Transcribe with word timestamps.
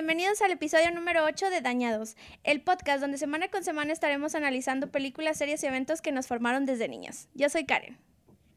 bienvenidos 0.00 0.40
al 0.40 0.50
episodio 0.50 0.90
número 0.92 1.26
8 1.26 1.50
de 1.50 1.60
Dañados, 1.60 2.16
el 2.42 2.62
podcast 2.62 3.02
donde 3.02 3.18
semana 3.18 3.48
con 3.48 3.62
semana 3.64 3.92
estaremos 3.92 4.34
analizando 4.34 4.90
películas, 4.90 5.36
series 5.36 5.62
y 5.62 5.66
eventos 5.66 6.00
que 6.00 6.10
nos 6.10 6.26
formaron 6.26 6.64
desde 6.64 6.88
niños. 6.88 7.28
Yo 7.34 7.50
soy 7.50 7.66
Karen. 7.66 7.98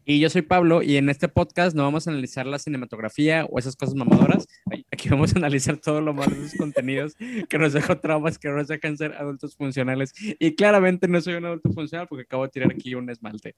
Y 0.05 0.21
yo 0.21 0.29
soy 0.29 0.41
Pablo 0.41 0.81
y 0.81 0.95
en 0.95 1.09
este 1.09 1.27
podcast 1.27 1.75
no 1.75 1.83
vamos 1.83 2.07
a 2.07 2.11
analizar 2.11 2.45
la 2.45 2.59
cinematografía 2.59 3.43
o 3.43 3.59
esas 3.59 3.75
cosas 3.75 3.93
mamadoras. 3.95 4.47
Aquí 4.89 5.09
vamos 5.09 5.35
a 5.35 5.39
analizar 5.39 5.75
todo 5.75 5.99
lo 5.99 6.13
malo 6.13 6.33
de 6.33 6.45
esos 6.45 6.57
contenidos 6.57 7.17
que 7.49 7.57
nos 7.57 7.73
dejan 7.73 7.99
traumas, 7.99 8.39
que 8.39 8.47
nos 8.47 8.69
dejan 8.69 8.97
ser 8.97 9.11
adultos 9.11 9.57
funcionales. 9.57 10.13
Y 10.39 10.55
claramente 10.55 11.09
no 11.09 11.19
soy 11.19 11.33
un 11.33 11.45
adulto 11.45 11.73
funcional 11.73 12.07
porque 12.07 12.23
acabo 12.23 12.43
de 12.43 12.51
tirar 12.51 12.71
aquí 12.71 12.95
un 12.95 13.09
esmalte. 13.09 13.57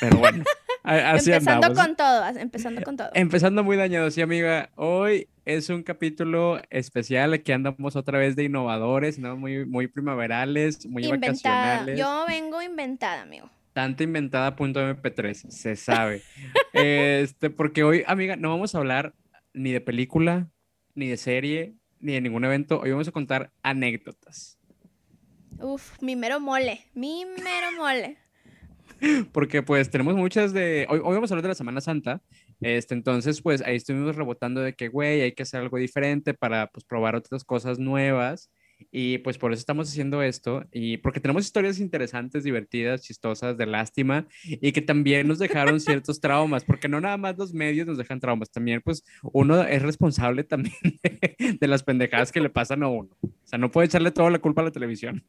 Pero 0.00 0.16
bueno, 0.16 0.44
así 0.82 1.32
Empezando 1.32 1.74
con 1.74 1.96
todo, 1.96 2.26
empezando 2.38 2.82
con 2.82 2.96
todo. 2.96 3.10
Empezando 3.14 3.64
muy 3.64 3.76
dañado, 3.76 4.10
sí 4.10 4.20
amiga. 4.20 4.70
Hoy 4.74 5.28
es 5.44 5.68
un 5.68 5.82
capítulo 5.82 6.60
especial. 6.70 7.32
Aquí 7.32 7.52
andamos 7.52 7.96
otra 7.96 8.18
vez 8.18 8.36
de 8.36 8.44
innovadores, 8.44 9.18
¿no? 9.18 9.36
Muy, 9.36 9.64
muy 9.64 9.86
primaverales, 9.86 10.86
muy 10.86 11.04
inventada. 11.04 11.32
vacacionales. 11.32 11.98
Yo 11.98 12.24
vengo 12.26 12.62
inventada, 12.62 13.22
amigo. 13.22 13.50
Tanta 13.72 14.02
inventada 14.02 14.54
punto 14.54 14.80
MP3, 14.80 15.50
se 15.50 15.76
sabe. 15.76 16.22
este, 16.72 17.50
porque 17.50 17.84
hoy, 17.84 18.04
amiga, 18.06 18.36
no 18.36 18.50
vamos 18.50 18.74
a 18.74 18.78
hablar 18.78 19.14
ni 19.54 19.72
de 19.72 19.80
película, 19.80 20.50
ni 20.94 21.08
de 21.08 21.16
serie, 21.16 21.74
ni 21.98 22.12
de 22.12 22.20
ningún 22.20 22.44
evento. 22.44 22.80
Hoy 22.80 22.90
vamos 22.90 23.08
a 23.08 23.12
contar 23.12 23.50
anécdotas. 23.62 24.58
Uf, 25.58 26.02
mi 26.02 26.16
mero 26.16 26.40
mole, 26.40 26.86
mi 26.94 27.24
mero 27.24 27.72
mole. 27.78 28.18
Porque 29.32 29.62
pues 29.62 29.90
tenemos 29.90 30.14
muchas 30.14 30.52
de... 30.52 30.86
Hoy, 30.88 31.00
hoy 31.02 31.14
vamos 31.14 31.30
a 31.30 31.34
hablar 31.34 31.42
de 31.42 31.48
la 31.48 31.54
Semana 31.54 31.80
Santa. 31.80 32.22
Este, 32.60 32.94
entonces, 32.94 33.40
pues 33.42 33.62
ahí 33.62 33.76
estuvimos 33.76 34.16
rebotando 34.16 34.60
de 34.60 34.74
que, 34.74 34.88
güey, 34.88 35.22
hay 35.22 35.32
que 35.32 35.42
hacer 35.42 35.60
algo 35.60 35.78
diferente 35.78 36.34
para 36.34 36.68
pues 36.68 36.84
probar 36.84 37.16
otras 37.16 37.44
cosas 37.44 37.78
nuevas. 37.78 38.50
Y 38.90 39.18
pues 39.18 39.38
por 39.38 39.52
eso 39.52 39.60
estamos 39.60 39.88
haciendo 39.88 40.22
esto 40.22 40.64
y 40.72 40.96
porque 40.96 41.20
tenemos 41.20 41.44
historias 41.44 41.78
interesantes, 41.78 42.42
divertidas, 42.42 43.02
chistosas, 43.02 43.56
de 43.56 43.66
lástima 43.66 44.26
y 44.42 44.72
que 44.72 44.82
también 44.82 45.28
nos 45.28 45.38
dejaron 45.38 45.78
ciertos 45.78 46.20
traumas, 46.20 46.64
porque 46.64 46.88
no 46.88 47.00
nada 47.00 47.16
más 47.16 47.38
los 47.38 47.54
medios 47.54 47.86
nos 47.86 47.96
dejan 47.96 48.18
traumas, 48.18 48.50
también 48.50 48.80
pues 48.82 49.04
uno 49.22 49.62
es 49.62 49.82
responsable 49.82 50.42
también 50.42 50.74
de, 51.04 51.58
de 51.60 51.66
las 51.68 51.84
pendejadas 51.84 52.32
que 52.32 52.40
le 52.40 52.50
pasan 52.50 52.82
a 52.82 52.88
uno. 52.88 53.10
O 53.22 53.30
sea, 53.44 53.56
no 53.56 53.70
puede 53.70 53.86
echarle 53.86 54.10
toda 54.10 54.30
la 54.30 54.40
culpa 54.40 54.62
a 54.62 54.64
la 54.64 54.72
televisión. 54.72 55.24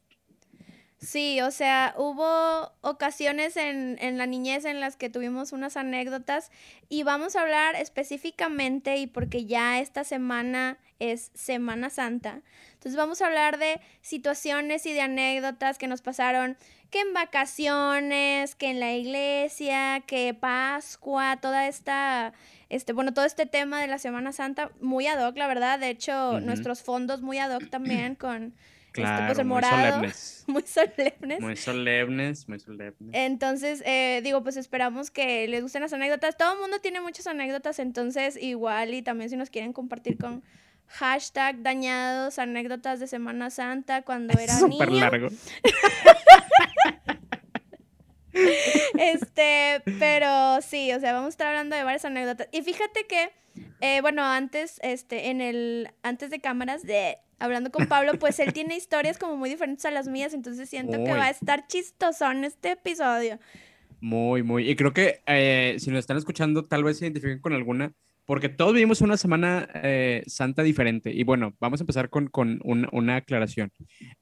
Sí, 1.00 1.40
o 1.42 1.50
sea, 1.50 1.94
hubo 1.98 2.72
ocasiones 2.80 3.56
en, 3.56 3.98
en, 4.00 4.16
la 4.16 4.26
niñez 4.26 4.64
en 4.64 4.80
las 4.80 4.96
que 4.96 5.10
tuvimos 5.10 5.52
unas 5.52 5.76
anécdotas 5.76 6.50
y 6.88 7.02
vamos 7.02 7.36
a 7.36 7.42
hablar 7.42 7.76
específicamente 7.76 8.96
y 8.96 9.06
porque 9.06 9.44
ya 9.44 9.80
esta 9.80 10.04
semana 10.04 10.78
es 10.98 11.30
Semana 11.34 11.90
Santa. 11.90 12.40
Entonces 12.72 12.96
vamos 12.96 13.20
a 13.20 13.26
hablar 13.26 13.58
de 13.58 13.80
situaciones 14.00 14.86
y 14.86 14.92
de 14.92 15.02
anécdotas 15.02 15.78
que 15.78 15.88
nos 15.88 16.02
pasaron, 16.02 16.56
que 16.90 17.00
en 17.00 17.12
vacaciones, 17.12 18.54
que 18.54 18.70
en 18.70 18.80
la 18.80 18.92
iglesia, 18.92 20.02
que 20.06 20.34
Pascua, 20.34 21.38
toda 21.40 21.66
esta, 21.66 22.32
este, 22.68 22.92
bueno, 22.92 23.12
todo 23.12 23.24
este 23.24 23.46
tema 23.46 23.80
de 23.80 23.88
la 23.88 23.98
Semana 23.98 24.32
Santa, 24.32 24.70
muy 24.80 25.06
ad 25.06 25.26
hoc, 25.26 25.36
la 25.36 25.46
verdad. 25.46 25.78
De 25.78 25.90
hecho, 25.90 26.12
uh 26.12 26.34
-huh. 26.34 26.42
nuestros 26.42 26.82
fondos 26.82 27.20
muy 27.20 27.38
ad 27.38 27.56
hoc 27.56 27.68
también 27.68 28.14
con 28.14 28.54
Claro, 28.94 29.24
este, 29.24 29.34
pues 29.34 29.46
morado. 29.46 29.98
Muy 29.98 30.10
solemnes. 30.10 30.44
muy 30.46 30.62
solemnes. 30.62 31.40
Muy 31.40 31.56
solemnes, 31.56 32.48
muy 32.48 32.60
solemnes. 32.60 33.10
Entonces, 33.12 33.82
eh, 33.84 34.20
digo, 34.22 34.44
pues 34.44 34.56
esperamos 34.56 35.10
que 35.10 35.48
les 35.48 35.62
gusten 35.62 35.82
las 35.82 35.92
anécdotas. 35.92 36.36
Todo 36.36 36.52
el 36.52 36.60
mundo 36.60 36.78
tiene 36.78 37.00
muchas 37.00 37.26
anécdotas, 37.26 37.80
entonces 37.80 38.36
igual 38.40 38.94
y 38.94 39.02
también 39.02 39.30
si 39.30 39.36
nos 39.36 39.50
quieren 39.50 39.72
compartir 39.72 40.16
con 40.16 40.44
hashtag 40.86 41.60
dañados, 41.62 42.38
anécdotas 42.38 43.00
de 43.00 43.08
Semana 43.08 43.50
Santa 43.50 44.02
cuando 44.02 44.32
era 44.40 44.56
Súper 44.56 44.88
niño. 44.88 45.00
largo. 45.00 45.28
este, 48.98 49.82
pero 49.98 50.60
sí, 50.62 50.92
o 50.92 51.00
sea, 51.00 51.12
vamos 51.14 51.26
a 51.26 51.30
estar 51.30 51.48
hablando 51.48 51.74
de 51.74 51.82
varias 51.82 52.04
anécdotas. 52.04 52.48
Y 52.52 52.62
fíjate 52.62 53.06
que, 53.08 53.32
eh, 53.80 54.00
bueno, 54.00 54.22
antes, 54.22 54.80
este, 54.82 55.30
en 55.30 55.40
el, 55.40 55.90
antes 56.02 56.30
de 56.30 56.40
cámaras, 56.40 56.82
de, 56.82 57.18
hablando 57.38 57.70
con 57.70 57.86
Pablo, 57.86 58.18
pues 58.18 58.38
él 58.38 58.52
tiene 58.52 58.76
historias 58.76 59.18
como 59.18 59.36
muy 59.36 59.50
diferentes 59.50 59.84
a 59.84 59.90
las 59.90 60.08
mías, 60.08 60.34
entonces 60.34 60.68
siento 60.68 60.98
Muy. 60.98 61.06
que 61.06 61.12
va 61.12 61.26
a 61.26 61.30
estar 61.30 61.66
chistosón 61.66 62.44
este 62.44 62.72
episodio. 62.72 63.38
Muy, 64.00 64.42
muy. 64.42 64.68
Y 64.68 64.76
creo 64.76 64.92
que 64.92 65.22
eh, 65.26 65.76
si 65.78 65.90
nos 65.90 66.00
están 66.00 66.16
escuchando, 66.16 66.66
tal 66.66 66.84
vez 66.84 66.98
se 66.98 67.06
identifiquen 67.06 67.40
con 67.40 67.52
alguna, 67.52 67.94
porque 68.26 68.48
todos 68.48 68.72
vivimos 68.72 69.00
una 69.00 69.16
semana 69.16 69.68
eh, 69.74 70.22
santa 70.26 70.62
diferente. 70.62 71.12
Y 71.12 71.24
bueno, 71.24 71.54
vamos 71.60 71.80
a 71.80 71.82
empezar 71.84 72.08
con, 72.10 72.28
con 72.28 72.60
un- 72.64 72.88
una 72.92 73.16
aclaración. 73.16 73.70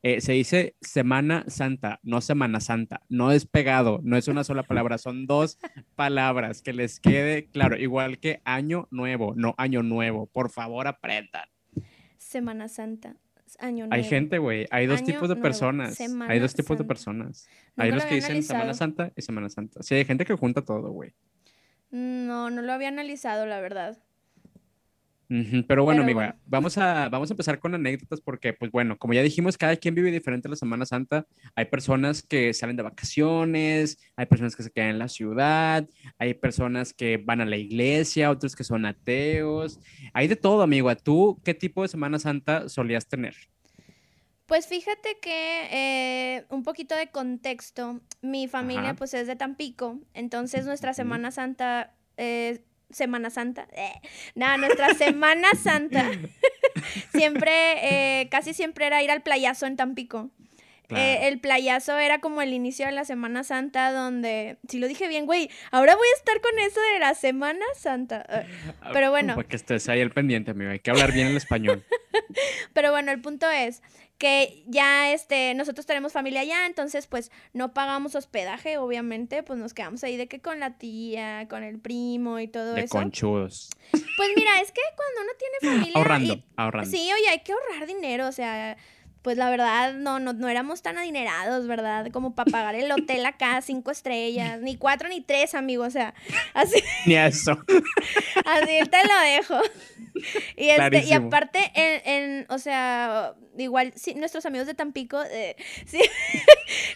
Eh, 0.03 0.21
se 0.21 0.33
dice 0.33 0.75
Semana 0.81 1.45
Santa, 1.49 2.01
no 2.03 2.21
Semana 2.21 2.61
Santa. 2.61 3.03
No 3.09 3.31
es 3.33 3.47
pegado, 3.47 4.01
no 4.03 4.17
es 4.17 4.29
una 4.29 4.45
sola 4.45 4.63
palabra, 4.65 4.99
son 4.99 5.27
dos 5.27 5.59
palabras. 5.95 6.63
Que 6.63 6.73
les 6.73 7.01
quede 7.01 7.47
claro, 7.47 7.77
igual 7.77 8.19
que 8.19 8.41
Año 8.45 8.89
Nuevo, 8.91 9.35
no 9.37 9.55
Año 9.59 9.83
Nuevo. 9.83 10.27
Por 10.27 10.51
favor, 10.51 10.87
aprendan. 10.87 11.45
Semana 12.19 12.69
Santa, 12.69 13.17
año 13.59 13.87
nuevo. 13.87 13.95
Hay 13.95 14.05
gente, 14.05 14.39
güey, 14.39 14.67
hay 14.71 14.87
dos 14.87 14.99
Año 14.99 15.07
tipos 15.07 15.23
de 15.23 15.35
nuevo, 15.35 15.43
personas. 15.43 15.95
Semana 15.95 16.33
Hay 16.33 16.39
dos 16.41 16.55
tipos 16.55 16.79
de 16.79 16.85
personas. 16.85 17.47
Nunca 17.77 17.83
Hay 17.85 17.91
lo 17.91 17.97
los 17.97 18.05
que 18.07 18.15
dicen 18.15 18.43
Semana 18.43 18.63
analizado. 18.65 18.91
Santa 18.91 19.13
y 19.15 19.23
Semana 19.23 19.49
Santa. 19.51 19.83
Sí, 19.83 19.95
hay 19.95 20.05
gente 20.05 20.25
que 20.25 20.35
junta 20.35 20.63
todo, 20.63 20.91
güey. 20.91 21.13
No, 21.93 22.51
no 22.51 22.63
lo 22.63 22.73
había 22.73 22.89
analizado, 22.89 23.47
la 23.47 23.61
verdad. 23.61 23.99
Pero 25.29 25.85
bueno, 25.85 26.03
Pero 26.03 26.03
amiga, 26.03 26.15
bueno. 26.15 26.35
vamos 26.45 26.77
a, 26.77 27.09
vamos 27.09 27.31
a 27.31 27.33
empezar 27.33 27.59
con 27.59 27.75
anécdotas 27.75 28.21
porque, 28.21 28.53
pues 28.53 28.71
bueno, 28.71 28.99
como 28.99 29.15
ya 29.15 29.23
dijimos, 29.23 29.57
cada 29.57 29.77
quien 29.77 29.95
vive 29.95 30.11
diferente 30.11 30.47
la 30.49 30.57
Semana 30.57 30.85
Santa. 30.85 31.27
Hay 31.55 31.67
personas 31.67 32.23
que 32.23 32.53
salen 32.53 32.77
de 32.77 32.83
vacaciones, 32.83 33.99
hay 34.15 34.27
personas 34.27 34.55
que 34.55 34.63
se 34.63 34.71
quedan 34.71 34.91
en 34.91 34.99
la 34.99 35.09
ciudad, 35.09 35.89
hay 36.19 36.35
personas 36.35 36.93
que 36.93 37.17
van 37.17 37.41
a 37.41 37.47
la 37.47 37.57
iglesia, 37.57 38.31
otros 38.31 38.55
que 38.55 38.65
son 38.65 38.85
ateos. 38.85 39.81
Hay 40.13 40.29
de 40.29 40.37
todo, 40.37 40.63
amiga. 40.63 40.95
¿Tú 40.97 41.41
qué 41.43 41.55
tipo 41.55 41.81
de 41.81 41.89
Semana 41.89 42.19
Santa 42.19 42.69
solías 42.69 43.07
tener? 43.09 43.35
Pues 44.53 44.67
fíjate 44.67 45.17
que 45.19 45.69
eh, 45.71 46.45
un 46.51 46.63
poquito 46.63 46.95
de 46.95 47.07
contexto, 47.07 48.03
mi 48.21 48.49
familia 48.49 48.91
Ajá. 48.91 48.97
pues 48.97 49.15
es 49.15 49.27
de 49.27 49.35
Tampico, 49.35 49.99
entonces 50.13 50.67
nuestra. 50.67 50.93
Semana 50.93 51.31
Santa, 51.31 51.95
eh, 52.19 52.61
Semana 52.91 53.31
Santa, 53.31 53.67
eh, 53.73 53.95
nada, 54.35 54.59
nuestra 54.59 54.93
Semana 54.95 55.49
Santa 55.55 56.11
siempre, 57.15 58.21
eh, 58.21 58.29
casi 58.29 58.53
siempre 58.53 58.87
era 58.87 59.03
ir 59.03 59.11
al 59.11 59.23
playazo 59.23 59.65
en 59.65 59.77
Tampico. 59.77 60.31
Eh, 60.91 61.29
el 61.29 61.41
playazo 61.41 61.99
era 61.99 62.21
como 62.21 62.43
el 62.43 62.53
inicio 62.53 62.87
de 62.87 62.93
la 62.93 63.05
Semana 63.05 63.45
Santa 63.45 63.93
donde, 63.93 64.59
si 64.69 64.79
lo 64.79 64.89
dije 64.89 65.09
bien, 65.09 65.27
güey, 65.27 65.49
ahora 65.71 65.97
voy 65.97 66.07
a 66.07 66.19
estar 66.19 66.41
con 66.41 66.59
eso 66.59 66.81
de 66.93 66.99
la 66.99 67.15
Semana 67.15 67.65
Santa. 67.75 68.25
Eh, 68.29 68.47
pero 68.93 69.11
bueno. 69.11 69.35
Para 69.35 69.49
que 69.49 69.57
estés 69.57 69.89
ahí 69.89 70.01
al 70.01 70.11
pendiente, 70.11 70.51
amigo. 70.51 70.71
Hay 70.71 70.81
que 70.81 70.91
hablar 70.91 71.13
bien 71.13 71.29
el 71.29 71.37
español. 71.37 71.85
Pero 72.73 72.91
bueno, 72.91 73.13
el 73.13 73.21
punto 73.21 73.51
es 73.51 73.83
que 74.23 74.63
ya 74.69 75.13
este, 75.13 75.53
nosotros 75.55 75.85
tenemos 75.85 76.13
familia 76.13 76.43
allá, 76.43 76.65
entonces 76.67 77.09
pues 77.09 77.33
no 77.55 77.75
pagamos 77.75 78.15
hospedaje, 78.15 78.79
obviamente, 78.79 79.43
pues 79.43 79.59
nos 79.59 79.75
quedamos 79.75 80.05
ahí 80.05 80.17
de 80.17 80.29
que 80.29 80.41
con 80.41 80.61
la 80.61 80.79
tía, 80.79 81.49
con 81.51 81.65
el 81.65 81.81
primo 81.81 82.39
y 82.39 82.47
todo 82.47 82.75
De 82.75 82.83
eso. 82.83 82.97
conchudos. 82.97 83.69
Pues 83.91 84.29
mira, 84.37 84.61
es 84.61 84.71
que 84.71 84.81
cuando 84.95 85.23
uno 85.23 85.33
tiene 85.41 85.75
familia 85.75 85.93
Ahorrando, 85.97 86.35
y- 86.35 86.45
ahorrando. 86.57 86.89
Sí, 86.89 87.11
oye, 87.13 87.29
hay 87.31 87.41
que 87.41 87.53
ahorrar 87.53 87.85
dinero, 87.89 88.29
o 88.29 88.33
sea, 88.33 88.77
pues 89.23 89.37
la 89.39 89.49
verdad 89.51 89.95
no, 89.95 90.19
no, 90.19 90.33
no 90.33 90.49
éramos 90.49 90.83
tan 90.83 90.99
adinerados, 90.99 91.67
¿verdad? 91.67 92.09
Como 92.13 92.35
para 92.35 92.51
pagar 92.51 92.75
el 92.75 92.91
hotel 92.91 93.25
acá, 93.25 93.61
cinco 93.63 93.91
estrellas, 93.93 94.61
ni 94.61 94.77
cuatro 94.77 95.09
ni 95.09 95.21
tres, 95.21 95.55
amigo, 95.55 95.85
o 95.85 95.91
sea, 95.91 96.13
así, 96.55 96.83
Ni 97.07 97.15
eso. 97.15 97.53
así 98.45 98.81
te 98.91 99.07
lo 99.07 99.19
dejo. 99.25 99.61
Y, 100.57 100.69
este, 100.69 101.05
y 101.05 101.13
aparte, 101.13 101.71
en, 101.75 102.03
en, 102.05 102.47
o 102.51 102.59
sea, 102.59 103.35
igual, 103.57 103.93
sí, 103.97 104.15
nuestros 104.15 104.45
amigos 104.45 104.67
de 104.67 104.75
Tampico, 104.75 105.23
eh, 105.31 105.57
sí, 105.87 106.01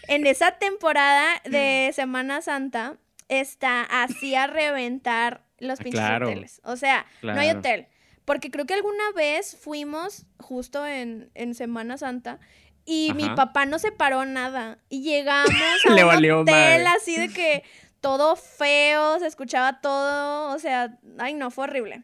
en 0.07 0.27
esa 0.27 0.51
temporada 0.51 1.41
de 1.45 1.91
Semana 1.93 2.41
Santa, 2.41 2.97
está 3.29 3.81
así 3.83 4.35
a 4.35 4.47
reventar 4.47 5.43
los 5.59 5.79
Ah, 5.79 5.83
pinches 5.83 5.99
claro. 6.01 6.27
hoteles. 6.27 6.61
O 6.63 6.75
sea, 6.77 7.05
no 7.21 7.39
hay 7.39 7.49
hotel. 7.49 7.87
Porque 8.27 8.51
creo 8.51 8.65
que 8.65 8.73
alguna 8.73 9.11
vez 9.15 9.55
fuimos 9.57 10.25
justo 10.37 10.85
en, 10.85 11.31
en 11.33 11.55
Semana 11.55 11.97
Santa 11.97 12.39
y 12.83 13.13
mi 13.15 13.23
papá 13.29 13.65
no 13.65 13.79
se 13.79 13.93
paró 13.93 14.25
nada. 14.25 14.79
Y 14.89 15.01
llegamos 15.01 15.49
a 15.89 15.93
Le 15.93 16.03
un 16.03 16.07
valió 16.09 16.39
hotel 16.41 16.83
madre. 16.83 16.97
así 16.97 17.17
de 17.17 17.29
que 17.29 17.63
todo 18.01 18.35
feo, 18.35 19.17
se 19.19 19.27
escuchaba 19.27 19.79
todo, 19.79 20.53
o 20.53 20.59
sea, 20.59 20.97
ay 21.19 21.35
no, 21.35 21.51
fue 21.51 21.63
horrible. 21.63 22.03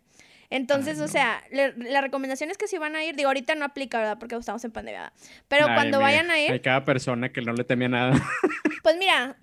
Entonces, 0.49 0.97
Ay, 0.99 1.03
o 1.05 1.07
sea, 1.09 1.43
le- 1.51 1.73
la 1.77 1.99
recomendación 1.99 2.51
es 2.51 2.57
que 2.57 2.67
si 2.67 2.77
van 2.77 2.95
a 2.95 3.03
ir, 3.03 3.15
digo, 3.17 3.27
ahorita 3.29 3.55
no 3.55 3.65
aplica, 3.65 3.97
¿verdad? 3.97 4.17
Porque 4.17 4.35
estamos 4.35 4.63
en 4.63 4.71
pandemia. 4.71 5.11
Pero 5.49 5.65
Ay, 5.67 5.73
cuando 5.75 5.99
vayan 5.99 6.31
a 6.31 6.39
ir, 6.39 6.51
Hay 6.51 6.59
cada 6.61 6.85
persona 6.85 7.33
que 7.33 7.41
no 7.41 7.51
le 7.53 7.63
temía 7.65 7.89
nada. 7.89 8.13
pues 8.83 8.95
mira, 8.97 9.35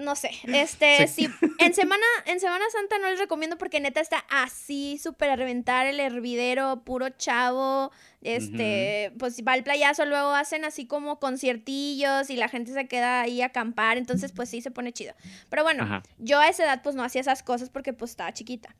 no 0.00 0.16
sé, 0.16 0.30
este, 0.44 1.06
sí. 1.06 1.28
en 1.58 1.74
Semana, 1.74 2.04
en 2.26 2.40
Semana 2.40 2.64
Santa 2.72 2.98
no 2.98 3.08
les 3.08 3.18
recomiendo 3.18 3.58
porque 3.58 3.80
neta 3.80 4.00
está 4.00 4.24
así, 4.28 4.98
súper 4.98 5.30
a 5.30 5.36
reventar 5.36 5.86
el 5.86 6.00
hervidero, 6.00 6.82
puro 6.84 7.10
chavo, 7.10 7.92
este, 8.22 9.12
pues 9.18 9.42
va 9.46 9.52
al 9.52 9.62
playazo, 9.62 10.04
luego 10.04 10.30
hacen 10.30 10.64
así 10.64 10.86
como 10.86 11.18
conciertillos 11.20 12.30
y 12.30 12.36
la 12.36 12.48
gente 12.48 12.72
se 12.72 12.86
queda 12.88 13.22
ahí 13.22 13.42
a 13.42 13.46
acampar, 13.46 13.98
entonces 13.98 14.32
pues 14.32 14.48
sí 14.48 14.60
se 14.60 14.70
pone 14.70 14.92
chido. 14.92 15.14
Pero 15.48 15.62
bueno, 15.62 16.02
yo 16.18 16.40
a 16.40 16.48
esa 16.48 16.64
edad 16.64 16.82
pues 16.82 16.94
no 16.94 17.02
hacía 17.02 17.20
esas 17.20 17.42
cosas 17.42 17.70
porque 17.70 17.92
pues 17.92 18.12
estaba 18.12 18.32
chiquita. 18.32 18.74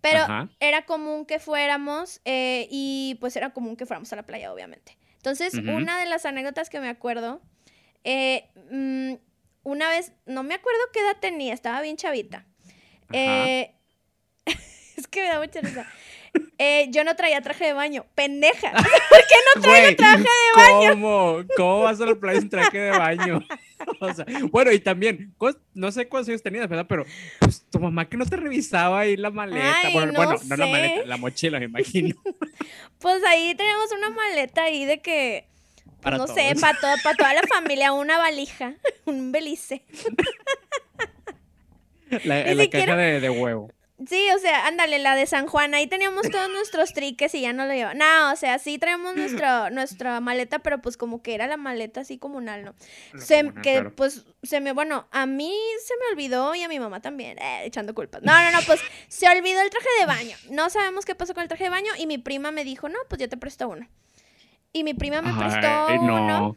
Pero 0.00 0.50
era 0.60 0.84
común 0.84 1.24
que 1.24 1.38
fuéramos 1.38 2.20
eh, 2.26 2.68
y 2.70 3.16
pues 3.20 3.36
era 3.36 3.50
común 3.54 3.74
que 3.74 3.86
fuéramos 3.86 4.12
a 4.12 4.16
la 4.16 4.22
playa, 4.24 4.52
obviamente. 4.52 4.98
Entonces, 5.16 5.54
una 5.54 5.98
de 5.98 6.04
las 6.04 6.26
anécdotas 6.26 6.68
que 6.68 6.78
me 6.78 6.90
acuerdo, 6.90 7.40
eh, 8.04 8.50
mm, 8.70 9.14
una 9.64 9.88
vez, 9.88 10.12
no 10.26 10.42
me 10.42 10.54
acuerdo 10.54 10.80
qué 10.92 11.00
edad 11.00 11.16
tenía, 11.20 11.52
estaba 11.52 11.80
bien 11.82 11.96
chavita. 11.96 12.46
Eh, 13.12 13.74
es 14.96 15.06
que 15.08 15.22
me 15.22 15.28
da 15.28 15.40
mucha 15.40 15.60
risa. 15.60 15.86
Eh, 16.58 16.88
yo 16.90 17.04
no 17.04 17.14
traía 17.14 17.40
traje 17.40 17.66
de 17.66 17.72
baño. 17.72 18.06
Pendeja. 18.14 18.72
¿Por 18.72 18.82
qué 18.82 19.34
no 19.54 19.62
traigo 19.62 19.96
traje 19.96 20.22
de 20.22 20.62
baño? 20.62 20.90
¿Cómo? 20.90 21.44
¿Cómo 21.56 21.80
vas 21.80 22.00
a 22.00 22.06
la 22.06 22.14
playa 22.14 22.40
sin 22.40 22.48
traje 22.48 22.78
de 22.78 22.90
baño? 22.90 23.40
O 24.00 24.14
sea, 24.14 24.24
bueno, 24.50 24.72
y 24.72 24.80
también, 24.80 25.34
no 25.74 25.92
sé 25.92 26.08
cuántos 26.08 26.30
años 26.30 26.42
tenías, 26.42 26.66
¿verdad? 26.68 26.86
Pero 26.88 27.04
pues, 27.38 27.66
tu 27.70 27.78
mamá 27.78 28.08
que 28.08 28.16
no 28.16 28.24
te 28.24 28.36
revisaba 28.36 29.00
ahí 29.00 29.14
la 29.14 29.30
maleta. 29.30 29.90
bueno, 29.92 30.12
no, 30.12 30.18
bueno 30.24 30.36
no 30.42 30.56
la 30.56 30.66
maleta, 30.66 31.06
la 31.06 31.16
mochila, 31.18 31.58
me 31.58 31.66
imagino. 31.66 32.16
Pues 32.98 33.22
ahí 33.24 33.54
teníamos 33.54 33.92
una 33.92 34.08
maleta 34.08 34.62
ahí 34.62 34.86
de 34.86 35.02
que. 35.02 35.50
Pues, 36.02 36.18
no 36.18 36.26
sé, 36.26 36.54
para, 36.60 36.78
para 37.02 37.16
toda 37.16 37.34
la 37.34 37.42
familia, 37.42 37.92
una 37.92 38.18
valija, 38.18 38.74
un 39.06 39.32
belice. 39.32 39.82
La, 42.24 42.54
la 42.54 42.70
caja 42.70 42.96
de, 42.96 43.18
de 43.18 43.30
huevo. 43.30 43.72
Sí, 44.08 44.28
o 44.34 44.38
sea, 44.38 44.66
ándale, 44.66 44.98
la 44.98 45.14
de 45.14 45.24
San 45.24 45.46
Juan, 45.46 45.72
ahí 45.72 45.86
teníamos 45.86 46.28
todos 46.28 46.50
nuestros 46.50 46.92
triques 46.92 47.32
y 47.34 47.42
ya 47.42 47.52
no 47.52 47.64
lo 47.64 47.72
llevamos. 47.72 47.96
No, 47.96 48.32
o 48.32 48.36
sea, 48.36 48.58
sí 48.58 48.76
traemos 48.78 49.14
nuestro, 49.14 49.70
nuestra 49.70 50.20
maleta, 50.20 50.58
pero 50.58 50.82
pues 50.82 50.96
como 50.96 51.22
que 51.22 51.34
era 51.34 51.46
la 51.46 51.56
maleta 51.56 52.00
así 52.00 52.18
comunal, 52.18 52.64
¿no? 52.64 52.74
Se, 53.18 53.52
que 53.62 53.84
pues 53.84 54.26
se 54.42 54.60
me, 54.60 54.72
bueno, 54.72 55.06
a 55.12 55.26
mí 55.26 55.54
se 55.84 55.94
me 55.96 56.12
olvidó 56.12 56.54
y 56.56 56.64
a 56.64 56.68
mi 56.68 56.80
mamá 56.80 57.00
también, 57.00 57.38
eh, 57.38 57.62
echando 57.64 57.94
culpas. 57.94 58.22
No, 58.22 58.32
no, 58.42 58.50
no, 58.50 58.58
pues 58.66 58.80
se 59.08 59.28
olvidó 59.28 59.60
el 59.60 59.70
traje 59.70 59.88
de 60.00 60.06
baño. 60.06 60.36
No 60.50 60.70
sabemos 60.70 61.04
qué 61.04 61.14
pasó 61.14 61.32
con 61.32 61.42
el 61.42 61.48
traje 61.48 61.64
de 61.64 61.70
baño 61.70 61.92
y 61.96 62.06
mi 62.06 62.18
prima 62.18 62.50
me 62.50 62.64
dijo, 62.64 62.88
no, 62.88 62.98
pues 63.08 63.20
yo 63.20 63.28
te 63.28 63.36
presto 63.36 63.68
uno. 63.68 63.88
Y 64.74 64.84
mi 64.84 64.92
prima 64.92 65.22
me 65.22 65.32
prestó 65.32 65.86
uno. 65.98 66.56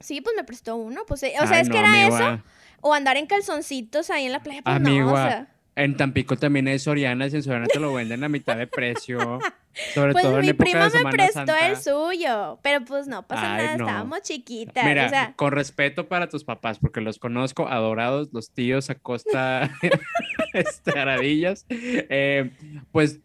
Sí, 0.00 0.20
pues 0.20 0.34
me 0.36 0.44
prestó 0.44 0.76
uno, 0.76 1.02
pues, 1.06 1.24
eh, 1.24 1.34
o 1.42 1.46
sea, 1.46 1.60
es 1.60 1.68
que 1.68 1.78
era 1.78 2.06
eso. 2.06 2.42
O 2.80 2.94
andar 2.94 3.16
en 3.16 3.26
calzoncitos 3.26 4.08
ahí 4.10 4.26
en 4.26 4.32
la 4.32 4.42
playa, 4.42 4.62
pues 4.62 4.80
no, 4.80 5.12
o 5.12 5.16
sea. 5.16 5.48
En 5.74 5.96
Tampico 5.96 6.36
también 6.36 6.66
hay 6.66 6.78
Soriana, 6.78 7.26
y 7.28 7.34
en 7.34 7.42
Soriana 7.42 7.66
te 7.66 7.78
lo 7.78 7.94
venden 7.94 8.24
a 8.24 8.28
mitad 8.28 8.56
de 8.56 8.66
precio. 8.66 9.18
Sobre 9.94 10.12
pues 10.12 10.24
todo 10.24 10.38
en 10.38 10.42
mi 10.42 10.48
época 10.48 10.70
prima 10.70 10.88
de 10.88 11.04
me 11.04 11.10
prestó 11.10 11.54
el 11.54 11.76
suyo, 11.76 12.58
pero 12.62 12.84
pues 12.84 13.06
no 13.06 13.26
pasa 13.26 13.56
nada, 13.56 13.72
estábamos 13.74 14.22
chiquitas. 14.22 14.84
Mira, 14.84 15.34
con 15.36 15.52
respeto 15.52 16.08
para 16.08 16.28
tus 16.28 16.42
papás, 16.42 16.80
porque 16.80 17.00
los 17.00 17.20
conozco, 17.20 17.68
adorados, 17.68 18.28
los 18.32 18.50
tíos 18.50 18.90
Acosta 18.90 19.70
Estaradillas, 20.52 21.64
eh, 21.68 22.50
pues 22.90 23.20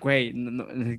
güey, 0.00 0.32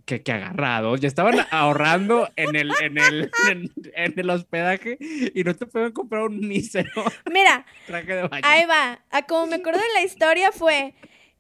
que, 0.06 0.24
que, 0.24 0.32
agarrados. 0.32 1.00
Ya 1.00 1.08
estaban 1.08 1.46
ahorrando 1.52 2.30
en 2.36 2.56
el, 2.56 2.72
en 2.82 2.98
el, 2.98 3.32
en, 3.96 4.20
el 4.20 4.30
hospedaje 4.30 4.98
y 5.00 5.44
no 5.44 5.56
te 5.56 5.66
pueden 5.66 5.92
comprar 5.92 6.24
un 6.24 6.40
mísero 6.40 6.90
Mira, 7.32 7.66
ahí 8.44 8.66
va. 8.66 9.02
A 9.12 9.26
como 9.26 9.48
me 9.48 9.56
acuerdo 9.56 9.80
de 9.80 9.94
la 9.94 10.04
historia 10.04 10.52
fue, 10.52 10.94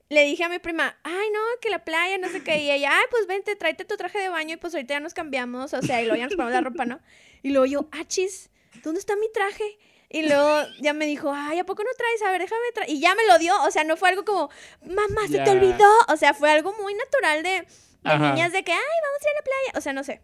le 0.10 0.24
dije 0.24 0.44
a 0.44 0.50
mi 0.50 0.60
prima, 0.60 0.96
ay, 1.04 1.28
no, 1.34 1.40
que 1.62 1.70
la 1.70 1.84
playa, 1.84 2.18
no 2.18 2.30
sé 2.30 2.44
qué. 2.44 2.60
Y 2.60 2.72
ella, 2.72 2.92
ay, 2.94 3.06
pues 3.10 3.28
vente, 3.28 3.56
tráete 3.56 3.86
tu 3.86 3.98
traje 3.98 4.20
de 4.20 4.30
baño 4.30 4.54
y 4.54 4.58
pues 4.58 4.74
ahorita 4.74 4.96
ya 4.96 5.00
nos 5.00 5.14
cambiamos. 5.14 5.74
O 5.74 5.82
sea, 5.82 6.02
y 6.02 6.06
luego 6.06 6.18
ya 6.18 6.26
nos 6.26 6.36
ponemos 6.36 6.54
la 6.54 6.62
ropa, 6.62 6.86
¿no? 6.86 7.00
Y 7.44 7.50
luego 7.50 7.66
yo, 7.66 7.90
ah, 7.92 8.06
chis, 8.06 8.50
¿dónde 8.84 9.00
está 9.00 9.16
mi 9.16 9.32
traje? 9.34 9.78
Y 10.10 10.28
luego 10.28 10.66
ya 10.80 10.94
me 10.94 11.06
dijo, 11.06 11.34
ay, 11.34 11.60
¿a 11.60 11.66
poco 11.66 11.84
no 11.84 11.90
traes? 11.98 12.22
A 12.22 12.32
ver, 12.32 12.42
déjame 12.42 12.62
traer. 12.74 12.90
Y 12.90 13.00
ya 13.00 13.14
me 13.16 13.26
lo 13.28 13.38
dio. 13.40 13.54
O 13.64 13.72
sea, 13.72 13.84
no 13.84 13.98
fue 13.98 14.10
algo 14.10 14.24
como, 14.24 14.50
mamá, 14.82 15.28
se 15.30 15.40
te 15.40 15.50
olvidó. 15.50 15.90
O 16.08 16.16
sea, 16.16 16.34
fue 16.34 16.50
algo 16.50 16.74
muy 16.82 16.94
natural 16.94 17.44
de, 17.44 17.68
niñas 18.04 18.54
de 18.54 18.64
que, 18.64 18.72
ay, 18.72 18.80
vamos 19.04 19.22
a 19.22 19.30
ir 19.30 19.30
a 19.30 19.40
la 19.40 19.44
playa. 19.44 19.78
O 19.78 19.82
sea, 19.82 19.94
no 19.94 20.04
sé. 20.04 20.22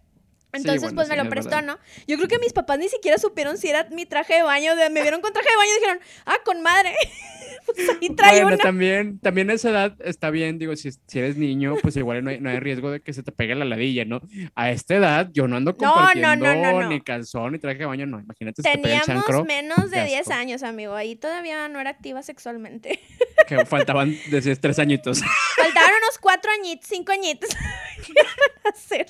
Entonces, 0.54 0.94
pues 0.94 1.10
me 1.10 1.18
lo 1.18 1.30
prestó, 1.30 1.62
¿no? 1.62 1.80
Yo 2.08 2.18
creo 2.18 2.28
que 2.28 2.40
mis 2.40 2.54
papás 2.54 2.78
ni 2.80 2.88
siquiera 2.88 3.18
supieron 3.18 3.58
si 3.58 3.70
era 3.70 3.88
mi 3.92 4.06
traje 4.06 4.36
de 4.36 4.44
baño. 4.44 4.72
me 4.92 5.02
vieron 5.02 5.22
con 5.22 5.34
traje 5.34 5.50
de 5.50 5.56
baño 5.56 5.70
y 5.72 5.80
dijeron, 5.80 6.00
ah, 6.26 6.38
con 6.46 6.62
madre. 6.62 6.94
pues 7.66 7.90
ahí 7.90 8.10
trae 8.10 8.42
bueno, 8.44 8.58
también, 8.58 9.20
también 9.20 9.50
a 9.50 9.54
esa 9.54 9.70
edad 9.70 9.96
está 10.00 10.30
bien, 10.30 10.60
digo, 10.60 10.76
si, 10.76 10.92
si 10.92 11.20
eres 11.20 11.38
niño, 11.38 11.76
pues 11.82 11.96
igual 11.96 12.24
no 12.24 12.30
hay, 12.30 12.40
no 12.40 12.50
hay, 12.50 12.60
riesgo 12.60 12.92
de 12.92 13.02
que 13.02 13.14
se 13.14 13.24
te 13.24 13.32
pegue 13.32 13.56
la 13.56 13.66
ladilla, 13.66 14.06
¿no? 14.06 14.22
A 14.56 14.72
esta 14.72 14.96
edad 14.96 15.30
yo 15.34 15.48
no 15.48 15.56
ando 15.56 15.76
compartiendo 15.76 16.90
ni 16.90 17.02
calzón 17.02 17.54
ni 17.54 17.60
traje 17.60 17.80
de 17.80 17.86
baño, 17.86 18.06
no, 18.06 18.20
imagínate 18.20 18.62
si 18.62 18.72
Teníamos 18.72 19.06
te 19.06 19.38
el 19.38 19.46
menos 19.46 19.92
de 19.92 20.06
10 20.06 20.30
años, 20.32 20.64
amigo, 20.64 20.94
ahí 20.94 21.16
todavía 21.16 21.68
no 21.68 21.80
era 21.80 21.90
activa 21.90 22.22
sexualmente. 22.24 23.00
Que 23.48 23.66
faltaban, 23.66 24.16
decías, 24.32 24.58
tres 24.62 24.80
añitos. 24.80 25.20
Faltaban 25.58 25.92
unos 26.02 26.18
cuatro 26.18 26.50
añitos, 26.50 26.88
cinco 26.88 27.12
añitos. 27.12 27.50
hacer? 28.64 29.08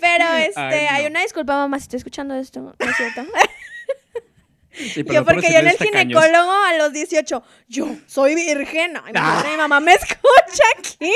Pero 0.00 0.32
este, 0.36 0.88
hay 0.88 1.06
una 1.06 1.22
disculpa, 1.22 1.56
mamá, 1.56 1.78
si 1.78 1.84
estoy 1.84 1.98
escuchando 1.98 2.34
esto, 2.34 2.60
¿no 2.60 2.90
es 2.90 2.96
cierto? 2.96 3.24
yo, 5.12 5.24
porque 5.24 5.52
yo 5.52 5.58
en 5.58 5.68
el 5.68 5.76
ginecólogo 5.76 6.52
a 6.52 6.76
los 6.76 6.92
18, 6.92 7.42
yo 7.68 7.96
soy 8.06 8.34
virgen. 8.34 8.96
Ay, 8.96 9.12
ah. 9.14 9.44
mi 9.48 9.56
mamá 9.56 9.80
me 9.80 9.92
escucha 9.92 10.64
aquí. 10.78 11.12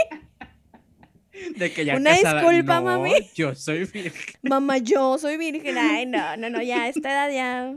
De 1.57 1.73
que 1.73 1.85
ya 1.85 1.97
Una 1.97 2.13
disculpa, 2.13 2.81
mami. 2.81 3.31
Yo 3.35 3.55
soy 3.55 3.85
virgen. 3.85 4.13
Mamá, 4.43 4.79
yo 4.79 5.19
soy 5.19 5.37
virgen. 5.37 5.79
Ay, 5.79 6.07
no, 6.07 6.37
no, 6.37 6.51
no, 6.51 6.63
ya 6.63 6.85
a 6.85 6.89
esta 6.89 7.11
edad 7.11 7.31
ya. 7.31 7.75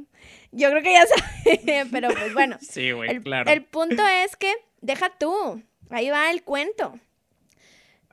Yo 0.51 0.69
creo 0.69 0.83
que 0.83 0.94
ya 0.94 1.05
sabe, 1.05 1.88
pero 1.91 2.09
pues 2.09 2.33
bueno. 2.33 2.57
Sí, 2.61 2.91
güey, 2.91 3.19
claro. 3.21 3.50
El 3.50 3.63
punto 3.63 4.05
es 4.07 4.35
que, 4.35 4.53
deja 4.81 5.09
tú, 5.09 5.63
ahí 5.89 6.09
va 6.09 6.29
el 6.29 6.44
cuento. 6.44 7.00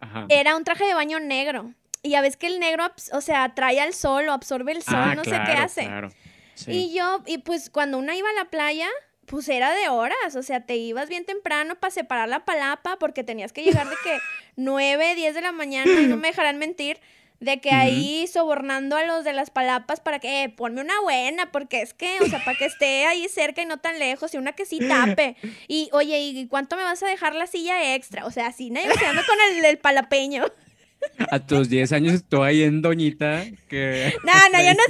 Ajá. 0.01 0.27
Era 0.29 0.57
un 0.57 0.65
traje 0.65 0.85
de 0.85 0.95
baño 0.95 1.21
negro. 1.21 1.75
Y 2.03 2.11
ya 2.11 2.23
ves 2.23 2.37
que 2.37 2.47
el 2.47 2.61
negro, 2.61 2.91
o 3.13 3.21
sea, 3.21 3.55
trae 3.55 3.81
al 3.81 3.93
sol 3.93 4.29
o 4.29 4.33
absorbe 4.33 4.73
el 4.73 4.83
sol, 4.83 4.95
ah, 4.97 5.15
no 5.15 5.25
sé 5.25 5.31
qué 5.31 5.53
hace. 5.53 5.85
Claro. 5.87 6.11
Y 6.67 6.95
yo, 6.95 7.23
y 7.27 7.39
pues 7.39 7.71
cuando 7.71 7.99
una 7.99 8.17
iba 8.17 8.29
a 8.29 8.35
la 8.35 8.47
playa, 8.47 8.89
pues 9.27 9.49
era 9.49 9.71
de 9.75 9.89
horas, 9.89 10.35
o 10.35 10.43
sea, 10.43 10.61
te 10.61 10.77
ibas 10.77 11.09
bien 11.09 11.25
temprano 11.25 11.77
para 11.77 11.91
separar 11.91 12.29
la 12.29 12.45
palapa 12.45 12.99
porque 12.99 13.23
tenías 13.23 13.53
que 13.53 13.63
llegar 13.63 13.89
de 13.89 13.97
que 14.03 14.19
9, 14.57 15.15
10 15.15 15.35
de 15.35 15.41
la 15.41 15.53
mañana, 15.53 15.91
y 16.01 16.07
no 16.07 16.17
me 16.17 16.29
dejarán 16.29 16.59
mentir, 16.59 16.99
de 17.39 17.59
que 17.59 17.71
ahí 17.71 18.27
sobornando 18.27 18.97
a 18.97 19.05
los 19.05 19.25
de 19.25 19.33
las 19.33 19.51
palapas 19.51 20.01
para 20.01 20.19
que, 20.19 20.43
eh, 20.43 20.49
ponme 20.51 20.83
una 20.83 21.01
buena, 21.01 21.51
porque 21.53 21.81
es 21.81 21.95
que, 21.95 22.19
o 22.21 22.27
sea, 22.27 22.45
para 22.45 22.59
que 22.59 22.67
esté 22.67 23.07
ahí 23.07 23.29
cerca 23.29 23.63
y 23.63 23.67
no 23.67 23.79
tan 23.79 23.99
lejos, 23.99 24.35
y 24.35 24.37
una 24.37 24.53
que 24.53 24.67
sí 24.67 24.79
tape. 24.79 25.37
Y, 25.69 25.89
oye, 25.93 26.19
¿y 26.19 26.47
cuánto 26.49 26.77
me 26.77 26.83
vas 26.83 27.03
a 27.03 27.07
dejar 27.07 27.35
la 27.35 27.47
silla 27.47 27.95
extra? 27.95 28.27
O 28.27 28.31
sea, 28.31 28.49
así 28.49 28.71
negociando 28.71 29.23
con 29.27 29.37
el, 29.57 29.65
el 29.65 29.79
palapeño. 29.79 30.45
A 31.31 31.39
tus 31.39 31.69
10 31.69 31.93
años 31.93 32.15
estoy 32.15 32.49
ahí 32.49 32.63
en 32.63 32.83
Doñita. 32.83 33.45
Que... 33.69 34.15
No, 34.25 34.33
no, 34.53 34.59
yo 34.63 34.75
no, 34.75 34.83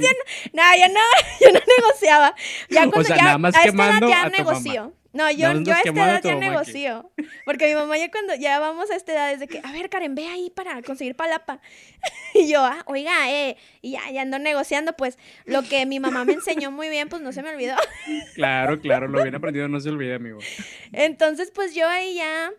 no, 0.53 0.63
yo 0.77 0.87
no, 0.93 0.99
yo 1.41 1.51
no 1.51 1.59
negociaba. 1.77 2.35
Ya 2.69 2.81
cuando 2.81 2.99
o 2.99 3.03
sea, 3.03 3.17
ya, 3.17 3.23
nada 3.23 3.37
más 3.37 3.55
a 3.55 3.63
esta 3.63 3.97
edad 3.97 4.07
ya 4.07 4.29
negocio. 4.29 4.93
No, 5.13 5.29
yo, 5.29 5.51
yo 5.61 5.73
a 5.73 5.79
esta 5.79 5.89
edad 5.89 6.21
ya 6.23 6.35
negocio. 6.35 7.11
Porque 7.45 7.67
mi 7.67 7.73
mamá 7.73 7.97
ya 7.97 8.09
cuando 8.09 8.33
ya 8.35 8.59
vamos 8.59 8.89
a 8.91 8.95
esta 8.95 9.11
edad 9.11 9.33
es 9.33 9.39
de 9.41 9.47
que, 9.47 9.59
a 9.63 9.71
ver, 9.73 9.89
Karen, 9.89 10.15
ve 10.15 10.27
ahí 10.27 10.49
para 10.49 10.81
conseguir 10.83 11.15
palapa. 11.15 11.59
y 12.33 12.47
yo, 12.47 12.63
ah, 12.63 12.83
oiga, 12.85 13.29
eh, 13.29 13.57
y 13.81 13.91
ya, 13.91 14.09
ya 14.11 14.21
ando 14.21 14.39
negociando, 14.39 14.93
pues 14.93 15.17
lo 15.45 15.63
que 15.63 15.85
mi 15.85 15.99
mamá 15.99 16.23
me 16.23 16.33
enseñó 16.33 16.71
muy 16.71 16.87
bien, 16.89 17.09
pues 17.09 17.21
no 17.21 17.33
se 17.33 17.43
me 17.43 17.49
olvidó. 17.49 17.75
claro, 18.35 18.79
claro, 18.79 19.07
lo 19.09 19.21
bien 19.21 19.35
aprendido 19.35 19.67
no 19.67 19.79
se 19.81 19.89
olvida, 19.89 20.15
amigo. 20.15 20.39
Entonces, 20.93 21.51
pues 21.53 21.75
yo 21.75 21.89
ahí 21.89 22.15
ya 22.15 22.51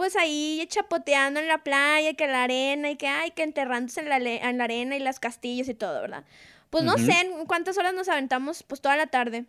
pues 0.00 0.16
ahí 0.16 0.66
chapoteando 0.70 1.40
en 1.40 1.46
la 1.46 1.58
playa, 1.58 2.14
que 2.14 2.26
la 2.26 2.44
arena 2.44 2.88
y 2.88 2.96
que, 2.96 3.06
ay, 3.06 3.32
que 3.32 3.42
enterrándose 3.42 4.00
en 4.00 4.08
la, 4.08 4.16
en 4.16 4.56
la 4.56 4.64
arena 4.64 4.96
y 4.96 4.98
las 4.98 5.20
castillos 5.20 5.68
y 5.68 5.74
todo, 5.74 6.00
¿verdad? 6.00 6.24
Pues 6.70 6.84
no 6.84 6.96
sé 6.96 7.12
en 7.12 7.44
cuántas 7.44 7.76
horas 7.76 7.92
nos 7.92 8.08
aventamos, 8.08 8.62
pues 8.62 8.80
toda 8.80 8.96
la 8.96 9.08
tarde. 9.08 9.44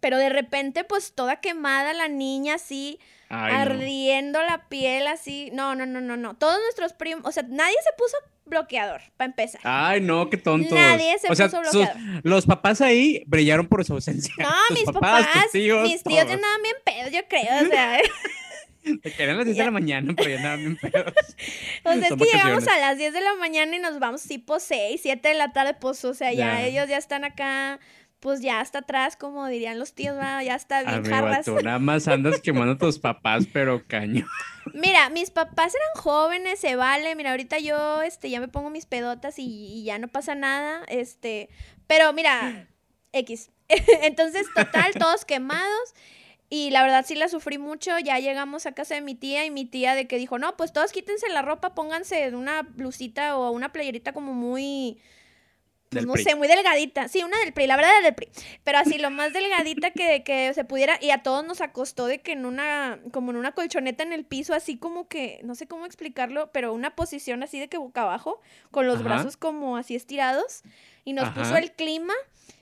Pero 0.00 0.16
de 0.16 0.30
repente, 0.30 0.84
pues 0.84 1.12
toda 1.12 1.42
quemada 1.42 1.92
la 1.92 2.08
niña 2.08 2.54
así, 2.54 3.00
ardiendo 3.28 4.40
la 4.40 4.66
piel 4.70 5.08
así. 5.08 5.50
No, 5.52 5.74
no, 5.74 5.84
no, 5.84 6.00
no, 6.00 6.16
no. 6.16 6.38
Todos 6.38 6.58
nuestros 6.62 6.94
primos, 6.94 7.26
o 7.26 7.30
sea, 7.30 7.42
nadie 7.46 7.76
se 7.84 7.92
puso 7.98 8.16
bloqueador, 8.46 9.02
para 9.18 9.28
empezar. 9.28 9.60
Ay, 9.62 10.00
no, 10.00 10.30
qué 10.30 10.38
tontos. 10.38 10.72
Nadie 10.72 11.18
se 11.18 11.28
puso 11.28 11.60
bloqueador. 11.60 12.00
los 12.22 12.46
papás 12.46 12.80
ahí 12.80 13.24
brillaron 13.26 13.68
por 13.68 13.84
su 13.84 13.92
ausencia. 13.92 14.32
No, 14.38 14.50
mis 14.74 14.84
papás, 14.84 15.28
mis 15.52 16.02
tíos 16.02 16.26
ya 16.26 16.32
andaban 16.32 16.62
bien 16.62 16.76
pedos, 16.82 17.12
yo 17.12 17.28
creo, 17.28 17.66
o 17.66 17.70
sea. 17.70 17.98
Te 18.82 19.12
querían 19.12 19.36
las 19.36 19.46
10 19.46 19.56
de 19.56 19.64
la 19.64 19.70
mañana, 19.70 20.14
pero 20.16 20.30
ya 20.30 20.36
andaban 20.36 20.60
bien 20.60 20.76
pedos. 20.76 21.14
O 21.84 21.92
sea, 21.92 22.08
es 22.08 22.14
que 22.14 22.24
llegamos 22.24 22.66
a 22.68 22.78
las 22.78 22.98
10 22.98 23.12
de 23.12 23.20
la 23.20 23.34
mañana 23.34 23.76
y 23.76 23.78
nos 23.78 23.98
vamos 23.98 24.22
tipo 24.22 24.60
6, 24.60 25.00
7 25.02 25.28
de 25.28 25.34
la 25.34 25.52
tarde, 25.52 25.74
pues, 25.74 26.04
o 26.04 26.14
sea, 26.14 26.32
ya 26.32 26.62
ellos 26.62 26.88
ya 26.88 26.96
están 26.96 27.24
acá 27.24 27.80
pues 28.22 28.40
ya 28.40 28.60
está 28.60 28.78
atrás, 28.78 29.16
como 29.16 29.48
dirían 29.48 29.80
los 29.80 29.94
tíos, 29.94 30.16
ya 30.16 30.54
está 30.54 30.82
bien 30.82 31.12
Amigo, 31.12 31.42
Tú 31.44 31.56
nada 31.56 31.80
más 31.80 32.06
andas 32.06 32.40
quemando 32.42 32.74
a 32.74 32.78
tus 32.78 33.00
papás, 33.00 33.48
pero 33.52 33.84
caño. 33.84 34.28
Mira, 34.74 35.10
mis 35.10 35.30
papás 35.32 35.74
eran 35.74 35.88
jóvenes, 35.96 36.60
se 36.60 36.76
vale. 36.76 37.16
Mira, 37.16 37.32
ahorita 37.32 37.58
yo 37.58 38.00
este, 38.02 38.30
ya 38.30 38.38
me 38.38 38.46
pongo 38.46 38.70
mis 38.70 38.86
pedotas 38.86 39.40
y, 39.40 39.42
y 39.44 39.82
ya 39.82 39.98
no 39.98 40.06
pasa 40.06 40.36
nada. 40.36 40.84
Este, 40.86 41.48
pero 41.88 42.12
mira, 42.12 42.68
X. 43.12 43.50
Entonces, 44.02 44.46
total, 44.54 44.92
todos 44.94 45.24
quemados. 45.24 45.94
Y 46.54 46.68
la 46.68 46.82
verdad 46.82 47.06
sí 47.08 47.14
la 47.14 47.30
sufrí 47.30 47.56
mucho. 47.56 47.98
Ya 47.98 48.18
llegamos 48.18 48.66
a 48.66 48.72
casa 48.72 48.94
de 48.94 49.00
mi 49.00 49.14
tía 49.14 49.46
y 49.46 49.50
mi 49.50 49.64
tía 49.64 49.94
de 49.94 50.06
que 50.06 50.18
dijo, 50.18 50.38
no, 50.38 50.54
pues 50.58 50.70
todos 50.70 50.92
quítense 50.92 51.26
la 51.30 51.40
ropa, 51.40 51.74
pónganse 51.74 52.28
una 52.36 52.60
blusita 52.60 53.38
o 53.38 53.50
una 53.52 53.72
playerita 53.72 54.12
como 54.12 54.34
muy 54.34 55.00
pues, 55.88 56.04
no 56.04 56.14
sé, 56.16 56.34
muy 56.34 56.48
delgadita. 56.48 57.08
Sí, 57.08 57.22
una 57.22 57.38
del 57.38 57.54
PRI, 57.54 57.66
la 57.68 57.76
verdad 57.76 57.92
era 57.92 58.04
del 58.04 58.14
PRI. 58.14 58.28
Pero 58.64 58.76
así, 58.76 58.98
lo 58.98 59.10
más 59.10 59.32
delgadita 59.32 59.92
que, 59.92 60.24
que 60.24 60.52
se 60.52 60.64
pudiera. 60.64 60.98
Y 61.00 61.08
a 61.08 61.22
todos 61.22 61.42
nos 61.42 61.62
acostó 61.62 62.04
de 62.04 62.20
que 62.20 62.32
en 62.32 62.44
una, 62.44 63.00
como 63.12 63.30
en 63.30 63.38
una 63.38 63.52
colchoneta 63.52 64.02
en 64.02 64.12
el 64.12 64.26
piso, 64.26 64.52
así 64.52 64.76
como 64.76 65.08
que, 65.08 65.40
no 65.44 65.54
sé 65.54 65.66
cómo 65.66 65.86
explicarlo, 65.86 66.50
pero 66.52 66.74
una 66.74 66.94
posición 66.94 67.42
así 67.42 67.60
de 67.60 67.68
que 67.68 67.78
boca 67.78 68.02
abajo, 68.02 68.42
con 68.70 68.86
los 68.86 69.02
brazos 69.02 69.38
como 69.38 69.78
así 69.78 69.94
estirados. 69.94 70.64
Y 71.06 71.14
nos 71.14 71.30
puso 71.30 71.56
el 71.56 71.72
clima 71.72 72.12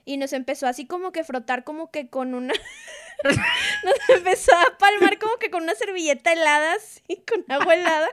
y 0.05 0.15
nos 0.15 0.31
empezó 0.31 0.65
así 0.65 0.87
como 0.87 1.11
que 1.11 1.25
frotar 1.25 1.65
como 1.65 1.91
que 1.91 2.07
con 2.07 2.33
una... 2.33 2.53
nos 3.83 4.09
empezó 4.09 4.55
a 4.55 4.77
palmar 4.77 5.19
como 5.19 5.37
que 5.37 5.49
con 5.49 5.63
una 5.63 5.75
servilleta 5.75 6.33
helada, 6.33 6.73
así, 6.73 7.23
con 7.27 7.45
agua 7.49 7.73
helada. 7.73 8.09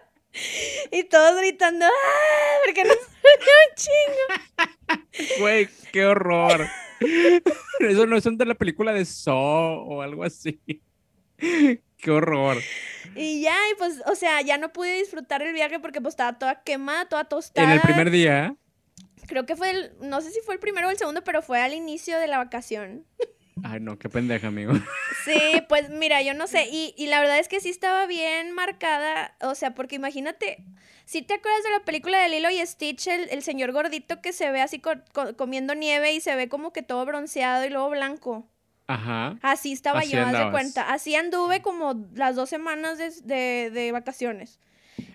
Y 0.93 1.05
todos 1.05 1.39
gritando, 1.39 1.87
¡ah! 1.87 2.59
Porque 2.65 2.85
nos 2.85 2.97
un 2.97 3.75
chingo. 3.75 5.41
Güey, 5.41 5.69
qué 5.93 6.07
horror. 6.07 6.67
Eso 7.81 8.07
no 8.07 8.17
es 8.17 8.25
de 8.25 8.45
la 8.45 8.55
película 8.55 8.93
de 8.93 9.05
Saw 9.05 9.35
o 9.35 10.03
algo 10.03 10.25
así. 10.25 10.61
Qué 11.37 12.11
horror. 12.11 12.59
Y 13.17 13.43
ya, 13.43 13.57
y 13.73 13.75
pues, 13.77 14.03
o 14.07 14.15
sea, 14.15 14.41
ya 14.43 14.59
no 14.59 14.73
pude 14.73 14.99
disfrutar 14.99 15.43
el 15.43 15.53
viaje 15.53 15.81
porque 15.81 16.01
pues 16.01 16.13
estaba 16.13 16.39
toda 16.39 16.63
quemada, 16.63 17.09
toda 17.09 17.25
tostada. 17.25 17.67
En 17.67 17.73
el 17.73 17.81
primer 17.81 18.11
día. 18.11 18.55
Creo 19.27 19.45
que 19.45 19.57
fue 19.57 19.71
el, 19.71 19.93
no 20.01 20.21
sé 20.21 20.31
si 20.31 20.41
fue 20.41 20.55
el 20.55 20.61
primero 20.61 20.89
o 20.89 20.91
el 20.91 20.97
segundo, 20.97 21.23
pero 21.23 21.43
fue 21.43 21.61
al 21.61 21.75
inicio 21.75 22.19
de 22.19 22.29
la 22.29 22.39
vacación. 22.39 23.05
Ay, 23.65 23.81
no, 23.81 23.99
qué 23.99 24.09
pendeja, 24.09 24.49
amigo. 24.49 24.73
Sí, 25.25 25.63
pues 25.69 25.91
mira, 25.91 26.23
yo 26.23 26.33
no 26.35 26.47
sé. 26.47 26.69
Y, 26.71 26.95
y, 26.97 27.07
la 27.07 27.21
verdad 27.21 27.39
es 27.39 27.49
que 27.49 27.61
sí 27.61 27.69
estaba 27.69 28.07
bien 28.07 28.53
marcada. 28.53 29.35
O 29.41 29.55
sea, 29.55 29.75
porque 29.75 29.97
imagínate, 29.97 30.65
si 31.05 31.23
te 31.23 31.35
acuerdas 31.35 31.63
de 31.65 31.71
la 31.71 31.81
película 31.81 32.19
de 32.19 32.29
Lilo 32.29 32.51
y 32.51 32.65
Stitch, 32.67 33.09
el, 33.09 33.43
señor 33.43 33.73
gordito 33.73 34.21
que 34.21 34.33
se 34.33 34.51
ve 34.51 34.61
así 34.61 34.81
comiendo 35.37 35.75
nieve 35.75 36.13
y 36.13 36.21
se 36.21 36.35
ve 36.35 36.49
como 36.49 36.73
que 36.73 36.83
todo 36.83 37.05
bronceado 37.05 37.65
y 37.65 37.71
luego 37.71 37.91
blanco. 37.91 38.47
Ajá. 38.87 39.39
Así 39.43 39.73
estaba 39.73 40.05
yo, 40.05 40.25
haz 40.25 40.39
de 40.39 40.51
cuenta. 40.51 40.91
Así 40.93 41.15
anduve 41.15 41.61
como 41.63 42.07
las 42.15 42.37
dos 42.37 42.49
semanas 42.49 42.99
de, 42.99 43.71
de 43.71 43.93
vacaciones. 43.93 44.61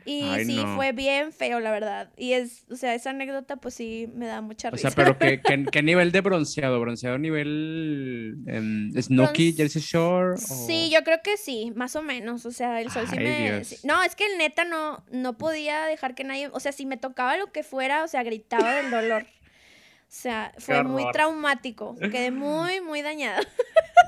Y 0.05 0.45
sí, 0.45 0.61
fue 0.75 0.91
bien 0.91 1.31
feo, 1.31 1.59
la 1.59 1.71
verdad. 1.71 2.11
Y 2.17 2.33
es, 2.33 2.65
o 2.69 2.75
sea, 2.75 2.93
esa 2.93 3.11
anécdota, 3.11 3.57
pues 3.57 3.73
sí, 3.73 4.09
me 4.15 4.25
da 4.25 4.41
mucha 4.41 4.69
risa. 4.69 4.87
O 4.87 4.91
sea, 4.91 4.95
pero 4.95 5.17
¿qué, 5.17 5.41
qué, 5.71 5.83
nivel 5.83 6.11
de 6.11 6.21
bronceado? 6.21 6.79
¿Bronceado 6.79 7.17
nivel 7.17 8.37
um, 8.47 8.91
Snooki, 9.01 9.53
Jersey 9.53 9.81
Shore? 9.81 10.37
Sí, 10.37 10.89
yo 10.91 11.03
creo 11.03 11.21
que 11.23 11.37
sí, 11.37 11.71
más 11.75 11.95
o 11.95 12.01
menos. 12.01 12.45
O 12.45 12.51
sea, 12.51 12.81
el 12.81 12.89
sol 12.91 13.07
sí 13.09 13.15
me... 13.17 13.61
No, 13.83 14.03
es 14.03 14.15
que 14.15 14.25
neta 14.37 14.65
no, 14.65 15.03
no 15.11 15.37
podía 15.37 15.85
dejar 15.85 16.15
que 16.15 16.23
nadie... 16.23 16.49
O 16.51 16.59
sea, 16.59 16.71
si 16.71 16.85
me 16.85 16.97
tocaba 16.97 17.37
lo 17.37 17.51
que 17.51 17.63
fuera, 17.63 18.03
o 18.03 18.07
sea, 18.07 18.23
gritaba 18.23 18.75
del 18.75 18.91
dolor. 18.91 19.25
O 20.13 20.15
sea, 20.15 20.53
fue 20.59 20.83
muy 20.83 21.11
traumático. 21.11 21.95
Quedé 21.95 22.29
muy, 22.31 22.81
muy 22.81 23.01
dañada. 23.01 23.41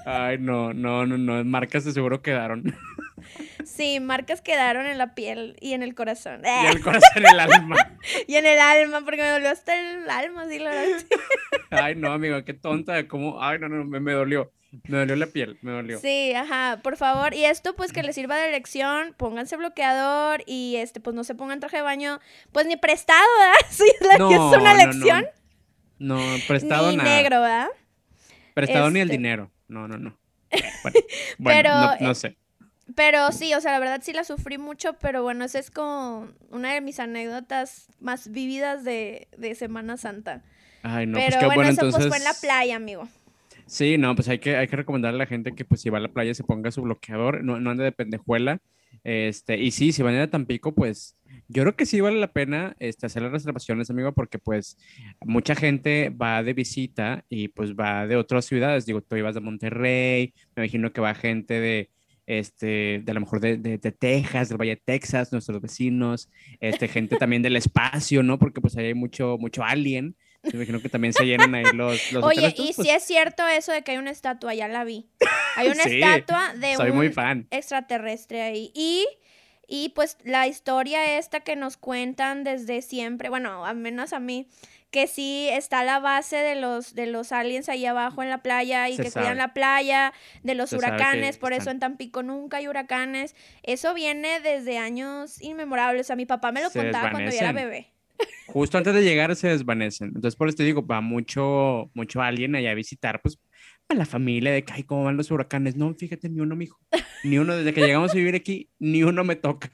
Ay, 0.05 0.37
no, 0.37 0.71
no, 0.71 1.03
no, 1.07 1.17
no. 1.17 1.43
Marcas 1.43 1.83
de 1.83 1.93
seguro 1.93 2.21
quedaron. 2.21 2.75
Sí, 3.63 3.99
marcas 3.99 4.41
quedaron 4.41 4.85
en 4.85 4.97
la 4.97 5.15
piel 5.15 5.57
y 5.61 5.73
en 5.73 5.83
el 5.83 5.95
corazón. 5.95 6.41
Y 6.43 6.47
en 6.47 6.77
el 6.77 6.81
corazón, 6.83 7.09
en 7.15 7.25
el 7.25 7.39
alma. 7.39 7.75
y 8.27 8.35
en 8.35 8.45
el 8.45 8.59
alma, 8.59 9.01
porque 9.01 9.21
me 9.21 9.29
dolió 9.29 9.49
hasta 9.49 9.77
el 9.77 10.09
alma, 10.09 10.47
sí, 10.47 10.59
la 10.59 10.71
verdad. 10.71 11.03
Ay, 11.69 11.95
no, 11.95 12.11
amigo, 12.11 12.43
qué 12.43 12.53
tonta. 12.53 13.07
¿Cómo? 13.07 13.41
Ay, 13.41 13.59
no, 13.59 13.69
no, 13.69 13.85
me, 13.85 13.99
me 13.99 14.13
dolió. 14.13 14.51
Me 14.83 14.97
dolió 14.97 15.15
la 15.15 15.27
piel, 15.27 15.57
me 15.61 15.71
dolió. 15.71 15.99
Sí, 15.99 16.33
ajá, 16.33 16.81
por 16.83 16.97
favor. 16.97 17.33
Y 17.33 17.45
esto, 17.45 17.75
pues, 17.75 17.93
que 17.93 18.03
les 18.03 18.15
sirva 18.15 18.35
de 18.37 18.51
lección. 18.51 19.13
Pónganse 19.17 19.55
bloqueador 19.55 20.43
y, 20.45 20.75
este, 20.77 20.99
pues, 20.99 21.15
no 21.15 21.23
se 21.23 21.33
pongan 21.35 21.59
traje 21.59 21.77
de 21.77 21.83
baño, 21.83 22.19
pues, 22.51 22.65
ni 22.65 22.75
prestado, 22.75 23.25
¿verdad? 23.39 23.55
Sí, 23.69 23.85
es 24.01 24.59
una 24.59 24.73
lección. 24.73 25.25
No, 25.97 26.19
prestado 26.47 26.91
ni 26.91 26.97
nada. 26.97 27.09
negro, 27.09 27.41
¿verdad? 27.41 27.67
Prestado 28.53 28.91
ni 28.91 28.99
el 28.99 29.07
este. 29.07 29.17
dinero. 29.17 29.51
No, 29.67 29.87
no, 29.87 29.97
no. 29.97 30.17
Bueno, 31.37 31.61
Pero, 31.97 32.05
no, 32.05 32.15
sé. 32.15 32.37
Pero 32.95 33.31
sí, 33.33 33.53
o 33.53 33.61
sea, 33.61 33.73
la 33.73 33.79
verdad 33.79 34.01
sí 34.01 34.13
la 34.13 34.23
sufrí 34.23 34.57
mucho, 34.57 34.93
pero 34.93 35.21
bueno, 35.21 35.43
esa 35.43 35.59
es 35.59 35.69
como 35.69 36.29
una 36.49 36.73
de 36.73 36.81
mis 36.81 36.99
anécdotas 36.99 37.87
más 37.99 38.31
vividas 38.31 38.83
de, 38.83 39.27
Semana 39.55 39.97
Santa. 39.97 40.43
Ay, 40.81 41.05
no, 41.05 41.13
pues 41.17 41.35
pero 41.35 41.47
pues 41.47 41.55
bueno, 41.55 41.71
eso 41.71 41.89
pues 41.91 42.07
fue 42.07 42.17
en 42.17 42.23
la 42.23 42.33
playa, 42.39 42.75
amigo. 42.77 43.07
Sí, 43.65 43.97
no, 43.97 44.15
pues 44.15 44.29
hay 44.29 44.39
que, 44.39 44.55
hay 44.55 44.67
que 44.67 44.75
recomendarle 44.75 45.17
a 45.17 45.25
la 45.25 45.25
gente 45.25 45.53
que 45.53 45.65
pues 45.65 45.81
si 45.81 45.89
va 45.89 45.97
a 45.97 46.01
la 46.01 46.09
playa 46.09 46.33
se 46.33 46.43
ponga 46.43 46.71
su 46.71 46.83
bloqueador, 46.83 47.43
no, 47.43 47.59
no 47.59 47.71
ande 47.71 47.83
de 47.83 47.91
pendejuela. 47.91 48.61
Este, 49.03 49.57
y 49.57 49.71
sí, 49.71 49.91
si 49.91 50.01
van 50.01 50.13
a 50.13 50.17
ir 50.17 50.23
a 50.23 50.29
Tampico, 50.29 50.73
pues 50.73 51.15
yo 51.47 51.63
creo 51.63 51.75
que 51.75 51.85
sí 51.85 52.01
vale 52.01 52.19
la 52.19 52.31
pena 52.31 52.75
este, 52.79 53.05
hacer 53.05 53.21
las 53.23 53.31
reservaciones, 53.31 53.89
amigo, 53.89 54.13
porque 54.13 54.39
pues 54.39 54.77
mucha 55.21 55.53
gente 55.55 56.09
va 56.09 56.41
de 56.43 56.53
visita 56.53 57.25
y 57.29 57.49
pues 57.49 57.75
va 57.75 58.07
de 58.07 58.15
otras 58.15 58.45
ciudades. 58.45 58.85
Digo, 58.85 59.01
tú 59.01 59.15
ibas 59.15 59.35
de 59.35 59.41
Monterrey, 59.41 60.33
me 60.55 60.63
imagino 60.63 60.91
que 60.91 61.01
va 61.01 61.13
gente 61.13 61.59
de, 61.59 61.89
este, 62.27 63.01
de 63.03 63.11
a 63.11 63.13
lo 63.13 63.21
mejor 63.21 63.39
de, 63.39 63.57
de, 63.57 63.77
Texas, 63.77 64.49
del 64.49 64.57
Valle 64.57 64.75
de 64.75 64.81
Texas, 64.83 65.31
nuestros 65.31 65.61
vecinos, 65.61 66.29
este, 66.59 66.87
gente 66.87 67.17
también 67.17 67.41
del 67.41 67.55
espacio, 67.55 68.23
¿no? 68.23 68.39
Porque 68.39 68.61
pues 68.61 68.75
ahí 68.77 68.87
hay 68.87 68.93
mucho, 68.93 69.37
mucho 69.39 69.63
alien. 69.63 70.15
Me 70.43 70.51
imagino 70.51 70.81
que 70.81 70.89
también 70.89 71.13
se 71.13 71.25
llenan 71.25 71.55
ahí 71.55 71.65
los... 71.73 72.11
los 72.11 72.23
Oye, 72.23 72.53
y 72.57 72.67
si 72.67 72.73
pues 72.73 72.89
es 72.89 73.03
cierto 73.03 73.47
eso 73.47 73.71
de 73.71 73.81
que 73.81 73.91
hay 73.91 73.97
una 73.97 74.11
estatua, 74.11 74.53
ya 74.53 74.67
la 74.67 74.83
vi. 74.83 75.07
Hay 75.57 75.69
una 75.69 75.83
estatua 75.83 76.53
de 76.55 76.75
soy 76.75 76.89
un 76.89 76.97
muy 76.97 77.09
fan. 77.13 77.47
extraterrestre 77.49 78.41
ahí. 78.41 78.71
Y, 78.75 79.07
y 79.69 79.89
pues 79.95 80.17
la 80.25 80.47
historia 80.47 81.17
esta 81.17 81.39
que 81.39 81.55
nos 81.55 81.77
cuentan 81.77 82.43
desde 82.43 82.81
siempre, 82.81 83.29
bueno, 83.29 83.65
al 83.65 83.77
menos 83.77 84.11
a 84.11 84.19
mí, 84.19 84.49
que 84.95 85.07
sí 85.07 85.49
está 85.51 85.83
la 85.83 85.99
base 85.99 86.37
de 86.37 86.55
los, 86.55 86.95
de 86.95 87.05
los 87.05 87.33
aliens 87.33 87.67
ahí 87.67 87.85
abajo 87.85 88.23
en 88.23 88.29
la 88.29 88.37
playa 88.37 88.87
y 88.87 88.95
que 88.95 89.11
cuidan 89.11 89.37
la 89.37 89.53
playa, 89.53 90.13
de 90.41 90.55
los 90.55 90.71
huracanes, 90.71 91.37
por 91.37 91.51
eso 91.51 91.69
en 91.69 91.81
Tampico 91.81 92.23
nunca 92.23 92.57
hay 92.57 92.69
huracanes. 92.69 93.35
Eso 93.63 93.93
viene 93.93 94.39
desde 94.39 94.77
años 94.77 95.41
inmemorables. 95.41 96.05
O 96.05 96.07
sea, 96.07 96.15
mi 96.15 96.25
papá 96.25 96.53
me 96.53 96.61
lo 96.61 96.71
contaba 96.71 97.11
cuando 97.11 97.29
yo 97.29 97.37
era 97.37 97.51
bebé. 97.51 97.89
Justo 98.47 98.77
antes 98.77 98.93
de 98.93 99.03
llegar 99.03 99.35
se 99.35 99.49
desvanecen. 99.49 100.13
Entonces, 100.15 100.37
por 100.37 100.47
eso 100.47 100.55
te 100.55 100.63
digo, 100.63 100.87
va 100.87 101.01
mucho, 101.01 101.91
mucho 101.93 102.21
alien 102.21 102.55
allá 102.55 102.71
a 102.71 102.75
visitar, 102.75 103.21
pues, 103.21 103.37
a 103.87 103.93
la 103.93 104.05
familia 104.05 104.51
de 104.51 104.63
que, 104.63 104.73
ay, 104.73 104.83
¿cómo 104.83 105.03
van 105.03 105.17
los 105.17 105.29
huracanes? 105.29 105.75
No, 105.75 105.93
fíjate, 105.93 106.29
ni 106.29 106.39
uno, 106.39 106.55
mijo. 106.55 106.79
Ni 107.23 107.37
uno, 107.37 107.55
desde 107.55 107.73
que 107.73 107.81
llegamos 107.81 108.11
a 108.11 108.15
vivir 108.15 108.35
aquí, 108.35 108.69
ni 108.79 109.03
uno 109.03 109.23
me 109.23 109.35
toca. 109.35 109.69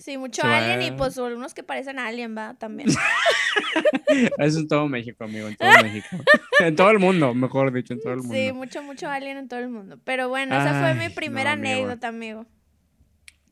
Sí, 0.00 0.16
mucho 0.16 0.42
alien 0.44 0.82
y 0.82 0.96
pues 0.96 1.16
unos 1.18 1.54
que 1.54 1.62
parecen 1.62 1.98
alien, 1.98 2.36
va, 2.36 2.54
también. 2.54 2.88
Eso 4.38 4.60
en 4.60 4.68
todo 4.68 4.88
México, 4.88 5.24
amigo, 5.24 5.48
en 5.48 5.56
todo 5.56 5.70
México. 5.82 6.16
En 6.58 6.76
todo 6.76 6.90
el 6.90 6.98
mundo, 6.98 7.34
mejor 7.34 7.72
dicho, 7.72 7.94
en 7.94 8.00
todo 8.00 8.12
el 8.14 8.18
mundo. 8.20 8.34
Sí, 8.34 8.52
mucho, 8.52 8.82
mucho 8.82 9.08
alien 9.08 9.36
en 9.36 9.48
todo 9.48 9.60
el 9.60 9.68
mundo. 9.68 10.00
Pero 10.04 10.28
bueno, 10.28 10.54
esa 10.54 10.80
fue 10.80 10.94
mi 10.94 11.12
primera 11.14 11.52
anécdota, 11.52 12.08
amigo. 12.08 12.46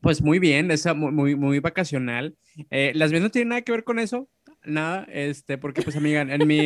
Pues 0.01 0.23
muy 0.23 0.39
bien, 0.39 0.71
esa 0.71 0.95
muy, 0.95 1.13
muy, 1.13 1.35
muy 1.35 1.59
vacacional. 1.59 2.37
Eh, 2.71 2.93
¿Las 2.95 3.11
mías 3.11 3.23
no 3.23 3.31
tienen 3.31 3.49
nada 3.49 3.63
que 3.63 3.73
ver 3.73 3.85
con 3.85 3.99
eso? 3.99 4.29
Nada, 4.69 5.07
este, 5.13 5.59
porque 5.59 5.83
pues 5.83 5.97
amiga, 5.97 6.23
en 6.23 6.47
mi, 6.47 6.61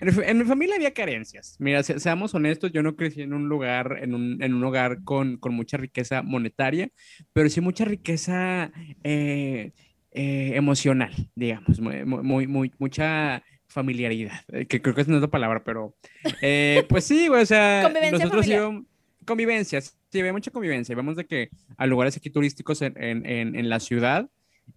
en, 0.00 0.38
mi 0.38 0.44
familia 0.44 0.76
había 0.76 0.92
carencias. 0.92 1.56
Mira, 1.58 1.82
seamos 1.82 2.34
honestos, 2.34 2.72
yo 2.72 2.82
no 2.82 2.96
crecí 2.96 3.22
en 3.22 3.32
un 3.32 3.48
lugar, 3.48 3.98
en 4.00 4.14
un, 4.14 4.42
en 4.42 4.54
un 4.54 4.64
hogar 4.64 5.02
con, 5.04 5.36
con 5.36 5.54
mucha 5.54 5.76
riqueza 5.76 6.22
monetaria, 6.22 6.90
pero 7.32 7.48
sí 7.48 7.60
mucha 7.60 7.84
riqueza 7.84 8.70
eh, 9.02 9.72
eh, 10.12 10.52
emocional, 10.54 11.12
digamos, 11.34 11.80
muy, 11.80 12.04
muy, 12.04 12.46
muy, 12.46 12.72
mucha 12.78 13.42
familiaridad, 13.66 14.40
eh, 14.52 14.66
que 14.66 14.82
creo 14.82 14.94
que 14.94 15.02
es 15.02 15.08
no 15.08 15.16
es 15.16 15.22
la 15.22 15.28
palabra, 15.28 15.62
pero 15.64 15.94
pues 16.88 17.04
sí, 17.04 17.28
o 17.28 17.46
sea, 17.46 17.92
nosotros 18.10 18.46
íbamos, 18.46 18.84
convivencia, 19.24 19.80
sí, 19.80 20.18
había 20.18 20.32
mucha 20.32 20.50
convivencia, 20.50 20.94
vemos 20.96 21.16
de 21.16 21.26
que 21.26 21.50
a 21.76 21.86
lugares 21.86 22.16
aquí 22.16 22.30
turísticos 22.30 22.82
en, 22.82 22.94
en, 22.96 23.54
en 23.54 23.68
la 23.68 23.78
ciudad, 23.78 24.28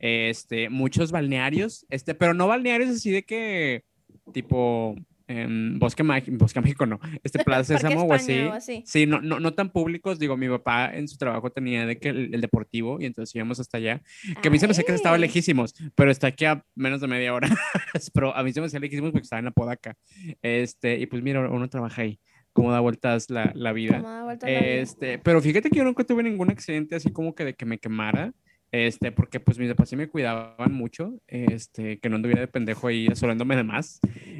este, 0.05 0.69
muchos 0.69 1.13
balnearios, 1.13 1.85
este, 1.89 2.13
pero 2.13 2.33
no 2.33 2.45
balnearios 2.45 2.89
así 2.89 3.09
de 3.09 3.23
que, 3.23 3.85
tipo, 4.33 4.97
en 5.27 5.79
Bosque, 5.79 6.03
Mágico, 6.03 6.35
Bosque 6.39 6.59
Mágico 6.59 6.85
no, 6.85 6.99
este 7.23 7.41
Plaza 7.45 7.77
Sésamo 7.77 8.01
o 8.03 8.13
así. 8.13 8.49
Sí, 8.83 9.05
no, 9.05 9.21
no, 9.21 9.39
no 9.39 9.53
tan 9.53 9.69
públicos, 9.69 10.19
digo, 10.19 10.35
mi 10.35 10.49
papá 10.49 10.93
en 10.93 11.07
su 11.07 11.17
trabajo 11.17 11.53
tenía 11.53 11.85
de 11.85 11.99
que 11.99 12.09
el, 12.09 12.41
deportivo 12.41 12.99
y 12.99 13.05
entonces 13.05 13.33
íbamos 13.33 13.61
hasta 13.61 13.77
allá, 13.77 14.01
que 14.41 14.49
a 14.49 14.51
mí 14.51 14.59
se 14.59 14.67
me 14.67 14.71
hacía 14.71 14.83
que 14.83 14.93
estaba 14.93 15.17
lejísimos, 15.17 15.73
pero 15.95 16.11
está 16.11 16.27
aquí 16.27 16.43
a 16.43 16.65
menos 16.75 16.99
de 16.99 17.07
media 17.07 17.33
hora, 17.33 17.47
pero 18.13 18.35
a 18.35 18.43
mí 18.43 18.51
se 18.51 18.59
me 18.59 18.67
hacía 18.67 18.81
lejísimos 18.81 19.11
porque 19.11 19.23
estaba 19.23 19.39
en 19.39 19.45
la 19.45 19.51
Podaca, 19.51 19.95
este, 20.41 20.99
y 20.99 21.05
pues 21.05 21.23
mira, 21.23 21.49
uno 21.49 21.69
trabaja 21.69 22.01
ahí. 22.01 22.19
cómo 22.51 22.73
da 22.73 22.81
vueltas 22.81 23.29
la, 23.29 23.53
la 23.55 23.71
vida. 23.71 24.01
¿Cómo 24.01 24.09
da 24.09 24.23
vueltas 24.25 24.51
la 24.51 24.59
vida? 24.59 24.69
Este, 24.69 25.17
pero 25.17 25.39
fíjate 25.39 25.69
que 25.69 25.77
yo 25.77 25.85
nunca 25.85 26.03
tuve 26.03 26.23
ningún 26.23 26.51
accidente 26.51 26.95
así 26.97 27.09
como 27.09 27.33
que 27.33 27.45
de 27.45 27.53
que 27.53 27.65
me 27.65 27.77
quemara. 27.77 28.33
Este, 28.73 29.11
porque 29.11 29.39
pues 29.39 29.59
mis 29.59 29.69
papás 29.69 29.89
sí 29.89 29.95
me 29.95 30.07
cuidaban 30.09 30.73
mucho, 30.73 31.13
este, 31.27 31.99
que 31.99 32.09
no 32.09 32.15
anduviera 32.15 32.41
de 32.41 32.47
pendejo 32.47 32.87
ahí 32.87 33.05
asolándome 33.07 33.55
de 33.55 33.63
más. 33.63 33.99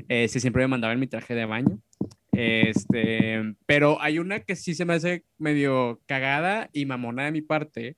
Este, 0.10 0.40
siempre 0.40 0.64
me 0.64 0.70
mandaban 0.70 1.00
mi 1.00 1.06
traje 1.06 1.36
de 1.36 1.46
baño. 1.46 1.80
Este, 2.32 3.54
pero 3.68 4.02
hay 4.02 4.18
una 4.18 4.40
que 4.40 4.56
sí 4.56 4.74
se 4.74 4.86
me 4.86 4.96
hace 4.96 5.24
medio 5.38 6.02
cagada 6.08 6.70
y 6.74 6.86
mamona 6.88 7.26
de 7.26 7.32
mi 7.32 7.42
parte, 7.44 7.96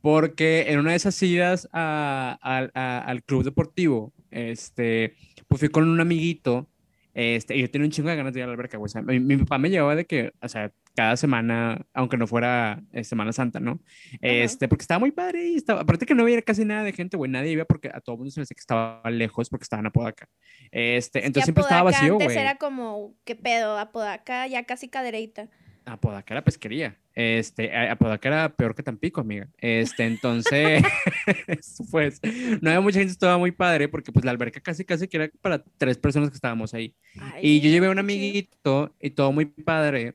porque 0.00 0.66
en 0.68 0.78
una 0.78 0.90
de 0.90 0.96
esas 0.98 1.20
idas 1.22 1.68
a- 1.72 2.38
a- 2.40 2.70
a- 2.74 2.98
al 3.00 3.24
club 3.24 3.42
deportivo, 3.42 4.12
este, 4.30 5.14
pues 5.48 5.58
fui 5.60 5.68
con 5.68 5.88
un 5.88 6.00
amiguito, 6.00 6.68
este, 7.14 7.56
y 7.56 7.60
yo 7.62 7.70
tenía 7.70 7.86
un 7.86 7.90
chingo 7.92 8.08
de 8.08 8.16
ganas 8.16 8.32
de 8.32 8.38
ir 8.40 8.44
a 8.44 8.46
la 8.46 8.52
alberca, 8.52 8.78
güey. 8.78 8.86
O 8.86 8.88
sea, 8.88 9.02
mi, 9.02 9.18
mi 9.18 9.36
papá 9.36 9.58
me 9.58 9.68
llevaba 9.68 9.96
de 9.96 10.04
que, 10.06 10.32
o 10.40 10.48
sea, 10.48 10.72
cada 10.94 11.16
semana, 11.16 11.86
aunque 11.94 12.16
no 12.16 12.26
fuera 12.26 12.82
eh, 12.92 13.04
Semana 13.04 13.32
Santa, 13.32 13.60
¿no? 13.60 13.80
Este, 14.20 14.68
porque 14.68 14.82
estaba 14.82 14.98
muy 15.00 15.10
padre 15.10 15.48
y 15.48 15.56
estaba, 15.56 15.80
aparte 15.80 16.06
que 16.06 16.14
no 16.14 16.22
había 16.22 16.42
casi 16.42 16.64
nada 16.64 16.84
de 16.84 16.92
gente, 16.92 17.16
güey, 17.16 17.30
nadie 17.30 17.52
iba 17.52 17.64
porque 17.64 17.88
a 17.92 18.00
todo 18.00 18.14
el 18.14 18.18
mundo 18.18 18.30
se 18.30 18.40
les 18.40 18.48
decía 18.48 18.56
que 18.56 18.60
estaba 18.60 19.10
lejos 19.10 19.48
porque 19.48 19.62
estaban 19.64 19.86
a 19.86 19.90
Podaca. 19.90 20.28
Este, 20.70 21.20
Es 21.20 21.24
entonces 21.26 21.44
siempre 21.44 21.62
estaba 21.62 21.80
Apodaca 21.80 21.98
vacío, 21.98 22.12
antes 22.14 22.26
güey. 22.26 22.38
era 22.38 22.56
como, 22.56 23.14
¿qué 23.24 23.36
pedo? 23.36 23.78
Apodaca 23.78 24.46
ya 24.46 24.64
casi 24.64 24.88
cadereita. 24.88 25.48
Apodaca 25.84 26.34
era 26.34 26.44
pesquería. 26.44 26.96
Este, 27.14 27.74
a- 27.74 27.92
Apodaca 27.92 28.28
era 28.28 28.48
peor 28.54 28.74
que 28.74 28.82
Tampico, 28.84 29.20
amiga. 29.20 29.48
Este, 29.58 30.04
entonces, 30.04 30.82
pues, 31.90 32.20
no 32.60 32.70
había 32.70 32.80
mucha 32.80 32.98
gente, 33.00 33.12
estaba 33.12 33.36
muy 33.38 33.50
padre, 33.50 33.88
porque 33.88 34.12
pues 34.12 34.24
la 34.24 34.30
alberca 34.30 34.60
casi, 34.60 34.84
casi 34.84 35.08
que 35.08 35.16
era 35.16 35.30
para 35.40 35.64
tres 35.78 35.98
personas 35.98 36.30
que 36.30 36.36
estábamos 36.36 36.72
ahí. 36.74 36.94
Y 37.40 37.60
yo 37.60 37.68
llevé 37.70 37.88
a 37.88 37.90
un 37.90 37.98
Ay, 37.98 38.04
amiguito 38.04 38.94
y 39.00 39.10
todo 39.10 39.32
muy 39.32 39.46
padre. 39.46 40.14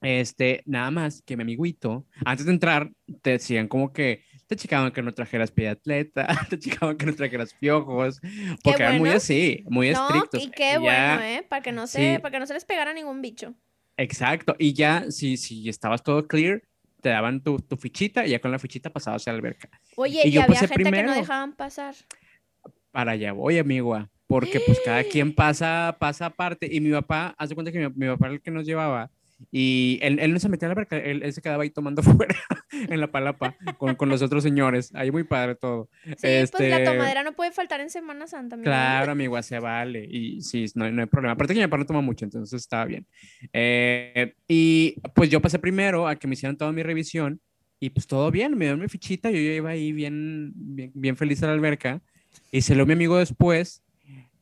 Este, 0.00 0.62
nada 0.64 0.90
más 0.92 1.22
que 1.22 1.36
mi 1.36 1.42
amiguito, 1.42 2.06
antes 2.24 2.46
de 2.46 2.52
entrar, 2.52 2.90
te 3.22 3.30
decían 3.30 3.66
como 3.66 3.92
que 3.92 4.22
te 4.46 4.54
checaban 4.56 4.92
que 4.92 5.02
no 5.02 5.12
trajeras 5.12 5.50
pie 5.50 5.64
de 5.66 5.70
atleta, 5.72 6.26
te 6.50 6.58
checaban 6.58 6.96
que 6.96 7.06
no 7.06 7.14
trajeras 7.14 7.52
piojos, 7.54 8.20
porque 8.62 8.82
eran 8.82 8.92
muy 8.94 9.00
bueno. 9.08 9.16
así, 9.16 9.64
muy 9.68 9.90
No, 9.90 10.06
estrictos. 10.06 10.42
y 10.42 10.50
qué 10.50 10.72
Ya- 10.74 10.78
bueno, 10.80 11.22
¿eh? 11.22 11.44
Para 11.48 11.62
que 11.62 11.72
no 11.72 11.86
se, 11.86 12.14
Sí. 12.16 12.18
para 12.22 12.30
que 12.32 12.38
no 12.38 12.46
se 12.46 12.54
les 12.54 12.64
pegara 12.64 12.92
ningún 12.94 13.20
bicho. 13.22 13.54
Exacto, 13.96 14.54
y 14.58 14.72
ya 14.72 15.10
si, 15.10 15.36
si 15.36 15.68
estabas 15.68 16.04
todo 16.04 16.28
clear, 16.28 16.62
te 17.02 17.08
daban 17.08 17.42
tu, 17.42 17.58
tu 17.58 17.76
fichita 17.76 18.24
y 18.26 18.30
ya 18.30 18.40
con 18.40 18.52
la 18.52 18.58
fichita 18.60 18.90
pasabas 18.90 19.26
a 19.26 19.32
la 19.32 19.38
alberca. 19.38 19.68
Oye, 19.96 20.22
Y 20.24 20.28
y, 20.28 20.32
yo 20.32 20.42
había 20.42 20.60
gente 20.60 20.74
que 20.76 20.82
no 20.84 20.90
primero. 20.90 21.12
dejaban 21.14 21.52
pasar. 21.54 21.94
Para 22.92 23.12
allá 23.12 23.32
voy, 23.32 23.58
amigo, 23.58 24.08
porque 24.26 24.60
pues 24.60 24.80
cada 24.84 25.02
quien 25.04 25.34
pasa, 25.34 25.96
pasa 25.98 26.26
aparte. 26.26 26.68
Y 26.72 26.80
mi 26.80 26.90
papá, 26.92 27.34
haz 27.38 27.48
de 27.48 27.54
cuenta 27.54 27.72
que 27.72 27.80
mi, 27.88 27.94
mi 27.94 28.06
papá 28.06 28.26
era 28.26 28.34
el 28.36 28.40
que 28.42 28.50
nos 28.50 28.64
llevaba 28.64 29.10
y 29.50 29.98
él, 30.02 30.18
él 30.18 30.32
no 30.32 30.40
se 30.40 30.48
metía 30.48 30.66
a 30.66 30.70
la 30.70 30.72
alberca, 30.72 30.96
él, 30.96 31.22
él 31.22 31.32
se 31.32 31.40
quedaba 31.40 31.62
ahí 31.62 31.70
tomando 31.70 32.02
fuera 32.02 32.34
en 32.72 33.00
la 33.00 33.10
palapa 33.10 33.56
con, 33.78 33.94
con 33.94 34.08
los 34.08 34.22
otros 34.22 34.42
señores. 34.42 34.90
Ahí 34.94 35.10
muy 35.10 35.24
padre 35.24 35.54
todo. 35.54 35.88
Sí, 36.04 36.12
pues 36.16 36.24
la 36.24 36.40
Este, 36.78 36.84
tomadera 36.84 37.22
no 37.22 37.32
puede 37.32 37.52
faltar 37.52 37.80
en 37.80 37.90
Semana 37.90 38.26
Santa, 38.26 38.54
amigo. 38.54 38.64
Claro, 38.64 39.12
amigo, 39.12 39.40
se 39.42 39.58
vale. 39.58 40.06
Y 40.10 40.42
sí, 40.42 40.66
no, 40.74 40.90
no 40.90 41.02
hay 41.02 41.06
problema. 41.06 41.32
Aparte 41.32 41.54
que 41.54 41.60
mi 41.60 41.66
papá 41.66 41.78
no 41.78 41.86
toma 41.86 42.00
mucho, 42.00 42.24
entonces 42.24 42.60
estaba 42.60 42.84
bien. 42.84 43.06
Eh, 43.52 44.34
y 44.46 44.96
pues 45.14 45.30
yo 45.30 45.40
pasé 45.40 45.58
primero 45.58 46.08
a 46.08 46.16
que 46.16 46.26
me 46.26 46.34
hicieran 46.34 46.56
toda 46.56 46.72
mi 46.72 46.82
revisión 46.82 47.40
y 47.80 47.90
pues 47.90 48.06
todo 48.06 48.30
bien, 48.30 48.56
me 48.58 48.64
dieron 48.64 48.80
mi 48.80 48.88
fichita, 48.88 49.30
yo, 49.30 49.38
yo 49.38 49.52
iba 49.52 49.70
ahí 49.70 49.92
bien, 49.92 50.52
bien, 50.54 50.90
bien 50.94 51.16
feliz 51.16 51.42
a 51.42 51.46
la 51.46 51.52
alberca 51.52 52.02
y 52.50 52.62
se 52.62 52.74
lo 52.74 52.86
mi 52.86 52.94
amigo 52.94 53.18
después, 53.18 53.84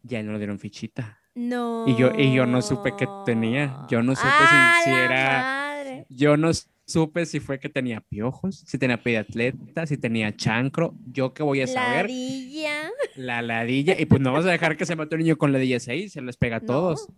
ya 0.03 0.23
no 0.23 0.33
le 0.33 0.38
dieron 0.38 0.59
fichita. 0.59 1.21
No. 1.37 1.85
Y 1.87 1.95
yo- 1.97 2.12
y 2.19 2.35
yo 2.35 2.47
no 2.47 2.61
supe 2.62 2.95
qué 2.99 3.07
tenía. 3.25 3.87
Yo 3.88 4.02
no 4.02 4.16
supe 4.16 4.26
si- 4.28 4.35
¡Ah, 4.49 4.81
si 4.83 4.90
la 4.90 5.05
era- 5.05 5.38
madre! 5.43 6.07
Yo 6.09 6.37
no 6.37 6.50
supe 6.88 7.26
si 7.26 7.40
fue 7.40 7.59
que 7.61 7.69
tenía 7.69 8.00
piojos, 8.00 8.60
si 8.67 8.78
tenía 8.78 9.02
pediatleta, 9.02 9.87
si 9.87 9.97
tenía 9.99 10.34
chancro, 10.37 10.95
yo 11.13 11.34
qué 11.34 11.43
voy 11.43 11.60
a 11.60 11.67
saber. 11.67 12.06
Ladilla. 12.06 12.91
La 13.17 13.43
ladilla, 13.43 13.95
y 13.99 14.06
pues 14.06 14.21
no 14.21 14.32
vamos 14.32 14.47
a 14.47 14.50
dejar 14.50 14.76
que 14.76 14.87
se 14.87 14.97
mate 14.97 15.15
un 15.17 15.23
niño 15.23 15.37
con 15.37 15.52
ladilla 15.52 15.78
6, 15.80 16.13
se 16.13 16.23
les 16.23 16.37
pega 16.37 16.56
a 16.56 16.60
No. 16.60 16.67
todos. 16.67 17.08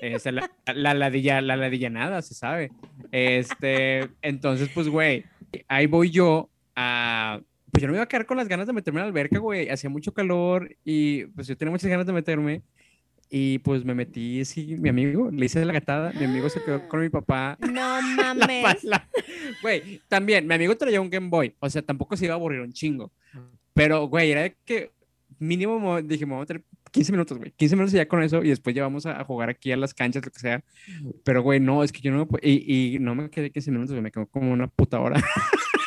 Este, 0.00 0.32
la, 0.32 0.50
la 0.74 0.94
ladilla, 0.94 1.40
la 1.40 1.56
ladilla 1.56 1.88
nada, 1.88 2.20
se 2.22 2.34
sabe. 2.34 2.72
Este, 3.10 4.08
entonces, 4.22 4.68
pues, 4.74 4.88
güey, 4.88 5.24
ahí 5.68 5.86
voy 5.86 6.10
yo 6.10 6.50
a. 6.76 7.40
Pues 7.70 7.80
yo 7.80 7.86
no 7.88 7.92
me 7.92 7.96
iba 7.98 8.04
a 8.04 8.08
quedar 8.08 8.26
con 8.26 8.36
las 8.36 8.48
ganas 8.48 8.66
de 8.66 8.72
meterme 8.74 9.00
en 9.00 9.04
la 9.04 9.08
alberca, 9.08 9.38
güey. 9.38 9.70
Hacía 9.70 9.88
mucho 9.88 10.12
calor 10.12 10.76
y 10.84 11.24
pues 11.26 11.46
yo 11.46 11.56
tenía 11.56 11.70
muchas 11.72 11.88
ganas 11.88 12.04
de 12.06 12.12
meterme. 12.12 12.62
Y 13.34 13.60
pues 13.60 13.82
me 13.82 13.94
metí, 13.94 14.44
sí, 14.44 14.76
mi 14.78 14.90
amigo, 14.90 15.30
le 15.30 15.46
hice 15.46 15.64
la 15.64 15.72
gatada, 15.72 16.12
mi 16.12 16.26
amigo 16.26 16.50
se 16.50 16.62
quedó 16.62 16.86
con 16.86 17.00
mi 17.00 17.08
papá. 17.08 17.56
No 17.72 17.98
mames. 18.16 18.86
Güey, 19.62 20.02
también, 20.08 20.46
mi 20.46 20.54
amigo 20.54 20.76
traía 20.76 21.00
un 21.00 21.08
Game 21.08 21.28
Boy, 21.30 21.54
o 21.58 21.70
sea, 21.70 21.80
tampoco 21.80 22.14
se 22.16 22.26
iba 22.26 22.34
a 22.34 22.36
aburrir 22.36 22.60
un 22.60 22.72
chingo. 22.72 23.10
Pero, 23.72 24.06
güey, 24.08 24.32
era 24.32 24.50
que 24.50 24.90
mínimo 25.38 25.78
mo- 25.80 26.02
dije, 26.02 26.26
me 26.26 26.32
voy 26.32 26.40
a 26.40 26.42
meter 26.42 26.62
15 26.90 27.10
minutos, 27.12 27.38
güey. 27.38 27.52
15 27.52 27.74
minutos 27.74 27.92
ya 27.94 28.06
con 28.06 28.22
eso 28.22 28.42
y 28.44 28.48
después 28.50 28.76
ya 28.76 28.82
vamos 28.82 29.06
a, 29.06 29.18
a 29.18 29.24
jugar 29.24 29.48
aquí 29.48 29.72
a 29.72 29.76
las 29.78 29.94
canchas, 29.94 30.24
lo 30.26 30.30
que 30.30 30.38
sea. 30.38 30.62
Pero, 31.24 31.42
güey, 31.42 31.58
no, 31.58 31.82
es 31.82 31.90
que 31.90 32.00
yo 32.02 32.12
no 32.12 32.26
me 32.26 32.38
y, 32.42 32.96
y 32.96 32.98
no 32.98 33.14
me 33.14 33.30
quedé 33.30 33.50
15 33.50 33.70
minutos, 33.70 33.92
güey, 33.92 34.02
me 34.02 34.10
quedó 34.12 34.26
como 34.26 34.52
una 34.52 34.66
puta 34.66 35.00
hora. 35.00 35.22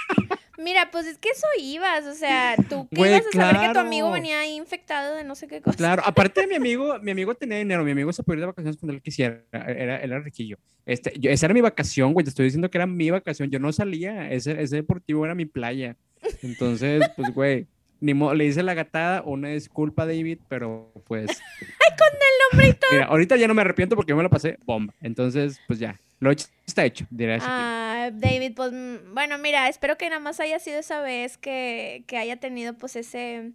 Mira, 0.65 0.89
pues 0.91 1.05
es 1.05 1.19
que 1.19 1.29
eso 1.29 1.45
ibas, 1.61 2.07
o 2.07 2.15
sea, 2.15 2.55
tú 2.67 2.87
Güey, 2.91 3.11
ibas 3.11 3.27
a 3.27 3.31
saber 3.31 3.67
que 3.67 3.73
tu 3.73 3.79
amigo 3.81 4.09
venía 4.09 4.39
ahí 4.39 4.55
infectado 4.55 5.15
de 5.15 5.23
no 5.23 5.35
sé 5.35 5.47
qué 5.47 5.61
cosa. 5.61 5.77
Claro, 5.77 6.01
aparte 6.03 6.41
de 6.41 6.47
mi 6.47 6.55
amigo, 6.55 6.97
mi 7.03 7.11
amigo 7.11 7.35
tenía 7.35 7.59
dinero, 7.59 7.83
mi 7.83 7.91
amigo 7.91 8.11
se 8.11 8.23
podía 8.23 8.37
ir 8.37 8.39
de 8.39 8.45
vacaciones 8.47 8.77
cuando 8.77 8.93
él 8.93 9.01
quisiera, 9.03 9.43
era, 9.51 9.97
él 9.97 10.11
era 10.11 10.19
riquillo. 10.21 10.57
Este, 10.87 11.13
yo, 11.19 11.29
esa 11.29 11.45
era 11.45 11.53
mi 11.53 11.61
vacación, 11.61 12.13
güey, 12.13 12.23
te 12.23 12.31
estoy 12.31 12.45
diciendo 12.45 12.71
que 12.71 12.79
era 12.79 12.87
mi 12.87 13.11
vacación, 13.11 13.51
yo 13.51 13.59
no 13.59 13.71
salía, 13.71 14.31
ese, 14.31 14.59
ese 14.59 14.77
deportivo 14.77 15.23
era 15.23 15.35
mi 15.35 15.45
playa. 15.45 15.97
Entonces, 16.41 17.11
pues, 17.15 17.31
güey, 17.31 17.67
ni 17.99 18.13
modo, 18.13 18.33
le 18.33 18.45
hice 18.45 18.63
la 18.63 18.73
gatada, 18.73 19.21
una 19.23 19.49
disculpa, 19.49 20.05
David, 20.05 20.39
pero 20.47 20.91
pues... 21.05 21.29
¡Ay, 21.61 21.95
con 21.97 22.61
el 22.61 22.75
todo! 22.77 22.91
Mira, 22.91 23.05
ahorita 23.05 23.35
ya 23.35 23.47
no 23.47 23.53
me 23.53 23.61
arrepiento 23.61 23.95
porque 23.95 24.11
yo 24.11 24.15
me 24.15 24.23
lo 24.23 24.29
pasé 24.29 24.57
bomba. 24.65 24.93
Entonces, 25.01 25.59
pues 25.67 25.79
ya, 25.79 25.99
lo 26.19 26.31
hecho 26.31 26.47
está 26.65 26.85
hecho, 26.85 27.05
diré. 27.09 27.37
Ah, 27.41 28.09
David, 28.13 28.53
pues 28.55 28.71
mm, 28.71 29.13
bueno, 29.13 29.37
mira, 29.37 29.67
espero 29.69 29.97
que 29.97 30.09
nada 30.09 30.19
más 30.19 30.39
haya 30.39 30.59
sido 30.59 30.79
esa 30.79 31.01
vez 31.01 31.37
que, 31.37 32.03
que 32.07 32.17
haya 32.17 32.37
tenido 32.37 32.73
pues 32.73 32.95
ese... 32.95 33.51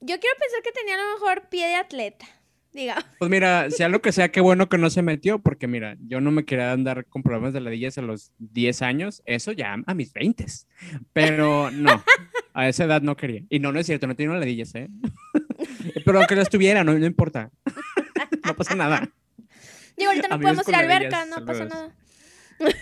Yo 0.00 0.20
quiero 0.20 0.36
pensar 0.38 0.62
que 0.62 0.72
tenía 0.72 0.94
a 0.94 0.98
lo 0.98 1.12
mejor 1.14 1.48
pie 1.48 1.66
de 1.66 1.74
atleta, 1.76 2.26
diga. 2.76 3.04
Pues 3.18 3.30
mira, 3.30 3.70
sea 3.70 3.88
lo 3.88 4.00
que 4.00 4.12
sea, 4.12 4.30
qué 4.30 4.40
bueno 4.40 4.68
que 4.68 4.78
no 4.78 4.90
se 4.90 5.02
metió, 5.02 5.40
porque 5.40 5.66
mira, 5.66 5.96
yo 6.00 6.20
no 6.20 6.30
me 6.30 6.44
quería 6.44 6.72
andar 6.72 7.06
con 7.06 7.22
problemas 7.22 7.52
de 7.52 7.60
ladillas 7.60 7.98
a 7.98 8.02
los 8.02 8.32
10 8.38 8.82
años, 8.82 9.22
eso 9.26 9.52
ya 9.52 9.76
a 9.84 9.94
mis 9.94 10.12
20. 10.12 10.46
Pero 11.12 11.70
no, 11.72 12.04
a 12.54 12.68
esa 12.68 12.84
edad 12.84 13.02
no 13.02 13.16
quería. 13.16 13.42
Y 13.48 13.58
no, 13.58 13.72
no 13.72 13.80
es 13.80 13.86
cierto, 13.86 14.06
no 14.06 14.14
tenía 14.14 14.34
ladillas, 14.34 14.74
¿eh? 14.74 14.88
Pero 16.04 16.18
aunque 16.18 16.36
las 16.36 16.48
tuviera, 16.48 16.84
no, 16.84 16.94
no 16.94 17.06
importa. 17.06 17.50
No 18.44 18.54
pasa 18.54 18.76
nada. 18.76 19.10
Digo, 19.96 20.10
ahorita 20.10 20.28
no 20.28 20.34
Amigos 20.36 20.62
podemos 20.62 20.68
ir 20.68 20.74
a 20.76 20.78
alberca, 20.78 21.26
no 21.26 21.44
pasa 21.44 21.64
nada. 21.64 21.92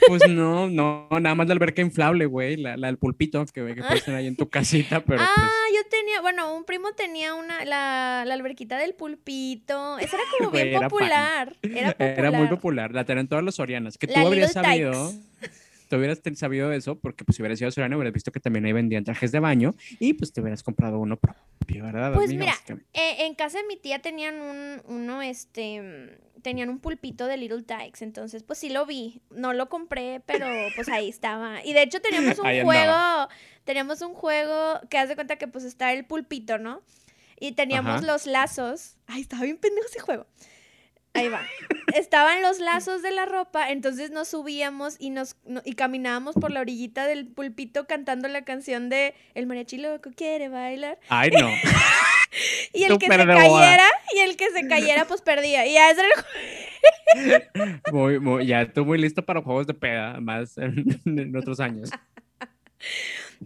Pues 0.06 0.28
no, 0.28 0.68
no, 0.68 1.08
nada 1.20 1.34
más 1.34 1.46
la 1.48 1.54
alberca 1.54 1.82
inflable, 1.82 2.26
güey, 2.26 2.56
la, 2.56 2.76
la 2.76 2.86
del 2.88 2.98
pulpito 2.98 3.44
que, 3.46 3.74
que 3.74 3.82
puedes 3.82 4.04
tener 4.04 4.20
ahí 4.20 4.26
en 4.26 4.36
tu 4.36 4.48
casita, 4.48 5.00
pero 5.00 5.20
ah, 5.22 5.28
pues... 5.34 5.50
yo 5.74 5.88
tenía, 5.90 6.20
bueno, 6.20 6.54
un 6.54 6.64
primo 6.64 6.92
tenía 6.92 7.34
una, 7.34 7.64
la, 7.64 8.24
la 8.26 8.34
alberquita 8.34 8.78
del 8.78 8.94
pulpito. 8.94 9.98
Esa 9.98 10.16
era 10.16 10.24
como 10.38 10.50
Güey, 10.50 10.64
bien 10.64 10.76
era 10.76 10.88
popular. 10.88 11.56
Era 11.62 11.90
popular. 11.92 12.18
Era 12.18 12.30
muy 12.30 12.46
popular, 12.48 12.92
la 12.92 13.04
tenían 13.04 13.28
todas 13.28 13.44
las 13.44 13.56
sorianas. 13.56 13.98
Que 13.98 14.06
La 14.06 14.14
tú 14.14 14.26
habrías 14.26 14.52
sabido, 14.52 14.92
Tykes. 15.10 15.60
tú 15.88 15.96
hubieras 15.96 16.20
te- 16.22 16.34
sabido 16.34 16.72
eso, 16.72 16.98
porque 16.98 17.24
pues 17.24 17.36
si 17.36 17.42
hubieras 17.42 17.58
sido 17.58 17.70
soriana, 17.70 17.96
hubieras 17.96 18.12
visto 18.12 18.32
que 18.32 18.40
también 18.40 18.64
ahí 18.64 18.72
vendían 18.72 19.04
trajes 19.04 19.32
de 19.32 19.40
baño 19.40 19.74
y 19.98 20.14
pues 20.14 20.32
te 20.32 20.40
hubieras 20.40 20.62
comprado 20.62 20.98
uno 20.98 21.16
propio, 21.18 21.84
¿verdad? 21.84 22.12
Pues 22.14 22.30
mira. 22.34 22.54
Eh, 22.92 23.26
en 23.26 23.34
casa 23.34 23.58
de 23.58 23.64
mi 23.66 23.76
tía 23.76 24.00
tenían 24.00 24.40
un, 24.40 24.82
uno, 24.86 25.22
este, 25.22 26.18
tenían 26.42 26.68
un 26.68 26.78
pulpito 26.78 27.26
de 27.26 27.36
Little 27.36 27.62
Tykes, 27.62 28.02
entonces 28.02 28.42
pues 28.42 28.58
sí 28.58 28.68
lo 28.70 28.86
vi, 28.86 29.22
no 29.30 29.52
lo 29.52 29.68
compré, 29.68 30.20
pero 30.26 30.46
pues 30.76 30.88
ahí 30.88 31.08
estaba. 31.08 31.64
Y 31.64 31.72
de 31.72 31.82
hecho 31.82 32.00
teníamos 32.00 32.38
un 32.38 32.46
Ahí 32.46 32.62
juego, 32.62 32.80
andaba. 32.82 33.28
teníamos 33.64 34.00
un 34.02 34.14
juego 34.14 34.80
que 34.90 34.98
haz 34.98 35.08
de 35.08 35.14
cuenta 35.14 35.36
que 35.36 35.48
pues 35.48 35.64
está 35.64 35.92
el 35.92 36.04
pulpito, 36.04 36.58
¿no? 36.58 36.82
Y 37.40 37.52
teníamos 37.52 37.96
Ajá. 37.96 38.06
los 38.06 38.26
lazos. 38.26 38.96
Ay, 39.06 39.20
estaba 39.22 39.42
bien 39.42 39.58
pendejo 39.58 39.86
ese 39.88 40.00
juego. 40.00 40.26
Ahí 41.14 41.28
va. 41.28 41.42
Estaban 41.94 42.42
los 42.42 42.58
lazos 42.58 43.00
de 43.02 43.12
la 43.12 43.24
ropa, 43.24 43.70
entonces 43.70 44.10
nos 44.10 44.28
subíamos 44.28 44.96
y 44.98 45.10
nos 45.10 45.36
no- 45.44 45.62
y 45.64 45.74
caminábamos 45.74 46.34
por 46.34 46.50
la 46.50 46.60
orillita 46.60 47.06
del 47.06 47.26
pulpito 47.28 47.86
cantando 47.86 48.26
la 48.28 48.44
canción 48.44 48.88
de 48.88 49.14
El 49.34 49.46
mariachi 49.46 49.76
loco 49.78 50.10
quiere 50.16 50.48
bailar. 50.48 50.98
Ay, 51.08 51.30
no. 51.30 51.48
Y 52.72 52.82
el 52.82 52.98
que 52.98 53.06
se 53.06 53.12
cayera, 53.26 53.84
y 54.12 54.18
el 54.18 54.36
que 54.36 54.50
se 54.50 54.66
cayera, 54.66 55.04
pues 55.04 55.22
perdía. 55.22 55.64
Y 55.66 55.74
ya 55.74 55.90
era 55.90 56.02
el 57.14 57.82
Muy, 57.92 58.18
muy- 58.18 58.44
ya 58.46 58.66
tú 58.72 58.84
muy 58.84 58.98
listo 58.98 59.24
para 59.24 59.40
juegos 59.40 59.68
de 59.68 59.74
peda, 59.74 60.18
más 60.20 60.58
en, 60.58 60.84
en 61.06 61.36
otros 61.36 61.60
años. 61.60 61.90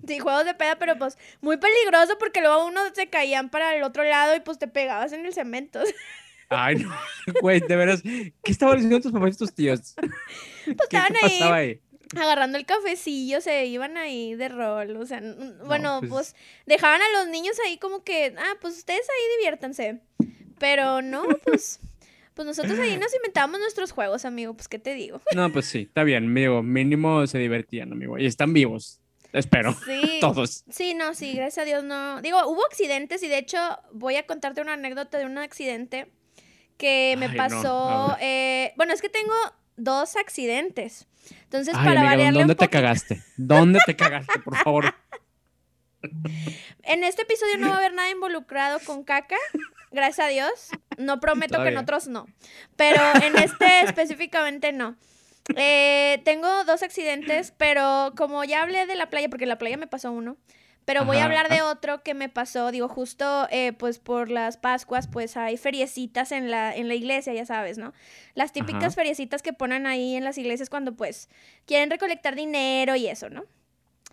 Sí, 0.07 0.19
juegos 0.19 0.45
de 0.45 0.55
peda, 0.55 0.77
pero 0.79 0.97
pues 0.99 1.17
muy 1.41 1.57
peligroso 1.59 2.17
porque 2.19 2.41
luego 2.41 2.67
uno 2.67 2.81
se 2.95 3.09
caían 3.09 3.51
para 3.51 3.75
el 3.77 3.83
otro 3.83 4.03
lado 4.05 4.35
y 4.35 4.41
pues 4.41 4.59
te 4.59 4.67
pegabas 4.69 5.13
en 5.13 5.27
el 5.27 5.33
cemento. 5.35 5.81
Ay, 6.51 6.77
no, 6.77 6.91
güey, 7.43 7.61
de 7.61 7.77
veras, 7.77 8.03
¿qué 8.03 8.33
estaban 8.47 8.77
haciendo 8.77 9.01
tus 9.01 9.13
papás 9.13 9.35
y 9.35 9.39
tus 9.39 9.55
tíos? 9.55 9.95
Pues 9.97 10.77
¿Qué, 10.89 10.97
estaban 10.97 11.13
qué 11.21 11.45
ahí? 11.45 11.81
agarrando 12.17 12.57
el 12.57 12.65
cafecillo, 12.65 13.41
se 13.43 13.67
iban 13.67 13.97
ahí 13.99 14.35
de 14.35 14.49
rol, 14.49 14.97
o 14.97 15.05
sea, 15.07 15.21
bueno, 15.67 15.99
pues- 16.01 16.11
pues... 16.11 16.37
dejaban 16.67 17.01
a 17.03 17.19
los 17.19 17.29
niños 17.29 17.57
ahí 17.67 17.77
como 17.79 18.03
que, 18.03 18.35
ah, 18.39 18.55
pues 18.63 18.79
ustedes 18.79 19.03
ahí 19.09 19.37
diviértanse, 19.39 20.01
pero 20.59 21.03
no, 21.03 21.25
pues, 21.45 21.81
pues 22.33 22.47
nosotros 22.47 22.79
ahí 22.79 22.97
nos 22.97 23.15
inventábamos 23.15 23.61
nuestros 23.61 23.93
juegos, 23.93 24.25
amigo, 24.25 24.55
pues, 24.55 24.69
¿qué 24.69 24.79
te 24.79 24.95
digo? 24.95 25.21
No, 25.37 25.53
pues 25.53 25.67
sí, 25.67 25.81
está 25.83 26.03
bien, 26.03 26.25
amigo, 26.25 26.63
mínimo 26.63 27.27
se 27.27 27.39
divertían, 27.39 27.93
amigo, 27.93 28.17
y 28.17 28.25
están 28.25 28.55
vivos, 28.55 29.01
espero, 29.35 29.77
Sí, 29.85 30.17
todos. 30.23 30.65
sí, 30.71 30.95
no, 30.95 31.13
sí, 31.15 31.35
gracias 31.35 31.59
a 31.63 31.67
Dios 31.67 31.85
no, 31.85 32.23
digo, 32.23 32.39
hubo 32.47 32.65
accidentes 32.65 33.23
y 33.23 33.29
de 33.29 33.37
hecho 33.37 33.59
voy 33.93 34.17
a 34.17 34.27
contarte 34.27 34.63
una 34.63 34.73
anécdota 34.73 35.19
de 35.19 35.27
un 35.27 35.37
accidente 35.37 36.11
que 36.79 37.17
me 37.19 37.27
Ay, 37.27 37.33
no, 37.33 37.37
pasó, 37.37 38.09
ver. 38.09 38.19
eh, 38.23 38.73
bueno, 38.77 38.95
es 38.95 39.03
que 39.03 39.09
tengo 39.11 39.35
dos 39.77 40.17
accidentes, 40.17 41.07
entonces 41.43 41.75
Ay, 41.77 41.85
para 41.85 42.01
amiga, 42.01 42.11
variarle 42.17 42.39
un 42.41 42.47
¿dónde 42.49 42.55
te 42.55 42.65
poco- 42.65 42.73
cagaste? 42.73 43.23
¿Dónde 43.37 43.81
te 43.85 43.95
cagaste, 43.97 44.39
por 44.41 44.57
favor? 44.57 44.95
En 46.85 47.05
este 47.05 47.23
episodio 47.23 47.59
no 47.59 47.69
va 47.69 47.75
a 47.75 47.79
haber 47.79 47.93
nada 47.93 48.09
involucrado 48.11 48.79
con 48.81 49.03
caca, 49.05 49.37
gracias 49.91 50.27
a 50.27 50.31
Dios. 50.31 50.69
No 50.97 51.21
prometo 51.21 51.55
que 51.55 51.69
en 51.69 51.75
Todavía. 51.75 51.81
otros 51.81 52.07
no, 52.09 52.27
pero 52.77 53.03
en 53.23 53.37
este 53.37 53.81
específicamente 53.85 54.73
no. 54.73 54.97
Eh, 55.57 56.21
tengo 56.25 56.65
dos 56.65 56.83
accidentes, 56.83 57.53
pero 57.57 58.13
como 58.17 58.45
ya 58.45 58.63
hablé 58.63 58.87
de 58.87 58.95
la 58.97 59.09
playa, 59.11 59.29
porque 59.29 59.45
en 59.45 59.49
la 59.49 59.59
playa 59.59 59.77
me 59.77 59.87
pasó 59.87 60.13
uno, 60.13 60.37
pero 60.89 61.05
voy 61.05 61.19
a 61.19 61.27
hablar 61.27 61.51
de 61.51 61.61
otro 61.61 62.03
que 62.03 62.15
me 62.15 62.31
pasó, 62.31 62.71
digo, 62.71 62.89
justo 62.89 63.47
eh, 63.51 63.75
pues 63.75 63.99
por 63.99 64.31
las 64.31 64.57
Pascuas, 64.57 65.07
pues 65.07 65.37
hay 65.37 65.59
feriecitas 65.59 66.33
en 66.33 66.51
la, 66.51 66.75
en 66.75 66.89
la 66.89 66.95
iglesia, 66.95 67.35
ya 67.35 67.45
sabes, 67.45 67.77
¿no? 67.77 67.93
Las 68.33 68.53
típicas 68.55 68.85
Ajá. 68.85 68.91
feriecitas 68.93 69.43
que 69.43 69.53
ponen 69.53 69.87
ahí 69.87 70.17
en 70.17 70.25
las 70.25 70.39
iglesias 70.39 70.71
cuando 70.71 70.97
pues 70.97 71.29
quieren 71.67 71.91
recolectar 71.91 72.35
dinero 72.35 72.97
y 72.97 73.07
eso, 73.07 73.29
¿no? 73.29 73.45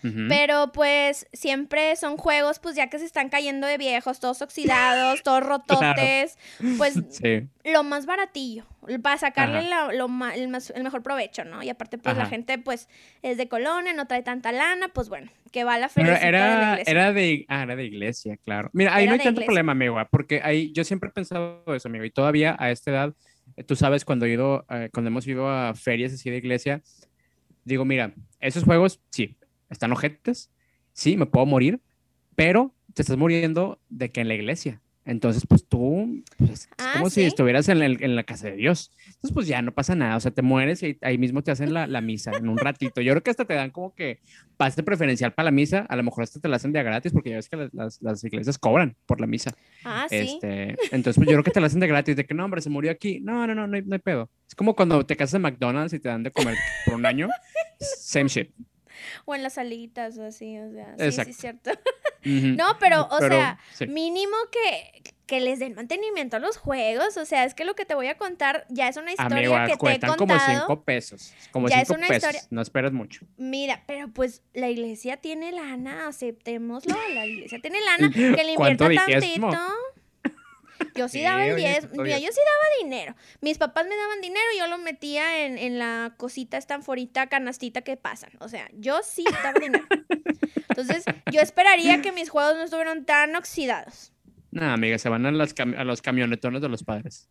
Ujú. 0.04 0.28
Pero 0.28 0.72
pues 0.74 1.26
siempre 1.34 1.96
son 1.96 2.18
juegos, 2.18 2.60
pues 2.60 2.76
ya 2.76 2.90
que 2.90 3.00
se 3.00 3.06
están 3.06 3.30
cayendo 3.30 3.66
de 3.66 3.78
viejos, 3.78 4.20
todos 4.20 4.42
oxidados, 4.42 5.24
todos 5.24 5.42
rototes, 5.48 6.38
pues 6.78 7.02
Sí, 7.10 7.48
lo 7.64 7.84
más 7.84 8.06
baratillo, 8.06 8.66
para 9.02 9.18
sacarle 9.18 9.64
la- 9.68 9.92
lo 9.94 10.08
ma- 10.08 10.36
el, 10.36 10.48
más- 10.50 10.70
el 10.72 10.84
mejor 10.84 11.02
provecho, 11.02 11.46
¿no? 11.46 11.64
Y 11.64 11.70
aparte 11.70 11.98
pues 11.98 12.16
la 12.18 12.24
Ajá. 12.24 12.30
gente 12.30 12.58
pues 12.60 12.88
es 13.22 13.38
de 13.38 13.48
colonia, 13.48 13.94
no 13.94 14.06
trae 14.06 14.22
tanta 14.22 14.52
lana, 14.52 14.90
pues 14.90 15.10
bueno, 15.10 15.32
que 15.52 15.64
va 15.64 15.76
a 15.76 15.80
la 15.80 15.90
feria 15.90 16.14
de 16.14 16.20
la 16.20 16.28
era, 16.28 16.72
iglesia. 16.74 16.92
era 16.92 17.14
de, 17.14 17.46
ah, 17.48 17.64
era 17.64 17.76
de 17.76 17.86
iglesia, 17.86 18.38
claro. 18.44 18.70
Mira, 18.74 18.94
ahí 18.96 19.04
Era 19.06 19.12
no 19.12 19.14
hay 19.14 19.18
de 19.20 19.24
tanto 19.24 19.40
iglesia. 19.42 19.46
problema, 19.48 19.72
amigo, 19.72 19.98
porque 20.12 20.42
ahí 20.44 20.72
yo 20.74 20.84
siempre 20.84 21.10
he 21.10 21.14
pensado 21.14 21.64
eso, 21.74 21.88
amigo, 21.88 22.04
y 22.04 22.12
todavía 22.12 22.56
a 22.60 22.70
esta 22.70 22.92
edad, 22.92 23.14
eh, 23.56 23.64
tú 23.64 23.76
sabes, 23.76 24.04
cuando 24.06 24.26
he 24.26 24.32
ido, 24.32 24.66
eh, 24.70 24.90
cuando 24.94 25.08
hemos 25.08 25.26
ido 25.26 25.50
a 25.50 25.74
ferias 25.74 26.14
así 26.14 26.30
de 26.30 26.38
iglesia, 26.38 26.82
digo, 27.64 27.86
mira, 27.86 28.14
esos 28.40 28.64
juegos, 28.64 29.00
sí, 29.10 29.38
están 29.70 29.92
ojetes, 29.92 30.52
sí, 30.94 31.18
me 31.18 31.26
puedo 31.26 31.46
morir, 31.46 31.80
pero 32.36 32.74
te 32.94 33.02
estás 33.02 33.18
muriendo 33.18 33.80
de 33.90 34.12
que 34.12 34.22
en 34.22 34.28
la 34.28 34.36
iglesia. 34.36 34.82
Entonces, 35.08 35.46
pues 35.48 35.68
tú, 35.68 36.24
pues, 36.38 36.50
es 36.52 36.70
Ah, 36.80 36.94
como 36.94 37.10
sí. 37.12 37.22
si 37.22 37.28
estuvieras 37.28 37.70
en 37.70 37.78
la, 37.78 37.86
en 37.86 38.16
la 38.16 38.24
casa 38.24 38.48
de 38.48 38.56
Dios. 38.56 38.90
Entonces, 39.06 39.32
pues 39.34 39.46
ya 39.46 39.62
no 39.62 39.72
pasa 39.72 39.94
nada, 39.94 40.16
o 40.16 40.20
sea, 40.20 40.32
te 40.32 40.42
mueres 40.42 40.82
y 40.82 40.98
ahí 41.02 41.20
mismo 41.20 41.44
te 41.44 41.52
hacen 41.52 41.76
la, 41.76 41.86
la 41.86 42.02
misa 42.02 42.32
en 42.36 42.50
un 42.50 42.58
ratito. 42.58 43.02
Yo 43.02 43.12
creo 43.14 43.22
que 43.22 43.30
hasta 43.30 43.46
te 43.46 43.54
dan 43.54 43.70
como 43.70 43.94
que 43.94 44.20
pase 44.58 44.82
preferencial 44.82 45.32
para 45.34 45.46
la 45.46 45.52
misa, 45.52 45.82
a 45.88 45.96
lo 45.96 46.02
mejor 46.02 46.24
hasta 46.24 46.40
te 46.40 46.48
la 46.48 46.56
hacen 46.56 46.72
de 46.72 46.82
gratis, 46.82 47.14
porque 47.14 47.30
ya 47.30 47.36
ves 47.36 47.50
que 47.50 47.56
las, 47.58 47.72
las- 47.76 48.02
las 48.02 48.24
iglesias 48.24 48.58
cobran 48.58 48.96
por 49.06 49.22
la 49.22 49.28
misa. 49.28 49.52
Ah, 49.84 50.08
sí. 50.10 50.16
Este, 50.16 50.70
entonces, 50.92 51.18
pues 51.18 51.28
yo 51.28 51.34
creo 51.34 51.44
que 51.44 51.52
te 51.52 51.60
la 51.62 51.68
hacen 51.68 51.82
de 51.82 51.88
gratis, 51.88 52.16
de 52.16 52.26
que 52.26 52.34
no, 52.34 52.44
hombre, 52.46 52.62
se 52.62 52.72
murió 52.72 52.90
aquí. 52.90 53.20
No, 53.20 53.46
no, 53.46 53.54
no, 53.54 53.68
no 53.68 53.76
hay, 53.76 53.84
no 53.84 53.94
hay 53.94 54.00
pedo. 54.02 54.32
Es 54.48 54.56
como 54.56 54.76
cuando 54.76 55.06
te 55.06 55.16
casas 55.16 55.36
en 55.36 55.44
McDonald's 55.44 55.94
y 55.94 56.00
te 56.00 56.10
dan 56.10 56.24
de 56.24 56.32
comer 56.32 56.56
por 56.84 56.96
un 56.96 57.06
año. 57.06 57.28
Same 57.80 58.28
shit. 58.28 58.50
O 59.26 59.36
en 59.36 59.44
las 59.44 59.54
salitas 59.54 60.18
o 60.18 60.26
así, 60.26 60.58
o 60.60 60.72
sea, 60.72 60.96
sí, 60.98 61.04
Exacto. 61.06 61.34
sí, 61.34 61.40
cierto. 61.40 61.72
Ujú. 61.72 61.80
No, 62.58 62.78
pero, 62.80 63.04
o 63.12 63.20
Pero, 63.20 63.36
sea, 63.36 63.60
sí. 63.74 63.86
mínimo 63.86 64.36
que, 64.52 65.04
que 65.28 65.40
les 65.42 65.60
den 65.60 65.76
mantenimiento 65.76 66.38
a 66.38 66.40
los 66.40 66.58
juegos. 66.58 67.18
O 67.18 67.26
sea, 67.26 67.44
es 67.44 67.54
que 67.54 67.66
lo 67.66 67.76
que 67.76 67.86
te 67.86 67.94
voy 67.94 68.08
a 68.08 68.18
contar 68.18 68.66
ya 68.70 68.88
es 68.88 68.98
una 68.98 69.12
historia 69.12 69.38
Amigo, 69.38 69.54
que 69.54 69.66
te 69.68 69.74
he 69.74 69.78
contado. 69.78 70.16
como 70.18 70.40
cinco 70.40 70.82
pesos. 70.84 71.34
Como 71.52 71.68
Ya 71.70 71.82
es 71.82 71.88
cinco 71.88 72.00
una 72.00 72.08
pesos. 72.08 72.30
historia- 72.34 72.48
No 72.50 72.62
esperas 72.64 72.94
mucho. 72.94 73.28
Mira, 73.38 73.84
pero 73.86 74.08
pues 74.12 74.42
la 74.56 74.70
iglesia 74.70 75.18
tiene 75.18 75.52
lana, 75.52 76.08
aceptémoslo. 76.08 76.96
La 77.14 77.28
iglesia 77.28 77.60
tiene 77.62 77.80
lana, 77.82 78.10
que 78.40 78.44
le 78.44 78.56
¿Cuánto 78.56 78.86
invierta 78.86 79.20
tantito. 79.20 79.58
Yo 80.96 81.08
sí 81.10 81.20
Sí, 81.20 81.24
daba 81.24 81.46
el 81.46 81.54
oye, 81.56 81.68
10, 81.68 81.80
¿cuánto 81.88 82.04
mira, 82.04 82.18
diez? 82.18 82.30
yo 82.30 82.34
sí 82.34 82.40
daba 82.46 82.90
dinero. 82.90 83.16
Mis 83.42 83.58
papás 83.58 83.86
me 83.88 83.96
daban 83.96 84.22
dinero 84.22 84.46
y 84.56 84.60
yo 84.60 84.68
lo 84.68 84.78
metía 84.78 85.46
en, 85.46 85.58
en 85.58 85.78
la 85.78 86.14
cosita 86.18 86.58
estanforita, 86.58 87.28
canastita 87.28 87.82
que 87.82 87.98
pasan. 87.98 88.32
O 88.40 88.48
sea, 88.50 88.70
yo 88.74 89.02
sí 89.04 89.26
daba 89.44 89.60
dinero. 89.60 89.86
Entonces, 90.70 91.04
yo 91.32 91.42
esperaría 91.42 92.02
que 92.02 92.12
mis 92.12 92.30
juegos 92.30 92.56
no 92.56 92.64
estuvieran 92.64 93.06
tan 93.06 93.36
oxidados. 93.36 94.12
No, 94.52 94.72
amiga, 94.72 94.98
se 94.98 95.10
van 95.10 95.26
a, 95.26 95.32
las 95.32 95.54
a 95.60 95.84
los 95.84 96.02
camionetones 96.02 96.62
de 96.62 96.70
los 96.70 96.84
padres. 96.84 97.30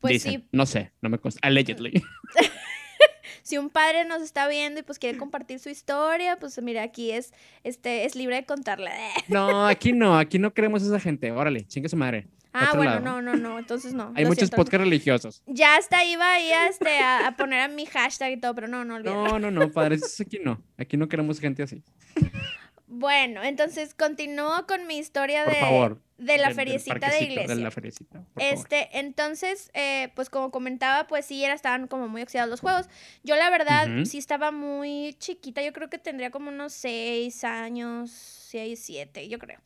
Pues 0.00 0.12
Dicen. 0.14 0.32
sí, 0.42 0.48
No 0.52 0.64
sé, 0.64 0.92
no 1.02 1.08
me 1.10 1.18
consta. 1.18 1.46
Allegedly. 1.46 2.02
si 3.48 3.56
un 3.56 3.70
padre 3.70 4.04
nos 4.04 4.20
está 4.20 4.46
viendo 4.46 4.80
y 4.80 4.82
pues 4.82 4.98
quiere 4.98 5.16
compartir 5.16 5.58
su 5.58 5.70
historia, 5.70 6.36
pues 6.38 6.60
mira, 6.60 6.82
aquí 6.82 7.12
es, 7.12 7.32
este, 7.64 8.04
es 8.04 8.14
libre 8.14 8.36
de 8.36 8.44
contarla. 8.44 8.90
No, 9.28 9.66
aquí 9.66 9.92
no, 9.92 10.18
aquí 10.18 10.38
no 10.38 10.52
queremos 10.52 10.82
a 10.82 10.86
esa 10.86 11.00
gente. 11.00 11.32
Órale, 11.32 11.66
chingue 11.66 11.88
su 11.88 11.96
madre. 11.96 12.26
Ah, 12.52 12.72
bueno, 12.74 13.00
lado. 13.00 13.04
no, 13.04 13.22
no, 13.22 13.36
no, 13.36 13.58
entonces 13.58 13.94
no. 13.94 14.12
Hay 14.16 14.26
muchos 14.26 14.50
podcasts 14.50 14.84
religiosos. 14.84 15.42
Ya 15.46 15.76
hasta 15.76 16.04
iba 16.04 16.30
ahí 16.30 16.50
a, 16.50 16.66
este, 16.66 16.98
a, 16.98 17.28
a 17.28 17.36
poner 17.36 17.60
a 17.60 17.68
mi 17.68 17.86
hashtag 17.86 18.32
y 18.32 18.36
todo, 18.38 18.54
pero 18.54 18.68
no, 18.68 18.84
no 18.84 18.96
olvídalo. 18.96 19.28
No, 19.28 19.38
no, 19.38 19.50
no, 19.50 19.72
padres, 19.72 20.20
aquí 20.20 20.40
no. 20.44 20.62
Aquí 20.76 20.96
no 20.98 21.08
queremos 21.08 21.40
gente 21.40 21.62
así. 21.62 21.82
Bueno, 22.90 23.42
entonces 23.44 23.94
continúo 23.94 24.66
con 24.66 24.86
mi 24.86 24.96
historia 24.96 25.44
Por 25.44 25.52
de, 25.54 25.60
favor. 25.60 26.02
de 26.16 26.24
la 26.24 26.32
Del- 26.32 26.42
del 26.46 26.54
feriecita 26.54 27.10
de 27.10 27.22
iglesia. 27.22 27.54
De 27.54 27.60
la 27.62 27.70
feriecita. 27.70 28.12
favor. 28.18 28.30
Este, 28.36 28.98
entonces, 28.98 29.70
eh, 29.74 30.08
pues 30.14 30.30
como 30.30 30.50
comentaba, 30.50 31.06
pues 31.06 31.26
sí, 31.26 31.44
era, 31.44 31.52
estaban 31.52 31.86
como 31.86 32.08
muy 32.08 32.22
oxidados 32.22 32.48
los 32.50 32.60
juegos. 32.60 32.88
Yo 33.22 33.36
la 33.36 33.50
verdad 33.50 33.86
sí 34.06 34.16
estaba 34.16 34.50
muy 34.52 35.14
chiquita, 35.18 35.62
yo 35.62 35.74
creo 35.74 35.90
que 35.90 35.98
tendría 35.98 36.30
como 36.30 36.48
unos 36.48 36.72
seis 36.72 37.44
años, 37.44 38.10
seis, 38.48 38.80
siete, 38.84 39.28
yo 39.28 39.38
creo. 39.38 39.58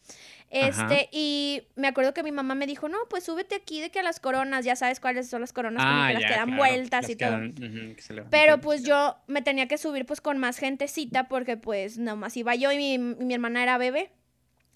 Este, 0.50 0.82
Ajá. 0.82 0.96
y 1.12 1.62
me 1.76 1.88
acuerdo 1.88 2.12
que 2.12 2.22
mi 2.22 2.32
mamá 2.32 2.54
me 2.54 2.66
dijo, 2.66 2.88
no, 2.88 2.98
pues 3.08 3.24
súbete 3.24 3.54
aquí 3.54 3.80
de 3.80 3.90
que 3.90 4.00
a 4.00 4.02
las 4.02 4.20
coronas, 4.20 4.64
ya 4.64 4.76
sabes 4.76 5.00
cuáles 5.00 5.28
son 5.30 5.40
las 5.40 5.52
coronas, 5.52 5.82
como 5.82 6.02
Ah, 6.02 6.08
que 6.08 6.14
las 6.14 6.22
ya, 6.22 6.28
que 6.28 6.34
dan 6.34 6.46
claro, 6.48 6.58
vueltas 6.58 7.02
las 7.02 7.10
y 7.10 7.16
todo. 7.16 7.38
se 7.98 8.14
Pero 8.30 8.60
pues 8.60 8.82
yo 8.82 9.16
me 9.26 9.40
tenía 9.40 9.66
que 9.66 9.78
subir 9.78 10.04
pues 10.04 10.20
con 10.20 10.36
más 10.38 10.58
gentecita 10.58 11.28
porque 11.28 11.56
pues 11.56 11.96
nomás 11.96 12.36
iba 12.36 12.54
yo 12.54 12.70
y 12.70 12.98
mi, 12.98 13.32
hermana 13.34 13.62
era 13.62 13.78
bebé. 13.78 14.10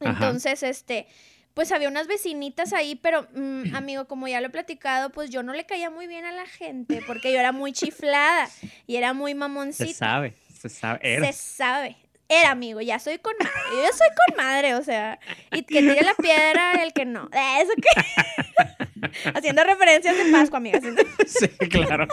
Ajá. 0.01 0.11
Entonces, 0.12 0.62
este, 0.62 1.07
pues 1.53 1.73
había 1.73 1.88
unas 1.88 2.07
vecinitas 2.07 2.73
ahí, 2.73 2.97
pero 2.97 3.27
mm, 3.35 3.75
amigo, 3.75 4.07
como 4.07 4.29
ya 4.29 4.40
lo 4.40 4.47
he 4.47 4.51
platicado, 4.51 5.11
pues 5.11 5.31
yo 5.31 5.42
no 5.42 5.53
le 5.53 5.66
caía 5.66 5.90
muy 5.90 6.07
bien 6.07 6.25
a 6.25 6.33
la 6.33 6.47
gente 6.47 7.03
porque 7.07 7.33
yo 7.33 7.38
era 7.38 7.53
muy 7.53 7.73
chiflada 7.73 8.49
y 8.87 8.97
era 8.97 9.12
muy 9.12 9.33
Se 9.33 9.38
mamoncita. 9.38 9.92
sabe, 9.95 10.35
se 10.59 10.69
sabe. 10.69 11.01
Era. 11.03 11.27
Se 11.27 11.33
sabe. 11.33 11.97
Era 12.28 12.50
amigo, 12.50 12.80
ya 12.80 12.98
soy 12.98 13.18
con 13.18 13.34
madre. 13.38 13.52
Yo 13.70 13.92
soy 13.92 14.08
con 14.26 14.36
madre, 14.36 14.74
o 14.74 14.82
sea, 14.82 15.18
y 15.52 15.62
que 15.62 15.80
tire 15.80 16.02
la 16.02 16.14
piedra 16.14 16.72
el 16.82 16.92
que 16.92 17.04
no. 17.04 17.28
Eh, 17.32 17.62
Eso 17.62 17.72
que. 17.76 19.30
Haciendo 19.34 19.62
referencias 19.64 20.16
de 20.16 20.32
Pascua, 20.32 20.58
amiga. 20.58 20.78
haciendo- 20.78 21.02
Sí, 21.26 21.48
claro. 21.68 22.08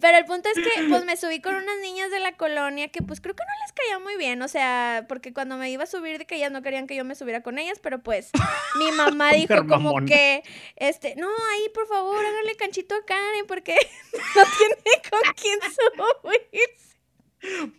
Pero 0.00 0.16
el 0.16 0.24
punto 0.26 0.48
es 0.48 0.54
que 0.54 0.84
pues 0.88 1.04
me 1.04 1.16
subí 1.16 1.40
con 1.40 1.56
unas 1.56 1.76
niñas 1.82 2.12
de 2.12 2.20
la 2.20 2.30
colonia 2.36 2.86
que 2.86 3.02
pues 3.02 3.20
creo 3.20 3.34
que 3.34 3.42
no 3.42 3.64
les 3.64 3.72
caía 3.72 3.98
muy 3.98 4.16
bien, 4.16 4.40
o 4.42 4.46
sea, 4.46 5.06
porque 5.08 5.32
cuando 5.32 5.56
me 5.56 5.70
iba 5.70 5.82
a 5.82 5.86
subir 5.88 6.18
de 6.18 6.24
que 6.24 6.36
ellas 6.36 6.52
no 6.52 6.62
querían 6.62 6.86
que 6.86 6.94
yo 6.94 7.04
me 7.04 7.16
subiera 7.16 7.42
con 7.42 7.58
ellas, 7.58 7.80
pero 7.82 8.00
pues 8.00 8.30
mi 8.78 8.92
mamá 8.92 9.32
dijo 9.32 9.66
como 9.66 10.04
que, 10.06 10.44
este, 10.76 11.16
no, 11.16 11.26
ahí 11.28 11.68
por 11.74 11.88
favor 11.88 12.24
háganle 12.24 12.54
canchito 12.54 12.94
a 12.94 13.04
Karen 13.04 13.46
porque 13.48 13.74
no 14.36 14.42
tiene 14.56 15.02
con 15.10 15.20
quién 15.34 15.58
subirse. 15.62 16.87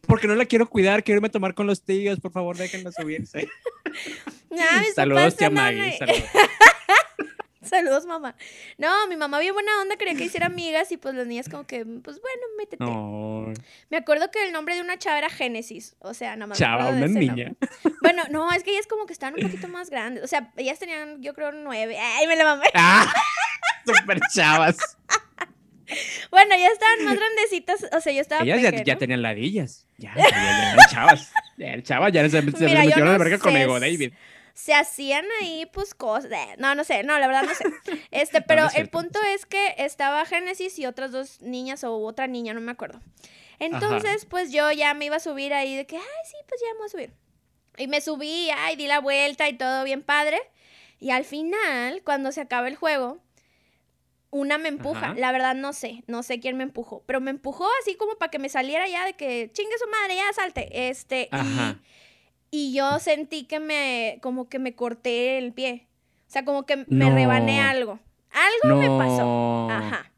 Porque 0.08 0.28
no 0.28 0.36
la 0.36 0.46
quiero 0.46 0.70
cuidar, 0.70 1.04
quiero 1.04 1.18
irme 1.18 1.28
a 1.28 1.32
tomar 1.32 1.54
con 1.54 1.68
los 1.68 1.82
tíos, 1.84 2.20
por 2.20 2.32
favor, 2.32 2.58
déjenla 2.58 2.92
subirse. 2.92 3.50
Saludos, 4.96 5.36
tía 5.36 5.50
Maggie. 5.50 5.98
Saludos. 5.98 6.24
Saludos, 7.62 8.06
mamá. 8.06 8.36
No, 8.78 9.08
mi 9.08 9.16
mamá 9.16 9.38
bien 9.38 9.54
buena 9.54 9.82
onda, 9.82 9.96
quería 9.96 10.16
que 10.16 10.24
hiciera 10.24 10.48
amigas 10.48 10.92
y 10.92 10.98
pues 10.98 11.14
las 11.14 11.28
niñas 11.28 11.50
como 11.50 11.68
que, 11.68 11.86
pues 11.86 12.20
bueno, 12.20 12.42
métete. 12.58 12.84
No, 12.84 13.54
Me 13.90 13.98
acuerdo 13.98 14.32
que 14.32 14.44
el 14.44 14.52
nombre 14.52 14.76
de 14.76 14.82
una 14.82 14.98
chava 14.98 15.20
era 15.20 15.30
Génesis, 15.30 15.96
o 16.00 16.14
sea, 16.16 16.36
nada 16.36 16.48
más. 16.48 16.60
me 16.60 16.66
chava, 16.66 16.90
una 16.90 17.08
niña. 17.08 17.28
nombre. 17.28 17.56
Bueno, 18.02 18.24
no, 18.32 18.52
es 18.54 18.64
que 18.64 18.72
ellas 18.72 18.88
como 18.88 19.06
que 19.06 19.14
estaban 19.14 19.36
un 19.36 19.42
poquito 19.42 19.68
más 19.68 19.90
grandes. 19.92 20.24
O 20.24 20.28
sea, 20.28 20.52
ellas 20.58 20.80
tenían, 20.80 21.22
yo 21.22 21.34
creo, 21.36 21.52
nueve. 21.52 21.98
Ay, 22.00 22.26
me 22.26 22.36
la 22.36 22.44
mamé. 22.46 22.68
¡Ah! 22.74 23.14
Super 23.86 24.20
chavas. 24.34 24.78
Bueno, 26.32 26.56
ya 26.56 26.68
estaban 26.68 27.06
más 27.06 27.16
grandecitas. 27.16 27.86
O 27.94 28.02
sea, 28.02 28.14
yo 28.14 28.22
estaba 28.22 28.44
Ellas 28.44 28.62
ya, 28.62 28.70
pequeña. 28.72 28.84
ya 28.86 28.98
tenían 28.98 29.22
ladillas. 29.22 29.86
Ya, 29.98 30.14
ya, 30.16 30.30
ya 30.30 30.72
eran 30.74 30.86
chavas. 30.92 31.32
Ya 31.58 31.68
eran 31.68 31.84
chavas, 31.84 32.12
ya 32.14 32.24
se, 32.30 32.30
se 32.30 32.42
Mira, 32.42 32.84
yo 32.84 32.90
metieron 32.90 33.08
a 33.08 33.12
la 33.12 33.18
no 33.18 33.24
verga 33.24 33.38
conmigo, 33.40 33.80
David. 33.80 34.14
se 34.54 34.74
hacían 34.74 35.26
ahí, 35.42 35.66
pues, 35.74 35.94
cosas. 35.94 36.32
eh, 36.32 36.56
No, 36.58 36.76
no 36.76 36.84
sé, 36.84 37.04
no, 37.04 37.18
la 37.20 37.28
verdad 37.28 37.44
no 37.44 37.54
sé. 37.56 37.64
Este, 38.12 38.42
pero 38.42 38.64
no 38.64 38.70
el 38.76 38.84
no 38.86 38.90
punto 38.92 39.20
es 39.34 39.46
que 39.46 39.74
estaba 39.78 40.26
Génesis 40.26 40.78
y 40.80 40.86
otras 40.86 41.12
dos 41.12 41.42
niñas 41.42 41.84
o 41.84 41.96
otra 41.98 42.28
niña, 42.28 42.54
no 42.54 42.62
me 42.62 42.72
acuerdo. 42.72 43.02
Entonces, 43.60 44.26
pues 44.26 44.52
yo 44.52 44.72
ya 44.72 44.94
me 44.94 45.06
iba 45.06 45.18
a 45.18 45.20
subir 45.20 45.54
ahí 45.54 45.76
de 45.76 45.86
que, 45.86 45.98
ay, 45.98 46.04
sí, 46.26 46.38
pues 46.48 46.62
ya 46.62 46.68
me 46.74 46.78
voy 46.80 46.86
a 46.86 46.90
subir. 46.90 47.14
Y 47.78 47.88
me 47.88 48.00
subí, 48.02 48.50
ay, 48.56 48.76
di 48.76 48.88
la 48.88 49.00
vuelta 49.00 49.48
y 49.50 49.54
todo 49.54 49.84
bien 49.84 50.02
padre. 50.02 50.40
Y 51.00 51.12
al 51.12 51.26
final, 51.26 52.02
cuando 52.04 52.32
se 52.32 52.42
acaba 52.42 52.68
el 52.68 52.76
juego, 52.76 53.20
una 54.32 54.58
me 54.58 54.70
empuja. 54.70 55.12
Ajá. 55.12 55.14
La 55.16 55.32
verdad 55.32 55.56
no 55.56 55.74
sé, 55.74 56.04
no 56.08 56.24
sé 56.24 56.40
quién 56.40 56.56
me 56.58 56.64
empujó, 56.64 57.04
pero 57.06 57.20
me 57.22 57.32
empujó 57.32 57.66
así 57.82 57.96
como 57.96 58.16
para 58.18 58.30
que 58.32 58.40
me 58.40 58.50
saliera 58.50 58.88
ya 58.88 59.06
de 59.06 59.14
que 59.14 59.50
chingue 59.54 59.78
su 59.78 59.90
madre, 59.90 60.16
ya 60.16 60.32
salte. 60.34 60.90
Este, 60.90 61.30
Ajá. 61.32 61.80
y 62.52 62.74
yo 62.74 63.00
sentí 63.00 63.46
que 63.46 63.60
me, 63.60 64.20
como 64.22 64.50
que 64.50 64.60
me 64.60 64.76
corté 64.76 65.38
el 65.38 65.54
pie. 65.54 65.88
O 66.28 66.32
sea, 66.32 66.46
como 66.46 66.66
que 66.66 66.86
me 66.88 67.10
rebané 67.10 67.60
algo. 67.62 68.00
Algo 68.64 68.78
me 68.78 68.88
pasó. 68.88 69.68
Ajá. 69.72 70.12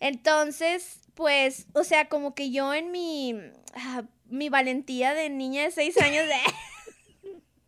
Entonces, 0.00 1.00
pues, 1.14 1.66
o 1.74 1.84
sea, 1.84 2.08
como 2.08 2.34
que 2.34 2.50
yo 2.50 2.72
en 2.74 2.90
mi, 2.90 3.34
ah, 3.74 4.02
mi 4.26 4.48
valentía 4.48 5.14
de 5.14 5.28
niña 5.30 5.62
de 5.64 5.70
seis 5.70 5.96
años, 6.00 6.24
de- 6.28 6.34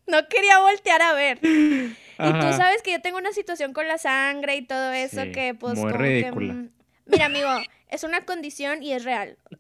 no 0.07 0.29
quería 0.29 0.61
voltear 0.61 1.03
a 1.03 1.13
ver. 1.13 1.39
Y 1.43 1.97
tú 2.19 2.53
sabes 2.57 2.83
que 2.83 2.93
yo 2.93 3.03
tengo 3.03 3.19
una 3.19 3.33
situación 3.33 3.73
con 3.73 3.87
la 3.89 3.99
sangre 3.99 4.57
y 4.57 4.63
todo 4.63 4.93
eso 4.93 5.23
Sí, 5.25 5.33
que, 5.33 5.55
pues, 5.55 5.75
muy 5.75 5.93
como 5.93 6.03
que, 6.03 6.03
ridícula. 6.03 6.53
mm, 6.55 6.71
mira, 7.07 7.27
amigo, 7.27 7.49
es 7.89 8.05
una 8.05 8.25
condición 8.25 8.83
y 8.83 8.93
es 8.93 9.05
real. 9.05 9.39
O 9.53 9.59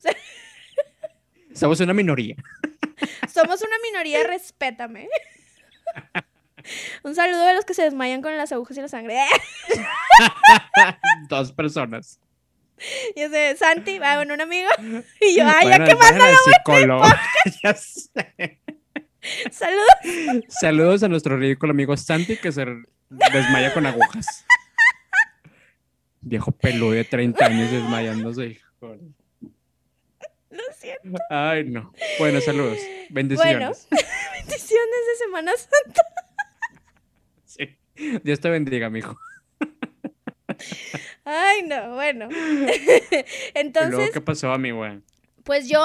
sea, 1.58 1.60
Somos 1.60 1.80
una 1.80 1.94
minoría. 1.94 2.36
Somos 3.32 3.62
una 3.62 3.76
minoría, 3.82 4.22
respétame. 4.26 5.08
Un 7.02 7.14
saludo 7.14 7.46
a 7.46 7.54
los 7.54 7.64
que 7.64 7.72
se 7.74 7.82
desmayan 7.82 8.20
con 8.20 8.36
las 8.36 8.52
agujas 8.52 8.76
y 8.76 8.80
la 8.82 8.88
sangre. 8.88 9.18
Dos 11.28 11.52
personas. 11.52 12.20
Yo 13.16 13.30
sé, 13.30 13.56
Santi, 13.56 13.98
ah, 14.02 14.16
bueno, 14.16 14.34
un 14.34 14.40
amigo. 14.42 14.68
Y 15.20 15.36
yo, 15.36 15.44
ay, 15.46 15.68
ya 15.68 15.84
que 15.84 15.94
más. 15.94 16.12
vayan 16.12 16.20
al 16.22 16.34
psicólogo. 16.36 17.04
Ya 17.62 17.74
sé. 17.74 18.60
Saludos. 19.50 20.44
Saludos 20.48 21.02
a 21.02 21.08
nuestro 21.08 21.36
ridículo 21.36 21.72
amigo 21.72 21.96
Santi 21.96 22.36
que 22.36 22.52
se 22.52 22.64
desmaya 23.08 23.72
con 23.74 23.86
agujas. 23.86 24.44
Viejo 26.20 26.52
peludo 26.52 26.92
de 26.92 27.04
30 27.04 27.44
años 27.46 27.70
desmayándose. 27.70 28.46
hijo. 28.46 28.96
Lo 30.50 30.62
siento. 30.74 31.18
Ay, 31.30 31.64
no. 31.64 31.92
Bueno, 32.18 32.40
saludos. 32.40 32.78
Bendiciones. 33.10 33.86
Bendiciones 34.38 35.00
de 35.08 35.24
Semana 35.24 35.52
Santa. 35.56 36.02
Sí. 37.44 37.78
Dios 38.22 38.40
te 38.40 38.50
bendiga, 38.50 38.90
mijo. 38.90 39.16
Ay, 41.24 41.62
no, 41.66 41.94
bueno. 41.94 42.28
¿Y 42.30 42.34
luego 42.34 43.24
Entonces, 43.54 44.10
qué 44.12 44.20
pasó 44.20 44.52
a 44.52 44.58
mi 44.58 44.70
güey? 44.70 45.00
pues 45.44 45.68
yo, 45.68 45.80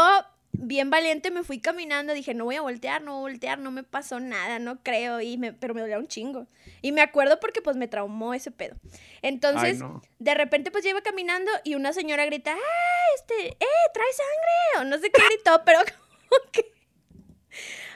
bien 0.53 0.89
valiente, 0.89 1.31
me 1.31 1.43
fui 1.43 1.59
caminando. 1.59 2.13
Dije, 2.13 2.33
no 2.33 2.45
voy 2.45 2.55
a 2.55 2.61
voltear, 2.61 3.01
no 3.01 3.13
voy 3.13 3.19
a 3.19 3.33
voltear, 3.33 3.59
no 3.59 3.71
me 3.71 3.83
pasó 3.83 4.19
nada, 4.19 4.59
no 4.59 4.81
creo. 4.83 5.21
Y 5.21 5.37
me, 5.37 5.53
pero 5.53 5.73
me 5.73 5.81
dolía 5.81 5.97
un 5.97 6.07
chingo. 6.07 6.47
Y 6.81 6.91
me 6.91 7.01
acuerdo 7.01 7.39
porque 7.39 7.61
pues 7.61 7.77
me 7.77 7.87
traumó 7.87 8.33
ese 8.33 8.51
pedo. 8.51 8.75
Entonces, 9.21 9.81
Ay, 9.81 9.87
no. 9.87 10.01
de 10.19 10.33
repente 10.33 10.71
pues 10.71 10.83
yo 10.83 10.91
iba 10.91 11.01
caminando 11.01 11.51
y 11.63 11.75
una 11.75 11.93
señora 11.93 12.25
grita, 12.25 12.53
¡ah, 12.53 13.15
este, 13.15 13.47
eh, 13.49 13.89
trae 13.93 14.13
sangre! 14.13 14.81
O 14.81 14.89
no 14.89 14.97
sé 14.97 15.11
qué 15.11 15.21
gritó, 15.23 15.61
pero 15.65 15.79
como 16.29 16.51
que... 16.51 16.71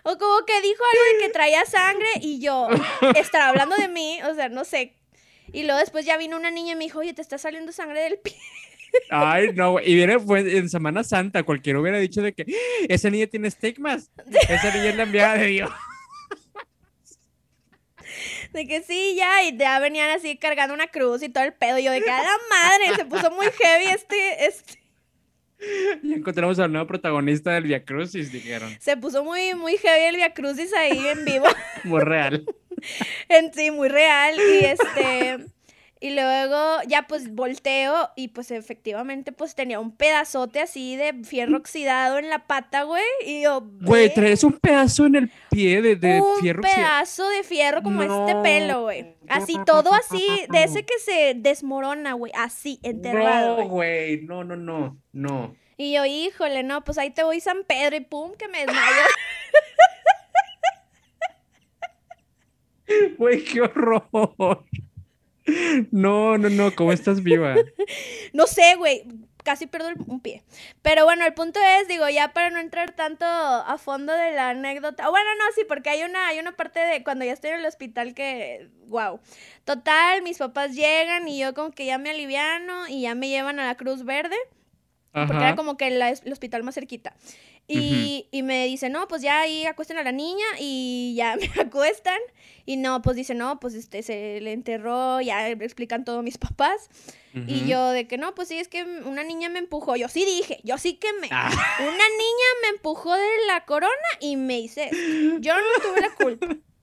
O 0.03 0.17
como 0.19 0.45
que 0.45 0.61
dijo 0.61 0.83
algo 0.83 1.17
de 1.17 1.25
que 1.25 1.33
traía 1.33 1.65
sangre 1.65 2.07
y 2.21 2.39
yo, 2.39 2.67
estaba 3.15 3.47
hablando 3.47 3.75
de 3.75 3.87
mí, 3.87 4.19
o 4.23 4.35
sea, 4.35 4.49
no 4.49 4.63
sé. 4.63 4.93
Y 5.51 5.63
luego 5.63 5.79
después 5.79 6.05
ya 6.05 6.17
vino 6.17 6.37
una 6.37 6.51
niña 6.51 6.73
y 6.73 6.75
me 6.75 6.83
dijo, 6.83 6.99
oye, 6.99 7.13
te 7.13 7.23
está 7.23 7.39
saliendo 7.39 7.71
sangre 7.71 8.01
del 8.01 8.19
pie. 8.19 8.35
Ay, 9.09 9.49
no, 9.53 9.71
güey. 9.73 9.89
Y 9.91 9.95
viene 9.95 10.19
fue 10.19 10.57
en 10.57 10.69
Semana 10.69 11.03
Santa. 11.03 11.43
Cualquiera 11.43 11.79
hubiera 11.79 11.97
dicho 11.99 12.21
de 12.21 12.33
que 12.33 12.43
"¡Ah! 12.43 12.85
esa 12.89 13.09
niña 13.09 13.27
tiene 13.27 13.47
estigmas. 13.47 14.11
Esa 14.49 14.73
niña 14.73 14.89
es 14.89 14.95
la 14.95 15.03
enviada 15.03 15.37
de 15.37 15.47
Dios. 15.47 15.71
De 18.53 18.65
que 18.67 18.81
sí, 18.83 19.15
ya, 19.17 19.43
y 19.43 19.57
ya 19.57 19.79
venían 19.79 20.09
así 20.11 20.37
cargando 20.37 20.73
una 20.73 20.87
cruz 20.87 21.21
y 21.23 21.29
todo 21.29 21.43
el 21.43 21.53
pedo. 21.53 21.77
Y 21.79 21.83
yo 21.83 21.91
de 21.91 22.01
que 22.01 22.09
a 22.09 22.21
la 22.23 22.37
madre, 22.49 22.95
se 22.95 23.05
puso 23.05 23.29
muy 23.31 23.47
heavy 23.61 23.85
este, 23.85 24.45
este, 24.45 24.79
Y 26.03 26.13
encontramos 26.13 26.57
al 26.59 26.71
nuevo 26.71 26.87
protagonista 26.87 27.51
del 27.51 27.63
Via 27.63 27.83
Crucis, 27.83 28.31
dijeron. 28.31 28.73
se 28.79 28.95
puso 28.95 29.23
muy, 29.23 29.53
muy 29.55 29.77
heavy 29.77 30.05
el 30.05 30.15
Via 30.15 30.33
Crucis 30.33 30.73
ahí 30.73 31.05
en 31.07 31.25
vivo. 31.25 31.45
Muy 31.83 32.01
real. 32.01 32.45
En 33.29 33.51
sí, 33.53 33.71
muy 33.71 33.87
real. 33.89 34.35
Y 34.37 34.65
este. 34.65 35.45
Y 36.01 36.11
luego 36.13 36.81
ya 36.87 37.03
pues 37.07 37.33
volteo 37.33 38.09
y 38.17 38.27
pues 38.27 38.51
efectivamente 38.51 39.31
pues 39.31 39.55
tenía 39.55 39.79
un 39.79 39.95
pedazote 39.95 40.59
así 40.59 40.97
de 40.97 41.13
fierro 41.23 41.57
oxidado 41.57 42.19
en 42.19 42.29
la 42.29 42.45
pata, 42.47 42.83
güey. 42.83 43.01
Y 43.25 43.41
yo, 43.43 43.61
Güey, 43.81 44.09
"Ve, 44.09 44.13
traes 44.13 44.43
un 44.43 44.53
pedazo 44.53 45.05
en 45.05 45.15
el 45.15 45.31
pie 45.49 45.81
de, 45.81 45.95
de 45.95 46.19
un 46.21 46.41
fierro. 46.41 46.59
oxidado. 46.61 46.81
pedazo 46.83 47.29
de 47.29 47.43
fierro 47.43 47.81
como 47.81 48.03
este 48.03 48.35
pelo, 48.43 48.81
güey. 48.83 49.15
Así, 49.29 49.57
todo 49.65 49.93
así, 49.93 50.25
de 50.51 50.63
ese 50.63 50.85
que 50.85 50.99
se 50.99 51.33
desmorona, 51.37 52.13
güey. 52.13 52.31
Así, 52.35 52.79
enterrado, 52.83 53.57
No, 53.57 53.67
güey. 53.67 53.67
güey. 53.69 54.21
No, 54.25 54.43
no, 54.43 54.55
no. 54.57 54.97
No. 55.13 55.55
Y 55.77 55.93
yo, 55.93 56.05
híjole, 56.05 56.63
no, 56.63 56.83
pues 56.83 56.97
ahí 56.97 57.09
te 57.11 57.23
voy 57.23 57.39
San 57.39 57.63
Pedro 57.65 57.95
y 57.95 58.01
pum, 58.01 58.33
que 58.37 58.47
me 58.49 58.59
desmayo. 58.59 58.81
Güey, 63.17 63.43
qué 63.43 63.61
horror. 63.61 64.07
No, 65.91 66.37
no, 66.37 66.49
no. 66.49 66.73
¿Cómo 66.75 66.91
estás 66.91 67.21
viva? 67.23 67.55
No 68.33 68.47
sé, 68.47 68.75
güey. 68.75 69.03
Casi 69.43 69.67
pierdo 69.67 69.89
el- 69.89 69.97
un 70.07 70.19
pie. 70.19 70.41
Pero 70.81 71.05
bueno, 71.05 71.23
el 71.25 71.33
punto 71.35 71.59
es, 71.79 71.87
digo, 71.87 72.09
ya 72.09 72.33
para 72.33 72.49
no 72.49 72.57
entrar 72.57 72.93
tanto 72.95 73.25
a 73.25 73.77
fondo 73.77 74.11
de 74.11 74.31
la 74.31 74.49
anécdota. 74.49 75.07
Bueno, 75.09 75.29
no, 75.37 75.43
sí, 75.53 75.61
porque 75.67 75.89
hay 75.91 76.03
una, 76.03 76.27
hay 76.27 76.39
una 76.39 76.53
parte 76.53 76.79
de 76.79 77.03
cuando 77.03 77.25
ya 77.25 77.33
estoy 77.33 77.51
en 77.51 77.59
el 77.59 77.65
hospital 77.67 78.15
que, 78.15 78.69
wow. 78.87 79.19
Total, 79.63 80.23
mis 80.23 80.39
papás 80.39 80.73
llegan 80.73 81.27
y 81.27 81.39
yo 81.39 81.53
como 81.53 81.69
que 81.71 81.85
ya 81.85 81.99
me 81.99 82.09
aliviano 82.09 82.87
y 82.87 83.01
ya 83.01 83.13
me 83.13 83.29
llevan 83.29 83.59
a 83.59 83.67
la 83.67 83.75
Cruz 83.75 84.03
Verde. 84.03 84.35
Porque 85.27 85.37
era 85.37 85.55
como 85.55 85.77
que 85.77 85.91
la- 85.91 86.09
el 86.09 86.33
hospital 86.33 86.63
más 86.63 86.73
cerquita. 86.75 87.15
Y, 87.67 88.27
y 88.31 88.43
me 88.43 88.65
dice, 88.65 88.89
no, 88.89 89.07
pues 89.07 89.23
ya 89.23 89.39
ahí 89.39 89.65
acuesten 89.65 89.97
a 89.97 90.03
la 90.03 90.11
niña 90.11 90.45
y 90.59 91.15
ya 91.17 91.35
me 91.55 91.61
acuestan. 91.61 92.19
Y 92.65 92.77
no, 92.77 93.01
pues 93.01 93.15
dice, 93.15 93.33
no, 93.33 93.59
pues 93.59 93.73
este 93.73 94.03
se 94.03 94.39
le 94.41 94.53
enterró, 94.53 95.21
ya 95.21 95.49
explican 95.49 96.05
todo 96.05 96.21
mis 96.21 96.37
papás. 96.37 96.89
Y 97.47 97.67
yo 97.67 97.89
de 97.89 98.07
que 98.07 98.17
no, 98.17 98.33
pues 98.33 98.47
sí, 98.47 98.57
es 98.57 98.69
que 98.69 98.83
una 98.83 99.23
niña 99.23 99.49
me 99.49 99.59
empujó. 99.59 99.97
Yo 99.97 100.07
sí 100.07 100.23
dije, 100.23 100.61
yo 100.63 100.77
sí 100.77 100.93
quemé. 100.93 101.27
Ah. 101.31 101.51
Una 101.79 101.89
niña 101.91 102.49
me 102.61 102.67
empujó 102.69 103.13
de 103.13 103.27
la 103.47 103.65
corona 103.65 103.91
y 104.21 104.37
me 104.37 104.59
hice 104.59 104.85
esto. 104.85 105.39
Yo 105.41 105.53
no 105.53 105.81
tuve 105.81 105.99
la 105.99 106.15
culpa. 106.15 106.47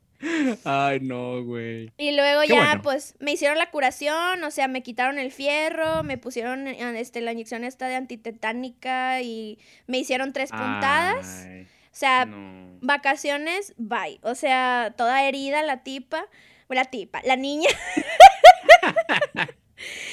Ay, 0.65 1.01
no, 1.01 1.43
güey. 1.45 1.93
Y 1.99 2.13
luego 2.13 2.43
Qué 2.43 2.49
ya, 2.49 2.67
bueno. 2.67 2.83
pues, 2.83 3.15
me 3.19 3.33
hicieron 3.33 3.59
la 3.59 3.71
curación, 3.71 4.43
o 4.45 4.51
sea, 4.51 4.69
me 4.69 4.83
quitaron 4.83 5.19
el 5.19 5.33
fierro, 5.33 6.03
me 6.05 6.19
pusieron 6.19 6.69
eh, 6.69 7.01
este, 7.01 7.21
la 7.21 7.33
inyección 7.33 7.65
esta 7.65 7.89
de 7.89 7.97
antitetánica 7.97 9.21
y 9.21 9.59
me 9.87 9.99
hicieron 9.99 10.33
tres 10.33 10.51
puntadas. 10.51 11.45
Ay, 11.47 11.63
O 11.65 11.95
sea, 11.95 12.25
no. 12.27 12.79
vacaciones, 12.81 13.75
bye. 13.77 14.19
O 14.23 14.35
sea, 14.35 14.95
toda 14.97 15.27
herida 15.27 15.63
la 15.63 15.83
tipa, 15.83 16.25
la 16.69 16.85
tipa, 16.87 17.21
la 17.25 17.37
niña. 17.37 17.69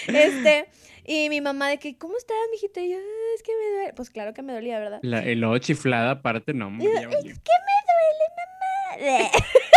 este, 0.08 0.68
y 1.06 1.30
mi 1.30 1.42
mamá 1.42 1.70
de 1.70 1.78
que, 1.80 1.98
¿cómo 1.98 2.18
estás, 2.18 2.36
mijita? 2.52 2.82
Y 2.82 2.92
yo, 2.92 2.98
"Ah, 2.98 3.34
es 3.36 3.44
que 3.44 3.52
me 3.56 3.76
duele. 3.76 3.94
Pues 3.94 4.10
claro 4.10 4.34
que 4.34 4.42
me 4.42 4.54
dolía, 4.54 4.80
¿verdad? 4.80 5.00
La, 5.04 5.20
el 5.24 5.44
ojo 5.44 5.58
chiflada 5.60 6.12
aparte, 6.12 6.54
no. 6.54 6.68
hombre, 6.68 6.88
ya 6.94 7.08
valió. 7.08 7.34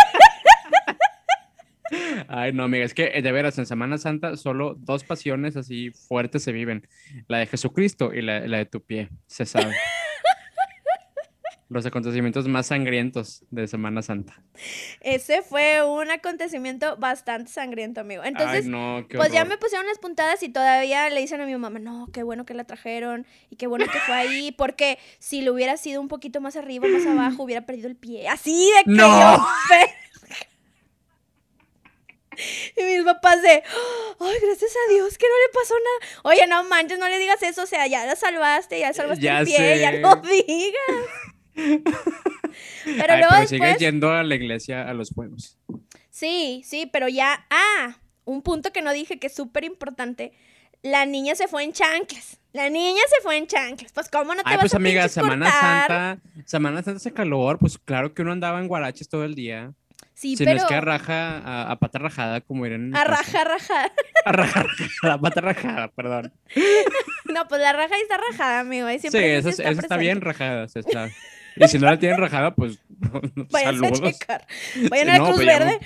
Ay, 2.28 2.52
no, 2.52 2.64
amiga, 2.64 2.84
es 2.84 2.94
que 2.94 3.10
eh, 3.14 3.22
de 3.22 3.32
veras 3.32 3.58
en 3.58 3.66
Semana 3.66 3.98
Santa 3.98 4.36
solo 4.36 4.74
dos 4.78 5.04
pasiones 5.04 5.56
así 5.56 5.90
fuertes 5.90 6.42
se 6.42 6.52
viven: 6.52 6.86
la 7.28 7.38
de 7.38 7.46
Jesucristo 7.46 8.12
y 8.14 8.22
la, 8.22 8.46
la 8.46 8.58
de 8.58 8.66
tu 8.66 8.80
pie, 8.82 9.08
se 9.26 9.44
sabe. 9.46 9.74
Los 11.68 11.86
acontecimientos 11.86 12.46
más 12.48 12.66
sangrientos 12.66 13.46
de 13.50 13.66
Semana 13.66 14.02
Santa. 14.02 14.34
Ese 15.00 15.40
fue 15.40 15.82
un 15.82 16.10
acontecimiento 16.10 16.98
bastante 16.98 17.50
sangriento, 17.50 18.02
amigo. 18.02 18.22
Entonces, 18.24 18.66
Ay, 18.66 18.70
no, 18.70 19.06
qué 19.08 19.16
pues 19.16 19.32
ya 19.32 19.46
me 19.46 19.56
pusieron 19.56 19.86
las 19.86 19.98
puntadas 19.98 20.42
y 20.42 20.50
todavía 20.50 21.08
le 21.08 21.18
dicen 21.18 21.40
a 21.40 21.46
mi 21.46 21.56
mamá, 21.56 21.78
no, 21.78 22.08
qué 22.12 22.24
bueno 22.24 22.44
que 22.44 22.52
la 22.52 22.64
trajeron 22.64 23.26
y 23.48 23.56
qué 23.56 23.68
bueno 23.68 23.86
que 23.90 23.98
fue 24.00 24.14
ahí, 24.14 24.52
porque 24.58 24.98
si 25.18 25.40
lo 25.40 25.54
hubiera 25.54 25.78
sido 25.78 26.02
un 26.02 26.08
poquito 26.08 26.42
más 26.42 26.56
arriba, 26.56 26.86
más 26.88 27.06
abajo, 27.06 27.42
hubiera 27.42 27.64
perdido 27.64 27.88
el 27.88 27.96
pie. 27.96 28.28
Así 28.28 28.70
de 28.76 28.84
que 28.84 28.90
No. 28.90 29.36
yo... 29.38 29.44
Y 32.76 32.82
mis 32.82 33.04
papás 33.04 33.42
de, 33.42 33.50
ay, 33.50 34.36
gracias 34.42 34.72
a 34.72 34.92
Dios 34.92 35.18
que 35.18 35.26
no 35.26 35.34
le 35.34 35.52
pasó 35.52 35.74
nada. 35.74 36.20
Oye, 36.24 36.46
no 36.46 36.64
manches, 36.64 36.98
no 36.98 37.08
le 37.08 37.18
digas 37.18 37.42
eso, 37.42 37.62
o 37.62 37.66
sea, 37.66 37.86
ya 37.86 38.06
la 38.06 38.16
salvaste, 38.16 38.78
ya 38.78 38.92
salvaste 38.92 39.22
Ya 39.22 39.40
el 39.40 39.46
pie, 39.46 39.78
ya 39.80 39.92
no 39.92 40.16
digas. 40.16 40.74
Pero 42.84 43.12
Ay, 43.12 43.20
luego 43.20 43.34
pero 43.34 43.48
después... 43.48 43.78
yendo 43.78 44.10
a 44.10 44.22
la 44.22 44.34
iglesia 44.34 44.88
a 44.88 44.94
los 44.94 45.10
juegos. 45.10 45.58
Sí, 46.10 46.62
sí, 46.64 46.86
pero 46.86 47.08
ya. 47.08 47.46
Ah, 47.50 47.98
un 48.24 48.42
punto 48.42 48.72
que 48.72 48.82
no 48.82 48.92
dije 48.92 49.18
que 49.18 49.28
es 49.28 49.34
súper 49.34 49.64
importante. 49.64 50.32
La 50.82 51.06
niña 51.06 51.34
se 51.34 51.48
fue 51.48 51.62
en 51.64 51.72
chanclas. 51.72 52.38
La 52.52 52.68
niña 52.68 53.00
se 53.08 53.22
fue 53.22 53.36
en 53.36 53.46
chanclas. 53.46 53.92
Pues, 53.92 54.08
¿cómo 54.10 54.34
no 54.34 54.42
te 54.42 54.50
Ay, 54.50 54.56
vas 54.56 54.64
pues 54.64 54.74
a 54.74 54.76
amiga, 54.76 55.08
Semana 55.08 55.46
cortar? 55.46 55.88
Santa, 55.88 56.22
Semana 56.44 56.82
Santa 56.82 56.96
hace 56.98 57.12
calor, 57.12 57.58
pues 57.58 57.78
claro 57.78 58.12
que 58.12 58.22
uno 58.22 58.32
andaba 58.32 58.60
en 58.60 58.68
guaraches 58.68 59.08
todo 59.08 59.24
el 59.24 59.34
día. 59.34 59.72
Sí, 60.14 60.36
si 60.36 60.44
pero. 60.44 60.56
no 60.56 60.62
es 60.62 60.68
que 60.68 60.74
a 60.74 60.80
raja, 60.80 61.38
a, 61.38 61.72
a 61.72 61.76
pata 61.78 61.98
rajada, 61.98 62.40
como 62.40 62.66
eran 62.66 62.94
A 62.94 63.04
raja, 63.04 63.44
raja. 63.44 63.92
A 64.24 64.32
raja, 64.32 64.62
rajada, 64.62 65.18
pata 65.20 65.40
rajada, 65.40 65.88
perdón. 65.88 66.32
No, 67.32 67.48
pues 67.48 67.62
la 67.62 67.72
raja 67.72 67.94
está 68.02 68.18
rajada, 68.18 68.60
amigo. 68.60 68.86
ahí 68.86 68.98
Sí, 68.98 69.08
eso, 69.14 69.48
está 69.48 69.96
bien 69.96 70.20
rajada, 70.20 70.68
sí 70.68 70.80
está. 70.80 71.08
Y 71.56 71.68
si 71.68 71.78
no 71.78 71.86
la 71.86 71.98
tienen 71.98 72.18
rajada, 72.18 72.54
pues 72.54 72.78
Váyanse 73.50 73.86
a 73.86 73.92
checar. 73.92 74.46
Vayan 74.90 75.08
a 75.10 75.12
la 75.12 75.18
No, 75.18 75.24
Cruz 75.26 75.36
pues 75.36 75.46
Verde. 75.46 75.78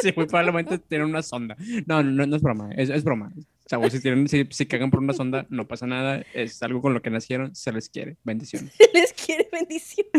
Sí, 0.00 0.12
muy 0.16 0.26
probablemente 0.26 0.78
tienen 0.78 1.08
una 1.08 1.22
sonda. 1.22 1.56
No, 1.86 2.02
no, 2.02 2.26
no 2.26 2.36
es 2.36 2.42
broma, 2.42 2.70
es, 2.76 2.88
es 2.88 3.04
broma. 3.04 3.32
Chavos, 3.68 3.92
si, 3.92 4.00
tienen, 4.00 4.28
si, 4.28 4.46
si 4.50 4.66
cagan 4.66 4.90
por 4.90 5.00
una 5.00 5.12
sonda, 5.12 5.44
no 5.48 5.66
pasa 5.66 5.86
nada. 5.86 6.24
Es 6.34 6.62
algo 6.62 6.80
con 6.80 6.94
lo 6.94 7.02
que 7.02 7.10
nacieron, 7.10 7.54
se 7.56 7.72
les 7.72 7.88
quiere. 7.88 8.16
Bendiciones. 8.22 8.72
Les 8.94 9.12
quiere 9.12 9.48
bendiciones. 9.52 10.12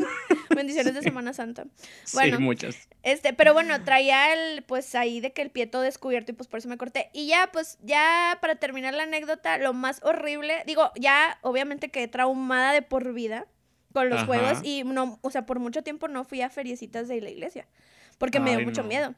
Bendiciones 0.53 0.93
de 0.93 1.01
Semana 1.01 1.33
Santa. 1.33 1.65
Bueno. 2.13 2.37
sí, 2.37 2.43
muchas. 2.43 2.89
Este, 3.03 3.33
pero 3.33 3.53
bueno, 3.53 3.81
traía 3.83 4.33
el, 4.33 4.63
pues 4.63 4.95
ahí 4.95 5.21
de 5.21 5.31
que 5.31 5.41
el 5.41 5.49
pie 5.49 5.65
todo 5.65 5.81
descubierto 5.81 6.33
y 6.33 6.35
pues 6.35 6.49
por 6.49 6.59
eso 6.59 6.67
me 6.67 6.77
corté. 6.77 7.09
Y 7.13 7.27
ya, 7.27 7.49
pues, 7.53 7.77
ya 7.81 8.37
para 8.41 8.55
terminar 8.55 8.93
la 8.93 9.03
anécdota, 9.03 9.57
lo 9.57 9.73
más 9.73 10.03
horrible, 10.03 10.63
digo, 10.65 10.91
ya 10.99 11.39
obviamente 11.41 11.89
quedé 11.89 12.09
traumada 12.09 12.73
de 12.73 12.81
por 12.81 13.13
vida 13.13 13.47
con 13.93 14.09
los 14.09 14.19
Ajá. 14.19 14.27
juegos 14.27 14.59
y 14.63 14.83
no, 14.83 15.19
o 15.21 15.31
sea, 15.31 15.45
por 15.45 15.59
mucho 15.59 15.83
tiempo 15.83 16.09
no 16.09 16.25
fui 16.25 16.41
a 16.41 16.49
feriecitas 16.49 17.07
de 17.07 17.21
la 17.21 17.29
iglesia 17.29 17.65
porque 18.17 18.39
me 18.39 18.55
dio 18.55 18.65
mucho 18.65 18.83
no. 18.83 18.89
miedo. 18.89 19.15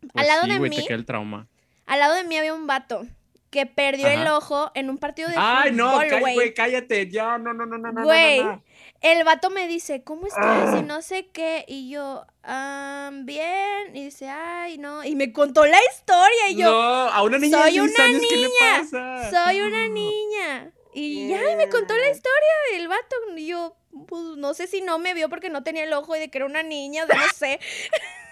Pues 0.00 0.12
al 0.14 0.26
lado 0.26 0.42
sí, 0.44 0.50
de 0.50 0.58
güey, 0.58 0.70
mí, 0.70 0.84
el 0.88 1.04
trauma. 1.04 1.48
al 1.86 2.00
lado 2.00 2.14
de 2.14 2.24
mí 2.24 2.36
había 2.36 2.54
un 2.54 2.66
vato 2.66 3.06
que 3.50 3.66
perdió 3.66 4.08
el 4.08 4.26
ojo 4.28 4.70
en 4.74 4.90
un 4.90 4.98
partido 4.98 5.28
de 5.28 5.34
Ay, 5.38 5.72
no, 5.72 5.92
fútbol, 6.00 6.20
güey. 6.34 6.54
cállate. 6.54 7.08
Ya, 7.10 7.38
no, 7.38 7.54
no, 7.54 7.64
no, 7.66 7.78
no, 7.78 7.90
no, 7.90 7.92
no, 7.92 8.04
Güey, 8.04 8.40
no, 8.44 8.52
no. 8.52 8.64
El 9.00 9.24
vato 9.24 9.48
me 9.50 9.66
dice, 9.68 10.02
¿cómo 10.02 10.26
estás? 10.26 10.74
Ah. 10.74 10.78
Y 10.80 10.82
no 10.82 11.02
sé 11.02 11.28
qué. 11.28 11.64
Y 11.68 11.88
yo, 11.88 12.26
"Ah, 12.42 13.10
bien. 13.12 13.94
Y 13.94 14.04
dice, 14.04 14.28
ay, 14.28 14.76
no. 14.78 15.04
Y 15.04 15.14
me 15.14 15.32
contó 15.32 15.64
la 15.66 15.78
historia. 15.94 16.48
Y 16.50 16.56
yo, 16.56 16.70
no, 16.70 16.78
a 17.08 17.22
una 17.22 17.38
niña 17.38 17.58
soy 17.62 17.72
de 17.74 17.78
6 17.80 17.94
una 17.94 18.04
años, 18.04 18.22
¿qué 18.28 18.36
le 18.36 18.42
niña, 18.48 18.80
pasa? 18.90 19.30
soy 19.44 19.60
una 19.60 19.88
niña. 19.88 20.72
Y 20.92 21.28
ya, 21.28 21.50
y 21.52 21.56
me 21.56 21.68
contó 21.68 21.96
la 21.96 22.10
historia 22.10 22.54
del 22.72 22.88
vato. 22.88 23.16
Y 23.36 23.46
yo, 23.46 23.76
pues 24.08 24.22
no 24.36 24.52
sé 24.54 24.66
si 24.66 24.80
no 24.82 24.98
me 24.98 25.14
vio 25.14 25.28
porque 25.28 25.48
no 25.48 25.62
tenía 25.62 25.84
el 25.84 25.92
ojo 25.92 26.16
y 26.16 26.18
de 26.18 26.28
que 26.30 26.38
era 26.38 26.46
una 26.46 26.62
niña, 26.64 27.04
o 27.04 27.06
sea, 27.06 27.16
no 27.16 27.28
sé. 27.34 27.60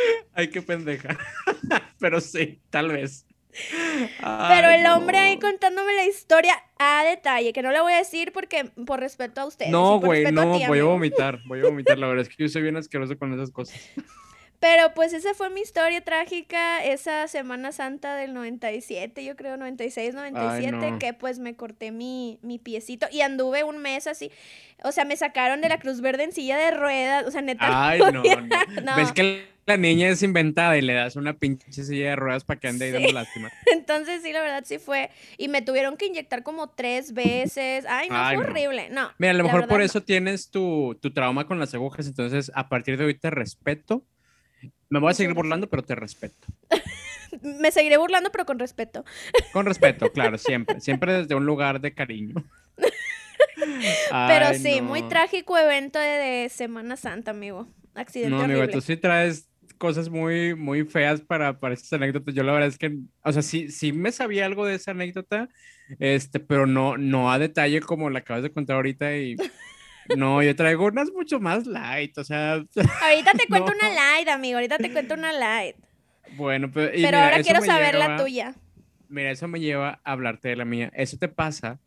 Ay, 0.34 0.50
qué 0.50 0.62
pendeja. 0.62 1.18
Pero 1.98 2.20
sí, 2.20 2.60
tal 2.70 2.88
vez. 2.88 3.26
Pero 4.20 4.68
el 4.68 4.86
hombre 4.86 5.18
ahí 5.18 5.38
contándome 5.38 5.92
la 5.94 6.06
historia 6.06 6.54
a 6.78 7.02
detalle, 7.04 7.52
que 7.52 7.62
no 7.62 7.72
le 7.72 7.80
voy 7.80 7.92
a 7.92 7.96
decir 7.96 8.32
porque 8.32 8.70
por 8.86 9.00
respeto 9.00 9.40
a 9.40 9.46
ustedes. 9.46 9.72
No, 9.72 9.98
güey, 9.98 10.26
a 10.26 10.30
no, 10.30 10.56
ti, 10.56 10.66
voy 10.66 10.78
a 10.78 10.84
vomitar, 10.84 11.40
voy 11.46 11.60
a 11.60 11.64
vomitar. 11.64 11.98
La 11.98 12.06
verdad 12.06 12.22
es 12.22 12.28
que 12.28 12.42
yo 12.42 12.48
soy 12.48 12.62
bien 12.62 12.76
asqueroso 12.76 13.18
con 13.18 13.32
esas 13.32 13.50
cosas. 13.50 13.76
Pero 14.60 14.92
pues 14.94 15.12
esa 15.12 15.34
fue 15.34 15.50
mi 15.50 15.60
historia 15.60 16.00
trágica 16.00 16.82
esa 16.84 17.28
Semana 17.28 17.70
Santa 17.70 18.16
del 18.16 18.34
97, 18.34 19.24
yo 19.24 19.36
creo 19.36 19.56
96, 19.56 20.14
97, 20.14 20.72
no. 20.90 20.98
que 20.98 21.12
pues 21.14 21.38
me 21.38 21.54
corté 21.54 21.92
mi, 21.92 22.40
mi 22.42 22.58
piecito 22.58 23.06
y 23.12 23.20
anduve 23.20 23.62
un 23.62 23.78
mes 23.78 24.06
así. 24.08 24.32
O 24.82 24.90
sea, 24.90 25.04
me 25.04 25.16
sacaron 25.16 25.60
de 25.60 25.68
la 25.68 25.78
Cruz 25.78 26.00
Verde 26.00 26.24
en 26.24 26.32
silla 26.32 26.56
de 26.56 26.72
ruedas, 26.72 27.24
o 27.26 27.30
sea, 27.30 27.40
neta. 27.42 27.88
Ay, 27.88 28.00
no, 28.00 28.10
no. 28.12 28.22
No. 28.82 28.96
Ves 28.96 29.12
que 29.12 29.46
la 29.66 29.76
niña 29.76 30.08
es 30.08 30.22
inventada 30.24 30.76
y 30.76 30.82
le 30.82 30.94
das 30.94 31.14
una 31.14 31.34
pinche 31.34 31.70
silla 31.72 32.10
de 32.10 32.16
ruedas 32.16 32.42
para 32.44 32.58
que 32.58 32.66
ande 32.68 32.86
ahí 32.86 32.90
Sí. 32.90 32.94
dando 32.96 33.12
lástima. 33.12 33.52
Entonces 33.72 34.22
sí, 34.22 34.32
la 34.32 34.40
verdad 34.40 34.64
sí 34.66 34.78
fue. 34.78 35.10
Y 35.36 35.46
me 35.48 35.62
tuvieron 35.62 35.96
que 35.96 36.06
inyectar 36.06 36.42
como 36.42 36.70
tres 36.70 37.12
veces. 37.12 37.84
Ay, 37.88 38.08
no, 38.08 38.16
Ay, 38.16 38.36
fue 38.36 38.44
no. 38.44 38.50
horrible. 38.50 38.88
No. 38.90 39.10
Mira, 39.18 39.30
a 39.32 39.34
lo 39.34 39.44
mejor 39.44 39.68
por 39.68 39.78
no. 39.78 39.84
eso 39.84 40.02
tienes 40.02 40.50
tu, 40.50 40.98
tu 41.00 41.12
trauma 41.12 41.46
con 41.46 41.60
las 41.60 41.74
agujas, 41.74 42.06
entonces 42.08 42.50
a 42.56 42.68
partir 42.68 42.96
de 42.96 43.04
hoy 43.04 43.14
te 43.14 43.30
respeto. 43.30 44.02
Me 44.90 45.00
voy 45.00 45.10
a 45.10 45.14
seguir 45.14 45.34
burlando, 45.34 45.68
pero 45.68 45.82
te 45.82 45.94
respeto. 45.94 46.46
Me 47.42 47.70
seguiré 47.70 47.96
burlando, 47.98 48.30
pero 48.32 48.46
con 48.46 48.58
respeto. 48.58 49.04
Con 49.52 49.66
respeto, 49.66 50.10
claro, 50.12 50.38
siempre. 50.38 50.80
Siempre 50.80 51.12
desde 51.12 51.34
un 51.34 51.44
lugar 51.46 51.80
de 51.80 51.92
cariño. 51.94 52.34
Pero 54.10 54.46
Ay, 54.46 54.58
sí, 54.58 54.80
no. 54.80 54.88
muy 54.88 55.02
trágico 55.02 55.56
evento 55.58 55.98
de, 55.98 56.06
de 56.06 56.48
Semana 56.48 56.96
Santa, 56.96 57.32
amigo. 57.32 57.68
Accidente 57.94 58.30
No, 58.30 58.42
amigo, 58.42 58.60
horrible. 58.60 58.72
tú 58.72 58.80
sí 58.80 58.96
traes 58.96 59.48
cosas 59.78 60.08
muy, 60.08 60.54
muy 60.54 60.84
feas 60.84 61.20
para, 61.20 61.58
para 61.58 61.74
estas 61.74 61.92
anécdotas. 61.92 62.34
Yo 62.34 62.42
la 62.44 62.52
verdad 62.52 62.68
es 62.68 62.78
que, 62.78 62.96
o 63.22 63.32
sea, 63.32 63.42
sí, 63.42 63.70
sí 63.70 63.92
me 63.92 64.12
sabía 64.12 64.46
algo 64.46 64.64
de 64.64 64.74
esa 64.76 64.92
anécdota, 64.92 65.48
este, 65.98 66.40
pero 66.40 66.66
no, 66.66 66.96
no 66.96 67.30
a 67.32 67.38
detalle 67.38 67.80
como 67.80 68.10
la 68.10 68.20
acabas 68.20 68.42
de 68.42 68.52
contar 68.52 68.76
ahorita 68.76 69.16
y 69.16 69.36
no, 70.16 70.42
yo 70.42 70.54
traigo 70.56 70.86
unas 70.86 71.10
mucho 71.12 71.40
más 71.40 71.66
light, 71.66 72.16
o 72.18 72.24
sea, 72.24 72.54
Ahorita 73.02 73.32
te 73.36 73.46
cuento 73.48 73.72
No. 73.72 73.76
una 73.78 73.88
light, 73.90 74.28
amigo. 74.28 74.56
Ahorita 74.56 74.78
te 74.78 74.92
cuento 74.92 75.14
una 75.14 75.32
light. 75.32 75.76
bueno, 76.36 76.70
pero, 76.72 76.88
y 76.88 77.02
Pero 77.02 77.18
mira, 77.18 77.24
ahora 77.30 77.42
quiero 77.42 77.60
saber 77.62 77.94
la 77.94 78.16
tuya. 78.16 78.54
Mira, 79.08 79.30
eso 79.30 79.48
me 79.48 79.60
lleva 79.60 80.00
a 80.04 80.12
hablarte 80.12 80.48
de 80.48 80.56
la 80.56 80.64
mía. 80.64 80.90
Eso 80.94 81.16
te 81.16 81.28
pasa 81.28 81.80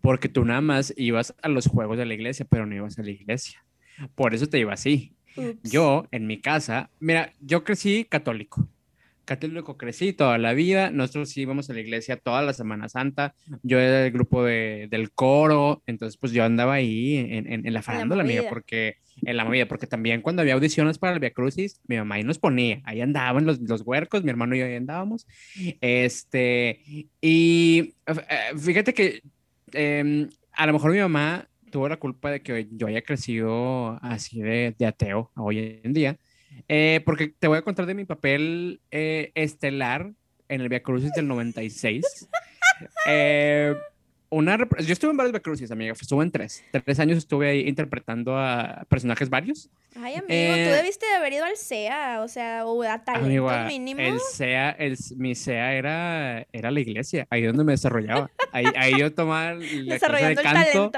porque 0.00 0.28
tú 0.28 0.44
nada 0.44 0.60
más 0.60 0.92
ibas 0.96 1.34
a 1.42 1.48
los 1.48 1.66
juegos 1.66 1.98
de 1.98 2.06
la 2.06 2.14
iglesia, 2.14 2.46
pero 2.48 2.66
no 2.66 2.74
ibas 2.74 2.98
a 2.98 3.02
la 3.02 3.10
iglesia. 3.10 3.64
Por 4.14 4.34
eso 4.34 4.46
te 4.48 4.58
iba 4.58 4.72
así. 4.72 5.14
Ups. 5.36 5.70
Yo, 5.70 6.06
en 6.10 6.26
mi 6.26 6.40
casa, 6.40 6.90
mira, 6.98 7.32
yo 7.40 7.62
crecí 7.64 8.04
católico. 8.04 8.66
Católico 9.28 9.76
crecí 9.76 10.14
toda 10.14 10.38
la 10.38 10.54
vida. 10.54 10.90
Nosotros 10.90 11.36
íbamos 11.36 11.68
a 11.68 11.74
la 11.74 11.80
iglesia 11.80 12.16
toda 12.16 12.40
la 12.40 12.54
Semana 12.54 12.88
Santa. 12.88 13.34
Yo 13.62 13.78
era 13.78 13.98
del 14.00 14.10
grupo 14.10 14.42
de, 14.42 14.88
del 14.90 15.12
coro. 15.12 15.82
Entonces, 15.84 16.16
pues 16.16 16.32
yo 16.32 16.44
andaba 16.44 16.72
ahí 16.72 17.16
en, 17.16 17.46
en, 17.52 17.66
en 17.66 17.74
la 17.74 17.82
farándula, 17.82 18.22
amiga, 18.22 18.44
porque 18.48 18.96
en 19.22 19.36
la 19.36 19.44
movida, 19.44 19.66
porque 19.68 19.86
también 19.86 20.22
cuando 20.22 20.40
había 20.40 20.54
audiciones 20.54 20.98
para 20.98 21.12
el 21.12 21.20
Via 21.20 21.30
Crucis, 21.30 21.78
mi 21.86 21.96
mamá 21.96 22.14
ahí 22.14 22.24
nos 22.24 22.38
ponía. 22.38 22.80
Ahí 22.84 23.02
andaban 23.02 23.44
los, 23.44 23.60
los 23.60 23.82
huercos, 23.82 24.24
mi 24.24 24.30
hermano 24.30 24.56
y 24.56 24.60
yo 24.60 24.64
ahí 24.64 24.76
andábamos. 24.76 25.26
Este, 25.82 26.80
y 27.20 27.94
eh, 28.06 28.58
fíjate 28.58 28.94
que 28.94 29.20
em, 29.72 30.30
a 30.52 30.66
lo 30.66 30.72
mejor 30.72 30.92
mi 30.92 31.00
mamá 31.00 31.46
tuvo 31.70 31.86
la 31.86 31.98
culpa 31.98 32.30
de 32.30 32.40
que 32.40 32.66
yo 32.72 32.86
haya 32.86 33.02
crecido 33.02 33.98
así 34.02 34.40
de, 34.40 34.74
de 34.78 34.86
ateo 34.86 35.30
hoy 35.36 35.80
en 35.82 35.92
día, 35.92 36.18
eh, 36.68 37.00
porque 37.04 37.28
te 37.28 37.48
voy 37.48 37.58
a 37.58 37.62
contar 37.62 37.86
de 37.86 37.94
mi 37.94 38.04
papel 38.04 38.80
eh, 38.90 39.32
estelar 39.34 40.12
en 40.48 40.60
el 40.60 40.68
Via 40.68 40.82
Crucis 40.82 41.12
del 41.12 41.28
96. 41.28 42.28
Eh, 43.08 43.74
una, 44.30 44.56
yo 44.56 44.92
estuve 44.92 45.10
en 45.10 45.16
varios 45.16 45.32
Via 45.32 45.40
Crucis, 45.40 45.70
amiga, 45.72 45.94
estuve 45.94 46.22
en 46.22 46.30
tres. 46.30 46.62
Tres 46.70 47.00
años 47.00 47.18
estuve 47.18 47.48
ahí 47.48 47.68
interpretando 47.68 48.38
a 48.38 48.84
personajes 48.88 49.28
varios. 49.30 49.68
Ay, 49.96 50.14
amigo, 50.14 50.26
Eh, 50.28 50.66
tú 50.68 50.74
debiste 50.76 51.06
de 51.06 51.14
haber 51.14 51.32
ido 51.32 51.44
al 51.44 51.56
CEA, 51.56 52.20
o 52.22 52.28
sea, 52.28 52.66
o 52.66 52.82
a 52.82 53.02
talentos 53.02 53.66
mínimos. 53.66 54.04
el 54.04 54.20
SEA, 54.20 54.70
el, 54.70 54.96
mi 55.16 55.34
SEA 55.34 55.72
era, 55.74 56.46
era 56.52 56.70
la 56.70 56.78
iglesia, 56.80 57.26
ahí 57.30 57.42
donde 57.42 57.64
me 57.64 57.72
desarrollaba. 57.72 58.30
Ahí, 58.52 58.66
ahí 58.76 58.98
yo 58.98 59.12
tomaba 59.12 59.54
la 59.54 59.98
clase 59.98 60.26
de 60.26 60.34
canto, 60.36 60.92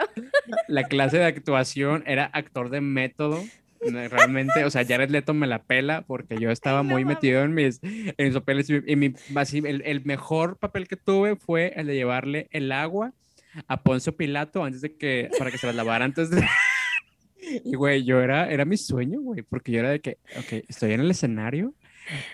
la 0.68 0.84
clase 0.84 1.18
de 1.18 1.24
actuación, 1.24 2.02
era 2.06 2.26
actor 2.26 2.68
de 2.68 2.80
método. 2.80 3.42
Realmente, 3.80 4.64
o 4.64 4.70
sea, 4.70 4.84
Jared 4.84 5.10
Leto 5.10 5.32
me 5.32 5.46
la 5.46 5.62
pela 5.62 6.02
porque 6.02 6.38
yo 6.38 6.50
estaba 6.50 6.82
muy 6.82 7.04
metido 7.04 7.42
en 7.42 7.54
mis, 7.54 7.80
en 7.82 8.14
mis 8.18 8.34
papeles. 8.34 8.68
Y, 8.68 8.96
mi, 8.96 9.14
así, 9.34 9.62
el, 9.64 9.82
el 9.84 10.04
mejor 10.04 10.58
papel 10.58 10.86
que 10.86 10.96
tuve 10.96 11.36
fue 11.36 11.72
el 11.76 11.86
de 11.86 11.94
llevarle 11.94 12.48
el 12.50 12.72
agua 12.72 13.14
a 13.66 13.82
Poncio 13.82 14.16
Pilato 14.16 14.64
antes 14.64 14.80
de 14.80 14.96
que, 14.96 15.30
para 15.38 15.50
que 15.50 15.58
se 15.58 15.66
las 15.66 15.76
lavara 15.76 16.04
antes 16.04 16.30
de... 16.30 16.46
Y, 17.64 17.74
güey, 17.74 18.04
yo 18.04 18.20
era, 18.20 18.48
era 18.50 18.64
mi 18.64 18.76
sueño, 18.76 19.20
güey, 19.22 19.42
porque 19.42 19.72
yo 19.72 19.80
era 19.80 19.90
de 19.90 20.00
que, 20.00 20.18
ok, 20.38 20.64
estoy 20.68 20.92
en 20.92 21.00
el 21.00 21.10
escenario, 21.10 21.74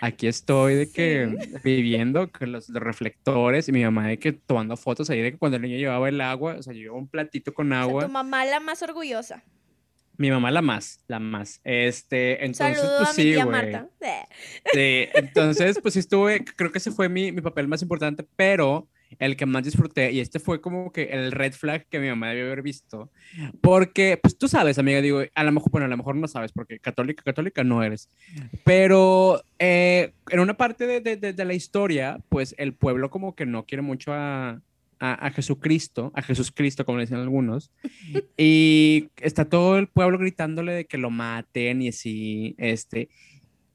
aquí 0.01 0.27
estoy 0.27 0.75
de 0.75 0.91
que 0.91 1.59
viviendo 1.63 2.29
con 2.29 2.51
los, 2.51 2.69
los 2.69 2.83
reflectores 2.83 3.67
y 3.67 3.71
mi 3.71 3.83
mamá 3.83 4.07
de 4.07 4.19
que 4.19 4.33
tomando 4.33 4.75
fotos 4.77 5.09
ahí 5.09 5.21
de 5.21 5.31
que 5.31 5.37
cuando 5.37 5.55
el 5.55 5.63
niño 5.63 5.77
llevaba 5.77 6.09
el 6.09 6.21
agua, 6.21 6.57
o 6.59 6.61
sea, 6.61 6.73
yo 6.73 6.81
llevaba 6.81 6.99
un 6.99 7.07
platito 7.07 7.53
con 7.53 7.71
O 7.71 7.75
sea, 7.75 7.81
agua, 7.81 8.05
tu 8.05 8.11
mamá 8.11 8.45
la 8.45 8.59
más 8.59 8.83
orgullosa. 8.83 9.43
Mi 10.17 10.29
mamá 10.31 10.51
la 10.51 10.61
más, 10.61 10.99
la 11.07 11.19
más, 11.19 11.61
este, 11.63 12.43
entonces, 12.45 12.79
Saludo 12.79 12.97
pues 12.97 13.09
a 13.09 13.13
mi 13.13 13.23
sí, 13.23 13.33
güey. 13.35 13.45
Marta. 13.45 13.89
Sí, 14.73 15.07
entonces, 15.13 15.79
pues 15.81 15.93
sí 15.93 15.99
estuve, 15.99 16.43
creo 16.43 16.71
que 16.71 16.79
ese 16.79 16.91
fue 16.91 17.07
mi, 17.09 17.31
mi 17.31 17.41
papel 17.41 17.67
más 17.67 17.81
importante, 17.81 18.25
pero 18.35 18.87
el 19.19 19.37
que 19.37 19.45
más 19.45 19.63
disfruté, 19.63 20.11
y 20.11 20.19
este 20.19 20.37
fue 20.39 20.59
como 20.59 20.91
que 20.91 21.03
el 21.03 21.31
red 21.31 21.53
flag 21.53 21.85
que 21.87 21.97
mi 21.99 22.09
mamá 22.09 22.29
debió 22.29 22.47
haber 22.47 22.61
visto, 22.61 23.09
porque, 23.61 24.19
pues 24.21 24.37
tú 24.37 24.47
sabes, 24.49 24.77
amiga, 24.79 25.01
digo, 25.01 25.21
a 25.33 25.43
lo 25.45 25.51
mejor, 25.53 25.71
bueno, 25.71 25.85
a 25.85 25.89
lo 25.89 25.95
mejor 25.95 26.15
no 26.17 26.27
sabes, 26.27 26.51
porque 26.51 26.79
católica, 26.79 27.23
católica 27.23 27.63
no 27.63 27.83
eres, 27.83 28.09
pero 28.65 29.41
eh, 29.59 30.11
en 30.29 30.39
una 30.39 30.57
parte 30.57 30.87
de, 30.87 30.99
de- 31.01 31.15
de- 31.17 31.33
de 31.33 31.45
la 31.45 31.53
historia, 31.53 32.19
pues 32.29 32.53
el 32.57 32.73
pueblo 32.73 33.09
como 33.09 33.33
que 33.35 33.45
no 33.45 33.65
quiere 33.65 33.81
mucho 33.81 34.11
a, 34.13 34.61
a, 34.99 35.29
Jesucristo, 35.31 36.11
a 36.15 36.21
Jesucristo, 36.21 36.85
como 36.85 36.97
le 36.97 37.05
dicen 37.05 37.19
algunos, 37.19 37.71
y 38.37 39.09
está 39.17 39.45
todo 39.45 39.77
el 39.77 39.87
pueblo 39.87 40.17
gritándole 40.17 40.73
de 40.73 40.85
que 40.85 40.97
lo 40.97 41.09
maten 41.09 41.81
y 41.81 41.89
así, 41.89 42.55
este, 42.57 43.09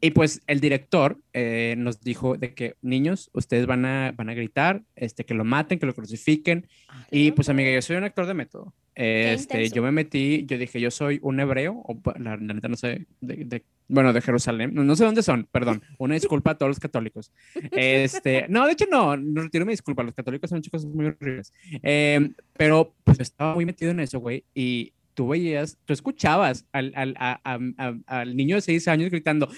y 0.05 0.11
pues 0.11 0.43
el 0.49 0.59
director 0.59 1.16
eh, 1.33 1.77
nos 1.79 2.01
dijo 2.01 2.37
de 2.37 2.55
que, 2.55 2.75
niños, 2.83 3.31
ustedes 3.35 3.66
van 3.66 3.85
a, 3.85 4.11
van 4.11 4.31
a 4.31 4.35
gritar, 4.35 4.83
este, 4.97 5.25
que 5.25 5.33
lo 5.33 5.45
maten, 5.45 5.79
que 5.79 5.87
lo 5.87 5.95
crucifiquen. 5.95 6.66
Ah, 6.89 7.07
y 7.09 7.31
pues, 7.31 7.49
amiga, 7.49 7.70
yo 7.70 7.81
soy 7.83 7.97
un 7.97 8.03
actor 8.03 8.27
de 8.27 8.35
método. 8.35 8.75
Este, 8.97 9.70
yo 9.70 9.81
me 9.81 9.93
metí, 9.93 10.45
yo 10.47 10.59
dije, 10.59 10.81
yo 10.81 10.91
soy 10.91 11.20
un 11.23 11.39
hebreo, 11.39 11.75
o 11.85 12.01
la, 12.18 12.37
neta 12.37 12.66
no 12.66 12.77
sé, 12.77 13.07
de, 13.20 13.64
bueno, 13.93 14.12
de 14.14 14.22
Jerusalén, 14.22 14.70
no, 14.72 14.97
sé 14.97 15.05
dónde 15.05 15.22
son, 15.22 15.47
perdón, 15.53 15.82
una 15.99 16.14
disculpa 16.14 16.53
a 16.53 16.55
todos 16.57 16.70
los 16.70 16.80
católicos. 16.80 17.30
Este, 17.72 18.47
no, 18.49 18.66
de 18.66 18.72
hecho 18.72 18.86
no, 18.90 19.16
no 19.18 19.43
retiro 19.43 19.66
mi 19.66 19.72
disculpa, 19.72 20.03
los 20.03 20.14
católicos 20.14 20.49
son 20.49 20.62
chicos 20.62 20.86
muy 20.86 21.07
horribles. 21.07 21.53
Em, 21.82 22.34
pero 22.55 22.95
pues 23.05 23.20
estaba 23.20 23.55
muy 23.55 23.66
metido 23.66 23.90
en 23.90 24.01
eso, 24.01 24.18
güey, 24.18 24.45
y 24.55 24.95
tú 25.12 25.28
veías, 25.28 25.76
tú 25.84 25.93
escuchabas 25.93 26.64
al, 26.72 26.93
al, 26.97 28.03
al 28.07 28.36
niño 28.36 28.57
de 28.57 28.62
seis 28.62 28.88
años 28.88 29.11
gritando, 29.11 29.51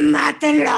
¡mátenlo! 0.00 0.70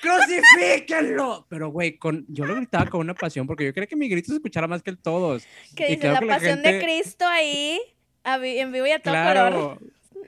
¡Crucifíquenlo! 0.00 1.46
Pero, 1.50 1.68
güey, 1.68 1.98
con, 1.98 2.24
yo 2.28 2.46
lo 2.46 2.54
gritaba 2.54 2.86
con 2.86 3.02
una 3.02 3.14
pasión 3.14 3.46
porque 3.46 3.66
yo 3.66 3.74
quería 3.74 3.86
que 3.86 3.96
mi 3.96 4.08
grito 4.08 4.28
se 4.28 4.36
escuchara 4.36 4.66
más 4.66 4.82
que 4.82 4.88
el 4.88 4.98
todos. 4.98 5.44
Que 5.76 5.88
dice 5.88 6.08
la 6.10 6.20
pasión 6.22 6.62
de 6.62 6.80
Cristo 6.80 7.26
ahí, 7.26 7.78
en 8.24 8.72
vivo 8.72 8.86
y 8.86 8.92
a 8.92 9.00
todo 9.00 9.14
color. 9.14 9.78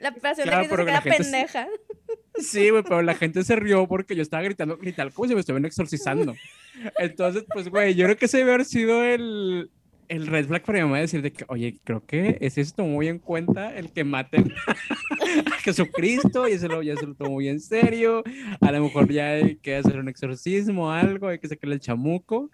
La 0.01 0.13
pasión 0.13 0.47
de 0.47 0.55
Cristo 0.55 0.75
se 0.77 0.85
queda 0.85 1.01
pendeja. 1.01 1.67
Sí, 2.37 2.69
güey, 2.69 2.83
pero 2.83 3.01
la 3.01 3.15
gente 3.15 3.43
se 3.43 3.55
rió 3.55 3.87
porque 3.87 4.15
yo 4.15 4.21
estaba 4.21 4.43
gritando, 4.43 4.77
gritar 4.77 5.11
como 5.11 5.27
si 5.27 5.33
me 5.33 5.39
estuvieran 5.39 5.65
exorcizando. 5.65 6.35
Entonces, 6.99 7.45
pues, 7.53 7.69
güey, 7.69 7.95
yo 7.95 8.05
creo 8.05 8.17
que 8.17 8.25
ese 8.25 8.39
debe 8.39 8.53
haber 8.53 8.65
sido 8.65 9.03
el, 9.03 9.69
el 10.09 10.27
red 10.27 10.47
flag 10.47 10.63
para 10.63 10.79
mi 10.79 10.83
mamá 10.83 10.99
decir 10.99 11.21
de 11.21 11.31
que, 11.31 11.45
oye, 11.47 11.79
creo 11.83 12.05
que 12.05 12.37
ese 12.41 12.63
se 12.63 12.73
tomó 12.73 12.89
muy 12.89 13.07
en 13.07 13.19
cuenta 13.19 13.75
el 13.75 13.91
que 13.91 14.03
maten 14.03 14.53
a 15.45 15.57
Jesucristo 15.59 16.47
y 16.47 16.57
se 16.57 16.67
lo, 16.67 16.81
ya 16.81 16.95
se 16.97 17.07
lo 17.07 17.15
tomó 17.15 17.31
muy 17.31 17.47
en 17.47 17.59
serio. 17.59 18.23
A 18.61 18.71
lo 18.71 18.83
mejor 18.83 19.11
ya 19.11 19.31
hay 19.31 19.55
que 19.57 19.77
hacer 19.77 19.97
un 19.97 20.09
exorcismo 20.09 20.87
o 20.87 20.91
algo, 20.91 21.27
hay 21.27 21.39
que 21.39 21.47
sacarle 21.47 21.75
el 21.75 21.81
chamuco. 21.81 22.51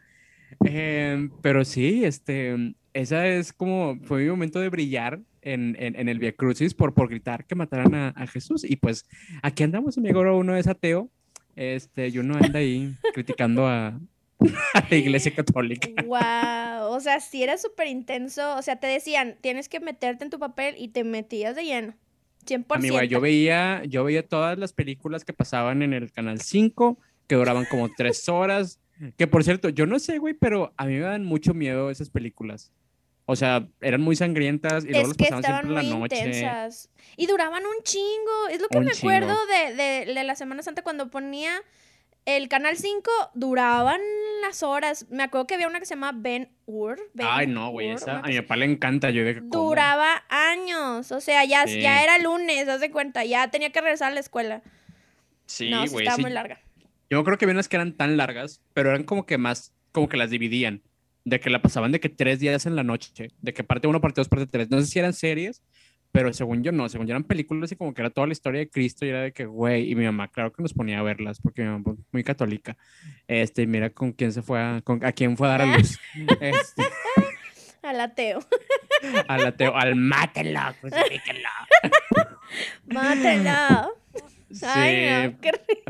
Em, 0.66 1.32
pero 1.42 1.66
sí, 1.66 2.06
este, 2.06 2.76
esa 2.94 3.28
es 3.28 3.54
como, 3.54 3.98
fue 4.04 4.24
mi 4.24 4.30
momento 4.30 4.60
de 4.60 4.70
brillar 4.70 5.20
en, 5.42 5.76
en, 5.80 6.10
el 6.10 6.20
Via 6.20 6.34
Crucis 6.34 6.74
por, 6.74 6.94
por 6.94 7.10
gritar 7.10 7.46
que 7.46 7.56
mataran 7.56 7.96
a, 7.96 8.10
a 8.10 8.28
Jesús. 8.28 8.64
Y 8.64 8.76
pues 8.76 9.06
aquí 9.42 9.64
andamos, 9.64 9.98
amigo, 9.98 10.22
uno 10.38 10.56
es 10.56 10.68
ateo, 10.68 11.10
este, 11.56 12.10
y 12.10 12.18
uno 12.18 12.38
anda 12.38 12.60
ahí 12.60 12.96
criticando 13.14 13.68
a, 13.68 14.00
a 14.74 14.88
la 14.89 14.96
iglesia 14.96 15.34
católica. 15.34 15.89
Wow, 16.06 16.92
o 16.92 17.00
sea, 17.00 17.20
sí 17.20 17.44
era 17.44 17.58
súper 17.58 17.88
intenso. 17.88 18.56
O 18.58 18.62
sea, 18.62 18.78
te 18.78 18.88
decían, 18.88 19.38
tienes 19.42 19.70
que 19.70 19.80
meterte 19.80 20.24
en 20.24 20.30
tu 20.30 20.39
papel 20.39 20.76
y 20.78 20.89
te 20.89 21.04
metías 21.04 21.56
de 21.56 21.66
lleno. 21.66 21.94
100%. 22.46 22.66
Amigo, 22.70 23.02
yo 23.04 23.22
veía, 23.22 23.84
yo 23.86 24.04
veía 24.04 24.28
todas 24.28 24.58
las 24.58 24.74
películas 24.74 25.24
que 25.24 25.34
pasaban 25.34 25.84
en 25.84 25.94
el 25.94 26.12
Canal 26.12 26.42
5, 26.42 26.98
que 27.28 27.36
duraban 27.36 27.66
como 27.66 27.89
tres 27.96 28.28
horas. 28.30 28.80
Que 29.18 29.28
por 29.28 29.44
cierto, 29.44 29.70
yo 29.70 29.86
no 29.86 30.00
sé, 30.00 30.18
güey, 30.18 30.34
pero 30.34 30.74
a 30.78 30.86
mí 30.86 30.94
me 30.94 31.00
dan 31.02 31.24
mucho 31.24 31.54
miedo 31.54 31.89
esas 31.89 32.10
películas. 32.10 32.72
O 33.32 33.36
sea, 33.38 33.66
eran 33.80 34.02
muy 34.02 34.18
sangrientas 34.18 34.84
y 34.84 34.90
luego 34.90 35.08
las 35.08 35.18
pasaban 35.18 35.44
siempre 35.44 35.70
en 35.70 35.76
la 35.76 35.84
noche. 35.84 36.18
Intensas. 36.18 36.90
Y 37.16 37.28
duraban 37.28 37.64
un 37.66 37.82
chingo. 37.84 38.50
Es 38.50 38.60
lo 38.60 38.68
que 38.68 38.82
me 38.82 38.92
acuerdo 38.92 39.38
de, 39.46 39.74
de, 39.74 40.14
de, 40.14 40.24
la 40.26 40.36
Semana 40.36 40.64
Santa 40.64 40.82
cuando 40.82 41.10
ponía 41.10 41.64
el 42.26 42.50
Canal 42.50 42.76
5 42.76 43.10
duraban 43.36 44.02
las 44.42 44.64
horas. 44.64 45.08
Me 45.10 45.24
acuerdo 45.24 45.48
que 45.48 45.54
había 45.54 45.70
una 45.70 45.80
que 45.80 45.86
se 45.86 45.96
llama 45.96 46.12
Ben 46.14 46.50
Hur. 46.66 47.00
Ay, 47.20 47.48
no, 47.48 47.72
güey, 47.72 47.92
esa 47.92 48.20
a 48.20 48.28
mi 48.28 48.40
papá 48.42 48.58
le 48.58 48.66
encanta. 48.66 49.12
Yo 49.12 49.24
Duraba 49.44 50.26
años. 50.28 51.14
O 51.14 51.22
sea, 51.22 51.46
ya, 51.46 51.64
ya 51.66 52.04
era 52.04 52.18
lunes, 52.18 52.68
haz 52.68 52.82
de 52.82 52.92
cuenta. 52.92 53.24
Ya 53.24 53.50
tenía 53.50 53.72
que 53.72 53.80
regresar 53.80 54.12
a 54.12 54.14
la 54.14 54.20
escuela. 54.20 54.62
Sí, 55.46 55.72
güey. 55.72 56.06
estaba 56.06 56.18
muy 56.18 56.32
larga. 56.32 56.60
Yo 57.10 57.24
creo 57.24 57.38
que 57.38 57.46
había 57.46 57.54
unas 57.54 57.70
que 57.70 57.78
eran 57.78 57.94
tan 57.94 58.18
largas, 58.18 58.62
pero 58.74 58.90
eran 58.90 59.06
como 59.06 59.26
que 59.26 59.38
más, 59.38 59.74
como 59.94 60.10
que 60.10 60.18
las 60.18 60.30
dividían. 60.30 60.82
De 61.24 61.39
que 61.39 61.49
la 61.49 61.61
pasaban 61.61 61.91
de 61.91 61.99
que 61.99 62.09
tres 62.09 62.39
días 62.39 62.65
en 62.65 62.76
la 62.76 62.84
noche. 62.84 63.30
De 63.41 63.53
que 63.53 63.63
parte 63.63 63.88
uno, 63.88 64.01
parte 64.01 64.22
dos, 64.22 64.30
parte 64.30 64.47
tres. 64.47 64.69
No 64.69 64.80
sé 64.80 64.88
si 64.88 64.99
eran 64.99 65.13
series, 65.13 65.61
pero 66.11 66.34
según 66.34 66.63
yo 66.63 66.72
no, 66.72 66.89
según 66.89 67.07
yo 67.07 67.11
eran 67.11 67.24
películas 67.24 67.72
y 67.72 67.76
como 67.76 67.93
que 67.93 68.01
era 68.01 68.09
toda 68.09 68.28
la 68.28 68.34
historia 68.34 68.59
de 68.59 68.69
Cristo 68.69 69.05
y 69.05 69.09
era 69.09 69.22
de 69.22 69.32
que, 69.32 69.45
güey, 69.45 69.89
y 69.89 69.95
mi 69.95 70.05
mamá, 70.05 70.28
claro 70.28 70.51
que 70.51 70.61
nos 70.61 70.74
ponía 70.74 70.99
a 70.99 71.03
verlas 71.03 71.39
porque 71.39 71.61
mi 71.63 71.69
mamá 71.69 71.93
es 71.97 72.05
muy 72.11 72.24
católica. 72.24 72.76
Este, 73.28 73.65
mira 73.65 73.89
con 73.91 74.11
quién 74.11 74.34
se 74.34 74.41
fue 74.41 74.59
a, 74.59 74.82
con, 74.82 75.03
a 75.05 75.11
quién 75.13 75.38
fue 75.38 75.47
a 75.47 75.51
dar 75.51 75.61
a 75.61 75.78
luz. 75.78 75.99
Este, 76.41 76.84
al 77.82 77.99
ateo. 78.01 78.39
Al 79.28 79.45
ateo, 79.45 79.76
al 79.76 79.95
mátela, 79.95 80.76
crucifíquenlo. 80.80 81.49
mátela. 82.88 83.89
Sí, 84.54 85.38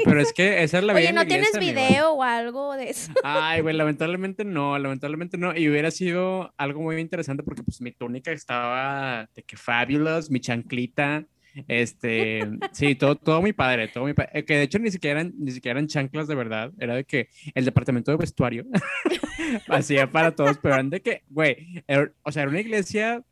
pero 0.05 0.21
es 0.21 0.33
que 0.33 0.63
esa 0.63 0.79
es 0.79 0.83
la 0.83 0.93
vida. 0.93 1.09
Oye, 1.09 1.13
¿no 1.13 1.25
tienes 1.25 1.57
video 1.59 2.13
o 2.13 2.23
algo 2.23 2.75
de 2.75 2.89
eso? 2.89 3.11
Ay, 3.23 3.61
güey, 3.61 3.75
lamentablemente 3.77 4.45
no, 4.45 4.77
lamentablemente 4.77 5.37
no. 5.37 5.55
Y 5.55 5.69
hubiera 5.69 5.91
sido 5.91 6.53
algo 6.57 6.81
muy 6.81 6.99
interesante 6.99 7.43
porque 7.43 7.63
pues 7.63 7.81
mi 7.81 7.91
túnica 7.91 8.31
estaba 8.31 9.29
de 9.35 9.43
que 9.43 9.57
fabulous, 9.57 10.29
mi 10.29 10.39
chanclita, 10.39 11.25
este, 11.67 12.49
sí, 12.71 12.95
todo, 12.95 13.15
todo 13.15 13.41
muy 13.41 13.53
padre, 13.53 13.87
todo 13.87 14.05
muy 14.05 14.13
padre. 14.13 14.45
Que 14.45 14.55
de 14.55 14.63
hecho 14.63 14.79
ni 14.79 14.91
siquiera 14.91 15.21
eran, 15.21 15.33
ni 15.37 15.51
siquiera 15.51 15.79
eran 15.79 15.87
chanclas 15.87 16.27
de 16.27 16.35
verdad, 16.35 16.71
era 16.79 16.95
de 16.95 17.03
que 17.03 17.29
el 17.53 17.65
departamento 17.65 18.11
de 18.11 18.17
vestuario 18.17 18.65
hacía 19.67 20.11
para 20.11 20.35
todos, 20.35 20.57
pero 20.59 20.75
eran 20.75 20.89
de 20.89 21.01
que, 21.01 21.23
güey, 21.29 21.83
o 22.23 22.31
sea, 22.31 22.43
era 22.43 22.51
una 22.51 22.61
iglesia, 22.61 23.23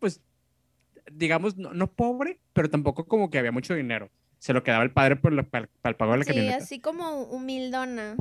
pues, 0.00 0.20
digamos, 1.12 1.56
no, 1.56 1.72
no 1.72 1.90
pobre, 1.90 2.38
pero 2.52 2.68
tampoco 2.68 3.06
como 3.06 3.30
que 3.30 3.38
había 3.38 3.52
mucho 3.52 3.74
dinero 3.74 4.10
se 4.38 4.52
lo 4.52 4.62
quedaba 4.62 4.84
el 4.84 4.90
padre 4.90 5.16
por 5.16 5.46
para, 5.46 5.68
el 5.84 5.96
pago 5.96 6.12
de 6.12 6.18
la 6.18 6.24
sí, 6.24 6.48
así 6.48 6.80
como 6.80 7.22
humildona. 7.24 8.16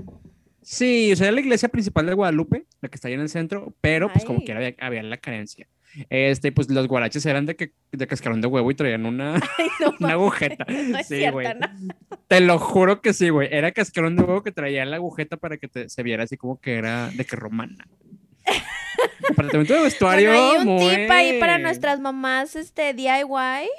Sí, 0.61 1.13
o 1.13 1.15
sea, 1.15 1.27
era 1.27 1.35
la 1.35 1.41
iglesia 1.41 1.69
principal 1.69 2.05
de 2.07 2.13
Guadalupe, 2.13 2.65
la 2.81 2.89
que 2.89 2.95
está 2.95 3.07
ahí 3.07 3.13
en 3.13 3.21
el 3.21 3.29
centro, 3.29 3.73
pero 3.79 4.11
pues 4.11 4.25
como 4.25 4.41
quiera 4.41 4.73
había, 4.79 5.03
la 5.03 5.17
carencia. 5.17 5.67
Este, 6.09 6.51
pues 6.51 6.69
los 6.69 6.87
guaraches 6.87 7.25
eran 7.25 7.45
de 7.45 7.55
que 7.55 7.71
de 7.93 8.05
cascarón 8.05 8.41
de 8.41 8.47
huevo 8.47 8.69
y 8.69 8.75
traían 8.75 9.05
una, 9.05 9.39
una 9.99 10.11
agujeta. 10.11 10.65
sí, 11.07 11.29
güey. 11.29 11.47
Te 12.27 12.41
lo 12.41 12.59
juro 12.59 13.01
que 13.01 13.13
sí, 13.13 13.29
güey. 13.29 13.47
Era 13.49 13.71
cascarón 13.71 14.17
de 14.17 14.23
huevo 14.23 14.43
que 14.43 14.51
traía 14.51 14.83
la 14.85 14.97
agujeta 14.97 15.37
para 15.37 15.57
que 15.57 15.69
te, 15.69 15.87
se 15.87 16.03
viera 16.03 16.25
así 16.25 16.35
como 16.35 16.59
que 16.59 16.75
era 16.75 17.11
de 17.11 17.23
que 17.23 17.35
romana. 17.37 17.87
Departamento 19.29 19.73
de 19.73 19.81
vestuario. 19.83 20.31
hay 20.31 20.67
un 20.67 20.79
tip 20.79 21.09
ahí 21.09 21.39
para 21.39 21.57
nuestras 21.59 21.99
mamás 21.99 22.55
este 22.55 22.93
DIY. 22.93 23.69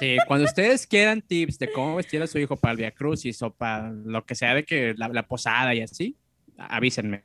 Sí, 0.00 0.16
cuando 0.26 0.44
ustedes 0.44 0.86
quieran 0.86 1.22
tips 1.22 1.58
de 1.58 1.70
cómo 1.70 1.96
vestir 1.96 2.22
a 2.22 2.26
su 2.26 2.38
hijo 2.38 2.56
para 2.56 2.72
el 2.72 2.78
Via 2.78 2.90
Crucis 2.90 3.40
o 3.42 3.52
para 3.52 3.90
lo 3.90 4.24
que 4.24 4.34
sea 4.34 4.54
de 4.54 4.64
que 4.64 4.94
la, 4.96 5.26
posada 5.26 5.74
y 5.74 5.80
así, 5.80 6.16
avísenme. 6.56 7.22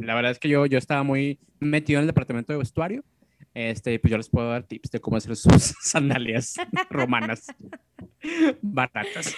La 0.00 0.14
verdad 0.14 0.32
es 0.32 0.38
que 0.38 0.48
yo, 0.48 0.66
yo 0.66 0.78
estaba 0.78 1.02
muy 1.02 1.38
metido 1.60 1.98
en 1.98 2.02
el 2.02 2.06
departamento 2.08 2.52
de 2.52 2.58
vestuario. 2.58 3.04
Este, 3.54 3.98
pues 3.98 4.10
yo 4.10 4.16
les 4.16 4.30
puedo 4.30 4.48
dar 4.48 4.62
tips 4.62 4.90
de 4.90 5.00
cómo 5.00 5.16
hacer 5.18 5.36
sus 5.36 5.74
sandalias 5.82 6.54
romanas 6.88 7.46
baratas. 8.62 9.34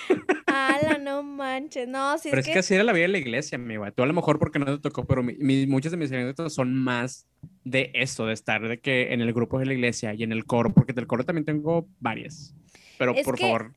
Ala, 0.54 0.98
no 0.98 1.22
manches, 1.22 1.88
no, 1.88 2.14
Pero 2.22 2.40
es, 2.40 2.46
que... 2.46 2.58
así 2.58 2.74
era 2.74 2.84
la 2.84 2.92
vida 2.92 3.02
de 3.02 3.08
la 3.08 3.18
iglesia, 3.18 3.56
amigo. 3.56 3.84
Tú 3.92 4.02
a 4.02 4.06
lo 4.06 4.12
mejor 4.12 4.38
porque 4.38 4.58
no 4.58 4.66
te 4.66 4.78
tocó, 4.78 5.04
pero 5.04 5.22
mi, 5.22 5.66
muchas 5.66 5.92
de 5.92 5.98
mis 5.98 6.10
anécdotas 6.10 6.52
son 6.52 6.74
más 6.74 7.26
de 7.64 7.90
eso, 7.94 8.26
de 8.26 8.34
estar 8.34 8.66
de 8.66 8.78
que 8.78 9.12
en 9.12 9.20
el 9.20 9.32
grupo 9.32 9.58
de 9.58 9.66
la 9.66 9.74
iglesia 9.74 10.14
y 10.14 10.22
en 10.22 10.32
el 10.32 10.44
coro, 10.44 10.72
porque 10.72 10.92
del 10.92 11.06
coro 11.06 11.24
también 11.24 11.44
tengo 11.44 11.86
varias. 12.00 12.54
Pero 12.98 13.14
por 13.24 13.38
favor. 13.38 13.74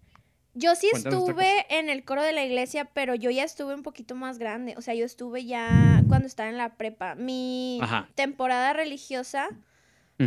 Yo 0.54 0.74
sí 0.74 0.90
estuve 0.92 1.68
en 1.70 1.90
el 1.90 2.04
coro 2.04 2.24
de 2.24 2.32
la 2.34 2.44
iglesia, 2.44 2.86
pero 2.86 3.14
yo 3.14 3.30
ya 3.30 3.44
estuve 3.44 3.76
un 3.76 3.84
poquito 3.84 4.16
más 4.16 4.40
grande. 4.40 4.74
O 4.76 4.82
sea, 4.82 4.96
yo 4.96 5.06
estuve 5.06 5.46
ya 5.46 6.04
cuando 6.08 6.28
estaba 6.28 6.50
en 6.50 6.58
la 6.58 6.78
prepa. 6.78 7.14
Mi 7.14 7.80
temporada 8.16 8.74
religiosa 8.74 9.50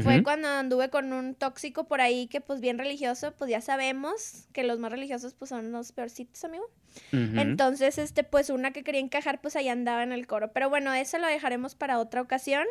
fue 0.03 0.23
cuando 0.23 0.49
anduve 0.49 0.89
con 0.89 1.13
un 1.13 1.35
tóxico 1.35 1.85
por 1.85 2.01
ahí 2.01 2.29
que 2.29 2.41
pues 2.41 2.61
bien 2.61 2.79
religioso, 2.79 3.33
pues 3.37 3.51
ya 3.51 3.61
sabemos 3.61 4.47
que 4.53 4.63
los 4.63 4.79
más 4.79 4.93
religiosos 4.93 5.35
pues 5.35 5.49
son 5.49 5.73
los 5.73 5.93
peorcitos, 5.93 6.45
amigo. 6.45 6.65
Entonces, 7.13 7.99
este, 7.99 8.25
pues 8.25 8.51
una 8.51 8.73
que 8.73 8.85
quería 8.85 9.01
encajar, 9.01 9.41
pues 9.41 9.57
ahí 9.57 9.69
andaba 9.69 10.03
en 10.03 10.13
el 10.13 10.27
coro. 10.27 10.53
Pero 10.53 10.69
bueno, 10.69 10.93
eso 10.95 11.19
lo 11.19 11.27
dejaremos 11.27 11.75
para 11.75 11.99
otra 11.99 12.21
ocasión. 12.21 12.65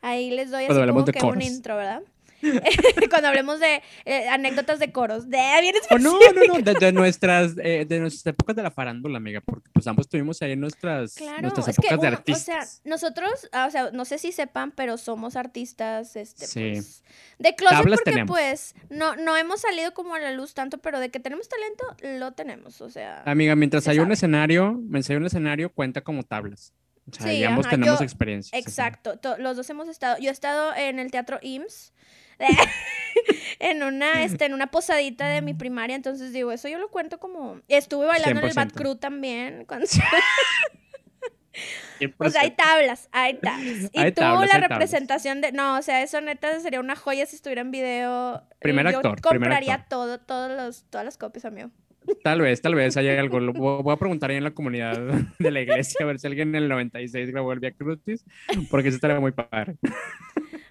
Ahí 0.00 0.30
les 0.30 0.50
doy 0.50 0.64
así 0.64 0.86
como 0.86 1.04
que 1.04 1.24
un 1.24 1.42
intro, 1.42 1.76
¿verdad? 1.76 2.02
Cuando 3.10 3.28
hablemos 3.28 3.60
de 3.60 3.82
eh, 4.04 4.28
anécdotas 4.28 4.78
de 4.78 4.92
coros. 4.92 5.28
De, 5.28 5.38
oh, 5.90 5.98
no, 5.98 6.12
no, 6.12 6.60
no, 6.60 6.78
de, 6.78 6.92
nuestras, 6.92 7.54
eh, 7.58 7.84
de 7.88 8.00
nuestras 8.00 8.26
épocas 8.26 8.54
de 8.56 8.62
la 8.62 8.70
farándula, 8.70 9.18
amiga, 9.18 9.40
porque 9.40 9.70
pues 9.72 9.86
ambos 9.86 10.08
tuvimos 10.08 10.40
ahí 10.42 10.56
nuestras, 10.56 11.16
nuestras 11.40 11.68
épocas 11.68 12.00
de 12.00 12.06
artistas. 12.06 12.46
O 12.46 12.82
sea, 12.82 12.90
nosotros, 12.90 13.48
ah, 13.52 13.66
o 13.66 13.70
sea, 13.70 13.90
no 13.92 14.04
sé 14.04 14.18
si 14.18 14.32
sepan, 14.32 14.72
pero 14.72 14.98
somos 14.98 15.36
artistas, 15.36 16.16
este, 16.16 16.46
pues, 16.52 17.02
de 17.38 17.54
closet 17.54 17.78
porque 17.84 18.24
pues 18.26 18.74
no, 18.90 19.16
no 19.16 19.36
hemos 19.36 19.60
salido 19.60 19.94
como 19.94 20.14
a 20.14 20.18
la 20.20 20.32
luz 20.32 20.54
tanto, 20.54 20.78
pero 20.78 21.00
de 21.00 21.10
que 21.10 21.20
tenemos 21.20 21.48
talento, 21.48 22.18
lo 22.18 22.32
tenemos, 22.32 22.80
o 22.80 22.90
sea. 22.90 23.22
Amiga, 23.24 23.56
mientras 23.56 23.88
hay 23.88 23.98
un 23.98 24.12
escenario, 24.12 24.72
mientras 24.74 25.10
hay 25.10 25.16
un 25.16 25.26
escenario, 25.26 25.70
cuenta 25.70 26.02
como 26.02 26.22
tablas. 26.22 26.72
O 27.10 27.14
sea, 27.14 27.32
sí, 27.32 27.42
ambos 27.44 27.68
tenemos 27.68 28.00
experiencia. 28.00 28.58
Exacto, 28.58 29.18
los 29.38 29.56
dos 29.56 29.70
hemos 29.70 29.88
estado, 29.88 30.18
yo 30.18 30.28
he 30.28 30.32
estado 30.32 30.74
en 30.74 30.98
el 30.98 31.10
teatro 31.10 31.38
IMSS, 31.40 31.92
en 33.58 33.82
una, 33.82 34.22
este, 34.22 34.46
en 34.46 34.54
una 34.54 34.68
posadita 34.68 35.28
de 35.28 35.42
mi 35.42 35.54
primaria, 35.54 35.96
entonces 35.96 36.32
digo, 36.32 36.52
eso 36.52 36.68
yo 36.68 36.78
lo 36.78 36.90
cuento 36.90 37.18
como, 37.18 37.60
estuve 37.68 38.06
bailando 38.06 38.40
en 38.40 38.46
el 38.46 38.54
Bad 38.54 38.72
Crew 38.72 38.96
también, 38.96 39.64
cuando... 39.66 39.86
Sea, 39.96 40.04
hay 42.42 42.50
tablas, 42.52 43.08
hay 43.12 43.34
tablas. 43.34 43.90
Y 43.92 44.12
tú 44.12 44.20
la 44.20 44.66
representación 44.68 45.40
de. 45.40 45.52
No, 45.52 45.78
o 45.78 45.82
sea, 45.82 46.02
eso 46.02 46.20
neta 46.20 46.60
sería 46.60 46.80
una 46.80 46.96
joya 46.96 47.26
si 47.26 47.36
estuviera 47.36 47.62
en 47.62 47.70
video. 47.70 48.42
Primer 48.60 48.86
actor. 48.86 49.20
Compraría 49.20 49.86
todo, 49.88 50.18
todos 50.18 50.50
los, 50.50 50.84
todas 50.90 51.04
las 51.04 51.18
copias, 51.18 51.44
amigo. 51.44 51.70
Tal 52.22 52.40
vez, 52.40 52.62
tal 52.62 52.74
vez 52.74 52.96
haya 52.96 53.18
algo. 53.20 53.40
voy 53.52 53.92
a 53.92 53.96
preguntar 53.96 54.30
ahí 54.30 54.36
en 54.36 54.44
la 54.44 54.52
comunidad 54.52 54.98
de 55.38 55.50
la 55.50 55.60
iglesia 55.60 56.04
a 56.04 56.06
ver 56.06 56.18
si 56.18 56.26
alguien 56.26 56.48
en 56.50 56.62
el 56.62 56.68
96 56.68 57.30
grabó 57.30 57.52
el 57.52 57.60
Via 57.60 57.72
Crucis, 57.72 58.24
porque 58.70 58.88
eso 58.88 58.96
estaría 58.96 59.20
muy 59.20 59.32
padre. 59.32 59.76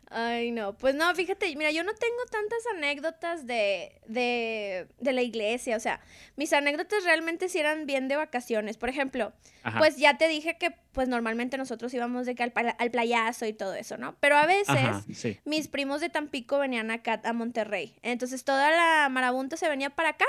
Ay, 0.10 0.52
no, 0.52 0.78
pues 0.78 0.96
no, 0.96 1.14
fíjate, 1.16 1.54
mira, 1.58 1.72
yo 1.72 1.84
no 1.84 1.94
tengo 1.94 2.24
tantas 2.32 2.60
anécdotas 2.76 3.46
de, 3.46 4.00
de, 4.08 4.88
de 5.00 5.14
la 5.14 5.22
iglesia, 5.22 5.76
o 5.76 5.80
sea, 5.80 6.00
mis 6.38 6.54
anécdotas 6.54 7.04
realmente 7.04 7.50
sí 7.50 7.60
eran 7.60 7.86
bien 7.86 8.08
de 8.08 8.16
vacaciones. 8.16 8.78
Por 8.78 8.88
ejemplo, 8.90 9.34
pues 9.78 9.98
ya 9.98 10.18
te 10.18 10.30
dije 10.30 10.58
que 10.58 10.74
pues 10.94 11.10
normalmente 11.10 11.58
nosotros 11.58 11.94
íbamos 11.94 12.26
de 12.26 12.36
que 12.36 12.44
al, 12.44 12.54
al 12.78 12.92
playazo 12.92 13.46
y 13.46 13.54
todo 13.54 13.74
eso, 13.74 13.98
¿no? 13.98 14.16
Pero 14.20 14.38
a 14.38 14.46
veces 14.46 14.78
mis 15.46 15.68
primos 15.68 16.00
de 16.00 16.10
Tampico 16.10 16.58
venían 16.58 16.90
acá 16.90 17.22
a 17.24 17.34
Monterrey. 17.34 17.96
Entonces 18.02 18.44
toda 18.46 18.72
la 18.72 19.10
marabunta 19.10 19.58
se 19.58 19.68
venía 19.68 19.90
para 19.90 20.10
acá 20.10 20.26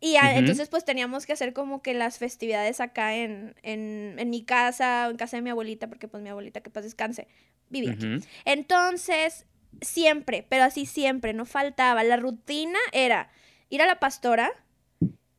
y 0.00 0.16
entonces 0.16 0.68
pues 0.68 0.84
teníamos 0.84 1.24
que 1.24 1.32
hacer 1.32 1.52
como 1.52 1.80
que 1.80 1.94
las 1.94 2.18
festividades 2.18 2.80
acá 2.80 3.14
en, 3.14 3.54
en, 3.62 4.30
mi 4.30 4.42
casa 4.44 5.06
o 5.08 5.10
en 5.10 5.16
casa 5.16 5.36
de 5.36 5.42
mi 5.42 5.50
abuelita, 5.50 5.88
porque 5.88 6.06
pues 6.06 6.22
mi 6.22 6.28
abuelita 6.28 6.60
que 6.60 6.70
paz 6.70 6.84
descanse, 6.84 7.28
vivía 7.70 7.92
aquí. 7.92 8.18
Entonces, 8.44 9.46
siempre, 9.80 10.44
pero 10.48 10.64
así 10.64 10.84
siempre, 10.84 11.32
no 11.32 11.46
faltaba. 11.46 12.04
La 12.04 12.16
rutina 12.16 12.78
era 12.92 13.30
ir 13.70 13.80
a 13.80 13.86
la 13.86 13.98
pastora, 13.98 14.52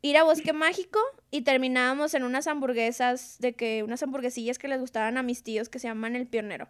ir 0.01 0.17
a 0.17 0.23
Bosque 0.23 0.53
Mágico 0.53 0.99
y 1.29 1.41
terminábamos 1.41 2.15
en 2.15 2.23
unas 2.23 2.47
hamburguesas, 2.47 3.37
de 3.39 3.53
que 3.53 3.83
unas 3.83 4.01
hamburguesillas 4.01 4.57
que 4.57 4.67
les 4.67 4.79
gustaban 4.79 5.17
a 5.17 5.23
mis 5.23 5.43
tíos 5.43 5.69
que 5.69 5.79
se 5.79 5.87
llaman 5.87 6.15
El 6.15 6.27
Pionero. 6.27 6.67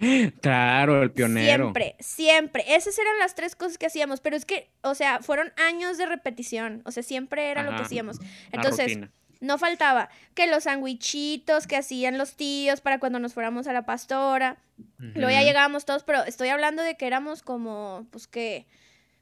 Claro, 0.40 1.02
el 1.02 1.10
pionero. 1.10 1.64
Siempre, 1.64 1.96
siempre. 2.00 2.64
Esas 2.68 2.98
eran 2.98 3.18
las 3.18 3.34
tres 3.34 3.56
cosas 3.56 3.78
que 3.78 3.86
hacíamos, 3.86 4.20
pero 4.20 4.36
es 4.36 4.44
que, 4.44 4.70
o 4.82 4.94
sea, 4.94 5.20
fueron 5.20 5.52
años 5.56 5.98
de 5.98 6.06
repetición, 6.06 6.82
o 6.84 6.90
sea, 6.90 7.02
siempre 7.02 7.50
era 7.50 7.62
lo 7.62 7.74
que 7.76 7.82
hacíamos. 7.82 8.18
Entonces, 8.52 8.98
no 9.40 9.58
faltaba 9.58 10.08
que 10.34 10.46
los 10.46 10.64
sandwichitos 10.64 11.66
que 11.66 11.76
hacían 11.76 12.18
los 12.18 12.36
tíos 12.36 12.80
para 12.80 12.98
cuando 12.98 13.18
nos 13.18 13.34
fuéramos 13.34 13.66
a 13.66 13.72
la 13.72 13.84
pastora. 13.86 14.58
Luego 14.98 15.30
ya 15.30 15.42
llegábamos 15.42 15.84
todos, 15.84 16.04
pero 16.04 16.24
estoy 16.24 16.48
hablando 16.48 16.82
de 16.82 16.96
que 16.96 17.06
éramos 17.06 17.42
como, 17.42 18.06
pues 18.10 18.26
que 18.26 18.66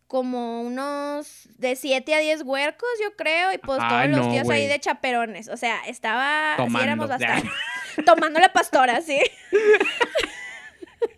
como 0.07 0.63
unos 0.63 1.49
de 1.57 1.77
7 1.77 2.15
a 2.15 2.19
10 2.19 2.43
huercos, 2.43 2.89
yo 3.03 3.17
creo, 3.17 3.53
y 3.53 3.59
pues 3.59 3.79
todos 3.79 4.09
los 4.09 4.31
tíos 4.31 4.49
ahí 4.49 4.67
de 4.67 4.79
chaperones. 4.79 5.49
O 5.49 5.57
sea, 5.57 5.81
estaba, 5.87 6.55
Tomando. 6.57 6.85
éramos 6.85 7.09
bastante. 7.09 7.51
Tomando 8.07 8.39
la 8.39 8.53
pastora, 8.53 9.01
sí. 9.01 9.19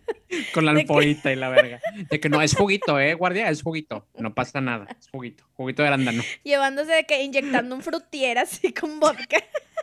Con 0.55 0.65
la 0.65 0.73
alfoita 0.73 1.33
y 1.33 1.37
la 1.37 1.49
verga. 1.49 1.81
De 2.11 2.21
que 2.21 2.29
no, 2.29 2.43
es 2.43 2.55
juguito, 2.55 2.99
¿eh, 2.99 3.15
guardia? 3.15 3.49
Es 3.49 3.63
juguito. 3.63 4.07
No 4.19 4.35
pasa 4.35 4.61
nada. 4.61 4.87
Es 4.99 5.09
juguito. 5.09 5.45
Juguito 5.55 5.83
de 5.83 5.89
arándano. 5.89 6.23
Llevándose 6.45 6.93
de 6.93 7.05
que 7.05 7.23
inyectando 7.23 7.75
un 7.75 7.83
frutier 7.83 8.39
así 8.39 8.73
con 8.73 9.01
vodka. 9.01 9.39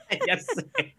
ya 0.28 0.38
sé. 0.38 0.96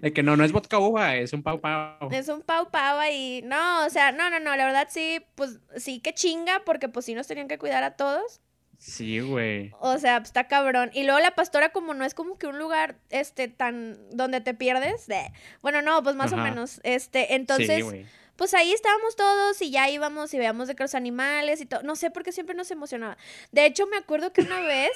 De 0.00 0.12
que 0.12 0.22
no, 0.22 0.36
no 0.36 0.44
es 0.44 0.52
vodka 0.52 0.78
uva, 0.78 1.16
es 1.16 1.32
un 1.32 1.42
pau 1.42 1.60
pau. 1.60 2.10
Es 2.10 2.28
un 2.28 2.42
pau 2.42 2.70
pau 2.70 2.98
ahí. 2.98 3.42
No, 3.44 3.86
o 3.86 3.90
sea, 3.90 4.12
no, 4.12 4.30
no, 4.30 4.40
no. 4.40 4.56
La 4.56 4.64
verdad 4.64 4.88
sí, 4.90 5.20
pues 5.34 5.60
sí 5.76 6.00
que 6.00 6.14
chinga, 6.14 6.62
porque 6.64 6.88
pues 6.88 7.06
sí 7.06 7.14
nos 7.14 7.26
tenían 7.26 7.48
que 7.48 7.58
cuidar 7.58 7.84
a 7.84 7.96
todos. 7.96 8.40
Sí, 8.80 9.20
güey. 9.20 9.72
O 9.78 9.98
sea, 9.98 10.20
pues, 10.20 10.30
está 10.30 10.48
cabrón. 10.48 10.90
Y 10.94 11.04
luego 11.04 11.20
la 11.20 11.32
pastora, 11.32 11.68
como 11.68 11.92
no 11.92 12.02
es 12.02 12.14
como 12.14 12.38
que 12.38 12.46
un 12.46 12.58
lugar, 12.58 12.96
este, 13.10 13.46
tan, 13.48 13.98
donde 14.10 14.40
te 14.40 14.54
pierdes. 14.54 15.06
De... 15.06 15.32
Bueno, 15.60 15.82
no, 15.82 16.02
pues 16.02 16.16
más 16.16 16.32
o 16.32 16.38
menos. 16.38 16.80
Este, 16.82 17.34
entonces. 17.34 17.84
Sí, 17.86 18.06
pues 18.40 18.54
ahí 18.54 18.72
estábamos 18.72 19.16
todos 19.16 19.60
y 19.60 19.70
ya 19.70 19.90
íbamos 19.90 20.32
y 20.32 20.38
veíamos 20.38 20.66
de 20.66 20.74
que 20.74 20.82
los 20.82 20.94
animales 20.94 21.60
y 21.60 21.66
todo. 21.66 21.82
No 21.82 21.94
sé 21.94 22.10
por 22.10 22.22
qué 22.22 22.32
siempre 22.32 22.54
nos 22.54 22.70
emocionaba. 22.70 23.18
De 23.52 23.66
hecho, 23.66 23.86
me 23.86 23.98
acuerdo 23.98 24.32
que 24.32 24.40
una 24.40 24.62
vez 24.62 24.92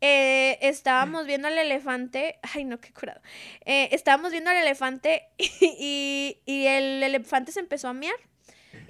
eh, 0.00 0.56
estábamos 0.60 1.26
viendo 1.26 1.48
al 1.48 1.58
elefante. 1.58 2.38
Ay, 2.54 2.62
no, 2.62 2.78
qué 2.78 2.92
curado. 2.92 3.20
Eh, 3.64 3.88
estábamos 3.90 4.30
viendo 4.30 4.50
al 4.50 4.58
elefante 4.58 5.24
y, 5.36 6.38
y, 6.46 6.66
el 6.68 7.02
elefante 7.02 7.50
se 7.50 7.58
empezó 7.58 7.88
a 7.88 7.92
miar. 7.92 8.14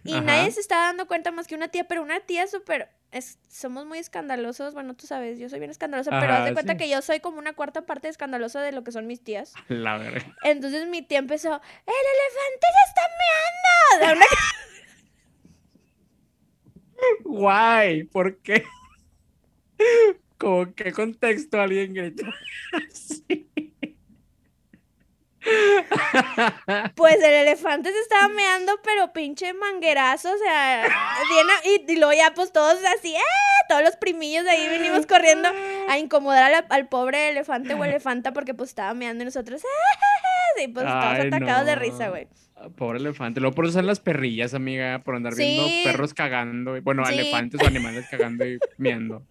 Y 0.06 0.20
nadie 0.20 0.50
se 0.50 0.60
estaba 0.60 0.86
dando 0.86 1.06
cuenta 1.06 1.30
más 1.32 1.46
que 1.46 1.54
una 1.54 1.68
tía, 1.68 1.88
pero 1.88 2.02
una 2.02 2.20
tía 2.20 2.46
súper 2.46 2.90
somos 3.48 3.86
muy 3.86 3.98
escandalosos. 3.98 4.74
Bueno, 4.74 4.94
tú 4.94 5.06
sabes, 5.06 5.38
yo 5.38 5.48
soy 5.48 5.58
bien 5.58 5.70
escandalosa, 5.70 6.10
pero 6.20 6.34
haz 6.34 6.44
de 6.44 6.52
cuenta 6.52 6.76
que 6.76 6.88
yo 6.88 7.00
soy 7.02 7.20
como 7.20 7.38
una 7.38 7.54
cuarta 7.54 7.86
parte 7.86 8.08
escandalosa 8.08 8.60
de 8.60 8.72
lo 8.72 8.84
que 8.84 8.92
son 8.92 9.06
mis 9.06 9.22
tías. 9.22 9.54
La 9.68 9.98
verdad. 9.98 10.26
Entonces 10.42 10.88
mi 10.88 11.02
tía 11.02 11.18
empezó, 11.18 11.48
¡el 11.48 11.94
elefante 12.14 12.66
se 12.72 12.82
está 12.88 13.02
meando! 14.00 14.26
Guay, 17.24 18.04
¿por 18.04 18.38
qué? 18.38 18.64
¿Con 20.38 20.72
qué 20.74 20.92
contexto 20.92 21.60
alguien 21.60 21.94
gritó? 21.94 22.26
sí. 22.92 23.48
Pues 26.94 27.16
el 27.16 27.34
elefante 27.34 27.92
se 27.92 27.98
estaba 28.00 28.28
meando, 28.28 28.72
pero 28.82 29.12
pinche 29.12 29.52
manguerazo, 29.52 30.32
o 30.32 30.38
sea, 30.38 30.82
viene, 31.28 31.84
y, 31.88 31.96
luego 31.96 32.12
ya 32.12 32.32
pues 32.34 32.52
todos 32.52 32.78
así, 32.98 33.14
¡eh! 33.14 33.20
Todos 33.68 33.82
los 33.82 33.96
primillos 33.96 34.44
de 34.44 34.50
ahí 34.50 34.68
venimos 34.68 35.06
corriendo 35.06 35.48
a 35.88 35.98
incomodar 35.98 36.66
al 36.68 36.88
pobre 36.88 37.30
elefante 37.30 37.74
o 37.74 37.84
elefanta 37.84 38.32
porque 38.32 38.54
pues 38.54 38.70
estaba 38.70 38.94
meando 38.94 39.22
y 39.22 39.26
nosotros, 39.26 39.62
¡eh! 39.62 40.64
Y 40.64 40.68
pues 40.68 40.86
todos 40.86 41.26
atacados 41.26 41.66
de 41.66 41.74
risa, 41.76 42.08
güey. 42.08 42.28
Pobre 42.70 42.98
elefante. 42.98 43.40
Luego 43.40 43.54
por 43.54 43.64
usar 43.64 43.84
las 43.84 44.00
perrillas, 44.00 44.54
amiga, 44.54 45.02
por 45.04 45.16
andar 45.16 45.34
viendo 45.34 45.66
perros 45.84 46.14
cagando. 46.14 46.80
Bueno, 46.82 47.06
elefantes 47.08 47.60
o 47.62 47.66
animales 47.66 48.06
cagando 48.10 48.46
y 48.46 48.58
meando. 48.78 49.26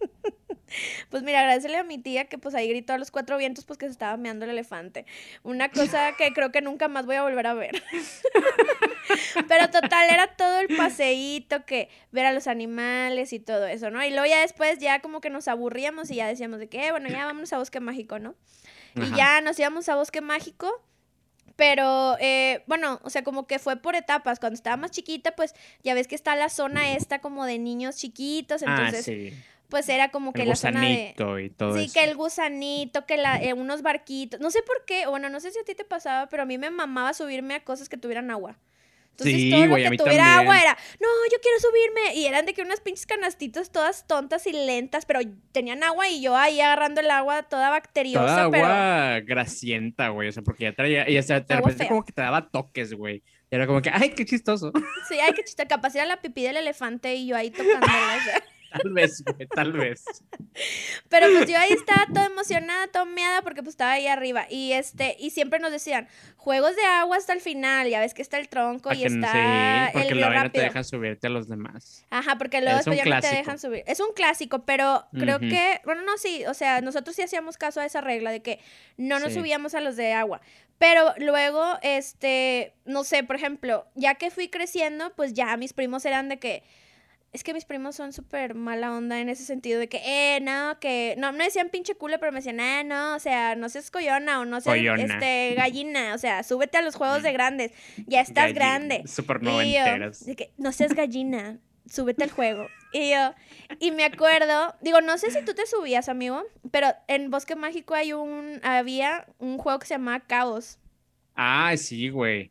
Pues 1.10 1.22
mira, 1.22 1.40
agradecele 1.40 1.76
a 1.76 1.84
mi 1.84 1.98
tía 1.98 2.26
que 2.26 2.38
pues 2.38 2.54
ahí 2.54 2.68
gritó 2.68 2.92
a 2.92 2.98
los 2.98 3.10
cuatro 3.10 3.38
vientos 3.38 3.64
pues 3.64 3.78
que 3.78 3.86
se 3.86 3.92
estaba 3.92 4.16
meando 4.16 4.44
el 4.44 4.50
elefante. 4.50 5.06
Una 5.42 5.70
cosa 5.70 6.12
que 6.16 6.32
creo 6.34 6.50
que 6.50 6.60
nunca 6.60 6.88
más 6.88 7.06
voy 7.06 7.16
a 7.16 7.22
volver 7.22 7.46
a 7.46 7.54
ver. 7.54 7.82
Pero 9.48 9.70
total, 9.70 10.10
era 10.10 10.26
todo 10.36 10.60
el 10.60 10.76
paseíto 10.76 11.64
que 11.64 11.88
ver 12.10 12.26
a 12.26 12.32
los 12.32 12.46
animales 12.46 13.32
y 13.32 13.38
todo 13.38 13.66
eso, 13.66 13.90
¿no? 13.90 14.04
Y 14.04 14.10
luego 14.10 14.26
ya 14.26 14.40
después 14.40 14.78
ya 14.78 15.00
como 15.00 15.20
que 15.20 15.30
nos 15.30 15.48
aburríamos 15.48 16.10
y 16.10 16.16
ya 16.16 16.26
decíamos 16.26 16.58
de 16.58 16.68
que, 16.68 16.86
eh, 16.86 16.90
bueno, 16.90 17.08
ya 17.08 17.24
vámonos 17.24 17.52
a 17.52 17.58
Bosque 17.58 17.80
Mágico, 17.80 18.18
¿no? 18.18 18.34
Y 18.96 19.14
ya 19.14 19.40
nos 19.42 19.58
íbamos 19.58 19.88
a 19.88 19.96
Bosque 19.96 20.22
Mágico. 20.22 20.82
Pero, 21.56 22.16
eh, 22.20 22.62
bueno, 22.66 23.00
o 23.02 23.10
sea, 23.10 23.24
como 23.24 23.46
que 23.46 23.58
fue 23.58 23.76
por 23.76 23.96
etapas. 23.96 24.38
Cuando 24.38 24.54
estaba 24.54 24.76
más 24.76 24.90
chiquita, 24.90 25.34
pues 25.34 25.54
ya 25.82 25.94
ves 25.94 26.06
que 26.06 26.14
está 26.14 26.36
la 26.36 26.50
zona 26.50 26.92
esta 26.92 27.20
como 27.20 27.44
de 27.46 27.58
niños 27.58 27.96
chiquitos. 27.96 28.62
Ah, 28.62 28.66
entonces, 28.68 29.00
ah, 29.00 29.02
sí 29.02 29.32
pues 29.68 29.88
era 29.88 30.10
como 30.10 30.32
que 30.32 30.44
la 30.44 30.56
zona 30.56 30.80
de... 30.80 31.14
y 31.44 31.50
todo 31.50 31.76
Sí, 31.76 31.90
que 31.92 32.04
el 32.04 32.14
gusanito, 32.16 33.06
que 33.06 33.16
la, 33.16 33.42
eh, 33.42 33.52
unos 33.52 33.82
barquitos. 33.82 34.40
No 34.40 34.50
sé 34.50 34.62
por 34.62 34.84
qué, 34.84 35.06
bueno, 35.06 35.28
no 35.28 35.40
sé 35.40 35.50
si 35.50 35.58
a 35.58 35.64
ti 35.64 35.74
te 35.74 35.84
pasaba, 35.84 36.28
pero 36.28 36.44
a 36.44 36.46
mí 36.46 36.58
me 36.58 36.70
mamaba 36.70 37.12
subirme 37.14 37.54
a 37.54 37.64
cosas 37.64 37.88
que 37.88 37.96
tuvieran 37.96 38.30
agua. 38.30 38.58
Entonces 39.18 39.34
sí, 39.34 39.50
todo 39.50 39.66
lo 39.66 39.76
que 39.76 39.96
tuviera 39.96 40.38
agua 40.38 40.60
era, 40.60 40.76
no, 41.00 41.08
yo 41.32 41.38
quiero 41.40 41.58
subirme. 41.58 42.14
Y 42.16 42.26
eran 42.26 42.44
de 42.44 42.52
que 42.52 42.60
unas 42.60 42.80
pinches 42.80 43.06
canastitas 43.06 43.72
todas 43.72 44.06
tontas 44.06 44.46
y 44.46 44.52
lentas, 44.52 45.06
pero 45.06 45.20
tenían 45.52 45.82
agua 45.82 46.08
y 46.10 46.20
yo 46.20 46.36
ahí 46.36 46.60
agarrando 46.60 47.00
el 47.00 47.10
agua 47.10 47.44
toda 47.44 47.70
bacteriosa. 47.70 48.26
Toda 48.26 48.42
agua 48.42 49.20
grasienta, 49.20 50.10
güey. 50.10 50.28
O 50.28 50.32
sea, 50.32 50.42
porque 50.42 50.64
ya 50.64 50.74
traía, 50.74 51.08
y 51.08 51.16
o 51.16 51.22
sea, 51.22 51.40
de 51.40 51.56
repente 51.56 51.88
como 51.88 52.04
que 52.04 52.12
te 52.12 52.20
daba 52.20 52.50
toques, 52.50 52.92
güey. 52.92 53.22
Y 53.50 53.54
era 53.54 53.66
como 53.66 53.80
que, 53.80 53.90
ay, 53.90 54.10
qué 54.10 54.26
chistoso. 54.26 54.70
Sí, 55.08 55.18
ay, 55.18 55.32
qué 55.32 55.44
chistoso. 55.44 55.66
Capaz 55.68 55.94
era 55.94 56.04
la 56.04 56.20
pipí 56.20 56.42
del 56.42 56.58
elefante 56.58 57.14
y 57.14 57.28
yo 57.28 57.36
ahí 57.36 57.50
tocándola. 57.50 58.18
Tal 58.82 58.92
vez, 58.92 59.24
tal 59.54 59.72
vez. 59.72 60.04
Pero 61.08 61.26
pues 61.32 61.48
yo 61.48 61.58
ahí 61.58 61.72
estaba 61.72 62.06
toda 62.06 62.26
emocionada, 62.26 62.86
toda 62.88 63.04
meada, 63.04 63.42
porque 63.42 63.62
pues 63.62 63.74
estaba 63.74 63.92
ahí 63.92 64.06
arriba. 64.06 64.46
Y 64.50 64.72
este, 64.72 65.16
y 65.18 65.30
siempre 65.30 65.58
nos 65.58 65.72
decían, 65.72 66.08
juegos 66.36 66.76
de 66.76 66.82
agua 66.84 67.16
hasta 67.16 67.32
el 67.32 67.40
final, 67.40 67.88
ya 67.88 68.00
ves 68.00 68.14
que 68.14 68.22
está 68.22 68.38
el 68.38 68.48
tronco 68.48 68.92
y 68.92 69.04
está 69.04 69.32
sí, 69.32 69.92
porque 69.92 70.08
el 70.08 70.20
luego 70.20 70.34
no 70.34 70.50
te 70.50 70.60
dejan 70.60 70.84
subirte 70.84 71.26
a 71.26 71.30
los 71.30 71.48
demás. 71.48 72.06
Ajá, 72.10 72.38
porque 72.38 72.60
luego 72.60 72.76
después 72.76 72.96
ya 72.96 73.04
no 73.04 73.20
te 73.20 73.34
dejan 73.34 73.58
subir. 73.58 73.82
Es 73.86 74.00
un 74.00 74.12
clásico, 74.14 74.64
pero 74.64 75.06
creo 75.12 75.38
que, 75.38 75.80
bueno, 75.84 76.02
no, 76.02 76.16
sí, 76.18 76.44
o 76.46 76.54
sea, 76.54 76.80
nosotros 76.80 77.16
sí 77.16 77.22
hacíamos 77.22 77.56
caso 77.56 77.80
a 77.80 77.86
esa 77.86 78.00
regla 78.00 78.30
de 78.30 78.42
que 78.42 78.60
no 78.96 79.18
nos 79.18 79.34
subíamos 79.34 79.74
a 79.74 79.80
los 79.80 79.96
de 79.96 80.12
agua. 80.12 80.40
Pero 80.78 81.14
luego, 81.18 81.64
este, 81.82 82.74
no 82.84 83.02
sé, 83.04 83.24
por 83.24 83.36
ejemplo, 83.36 83.86
ya 83.94 84.16
que 84.16 84.30
fui 84.30 84.48
creciendo, 84.48 85.12
pues 85.16 85.32
ya 85.32 85.56
mis 85.56 85.72
primos 85.72 86.04
eran 86.04 86.28
de 86.28 86.38
que 86.38 86.62
es 87.36 87.44
que 87.44 87.54
mis 87.54 87.64
primos 87.64 87.94
son 87.94 88.12
súper 88.12 88.54
mala 88.54 88.92
onda 88.92 89.20
en 89.20 89.28
ese 89.28 89.44
sentido 89.44 89.78
de 89.78 89.88
que, 89.88 90.00
eh, 90.04 90.40
no, 90.40 90.78
que, 90.80 91.14
no 91.18 91.32
me 91.32 91.44
decían 91.44 91.68
pinche 91.70 91.94
culo, 91.94 92.18
pero 92.18 92.32
me 92.32 92.38
decían, 92.38 92.58
eh, 92.58 92.82
no, 92.84 93.14
o 93.14 93.18
sea, 93.20 93.54
no 93.54 93.68
seas 93.68 93.90
coyona 93.90 94.40
o 94.40 94.44
no 94.44 94.60
seas, 94.60 94.76
Coyona. 94.76 95.04
este, 95.04 95.54
gallina, 95.54 96.14
o 96.14 96.18
sea, 96.18 96.42
súbete 96.42 96.78
a 96.78 96.82
los 96.82 96.96
juegos 96.96 97.22
de 97.22 97.32
grandes, 97.32 97.72
ya 98.06 98.20
estás 98.22 98.46
Galli- 98.50 98.54
grande. 98.54 99.02
Súper 99.06 99.38
Y 99.42 99.44
yo, 99.44 99.50
noventeras. 99.52 100.26
de 100.26 100.34
que, 100.34 100.52
no 100.56 100.72
seas 100.72 100.94
gallina, 100.94 101.58
súbete 101.88 102.24
al 102.24 102.30
juego. 102.30 102.66
Y 102.92 103.10
yo, 103.10 103.34
y 103.80 103.90
me 103.90 104.04
acuerdo, 104.04 104.74
digo, 104.80 105.00
no 105.02 105.18
sé 105.18 105.30
si 105.30 105.44
tú 105.44 105.52
te 105.54 105.66
subías, 105.66 106.08
amigo, 106.08 106.42
pero 106.70 106.88
en 107.08 107.30
Bosque 107.30 107.54
Mágico 107.54 107.94
hay 107.94 108.12
un, 108.14 108.60
había 108.62 109.26
un 109.38 109.58
juego 109.58 109.78
que 109.78 109.86
se 109.86 109.94
llamaba 109.94 110.20
Caos, 110.20 110.78
Ah, 111.34 111.74
sí, 111.76 112.08
güey. 112.08 112.50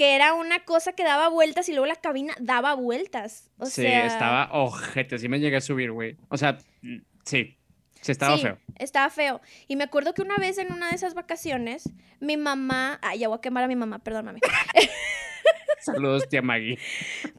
Que 0.00 0.14
era 0.14 0.32
una 0.32 0.60
cosa 0.60 0.94
que 0.94 1.04
daba 1.04 1.28
vueltas 1.28 1.68
y 1.68 1.72
luego 1.72 1.84
la 1.84 1.94
cabina 1.94 2.32
daba 2.40 2.72
vueltas. 2.72 3.50
O 3.58 3.66
sí, 3.66 3.82
sea, 3.82 4.06
estaba 4.06 4.48
ojete, 4.50 5.18
sí 5.18 5.28
me 5.28 5.38
llegué 5.40 5.58
a 5.58 5.60
subir, 5.60 5.92
güey. 5.92 6.16
O 6.30 6.38
sea, 6.38 6.56
sí, 7.26 7.58
sí 8.00 8.10
estaba 8.10 8.38
sí, 8.38 8.44
feo. 8.44 8.58
Estaba 8.76 9.10
feo. 9.10 9.42
Y 9.68 9.76
me 9.76 9.84
acuerdo 9.84 10.14
que 10.14 10.22
una 10.22 10.38
vez 10.38 10.56
en 10.56 10.72
una 10.72 10.88
de 10.88 10.94
esas 10.94 11.12
vacaciones, 11.12 11.90
mi 12.18 12.38
mamá, 12.38 12.98
ay, 13.02 13.18
ya 13.18 13.28
voy 13.28 13.36
a 13.36 13.40
quemar 13.42 13.64
a 13.64 13.68
mi 13.68 13.76
mamá, 13.76 13.98
perdóname. 13.98 14.40
Saludos, 15.80 16.26
tía 16.30 16.40
Maggie. 16.40 16.78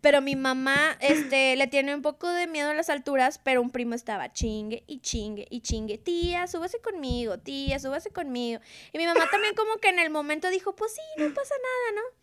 Pero 0.02 0.22
mi 0.22 0.36
mamá, 0.36 0.98
este, 1.00 1.56
le 1.56 1.66
tiene 1.66 1.96
un 1.96 2.04
poco 2.04 2.30
de 2.30 2.46
miedo 2.46 2.70
a 2.70 2.76
las 2.76 2.92
alturas, 2.92 3.40
pero 3.44 3.64
un 3.64 3.72
primo 3.72 3.96
estaba 3.96 4.34
chingue 4.34 4.84
y 4.86 5.00
chingue 5.00 5.48
y 5.50 5.62
chingue. 5.62 5.98
Tía, 5.98 6.46
súbase 6.46 6.80
conmigo, 6.80 7.40
tía, 7.40 7.80
súbase 7.80 8.12
conmigo. 8.12 8.62
Y 8.94 9.00
mi 9.00 9.08
mamá 9.08 9.28
también 9.32 9.56
como 9.56 9.78
que 9.78 9.90
en 9.90 9.98
el 9.98 10.12
momento 10.12 10.52
dijo, 10.52 10.76
pues 10.76 10.94
sí, 10.94 11.02
no 11.18 11.34
pasa 11.34 11.56
nada, 11.56 12.02
¿no? 12.04 12.22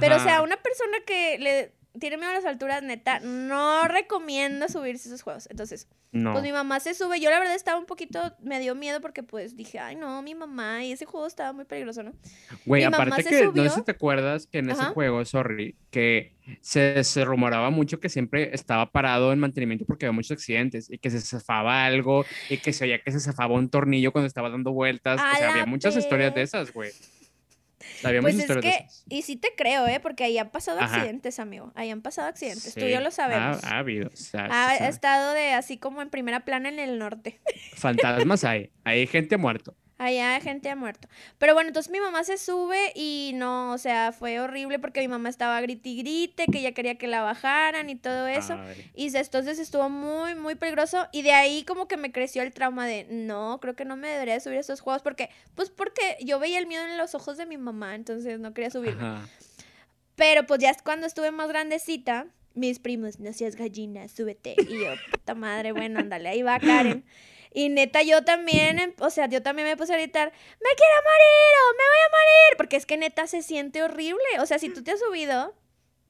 Pero 0.00 0.16
o 0.16 0.20
sea, 0.20 0.42
una 0.42 0.56
persona 0.56 0.98
que 1.06 1.38
le 1.38 1.72
tiene 1.98 2.16
miedo 2.16 2.30
a 2.30 2.34
las 2.34 2.44
alturas, 2.44 2.82
neta, 2.82 3.20
no 3.20 3.86
recomienda 3.86 4.68
subirse 4.68 5.08
a 5.08 5.12
esos 5.12 5.22
juegos. 5.22 5.46
Entonces, 5.48 5.88
No. 6.10 6.32
pues 6.32 6.42
mi 6.42 6.50
mamá 6.50 6.80
se 6.80 6.92
sube. 6.92 7.20
Yo 7.20 7.30
la 7.30 7.38
verdad 7.38 7.54
estaba 7.54 7.78
un 7.78 7.86
poquito, 7.86 8.34
me 8.42 8.58
dio 8.58 8.74
miedo 8.74 9.00
porque 9.00 9.22
pues 9.22 9.56
dije, 9.56 9.78
ay 9.78 9.94
no, 9.94 10.20
mi 10.22 10.34
mamá, 10.34 10.84
y 10.84 10.90
ese 10.90 11.04
juego 11.04 11.26
estaba 11.26 11.52
muy 11.52 11.64
peligroso, 11.64 12.02
¿no? 12.02 12.12
Güey, 12.66 12.82
aparte 12.82 13.22
que, 13.22 13.44
no 13.46 13.62
sé 13.62 13.70
si 13.70 13.82
te 13.82 13.92
acuerdas 13.92 14.46
que 14.48 14.58
en 14.58 14.70
ese 14.70 14.84
juego, 14.86 15.24
sorry, 15.24 15.76
que 15.90 16.34
se, 16.60 17.04
se 17.04 17.24
rumoraba 17.24 17.70
mucho 17.70 18.00
que 18.00 18.08
siempre 18.08 18.50
estaba 18.52 18.90
parado 18.90 19.32
en 19.32 19.38
mantenimiento 19.38 19.84
porque 19.84 20.06
había 20.06 20.14
muchos 20.16 20.32
accidentes 20.32 20.90
y 20.90 20.98
que 20.98 21.10
se 21.10 21.20
zafaba 21.20 21.84
algo 21.84 22.24
y 22.50 22.58
que 22.58 22.72
se 22.72 22.84
oía 22.84 23.02
que 23.02 23.12
se 23.12 23.20
zafaba 23.20 23.54
un 23.54 23.68
tornillo 23.70 24.10
cuando 24.10 24.26
estaba 24.26 24.50
dando 24.50 24.72
vueltas. 24.72 25.20
A 25.20 25.32
o 25.32 25.36
sea, 25.36 25.50
había 25.52 25.66
muchas 25.66 25.96
historias 25.96 26.34
de 26.34 26.42
esas, 26.42 26.72
güey. 26.72 26.90
Pues 28.20 28.38
es 28.38 28.56
que, 28.58 28.86
y 29.08 29.22
sí 29.22 29.36
te 29.36 29.48
creo, 29.56 29.86
¿eh? 29.86 30.00
Porque 30.00 30.24
ahí 30.24 30.38
han 30.38 30.50
pasado 30.50 30.80
Ajá. 30.80 30.96
accidentes, 30.96 31.38
amigo. 31.38 31.72
Ahí 31.74 31.90
han 31.90 32.02
pasado 32.02 32.28
accidentes. 32.28 32.74
Tú 32.74 32.80
y 32.80 32.84
Sí, 32.84 32.90
yo 32.90 33.00
lo 33.00 33.10
sabemos. 33.10 33.62
Ha, 33.64 33.74
ha 33.74 33.78
habido. 33.78 34.08
o 34.12 34.16
sea, 34.16 34.48
Ha 34.50 34.88
estado 34.88 35.32
de 35.32 35.52
así 35.52 35.78
como 35.78 36.02
en 36.02 36.10
primera 36.10 36.40
plana 36.44 36.68
en 36.68 36.78
el 36.78 36.98
norte. 36.98 37.40
Fantasmas 37.74 38.44
hay. 38.44 38.70
Hay 38.84 39.06
gente 39.06 39.36
muerto. 39.36 39.76
Allá 39.96 40.40
gente 40.40 40.68
ha 40.70 40.76
muerto. 40.76 41.08
Pero 41.38 41.54
bueno, 41.54 41.68
entonces 41.68 41.92
mi 41.92 42.00
mamá 42.00 42.24
se 42.24 42.36
sube 42.36 42.92
y 42.96 43.32
no, 43.34 43.72
o 43.72 43.78
sea, 43.78 44.10
fue 44.12 44.40
horrible 44.40 44.78
porque 44.80 45.00
mi 45.00 45.08
mamá 45.08 45.28
estaba 45.28 45.60
grite 45.60 45.88
y 45.90 45.98
grite, 45.98 46.46
que 46.50 46.58
ella 46.58 46.72
quería 46.72 46.96
que 46.96 47.06
la 47.06 47.22
bajaran 47.22 47.88
y 47.88 47.94
todo 47.94 48.26
eso. 48.26 48.54
Ay, 48.54 48.90
Y 48.94 49.16
entonces 49.16 49.58
estuvo 49.58 49.88
muy, 49.88 50.34
muy 50.34 50.56
peligroso. 50.56 51.06
Y 51.12 51.22
de 51.22 51.32
ahí 51.32 51.64
como 51.64 51.86
que 51.86 51.96
me 51.96 52.10
creció 52.10 52.42
el 52.42 52.52
trauma 52.52 52.86
de, 52.86 53.06
no, 53.08 53.60
creo 53.60 53.76
que 53.76 53.84
no 53.84 53.96
me 53.96 54.08
debería 54.08 54.40
subir 54.40 54.58
a 54.58 54.60
estos 54.60 54.80
juegos. 54.80 55.02
Porque, 55.02 55.30
pues 55.54 55.70
porque 55.70 56.16
yo 56.20 56.38
veía 56.40 56.58
el 56.58 56.66
miedo 56.66 56.84
en 56.84 56.98
los 56.98 57.14
ojos 57.14 57.36
de 57.36 57.46
mi 57.46 57.56
mamá, 57.56 57.94
entonces 57.94 58.40
no 58.40 58.52
quería 58.52 58.70
subirme. 58.70 59.02
ajá. 59.02 59.28
Pero 60.16 60.46
pues 60.46 60.60
ya 60.60 60.72
cuando 60.84 61.06
estuve 61.06 61.30
más 61.32 61.48
grandecita, 61.48 62.26
mis 62.54 62.78
primos, 62.78 63.18
no 63.18 63.32
seas 63.32 63.56
gallina, 63.56 64.06
súbete. 64.08 64.54
Y 64.68 64.80
yo, 64.84 64.92
puta 65.10 65.34
madre, 65.34 65.72
bueno, 65.72 65.98
ándale, 66.00 66.28
ahí 66.28 66.42
va 66.42 66.58
Karen. 66.60 67.04
Y 67.56 67.68
neta, 67.70 68.02
yo 68.02 68.22
también, 68.24 68.78
em- 68.80 68.94
o 68.98 69.08
sea, 69.10 69.26
yo 69.28 69.40
también 69.42 69.66
me 69.68 69.76
puse 69.76 69.94
a 69.94 69.96
gritar, 69.96 70.28
me 70.30 70.70
quiero 70.76 70.94
morir 71.04 71.54
o 71.62 71.72
me 71.72 71.84
voy 71.84 72.02
a 72.04 72.10
morir. 72.10 72.56
Porque 72.58 72.76
es 72.76 72.84
que 72.84 72.96
neta 72.96 73.26
se 73.28 73.42
siente 73.42 73.82
horrible. 73.82 74.24
O 74.40 74.46
sea, 74.46 74.58
si 74.58 74.68
tú 74.68 74.82
te 74.82 74.90
has 74.90 74.98
subido, 75.00 75.54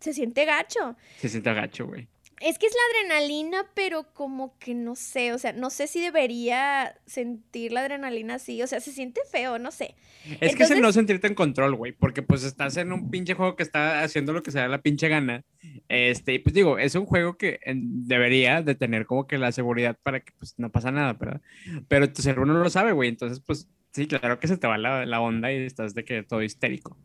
se 0.01 0.13
siente 0.15 0.47
gacho. 0.47 0.97
Se 1.21 1.29
siente 1.29 1.51
agacho, 1.51 1.87
güey. 1.87 2.09
Es 2.41 2.59
que 2.59 2.67
es 2.67 2.73
la 2.73 3.13
adrenalina, 3.15 3.67
pero 3.75 4.13
como 4.13 4.59
que 4.59 4.75
no 4.75 4.97
sé, 4.97 5.33
o 5.33 5.39
sea, 5.39 5.53
no 5.53 5.71
sé 5.71 5.87
si 5.87 6.01
debería 6.01 6.95
sentir 7.07 7.73
la 7.73 7.81
adrenalina 7.81 8.35
así, 8.35 8.61
o 8.63 8.67
sea, 8.67 8.81
se 8.81 8.93
siente 8.93 9.21
feo, 9.31 9.59
no 9.59 9.71
sé. 9.71 9.95
Es 10.41 10.57
que 10.57 10.65
es 10.65 10.71
el 10.71 10.81
no 10.81 10.93
sentirte 10.93 11.27
en 11.27 11.35
control, 11.35 11.75
güey, 11.77 11.93
porque 11.93 12.23
pues 12.23 12.45
estás 12.45 12.77
en 12.77 12.93
un 12.93 13.11
pinche 13.11 13.35
juego 13.35 13.57
que 13.57 13.63
está 13.63 14.03
haciendo 14.03 14.33
lo 14.33 14.43
que 14.43 14.51
se 14.51 14.59
da 14.59 14.69
la 14.69 14.83
pinche 14.83 15.09
gana. 15.09 15.45
Este, 15.89 16.35
y 16.35 16.39
pues 16.39 16.55
digo, 16.55 16.79
es 16.79 16.95
un 16.95 17.07
juego 17.07 17.37
que 17.37 17.61
en- 17.63 18.07
debería 18.07 18.63
de 18.63 18.75
tener 18.75 19.07
como 19.07 19.27
que 19.27 19.39
la 19.39 19.53
seguridad 19.53 19.97
para 20.03 20.21
que 20.21 20.33
pues 20.39 20.55
no 20.59 20.71
pasa 20.71 20.91
nada, 20.91 21.13
¿verdad? 21.15 21.41
Pero 21.89 22.13
tu 22.13 22.21
cerebro 22.23 22.47
no 22.47 22.55
lo 22.63 22.71
sabe, 22.71 22.93
güey, 22.93 23.09
entonces 23.09 23.41
pues 23.41 23.69
sí, 23.93 24.07
claro 24.07 24.39
que 24.41 24.49
se 24.49 24.57
te 24.59 24.67
va 24.67 24.77
la, 24.79 25.07
la 25.07 25.21
onda 25.21 25.53
y 25.53 25.57
estás 25.65 25.95
de 25.95 26.05
que 26.05 26.23
todo 26.23 26.43
histérico. 26.43 26.97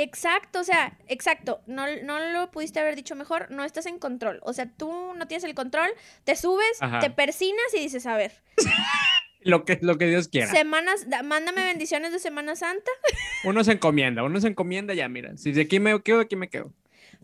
Exacto, 0.00 0.60
o 0.60 0.64
sea, 0.64 0.96
exacto, 1.08 1.60
no, 1.66 1.84
no 2.04 2.20
lo 2.30 2.52
pudiste 2.52 2.78
haber 2.78 2.94
dicho 2.94 3.16
mejor, 3.16 3.50
no 3.50 3.64
estás 3.64 3.86
en 3.86 3.98
control, 3.98 4.38
o 4.44 4.52
sea, 4.52 4.70
tú 4.76 5.12
no 5.16 5.26
tienes 5.26 5.42
el 5.42 5.54
control, 5.56 5.90
te 6.22 6.36
subes, 6.36 6.80
Ajá. 6.80 7.00
te 7.00 7.10
persinas 7.10 7.66
y 7.74 7.80
dices, 7.80 8.06
a 8.06 8.16
ver, 8.16 8.32
Lo 9.40 9.64
que, 9.64 9.78
lo 9.82 9.98
que 9.98 10.06
Dios 10.06 10.28
quiera. 10.28 10.50
semanas, 10.50 11.08
da- 11.08 11.22
mándame 11.22 11.62
bendiciones 11.64 12.12
de 12.12 12.18
Semana 12.18 12.54
Santa, 12.56 12.90
Uno 13.44 13.64
se 13.64 13.72
encomienda, 13.72 14.22
uno 14.22 14.40
se 14.40 14.48
encomienda 14.48 14.94
ya, 14.94 15.08
mira, 15.08 15.36
si 15.36 15.50
de 15.52 15.62
aquí 15.62 15.80
me 15.80 16.00
quedo, 16.02 16.18
de 16.18 16.24
aquí 16.24 16.36
me 16.36 16.48
quedo. 16.48 16.72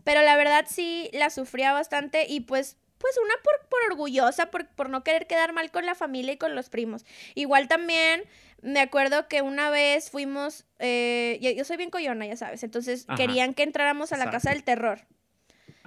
pero 0.03 0.21
la 0.21 0.35
verdad 0.35 0.65
sí 0.69 1.09
la 1.13 1.29
sufría 1.29 1.71
bastante 1.73 2.25
y 2.27 2.41
pues, 2.41 2.77
pues 2.97 3.17
una 3.23 3.33
por, 3.43 3.67
por 3.69 3.79
orgullosa, 3.91 4.49
por, 4.51 4.67
por 4.67 4.89
no 4.89 5.03
querer 5.03 5.27
quedar 5.27 5.53
mal 5.53 5.69
con 5.71 5.85
la 5.85 5.95
familia 5.95 6.33
y 6.33 6.37
con 6.37 6.55
los 6.55 6.69
primos. 6.69 7.05
Igual 7.35 7.67
también 7.67 8.23
me 8.61 8.79
acuerdo 8.79 9.27
que 9.27 9.41
una 9.41 9.69
vez 9.69 10.09
fuimos, 10.09 10.65
eh, 10.79 11.37
yo, 11.41 11.51
yo 11.51 11.63
soy 11.65 11.77
bien 11.77 11.89
coyona, 11.91 12.25
ya 12.25 12.35
sabes, 12.37 12.63
entonces 12.63 13.05
Ajá. 13.07 13.17
querían 13.17 13.53
que 13.53 13.63
entráramos 13.63 14.11
a 14.13 14.17
la 14.17 14.29
casa 14.31 14.49
del 14.51 14.63
terror. 14.63 15.01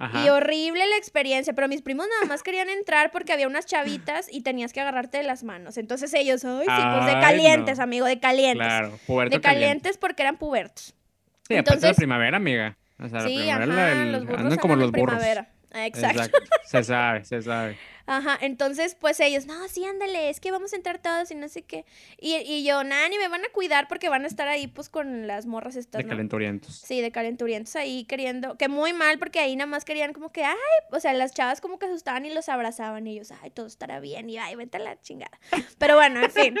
Ajá. 0.01 0.23
Y 0.23 0.29
horrible 0.29 0.87
la 0.87 0.95
experiencia, 0.95 1.51
pero 1.51 1.67
mis 1.67 1.81
primos 1.81 2.07
nada 2.07 2.25
más 2.25 2.41
querían 2.41 2.69
entrar 2.69 3.11
porque 3.11 3.33
había 3.33 3.47
unas 3.47 3.65
chavitas 3.65 4.27
y 4.31 4.43
tenías 4.43 4.71
que 4.71 4.79
agarrarte 4.79 5.17
de 5.17 5.23
las 5.25 5.43
manos. 5.43 5.77
Entonces 5.77 6.13
ellos, 6.13 6.45
ay, 6.45 6.59
sí, 6.67 6.83
pues 6.93 7.05
de 7.05 7.19
calientes, 7.19 7.77
no. 7.79 7.83
amigo, 7.83 8.05
de 8.05 8.17
calientes. 8.21 8.65
Claro, 8.65 8.97
puberto 9.05 9.35
de 9.35 9.41
caliente. 9.41 9.65
calientes 9.65 9.97
porque 9.97 10.21
eran 10.23 10.37
pubertos. 10.37 10.83
Sí, 10.85 10.93
aparte 10.93 11.49
de 11.49 11.55
la 11.55 11.59
Entonces- 11.59 11.97
primavera, 11.97 12.37
amiga. 12.37 12.77
O 12.97 13.09
sea, 13.09 13.19
la 13.19 13.27
sí, 13.27 13.35
primavera 13.39 13.73
ajá, 13.73 13.95
la- 13.95 14.03
el- 14.03 14.11
los 14.13 14.25
burros 14.25 14.39
andan 14.39 14.59
como 14.59 14.75
los 14.77 14.85
en 14.85 14.91
burros. 14.93 15.17
primavera. 15.17 15.49
Exacto. 15.71 16.21
Exacto. 16.21 16.39
Se 16.65 16.83
sabe, 16.83 17.23
se 17.25 17.41
sabe. 17.41 17.77
Ajá, 18.11 18.39
entonces 18.41 18.95
pues 18.95 19.19
ellos, 19.19 19.45
no, 19.45 19.67
sí, 19.67 19.85
ándale, 19.85 20.31
es 20.31 20.39
que 20.39 20.49
vamos 20.49 20.73
a 20.73 20.77
entrar 20.77 20.97
todos 20.99 21.29
y 21.29 21.35
no 21.35 21.47
sé 21.47 21.61
qué. 21.61 21.85
Y, 22.19 22.37
y 22.37 22.63
yo, 22.63 22.83
nada, 22.83 23.07
ni 23.07 23.19
me 23.19 23.27
van 23.27 23.45
a 23.45 23.49
cuidar 23.49 23.87
porque 23.87 24.09
van 24.09 24.23
a 24.23 24.27
estar 24.27 24.47
ahí 24.47 24.65
pues 24.65 24.89
con 24.89 25.27
las 25.27 25.45
morras 25.45 25.75
estas, 25.75 25.99
De 25.99 26.05
¿no? 26.05 26.09
calenturientos. 26.09 26.75
Sí, 26.83 27.01
de 27.01 27.11
calenturientos 27.11 27.75
ahí 27.75 28.05
queriendo, 28.05 28.57
que 28.57 28.67
muy 28.67 28.93
mal 28.93 29.19
porque 29.19 29.39
ahí 29.39 29.55
nada 29.55 29.67
más 29.67 29.85
querían 29.85 30.13
como 30.13 30.31
que, 30.31 30.43
ay, 30.43 30.55
o 30.91 30.99
sea, 30.99 31.13
las 31.13 31.35
chavas 31.35 31.61
como 31.61 31.77
que 31.77 31.85
asustaban 31.85 32.25
y 32.25 32.31
los 32.33 32.49
abrazaban 32.49 33.05
y 33.05 33.11
ellos, 33.13 33.31
ay, 33.43 33.51
todo 33.51 33.67
estará 33.67 33.99
bien 33.99 34.27
y 34.27 34.39
ay, 34.39 34.55
vete 34.55 34.77
a 34.77 34.79
la 34.79 34.99
chingada. 34.99 35.39
Pero 35.77 35.93
bueno, 35.93 36.19
en 36.23 36.31
fin. 36.31 36.55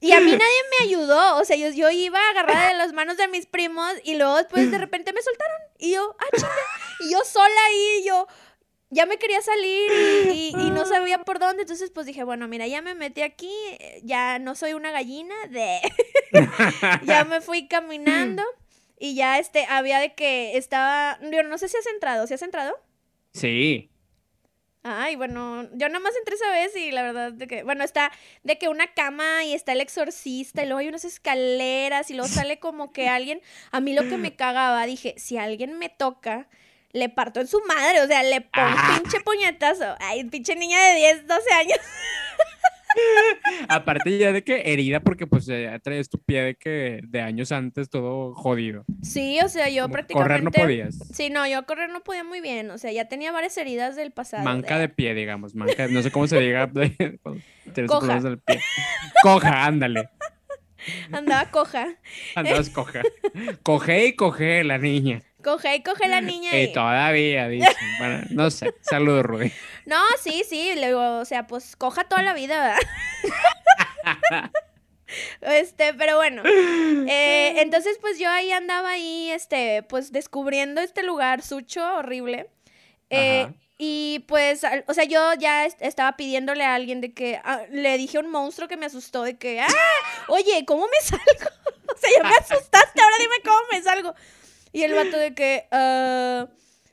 Y 0.00 0.12
a 0.12 0.20
mí 0.20 0.30
nadie 0.30 0.38
me 0.78 0.86
ayudó, 0.86 1.38
o 1.40 1.44
sea, 1.44 1.56
yo, 1.56 1.70
yo 1.70 1.90
iba 1.90 2.20
agarrada 2.30 2.68
de 2.68 2.74
las 2.74 2.92
manos 2.92 3.16
de 3.16 3.26
mis 3.26 3.46
primos 3.46 3.92
y 4.04 4.14
luego 4.14 4.36
después 4.36 4.70
de 4.70 4.78
repente 4.78 5.12
me 5.12 5.20
soltaron 5.22 5.56
y 5.76 5.94
yo, 5.94 6.16
ah, 6.20 6.36
chinga. 6.36 6.52
Y 7.00 7.10
yo 7.12 7.24
sola 7.24 7.64
ahí, 7.68 8.00
y 8.02 8.06
yo 8.06 8.28
ya 8.90 9.06
me 9.06 9.18
quería 9.18 9.40
salir 9.42 9.92
y, 9.92 10.52
y- 10.56 10.66
y 10.66 10.70
no 10.70 10.84
sabía 10.86 11.18
por 11.24 11.38
dónde, 11.38 11.62
entonces 11.62 11.90
pues 11.90 12.06
dije, 12.06 12.24
bueno, 12.24 12.48
mira, 12.48 12.66
ya 12.66 12.82
me 12.82 12.94
metí 12.94 13.22
aquí, 13.22 13.52
eh, 13.78 14.00
ya 14.04 14.38
no 14.38 14.54
soy 14.54 14.72
una 14.74 14.90
gallina, 14.90 15.34
de... 15.50 15.80
ya 17.04 17.24
me 17.24 17.40
fui 17.40 17.68
caminando 17.68 18.42
y 18.98 19.14
ya 19.14 19.38
este, 19.38 19.64
había 19.66 19.98
de 20.00 20.14
que 20.14 20.56
estaba, 20.56 21.18
yo 21.30 21.42
no 21.42 21.58
sé 21.58 21.68
si 21.68 21.76
has 21.76 21.86
entrado, 21.86 22.26
¿si 22.26 22.34
has 22.34 22.42
entrado? 22.42 22.74
Sí. 23.32 23.90
Ay, 24.84 25.16
bueno, 25.16 25.68
yo 25.74 25.88
nomás 25.88 26.14
entré 26.16 26.36
esa 26.36 26.50
vez 26.50 26.74
y 26.76 26.92
la 26.92 27.02
verdad 27.02 27.32
de 27.32 27.46
que, 27.46 27.62
bueno, 27.62 27.84
está 27.84 28.10
de 28.44 28.58
que 28.58 28.68
una 28.68 28.86
cama 28.94 29.44
y 29.44 29.52
está 29.52 29.72
el 29.72 29.80
exorcista 29.80 30.62
y 30.62 30.66
luego 30.66 30.78
hay 30.78 30.88
unas 30.88 31.04
escaleras 31.04 32.10
y 32.10 32.14
luego 32.14 32.28
sale 32.28 32.58
como 32.58 32.92
que 32.92 33.08
alguien, 33.08 33.42
a 33.70 33.80
mí 33.80 33.92
lo 33.92 34.08
que 34.08 34.16
me 34.16 34.34
cagaba, 34.36 34.86
dije, 34.86 35.14
si 35.18 35.36
alguien 35.36 35.78
me 35.78 35.88
toca, 35.90 36.48
le 36.92 37.08
parto 37.08 37.40
en 37.40 37.46
su 37.46 37.60
madre, 37.66 38.00
o 38.02 38.06
sea, 38.06 38.22
le 38.22 38.40
pongo 38.40 38.68
Ah. 38.76 38.98
pinche 39.00 39.20
puñetazo. 39.20 39.94
Ay, 40.00 40.24
pinche 40.24 40.56
niña 40.56 40.78
de 40.88 40.94
10, 40.96 41.26
12 41.26 41.52
años. 41.54 41.78
Aparte 43.68 44.16
ya 44.18 44.32
de 44.32 44.42
que 44.42 44.62
herida 44.72 45.00
porque 45.00 45.26
pues 45.26 45.46
ya 45.46 45.78
traes 45.78 46.08
tu 46.08 46.18
pie 46.18 46.42
de 46.42 46.54
que 46.54 47.00
de 47.04 47.20
años 47.20 47.52
antes 47.52 47.90
todo 47.90 48.34
jodido. 48.34 48.84
Sí, 49.02 49.38
o 49.44 49.48
sea, 49.48 49.68
yo 49.68 49.82
Como 49.82 49.92
prácticamente... 49.92 50.28
Correr 50.28 50.44
no 50.44 50.50
podías. 50.50 50.98
Sí, 51.12 51.30
no, 51.30 51.46
yo 51.46 51.64
correr 51.66 51.90
no 51.90 52.00
podía 52.02 52.24
muy 52.24 52.40
bien, 52.40 52.70
o 52.70 52.78
sea, 52.78 52.90
ya 52.90 53.06
tenía 53.06 53.30
varias 53.30 53.56
heridas 53.58 53.94
del 53.94 54.10
pasado. 54.10 54.42
Manca 54.42 54.78
de 54.78 54.88
pie, 54.88 55.14
digamos. 55.14 55.54
Manca, 55.54 55.86
no 55.88 56.02
sé 56.02 56.10
cómo 56.10 56.26
se 56.26 56.38
diga. 56.40 56.70
tienes 57.74 57.90
Coja. 57.90 58.20
del 58.20 58.38
pie. 58.38 58.60
Coja, 59.22 59.66
ándale. 59.66 60.08
Andaba 61.12 61.50
coja. 61.50 61.88
Andabas 62.34 62.70
coja. 62.70 63.02
Coge 63.62 64.06
y 64.06 64.12
coge 64.14 64.64
la 64.64 64.78
niña. 64.78 65.22
Coge 65.42 65.76
y 65.76 65.82
coge 65.82 66.08
la 66.08 66.20
niña. 66.20 66.58
Y 66.58 66.72
todavía, 66.72 67.48
dicen. 67.48 67.72
Bueno, 67.98 68.22
no 68.30 68.50
sé. 68.50 68.74
Saludos, 68.80 69.24
Rubí. 69.24 69.52
No, 69.86 70.02
sí, 70.22 70.44
sí. 70.46 70.74
Luego, 70.76 71.20
o 71.20 71.24
sea, 71.24 71.46
pues 71.46 71.76
coja 71.76 72.04
toda 72.04 72.22
la 72.22 72.34
vida, 72.34 72.76
¿verdad? 74.04 74.50
Este, 75.40 75.94
pero 75.94 76.16
bueno. 76.16 76.42
Eh, 76.44 77.62
entonces, 77.62 77.96
pues 77.98 78.18
yo 78.18 78.28
ahí 78.28 78.52
andaba 78.52 78.90
ahí, 78.90 79.30
este, 79.30 79.82
pues 79.84 80.12
descubriendo 80.12 80.82
este 80.82 81.02
lugar 81.02 81.40
sucho, 81.40 81.82
horrible. 81.96 82.50
Eh, 83.08 83.48
y 83.78 84.24
pues, 84.26 84.62
o 84.86 84.92
sea, 84.92 85.04
yo 85.04 85.34
ya 85.34 85.64
estaba 85.64 86.16
pidiéndole 86.16 86.64
a 86.64 86.74
alguien 86.74 87.00
de 87.00 87.14
que 87.14 87.40
ah, 87.44 87.62
le 87.70 87.96
dije 87.96 88.18
a 88.18 88.20
un 88.20 88.30
monstruo 88.30 88.66
que 88.68 88.76
me 88.76 88.86
asustó 88.86 89.22
de 89.22 89.38
que, 89.38 89.60
ah, 89.60 89.68
oye, 90.26 90.64
¿cómo 90.66 90.84
me 90.86 91.00
salgo? 91.00 91.24
o 91.94 91.96
sea, 91.96 92.10
ya 92.16 92.22
me 92.24 92.34
asustaste, 92.34 93.00
ahora 93.00 93.16
dime 93.20 93.36
cómo 93.44 93.60
me 93.70 93.82
salgo. 93.82 94.14
Y 94.72 94.82
el 94.82 94.94
vato 94.94 95.18
de 95.18 95.34
que, 95.34 95.64
ah, 95.70 96.48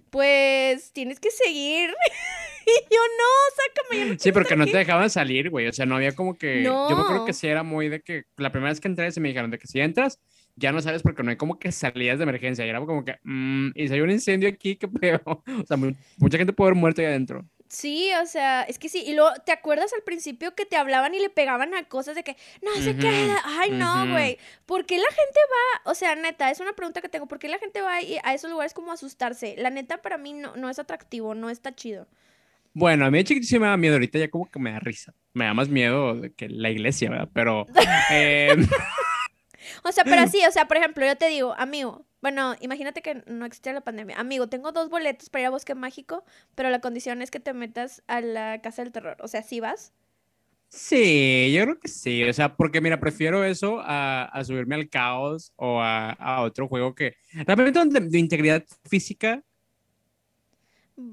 pues 0.09 0.91
tienes 0.93 1.19
que 1.19 1.29
seguir. 1.31 1.89
y 2.65 2.93
yo, 2.93 2.99
no, 3.17 3.97
sácame. 3.97 4.17
sí, 4.19 4.31
porque 4.31 4.55
no 4.55 4.65
te 4.65 4.77
dejaban 4.77 5.09
salir, 5.09 5.49
güey. 5.49 5.67
O 5.67 5.73
sea, 5.73 5.85
no 5.85 5.95
había 5.95 6.13
como 6.13 6.37
que. 6.37 6.63
Yo 6.63 6.87
me 6.89 7.01
acuerdo 7.01 7.25
que 7.25 7.33
sí 7.33 7.47
era 7.47 7.63
muy 7.63 7.89
de 7.89 8.01
que 8.01 8.23
la 8.37 8.51
primera 8.51 8.71
vez 8.71 8.79
que 8.79 8.87
entré 8.87 9.11
se 9.11 9.19
me 9.19 9.29
dijeron 9.29 9.51
de 9.51 9.59
que 9.59 9.67
si 9.67 9.79
entras, 9.79 10.19
ya 10.55 10.71
no 10.71 10.81
sabes 10.81 11.03
porque 11.03 11.23
no 11.23 11.31
hay 11.31 11.37
como 11.37 11.59
que 11.59 11.71
salidas 11.71 12.17
de 12.17 12.23
emergencia. 12.23 12.65
Y 12.65 12.69
era 12.69 12.79
como 12.79 13.03
que, 13.03 13.17
mmm, 13.23 13.71
y 13.75 13.87
si 13.87 13.93
hay 13.93 14.01
un 14.01 14.11
incendio 14.11 14.49
aquí, 14.49 14.77
qué 14.77 14.87
peor. 14.87 15.21
O 15.63 15.65
sea, 15.65 15.77
mucha 15.77 16.37
gente 16.37 16.53
puede 16.53 16.69
haber 16.69 16.79
muerto 16.79 17.01
ahí 17.01 17.07
adentro. 17.07 17.45
Sí, 17.67 18.09
o 18.21 18.25
sea, 18.25 18.63
es 18.63 18.77
que 18.77 18.89
sí. 18.89 19.03
Y 19.05 19.15
luego, 19.15 19.31
¿te 19.45 19.51
acuerdas 19.51 19.91
al 19.93 20.03
principio 20.03 20.53
que 20.53 20.65
te 20.65 20.77
hablaban 20.77 21.15
y 21.15 21.19
le 21.19 21.29
pegaban 21.29 21.73
a 21.73 21.83
cosas 21.85 22.15
de 22.15 22.23
que 22.23 22.37
no 22.61 22.75
se 22.75 22.95
queda? 22.95 23.41
Ay, 23.43 23.71
no, 23.71 24.07
güey. 24.11 24.37
¿Por 24.65 24.85
qué 24.85 24.97
la 24.97 25.09
gente 25.09 25.39
va? 25.51 25.91
O 25.91 25.95
sea, 25.95 26.15
neta, 26.15 26.51
es 26.51 26.59
una 26.59 26.73
pregunta 26.73 27.01
que 27.01 27.09
tengo. 27.09 27.27
¿Por 27.27 27.39
qué 27.39 27.49
la 27.49 27.57
gente 27.57 27.81
va 27.81 27.95
a 27.95 28.33
esos 28.33 28.51
lugares 28.51 28.73
como 28.73 28.91
a 28.91 28.93
asustarse? 28.93 29.55
La 29.57 29.71
neta, 29.71 30.01
para 30.01 30.17
mí 30.17 30.33
no, 30.33 30.55
no 30.55 30.69
es 30.69 30.77
atractivo, 30.77 31.33
no 31.33 31.49
está 31.49 31.73
chido. 31.73 32.07
Bueno, 32.73 33.05
a 33.05 33.11
mí 33.11 33.17
de 33.17 33.23
chiquito 33.23 33.47
sí 33.47 33.57
me 33.57 33.67
da 33.67 33.77
miedo, 33.77 33.95
ahorita 33.95 34.19
ya 34.19 34.29
como 34.29 34.51
que 34.51 34.59
me 34.59 34.71
da 34.71 34.79
risa. 34.79 35.13
Me 35.33 35.45
da 35.45 35.53
más 35.53 35.69
miedo 35.69 36.21
que 36.35 36.49
la 36.49 36.69
iglesia, 36.69 37.09
¿verdad? 37.09 37.29
Pero... 37.33 37.65
Em, 38.11 38.67
o 39.83 39.91
sea, 39.91 40.03
pero 40.03 40.27
sí, 40.27 40.41
o 40.47 40.51
sea, 40.51 40.67
por 40.67 40.77
ejemplo, 40.77 41.05
yo 41.05 41.15
te 41.15 41.29
digo, 41.29 41.55
amigo, 41.57 42.05
bueno, 42.25 42.55
imagínate 42.59 43.03
que 43.03 43.21
no 43.27 43.45
existía 43.45 43.71
la 43.71 43.81
pandemia. 43.81 44.19
Amigo, 44.19 44.49
tengo 44.49 44.71
dos 44.71 44.89
boletos 44.89 45.29
para 45.29 45.43
ir 45.43 45.45
a 45.45 45.51
Bosque 45.51 45.75
Mágico, 45.75 46.25
pero 46.55 46.71
la 46.71 46.81
condición 46.81 47.21
es 47.21 47.29
que 47.29 47.39
te 47.39 47.53
metas 47.53 48.01
a 48.07 48.19
la 48.19 48.61
Casa 48.63 48.81
del 48.81 48.91
Terror. 48.91 49.15
O 49.19 49.27
sea, 49.27 49.43
¿sí 49.43 49.59
vas? 49.59 49.93
Sí, 50.67 51.53
yo 51.53 51.65
creo 51.65 51.79
que 51.79 51.87
sí. 51.87 52.23
O 52.23 52.33
sea, 52.33 52.57
porque 52.57 52.81
mira, 52.81 52.99
prefiero 52.99 53.43
eso 53.43 53.79
a, 53.79 54.23
a 54.23 54.43
subirme 54.43 54.73
al 54.73 54.89
caos 54.89 55.53
o 55.55 55.79
a, 55.79 56.13
a, 56.13 56.41
otro 56.41 56.67
juego 56.67 56.95
que 56.95 57.13
realmente 57.45 57.79
de 58.01 58.17
integridad 58.17 58.65
física 58.89 59.43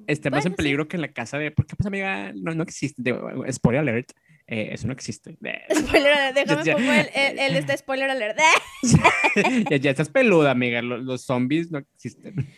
esté 0.07 0.31
más 0.31 0.47
en 0.47 0.55
peligro 0.55 0.89
que 0.89 0.97
en 0.97 1.03
la 1.03 1.13
casa 1.13 1.37
de. 1.37 1.51
Porque, 1.51 1.77
pues, 1.77 1.87
amiga, 1.87 2.33
no, 2.35 2.55
no 2.55 2.63
existe. 2.63 3.03
spoiler 3.53 3.83
alert. 3.83 4.13
Eh, 4.47 4.71
eso 4.73 4.87
no 4.87 4.93
existe. 4.93 5.37
Spoiler 5.75 6.13
alert, 6.13 6.35
déjame 6.35 6.65
ya, 6.65 6.75
pongo 6.75 6.93
el, 6.93 7.39
el, 7.39 7.57
este 7.57 7.77
spoiler 7.77 8.11
alert. 8.11 8.39
ya, 9.71 9.77
ya, 9.77 9.91
estás 9.91 10.09
peluda, 10.09 10.51
amiga. 10.51 10.83
Los, 10.83 11.03
los 11.03 11.23
zombies 11.23 11.71
no 11.71 11.79
existen. 11.79 12.49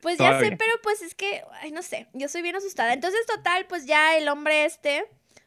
Pues 0.00 0.18
ya 0.18 0.38
sé, 0.38 0.50
pero 0.50 0.72
pues 0.82 1.00
es 1.00 1.14
que, 1.14 1.42
ay, 1.62 1.72
no 1.72 1.80
sé, 1.80 2.08
yo 2.12 2.28
soy 2.28 2.42
bien 2.42 2.56
asustada. 2.56 2.92
Entonces, 2.92 3.24
total, 3.26 3.66
pues 3.66 3.86
ya 3.86 4.18
el 4.18 4.28
hombre 4.28 4.66
este, 4.66 5.06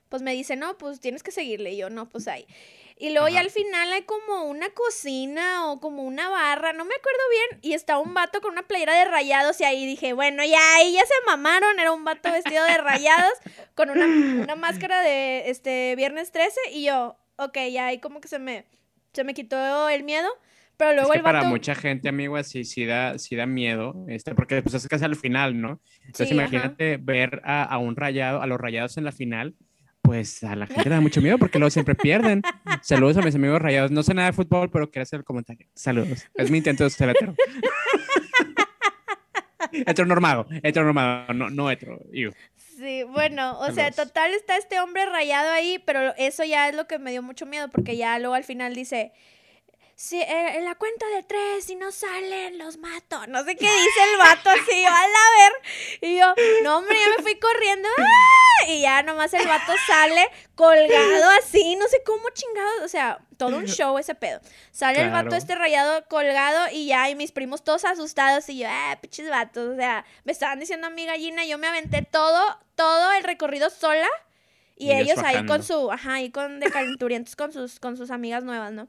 pues 0.10 0.24
me 0.24 0.34
dice, 0.34 0.56
no, 0.56 0.78
pues 0.80 1.00
tienes 1.00 1.22
que 1.22 1.32
seguirle. 1.32 1.74
Y 1.74 1.78
yo, 1.78 1.89
no, 1.89 2.10
pues 2.10 2.28
ahí. 2.28 2.48
Y 3.00 3.12
luego 3.12 3.28
ya 3.28 3.41
al 3.41 3.52
final 3.52 3.93
hay 3.93 4.04
como 4.04 4.45
una 4.45 4.70
cocina 4.72 5.70
o 5.70 5.80
como 5.80 6.02
una 6.04 6.30
barra, 6.30 6.74
no 6.74 6.84
me 6.84 6.95
acuerdo 6.95 7.20
bien, 7.30 7.60
y 7.62 7.74
estaba 7.74 8.00
un 8.00 8.16
vato 8.16 8.41
con 8.41 8.54
una 8.54 8.64
playera 8.64 8.98
de 8.98 9.06
rayados 9.06 9.62
y 9.62 9.66
ahí 9.66 9.86
dije, 9.86 10.14
bueno, 10.14 10.43
ya 10.43 10.60
ahí 10.76 10.93
ya 10.93 11.06
se 11.06 11.14
mamaron, 11.28 11.80
era 11.80 11.91
un 11.91 12.04
vato 12.04 12.32
vestido 12.32 12.64
de 12.66 12.78
rayados 12.78 13.34
con 13.76 13.91
una, 13.91 14.06
una 14.06 14.56
máscara 14.56 15.02
de 15.02 15.50
este 15.50 15.95
viernes 15.95 16.32
13 16.32 16.60
y 16.74 16.86
yo, 16.86 17.18
ok, 17.36 17.58
ya 17.72 17.88
ahí 17.88 18.00
como 18.00 18.20
que 18.20 18.28
se 18.28 18.39
me, 18.39 18.66
se 19.14 19.24
me 19.24 19.36
quitó 19.36 19.89
el 19.89 20.04
miedo. 20.04 20.28
Pero 20.78 20.93
luego 20.93 21.14
el 21.14 21.24
vato... 21.24 21.39
Para 21.39 21.50
mucha 21.50 21.74
gente, 21.74 22.08
amigo, 22.08 22.36
así 22.36 22.64
sí 22.64 22.86
da, 22.86 23.18
sí 23.18 23.36
da 23.36 23.48
miedo, 23.48 24.06
este, 24.08 24.36
porque 24.36 24.62
pues 24.62 24.76
es 24.76 24.88
casi 24.88 25.06
al 25.06 25.16
final, 25.16 25.60
¿no? 25.60 25.82
Entonces 26.06 26.32
imagínate 26.32 26.98
ver 26.98 27.41
a, 27.43 27.64
a, 27.64 27.80
un 27.80 27.95
rayado, 27.95 28.43
a 28.43 28.48
los 28.48 28.60
rayados 28.60 28.95
en 28.98 29.04
la 29.04 29.12
final, 29.12 29.56
pues 30.08 30.41
a 30.45 30.55
la 30.55 30.68
gente 30.68 30.86
le 30.86 30.95
da 30.95 31.01
mucho 31.01 31.22
miedo 31.22 31.38
porque 31.38 31.60
luego 31.60 31.70
siempre 31.70 31.93
pierden. 31.93 32.41
Saludos 32.82 33.18
a 33.18 33.22
mis 33.22 33.36
amigos 33.36 33.62
rayados. 33.62 33.91
No 33.91 34.03
sé 34.03 34.14
nada 34.14 34.28
de 34.28 34.34
fútbol, 34.34 34.72
pero 34.72 34.89
quiero 34.89 35.03
hacer 35.03 35.20
el 35.20 35.26
comentario. 35.26 35.68
Saludos. 35.74 36.26
Es 36.34 36.49
mi 36.49 36.60
intento 36.60 36.86
de 36.86 36.89
ser 36.89 37.10
hetero. 37.10 37.36
heteronormado, 39.74 40.47
heteronormado, 40.64 41.34
no, 41.34 41.49
no 41.49 41.70
hetero. 41.70 41.99
Sí, 42.55 43.03
bueno, 43.03 43.60
o 43.60 43.70
sea, 43.74 43.91
total 43.91 44.34
está 44.34 44.55
este 44.55 44.80
hombre 44.80 45.05
rayado 45.08 45.51
ahí, 45.51 45.84
pero 45.86 46.16
eso 46.16 46.45
ya 46.45 46.70
es 46.70 46.76
lo 46.76 46.88
que 46.88 46.99
me 46.99 47.12
dio 47.12 47.22
mucho 47.22 47.45
miedo 47.45 47.68
porque 47.68 47.97
ya 47.97 48.18
luego 48.18 48.36
al 48.36 48.45
final 48.45 48.76
dice, 48.76 49.12
si 49.98 50.22
eh, 50.22 50.58
en 50.58 50.64
la 50.64 50.76
cuenta 50.76 51.08
de 51.08 51.24
tres, 51.24 51.66
si 51.66 51.76
no 51.76 51.91
salen, 51.91 52.60
los 52.60 52.78
mato. 52.78 53.26
No 53.26 53.43
sé 53.43 53.56
qué 53.56 53.66
dice 53.66 54.04
el 54.12 54.18
vato 54.20 54.52
así, 54.52 54.84
yo, 54.84 54.89
a 54.89 55.02
ver. 55.02 55.54
Y 56.02 56.18
yo, 56.20 56.36
no, 56.64 56.78
hombre, 56.78 56.95
ya 57.00 57.18
me 57.18 57.24
fui 57.24 57.39
corriendo. 57.39 57.89
¡ah! 57.98 58.68
Y 58.68 58.82
ya 58.82 59.02
nomás 59.02 59.34
el 59.34 59.48
vato 59.48 59.74
sale 59.88 60.30
colgado 60.54 61.32
así, 61.39 61.76
no 61.78 61.88
sé 61.88 62.04
cómo 62.06 62.30
chingados. 62.30 62.84
O 62.84 62.88
sea, 62.88 63.18
todo 63.38 63.58
un 63.58 63.66
show 63.66 63.98
ese 63.98 64.14
pedo. 64.14 64.39
Sale 64.70 65.02
el 65.02 65.10
vato 65.10 65.36
este 65.36 65.56
rayado 65.56 66.08
colgado 66.08 66.68
y 66.72 66.86
ya, 66.86 67.10
y 67.10 67.16
mis 67.16 67.32
primos 67.32 67.64
todos 67.64 67.84
asustados. 67.84 68.48
Y 68.50 68.60
yo, 68.60 68.68
eh, 68.68 68.98
pinches 69.02 69.32
vatos. 69.32 69.74
O 69.74 69.76
sea, 69.76 70.06
me 70.26 70.32
estaban 70.32 70.60
diciendo 70.60 70.86
a 70.86 70.89
mi 70.91 71.08
gallina, 71.08 71.43
yo 71.43 71.58
me 71.58 71.66
aventé 71.66 72.04
todo, 72.04 72.60
todo 72.76 73.14
el 73.14 73.24
recorrido 73.24 73.72
sola. 73.72 74.08
Y, 74.76 74.91
ellos 74.91 75.18
ahí 75.26 75.43
con 75.48 75.64
su, 75.64 75.91
ajá, 75.91 76.14
ahí 76.14 76.30
con 76.30 76.60
de 76.60 76.70
calenturientos 76.70 77.36
con 77.36 77.52
sus, 77.52 77.80
con 77.80 77.98
sus 77.98 78.12
amigas 78.12 78.43
nuevas, 78.43 78.72
¿no? 78.72 78.88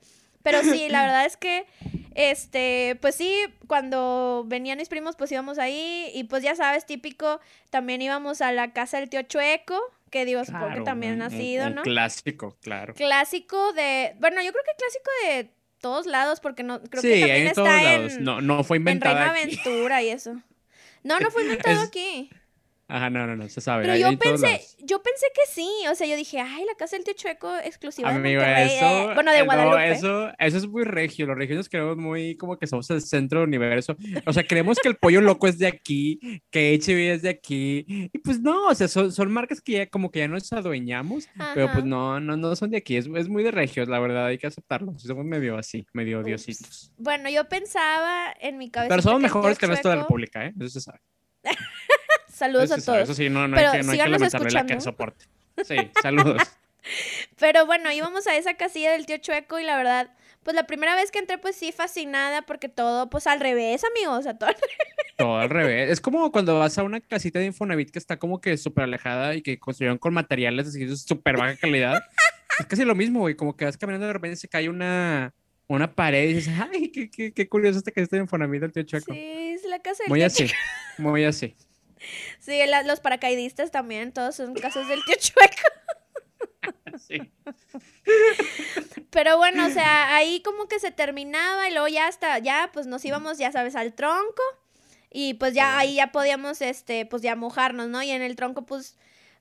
Pero 0.50 0.62
sí, 0.62 0.88
la 0.88 1.02
verdad 1.06 1.26
es 1.26 1.36
que, 1.36 1.66
este, 2.14 2.96
pues 3.00 3.14
sí, 3.14 3.32
cuando 3.66 4.44
venían 4.46 4.78
mis 4.78 4.88
primos, 4.88 5.16
pues 5.16 5.30
íbamos 5.32 5.58
ahí. 5.58 6.10
Y 6.14 6.24
pues 6.24 6.42
ya 6.42 6.54
sabes, 6.54 6.86
típico, 6.86 7.40
también 7.70 8.00
íbamos 8.02 8.40
a 8.40 8.52
la 8.52 8.72
casa 8.72 8.98
del 8.98 9.08
tío 9.08 9.22
Chueco, 9.22 9.78
que 10.10 10.24
digo, 10.24 10.44
supongo 10.44 10.74
que 10.74 10.80
también 10.80 11.20
ha 11.22 11.30
sido, 11.30 11.70
¿no? 11.70 11.82
Clásico, 11.82 12.56
claro. 12.62 12.94
Clásico 12.94 13.72
de, 13.74 14.14
bueno, 14.20 14.42
yo 14.42 14.52
creo 14.52 14.64
que 14.64 14.72
clásico 14.76 15.10
de 15.26 15.50
todos 15.80 16.06
lados, 16.06 16.40
porque 16.40 16.62
no, 16.62 16.80
creo 16.82 17.02
que 17.02 17.20
también 17.20 17.46
está 17.46 17.94
en, 17.94 18.24
no, 18.24 18.40
no 18.40 18.64
fue 18.64 18.78
inventado. 18.78 19.16
En 19.16 19.34
Reina 19.34 19.40
Aventura 19.42 20.02
y 20.02 20.08
eso. 20.08 20.40
No, 21.02 21.20
no 21.20 21.30
fue 21.30 21.42
inventado 21.44 21.80
aquí. 21.82 22.30
Ajá, 22.90 23.10
no, 23.10 23.26
no, 23.26 23.36
no, 23.36 23.46
se 23.50 23.60
sabe. 23.60 23.84
Pero 23.84 23.96
yo 23.96 24.18
pensé, 24.18 24.62
yo 24.78 25.02
pensé 25.02 25.26
que 25.34 25.42
sí. 25.52 25.68
O 25.90 25.94
sea, 25.94 26.06
yo 26.06 26.16
dije, 26.16 26.40
ay, 26.40 26.64
la 26.64 26.74
casa 26.74 26.96
del 26.96 27.04
tío 27.04 27.12
Chueco 27.12 27.54
exclusiva 27.58 28.08
de 28.08 28.14
Monterrey. 28.14 28.76
Eso, 28.76 29.14
bueno, 29.14 29.30
de 29.30 29.42
Guadalupe. 29.42 29.90
eso, 29.90 30.30
eso 30.38 30.56
es 30.56 30.66
muy 30.66 30.84
regio. 30.84 31.26
Los 31.26 31.36
regios 31.36 31.68
creemos 31.68 31.98
muy 31.98 32.34
como 32.38 32.58
que 32.58 32.66
somos 32.66 32.88
el 32.88 33.02
centro 33.02 33.40
del 33.40 33.48
universo. 33.48 33.94
O 34.24 34.32
sea, 34.32 34.42
creemos 34.42 34.78
que 34.78 34.88
el 34.88 34.96
pollo 34.96 35.20
loco 35.20 35.46
es 35.46 35.58
de 35.58 35.66
aquí, 35.66 36.18
que 36.50 36.78
HB 36.78 37.12
es 37.12 37.22
de 37.22 37.28
aquí. 37.28 37.84
Y 37.86 38.18
pues 38.20 38.40
no, 38.40 38.68
o 38.68 38.74
sea, 38.74 38.88
son, 38.88 39.12
son 39.12 39.30
marcas 39.30 39.60
que 39.60 39.72
ya 39.72 39.86
como 39.86 40.10
que 40.10 40.20
ya 40.20 40.28
nos 40.28 40.50
adueñamos. 40.54 41.28
Pero 41.54 41.70
pues 41.70 41.84
no, 41.84 42.20
no, 42.20 42.38
no 42.38 42.56
son 42.56 42.70
de 42.70 42.78
aquí. 42.78 42.96
Es, 42.96 43.06
es 43.06 43.28
muy 43.28 43.42
de 43.42 43.50
regios, 43.50 43.88
la 43.88 44.00
verdad, 44.00 44.26
hay 44.26 44.38
que 44.38 44.46
aceptarlo. 44.46 44.98
Somos 44.98 45.26
medio 45.26 45.58
así, 45.58 45.86
medio 45.92 46.22
diositos. 46.22 46.90
Bueno, 46.96 47.28
yo 47.28 47.46
pensaba 47.50 48.34
en 48.40 48.56
mi 48.56 48.70
cabeza. 48.70 48.88
Pero 48.88 49.02
somos 49.02 49.20
mejores 49.20 49.58
que 49.58 49.66
el 49.66 49.72
resto 49.72 49.90
de 49.90 49.96
la 49.96 50.02
República, 50.04 50.46
¿eh? 50.46 50.54
Eso 50.58 50.70
se 50.70 50.80
sabe. 50.80 51.00
Saludos 52.38 52.70
a 52.70 52.76
todos. 52.80 53.00
Eso 53.00 53.14
sí, 53.14 53.28
no, 53.28 53.48
no 53.48 53.56
hay 53.56 53.78
que, 53.78 53.82
no 53.82 53.92
hay 53.92 53.98
que 53.98 54.08
lamentarle 54.08 54.50
la 54.50 54.66
que 54.66 54.80
soporte. 54.80 55.24
Sí, 55.64 55.74
saludos. 56.00 56.40
Pero 57.40 57.66
bueno, 57.66 57.90
íbamos 57.90 58.28
a 58.28 58.36
esa 58.36 58.54
casilla 58.54 58.92
del 58.92 59.06
tío 59.06 59.16
Chueco 59.18 59.58
y 59.58 59.64
la 59.64 59.76
verdad, 59.76 60.12
pues 60.44 60.54
la 60.54 60.68
primera 60.68 60.94
vez 60.94 61.10
que 61.10 61.18
entré, 61.18 61.36
pues 61.36 61.56
sí, 61.56 61.72
fascinada 61.72 62.42
porque 62.42 62.68
todo, 62.68 63.10
pues 63.10 63.26
al 63.26 63.40
revés, 63.40 63.82
amigos, 63.84 64.20
o 64.20 64.22
sea, 64.22 64.38
todo 64.38 64.50
al 64.50 64.54
revés. 64.54 65.14
Todo 65.16 65.36
al 65.36 65.50
revés. 65.50 65.90
Es 65.90 66.00
como 66.00 66.30
cuando 66.30 66.60
vas 66.60 66.78
a 66.78 66.84
una 66.84 67.00
casita 67.00 67.40
de 67.40 67.46
Infonavit 67.46 67.90
que 67.90 67.98
está 67.98 68.20
como 68.20 68.40
que 68.40 68.56
súper 68.56 68.84
alejada 68.84 69.34
y 69.34 69.42
que 69.42 69.58
construyeron 69.58 69.98
con 69.98 70.14
materiales 70.14 70.68
así 70.68 70.84
de 70.84 70.96
súper 70.96 71.36
baja 71.36 71.56
calidad. 71.56 72.04
es 72.60 72.66
casi 72.66 72.84
lo 72.84 72.94
mismo, 72.94 73.18
güey, 73.18 73.34
como 73.34 73.56
que 73.56 73.64
vas 73.64 73.76
caminando 73.76 74.06
de 74.06 74.12
repente 74.12 74.36
se 74.36 74.48
cae 74.48 74.68
una, 74.68 75.34
una 75.66 75.92
pared 75.92 76.28
y 76.28 76.34
dices, 76.34 76.54
ay, 76.72 76.92
qué, 76.92 77.10
qué, 77.10 77.32
qué 77.32 77.48
curioso 77.48 77.78
esta 77.78 77.90
casita 77.90 78.14
de 78.14 78.22
Infonavit 78.22 78.60
del 78.60 78.72
tío 78.72 78.84
Chueco. 78.84 79.12
Sí, 79.12 79.18
es 79.18 79.64
la 79.64 79.80
casa 79.80 80.04
del 80.04 80.10
Muy 80.10 80.22
así, 80.22 80.48
muy 80.98 81.24
así. 81.24 81.56
Sí, 82.40 82.60
los 82.84 83.00
paracaidistas 83.00 83.70
también, 83.70 84.12
todos 84.12 84.36
son 84.36 84.54
casos 84.54 84.88
del 84.88 85.04
tío 85.04 85.16
Chueco. 85.18 86.98
sí. 86.98 87.32
Pero 89.10 89.36
bueno, 89.36 89.66
o 89.66 89.70
sea, 89.70 90.14
ahí 90.14 90.42
como 90.42 90.68
que 90.68 90.78
se 90.78 90.90
terminaba 90.90 91.68
y 91.68 91.72
luego 91.72 91.88
ya 91.88 92.06
hasta, 92.06 92.38
ya 92.38 92.70
pues 92.72 92.86
nos 92.86 93.04
íbamos, 93.04 93.38
ya 93.38 93.52
sabes, 93.52 93.74
al 93.76 93.94
tronco 93.94 94.42
y 95.10 95.34
pues 95.34 95.54
ya 95.54 95.78
ahí 95.78 95.96
ya 95.96 96.12
podíamos, 96.12 96.60
este, 96.60 97.06
pues 97.06 97.22
ya 97.22 97.34
mojarnos, 97.36 97.88
¿no? 97.88 98.02
Y 98.02 98.10
en 98.10 98.22
el 98.22 98.36
tronco 98.36 98.66
pues 98.66 98.96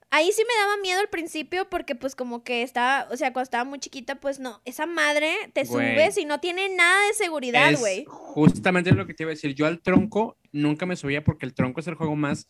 Ahí 0.10 0.32
sí 0.32 0.42
me 0.48 0.62
daba 0.62 0.78
miedo 0.82 1.00
al 1.00 1.10
principio 1.10 1.70
porque 1.70 1.96
pues 1.96 2.16
como 2.16 2.44
que 2.44 2.62
estaba, 2.64 3.08
o 3.12 3.18
sea, 3.18 3.34
cuando 3.34 3.44
estaba 3.44 3.64
muy 3.66 3.80
chiquita, 3.80 4.16
pues 4.16 4.40
no, 4.40 4.62
esa 4.64 4.86
madre 4.86 5.34
te 5.54 5.66
subes 5.66 6.18
y 6.18 6.26
no 6.26 6.40
tiene 6.40 6.70
nada 6.70 7.08
de 7.08 7.14
seguridad, 7.14 7.78
güey. 7.78 8.06
Justamente 8.08 8.92
lo 8.94 9.06
que 9.06 9.14
te 9.14 9.24
iba 9.24 9.32
a 9.32 9.36
decir, 9.36 9.54
yo 9.54 9.66
al 9.66 9.82
tronco 9.82 10.38
nunca 10.52 10.86
me 10.86 10.96
subía 10.96 11.24
porque 11.24 11.46
el 11.46 11.54
tronco 11.54 11.82
es 11.82 11.88
el 11.88 11.96
juego 11.96 12.16
más 12.16 12.48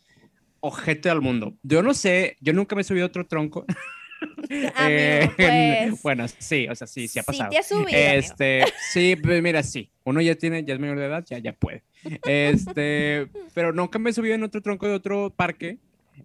ojete 0.59 1.09
del 1.09 1.21
mundo. 1.21 1.55
Yo 1.63 1.81
no 1.81 1.93
sé, 1.93 2.37
yo 2.41 2.53
nunca 2.53 2.75
me 2.75 2.81
he 2.81 2.85
subido 2.85 3.05
a 3.05 3.07
otro 3.07 3.25
tronco. 3.25 3.65
Eh, 4.49 5.29
pues, 5.37 6.01
bueno, 6.01 6.25
sí, 6.27 6.67
o 6.69 6.75
sea, 6.75 6.87
sí, 6.87 7.07
sí 7.07 7.19
ha 7.19 7.23
pasado. 7.23 7.51
Sí, 7.51 7.57
te 7.57 7.63
subido, 7.63 7.89
este, 7.91 8.65
sí, 8.91 9.15
pues, 9.15 9.41
mira, 9.41 9.63
sí. 9.63 9.91
Uno 10.03 10.21
ya 10.21 10.35
tiene, 10.35 10.63
ya 10.63 10.73
es 10.73 10.79
mayor 10.79 10.99
de 10.99 11.05
edad, 11.05 11.25
ya, 11.27 11.37
ya 11.39 11.53
puede. 11.53 11.83
Este, 12.25 13.27
pero 13.53 13.73
nunca 13.73 13.99
me 13.99 14.09
he 14.09 14.13
subido 14.13 14.35
en 14.35 14.43
otro 14.43 14.61
tronco 14.61 14.87
de 14.87 14.93
otro 14.93 15.33
parque. 15.35 15.79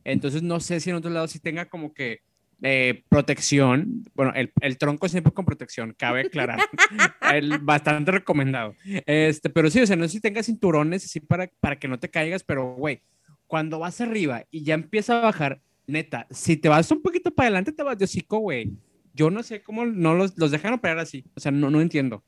Entonces 0.04 0.42
no 0.42 0.60
sé 0.60 0.80
si 0.80 0.90
en 0.90 0.96
otro 0.96 1.10
lado 1.10 1.28
sí 1.28 1.38
tenga 1.38 1.66
como 1.66 1.94
que 1.94 2.20
eh, 2.62 3.02
protección. 3.08 4.04
Bueno, 4.14 4.32
el, 4.34 4.52
el, 4.60 4.78
tronco 4.78 5.08
siempre 5.08 5.32
con 5.32 5.44
protección, 5.44 5.94
cabe 5.98 6.20
aclarar. 6.20 6.60
el, 7.34 7.58
bastante 7.58 8.12
recomendado. 8.12 8.76
Este, 9.06 9.50
pero 9.50 9.68
sí, 9.68 9.80
o 9.80 9.86
sea, 9.86 9.96
no 9.96 10.04
sé 10.04 10.10
si 10.10 10.20
tenga 10.20 10.42
cinturones 10.42 11.04
así 11.04 11.18
para, 11.18 11.50
para 11.60 11.78
que 11.78 11.88
no 11.88 11.98
te 11.98 12.08
caigas, 12.08 12.44
pero 12.44 12.74
güey, 12.74 13.02
cuando 13.48 13.80
vas 13.80 14.00
arriba 14.00 14.44
y 14.50 14.62
ya 14.62 14.74
empieza 14.74 15.18
a 15.18 15.22
bajar, 15.22 15.60
neta, 15.86 16.26
si 16.30 16.56
te 16.56 16.68
vas 16.68 16.90
un 16.92 17.02
poquito 17.02 17.32
para 17.32 17.48
adelante, 17.48 17.72
te 17.72 17.82
vas 17.82 17.98
de 17.98 18.04
hocico, 18.04 18.38
güey. 18.38 18.72
Yo 19.12 19.30
no 19.30 19.42
sé 19.42 19.62
cómo 19.62 19.84
no 19.84 20.14
los, 20.14 20.38
los 20.38 20.50
dejan 20.50 20.72
operar 20.72 21.00
así. 21.00 21.24
O 21.34 21.40
sea, 21.40 21.50
no, 21.50 21.68
no 21.68 21.80
entiendo. 21.80 22.24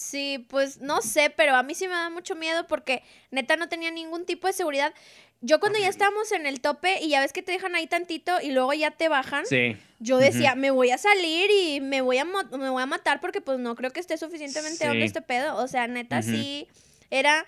Sí, 0.00 0.46
pues 0.48 0.80
no 0.80 1.02
sé, 1.02 1.28
pero 1.36 1.54
a 1.54 1.62
mí 1.62 1.74
sí 1.74 1.86
me 1.86 1.92
da 1.92 2.08
mucho 2.08 2.34
miedo 2.34 2.66
porque 2.66 3.02
neta 3.30 3.56
no 3.56 3.68
tenía 3.68 3.90
ningún 3.90 4.24
tipo 4.24 4.46
de 4.46 4.54
seguridad. 4.54 4.94
Yo 5.42 5.58
cuando 5.58 5.78
ya 5.78 5.88
estábamos 5.88 6.32
en 6.32 6.46
el 6.46 6.60
tope 6.60 6.98
y 7.00 7.08
ya 7.08 7.20
ves 7.20 7.32
que 7.32 7.42
te 7.42 7.52
dejan 7.52 7.74
ahí 7.74 7.86
tantito 7.86 8.40
y 8.42 8.50
luego 8.50 8.74
ya 8.74 8.90
te 8.90 9.08
bajan, 9.08 9.46
sí. 9.46 9.76
yo 9.98 10.18
decía, 10.18 10.54
me 10.54 10.70
voy 10.70 10.90
a 10.90 10.98
salir 10.98 11.50
y 11.50 11.80
me 11.80 12.02
voy 12.02 12.18
a, 12.18 12.24
me 12.24 12.68
voy 12.68 12.82
a 12.82 12.86
matar 12.86 13.20
porque 13.20 13.40
pues 13.40 13.58
no 13.58 13.74
creo 13.74 13.90
que 13.90 14.00
esté 14.00 14.18
suficientemente 14.18 14.90
sí. 14.90 15.02
este 15.02 15.22
pedo. 15.22 15.56
O 15.56 15.66
sea, 15.66 15.86
neta 15.86 16.20
sí 16.20 16.68
era 17.10 17.46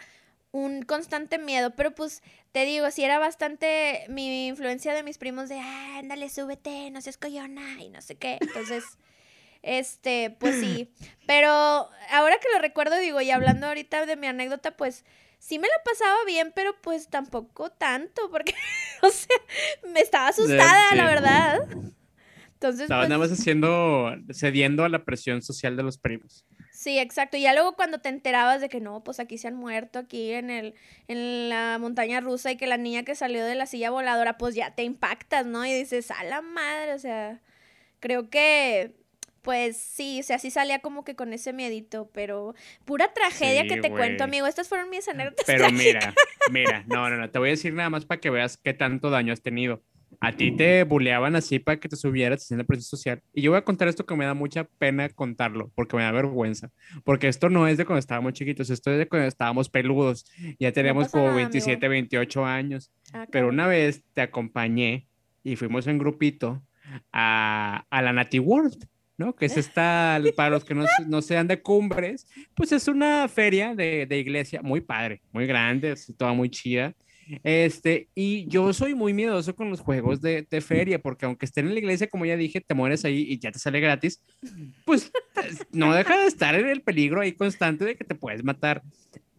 un 0.53 0.83
constante 0.83 1.39
miedo, 1.39 1.75
pero 1.75 1.95
pues 1.95 2.23
te 2.53 2.65
digo, 2.65 2.91
sí 2.91 3.03
era 3.03 3.19
bastante 3.19 4.05
mi 4.09 4.47
influencia 4.47 4.95
de 4.95 5.03
mis 5.03 5.19
primos 5.19 5.49
de, 5.49 5.59
ah, 5.59 5.99
ándale, 5.99 6.29
súbete, 6.29 6.91
no 6.91 7.01
seas 7.01 7.17
coyona 7.17 7.83
y 7.83 7.89
no 7.89 8.03
sé 8.03 8.17
qué. 8.17 8.39
Entonces, 8.41 8.85
este, 9.63 10.31
pues 10.39 10.61
sí. 10.61 10.93
Pero 11.27 11.51
ahora 12.11 12.39
que 12.39 12.49
lo 12.53 12.59
recuerdo, 12.59 12.99
digo, 12.99 13.21
y 13.23 13.31
hablando 13.31 13.67
ahorita 13.67 14.05
de 14.05 14.17
mi 14.17 14.27
anécdota, 14.27 14.77
pues 14.77 15.05
sí 15.43 15.59
me 15.59 15.67
la 15.67 15.75
pasaba 15.85 16.17
bien, 16.25 16.53
pero 16.55 16.73
pues 16.81 17.09
tampoco 17.09 17.71
tanto, 17.71 18.31
porque, 18.31 18.55
o 19.03 19.11
sea, 19.11 19.37
me 19.93 20.01
estaba 20.01 20.29
asustada, 20.29 20.91
sí. 20.91 20.97
la 20.97 21.07
verdad. 21.07 21.59
Entonces, 22.55 22.83
Estaba 22.83 23.03
pues, 23.03 23.09
nada 23.09 23.19
más 23.19 23.33
haciendo, 23.39 24.15
cediendo 24.33 24.85
a 24.85 24.89
la 24.89 25.05
presión 25.05 25.43
social 25.43 25.77
de 25.77 25.83
los 25.83 25.99
primos. 25.99 26.47
Sí, 26.71 26.99
exacto. 26.99 27.37
Y 27.37 27.43
ya 27.43 27.55
luego 27.55 27.75
cuando 27.75 27.99
te 27.99 28.09
enterabas 28.09 28.61
de 28.61 28.69
que 28.69 28.81
no, 28.81 29.03
pues 29.03 29.19
aquí 29.19 29.37
se 29.37 29.49
han 29.49 29.57
muerto, 29.57 29.99
aquí 29.99 30.31
en 30.31 30.49
el, 30.49 30.75
en 31.09 31.49
la 31.49 31.77
montaña 31.81 32.21
rusa, 32.21 32.53
y 32.53 32.57
que 32.57 32.69
la 32.69 32.77
niña 32.77 33.03
que 33.03 33.17
salió 33.17 33.45
de 33.45 33.57
la 33.57 33.67
silla 33.67 33.91
voladora, 33.91 34.39
pues 34.39 34.55
ya 34.55 34.77
te 34.77 34.85
impactas, 34.85 35.45
¿no? 35.45 35.67
Y 35.67 35.73
dices, 35.73 36.13
a 36.13 36.23
la 36.23 36.41
madre, 36.41 36.95
o 36.95 36.99
sea, 37.01 37.41
creo 37.99 38.31
que 38.31 38.95
pues 39.43 39.77
sí, 39.77 40.21
o 40.21 40.23
sea, 40.23 40.39
sí 40.39 40.51
salía 40.51 40.79
como 40.79 41.05
que 41.05 41.15
con 41.17 41.33
ese 41.33 41.53
miedito, 41.53 42.11
pero 42.13 42.55
pura 42.85 43.13
tragedia 43.13 43.63
Sí, 43.63 43.69
que 43.69 43.77
te 43.79 43.91
cuento, 43.91 44.25
amigo. 44.25 44.47
Estas 44.47 44.69
fueron 44.69 44.89
mis 44.91 45.09
anécdotas. 45.09 45.45
Pero 45.47 45.67
trágicas. 45.69 45.85
mira, 45.85 46.15
mira, 46.51 46.85
no, 46.87 47.11
no, 47.11 47.17
no, 47.17 47.31
te 47.31 47.39
voy 47.39 47.49
a 47.49 47.53
decir 47.53 47.75
nada 47.75 47.91
más 47.91 48.05
para 48.07 48.21
que 48.21 48.31
veas 48.31 48.57
qué 48.57 48.73
tanto 48.75 49.11
daño 49.11 49.33
has 49.33 49.43
tenido. 49.43 49.83
A 50.21 50.33
ti 50.37 50.55
te 50.55 50.85
buleaban 50.85 51.35
así 51.37 51.59
para 51.59 51.81
que 51.81 51.89
te 51.89 51.97
subieras 51.97 52.51
en 52.53 52.59
la 52.59 52.65
presión 52.65 52.85
social. 52.85 53.23
Y 53.33 53.43
yo 53.43 53.51
voy 53.51 53.59
a 53.59 53.65
contar 53.65 53.89
esto 53.89 54.07
que 54.07 54.15
me 54.15 54.25
da 54.25 54.35
mucha 54.35 54.65
pena 54.65 55.09
contarlo, 55.09 55.73
porque 55.75 55.97
me 55.97 56.03
da 56.03 56.13
vergüenza. 56.13 56.71
Porque 57.03 57.29
esto 57.29 57.49
no 57.49 57.67
es 57.67 57.79
de 57.79 57.85
cuando 57.87 57.99
estábamos 57.99 58.35
chiquitos, 58.35 58.71
esto 58.71 58.93
es 58.93 58.99
de 58.99 59.09
cuando 59.09 59.27
estábamos 59.27 59.69
peludos. 59.69 60.25
Ya 60.61 60.71
teníamos 60.71 61.05
pasa 61.05 61.13
como 61.13 61.25
nada, 61.25 61.37
amigo. 61.37 61.51
27, 61.51 61.89
28 61.89 62.45
años. 62.45 62.93
Ah, 63.13 63.27
Pero 63.31 63.49
una 63.49 63.67
vez 63.67 64.05
te 64.13 64.21
acompañé 64.21 65.09
y 65.43 65.57
fuimos 65.57 65.87
en 65.87 65.99
grupito 65.99 66.63
a, 67.11 67.87
a 67.91 68.03
la 68.03 68.13
Nati 68.13 68.39
World, 68.39 68.87
¿no? 69.23 69.35
Que 69.35 69.47
es 69.47 69.57
esta, 69.57 70.21
para 70.37 70.51
los 70.51 70.65
que 70.65 70.75
no, 70.75 70.85
no 71.07 71.23
sean 71.23 71.47
de 71.47 71.63
cumbres, 71.63 72.27
pues 72.55 72.73
es 72.73 72.89
una 72.89 73.29
feria 73.29 73.75
de, 73.75 74.07
de 74.07 74.19
iglesia 74.19 74.63
muy 74.63 74.81
padre, 74.81 75.23
muy 75.33 75.47
grande, 75.47 75.93
así, 75.93 76.13
toda 76.13 76.33
muy 76.33 76.51
chida. 76.51 76.95
Este, 77.45 78.09
y 78.15 78.47
yo 78.49 78.73
soy 78.73 78.95
muy 78.95 79.15
miedoso 79.15 79.55
con 79.55 79.71
los 79.71 79.81
juegos 79.81 80.21
de, 80.21 80.47
de 80.51 80.61
feria, 80.61 81.01
porque 81.01 81.25
aunque 81.25 81.47
estén 81.47 81.69
en 81.69 81.75
la 81.75 81.79
iglesia, 81.79 82.09
como 82.09 82.27
ya 82.27 82.37
dije, 82.37 82.61
te 82.61 82.75
mueres 82.75 83.05
ahí 83.05 83.25
y 83.29 83.39
ya 83.39 83.53
te 83.53 83.61
sale 83.61 83.79
gratis, 83.81 84.21
pues 84.85 85.11
no 85.71 85.95
deja 85.95 86.21
de 86.21 86.27
estar 86.27 86.55
en 86.57 86.67
el 86.67 86.83
peligro 86.83 87.21
ahí 87.21 87.33
constante 87.33 87.85
de 87.85 87.97
que 87.97 88.05
te 88.05 88.17
puedes 88.17 88.43
matar. 88.43 88.83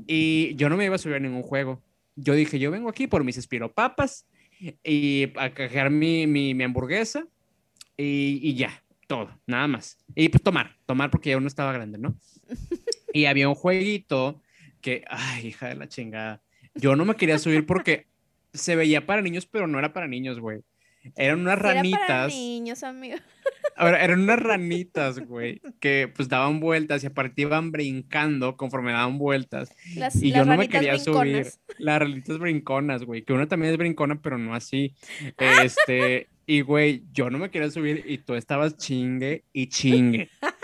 Y 0.08 0.56
yo 0.56 0.70
no 0.70 0.78
me 0.78 0.86
iba 0.86 0.96
a 0.96 0.98
subir 0.98 1.18
a 1.18 1.20
ningún 1.20 1.44
juego. 1.44 1.82
Yo 2.16 2.34
dije, 2.34 2.58
yo 2.58 2.72
vengo 2.72 2.90
aquí 2.90 3.08
por 3.08 3.24
mis 3.24 3.38
espiropapas 3.38 4.26
y 4.84 5.28
a 5.36 5.54
cajar 5.54 5.90
mi, 5.90 6.26
mi, 6.26 6.54
mi 6.54 6.64
hamburguesa 6.64 7.28
y, 7.98 8.40
y 8.42 8.56
ya, 8.56 8.83
todo, 9.08 9.30
nada 9.48 9.68
más. 9.68 9.98
Y 10.16 10.30
pues 10.30 10.44
tomar, 10.44 10.78
tomar 10.86 11.10
porque 11.10 11.32
ya 11.32 11.38
uno 11.38 11.48
estaba 11.48 11.74
grande, 11.74 11.98
¿no? 11.98 12.16
Y 13.16 13.26
había 13.26 13.48
un 13.48 13.54
jueguito 13.54 14.42
que, 14.82 15.06
ay, 15.08 15.48
hija 15.48 15.68
de 15.68 15.76
la 15.76 15.88
chingada. 15.88 16.42
Yo 16.74 16.96
no 16.96 17.06
me 17.06 17.16
quería 17.16 17.38
subir 17.38 17.64
porque 17.68 18.08
se 18.54 18.76
veía 18.76 19.06
para 19.06 19.22
niños, 19.22 19.46
pero 19.46 19.68
no 19.68 19.78
era 19.78 19.94
para 19.94 20.08
niños, 20.08 20.40
güey. 20.40 20.64
Eran 21.16 21.42
unas 21.42 21.56
era 21.56 21.62
para 21.62 21.74
ranitas. 21.76 22.34
niños, 22.34 22.84
amigo. 22.84 23.18
Ahora, 23.76 24.04
eran 24.04 24.22
unas 24.22 24.40
ranitas, 24.42 25.20
güey, 25.20 25.62
que 25.80 26.12
pues 26.14 26.30
daban 26.30 26.60
vueltas 26.60 27.04
y 27.04 27.08
aparte 27.08 27.42
iban 27.42 27.72
brincando 27.72 28.56
conforme 28.56 28.94
daban 28.94 29.18
vueltas. 29.18 29.76
Las, 29.96 30.16
Y 30.16 30.30
las 30.30 30.40
yo 30.40 30.46
no 30.46 30.52
me 30.52 30.58
ranitas 30.58 30.82
quería 30.82 31.00
subir. 31.00 31.48
Las 31.78 32.00
ranitas 32.00 32.38
brinconas, 32.40 33.04
güey, 33.04 33.24
que 33.24 33.34
uno 33.34 33.48
también 33.48 33.74
es 33.74 33.78
brincona, 33.78 34.22
pero 34.22 34.38
no 34.38 34.56
así. 34.56 34.96
Este, 35.64 36.30
y 36.46 36.62
güey, 36.62 37.04
yo 37.14 37.30
no 37.30 37.38
me 37.38 37.50
quería 37.50 37.70
subir 37.72 38.04
y 38.08 38.18
tú 38.18 38.36
estabas 38.36 38.78
chingue 38.78 39.44
y 39.54 39.68
chingue. 39.68 40.30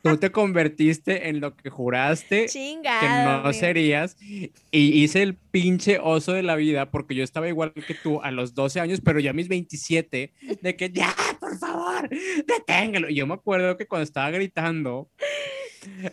Tú 0.00 0.16
te 0.16 0.30
convertiste 0.30 1.28
en 1.28 1.40
lo 1.40 1.56
que 1.56 1.70
juraste 1.70 2.42
que 2.42 2.48
Chingada. 2.48 3.42
no 3.42 3.52
serías 3.52 4.16
y 4.20 4.52
hice 4.70 5.22
el 5.22 5.34
pinche 5.34 5.98
oso 5.98 6.32
de 6.32 6.44
la 6.44 6.54
vida 6.54 6.90
porque 6.90 7.16
yo 7.16 7.24
estaba 7.24 7.48
igual 7.48 7.72
que 7.72 7.94
tú 7.94 8.22
a 8.22 8.30
los 8.30 8.54
12 8.54 8.78
años, 8.78 9.00
pero 9.04 9.18
ya 9.18 9.30
a 9.30 9.34
mis 9.34 9.48
27 9.48 10.32
de 10.62 10.76
que 10.76 10.90
ya, 10.90 11.14
por 11.40 11.58
favor, 11.58 12.08
deténgalo. 12.46 13.10
Y 13.10 13.16
yo 13.16 13.26
me 13.26 13.34
acuerdo 13.34 13.76
que 13.76 13.86
cuando 13.86 14.04
estaba 14.04 14.30
gritando, 14.30 15.10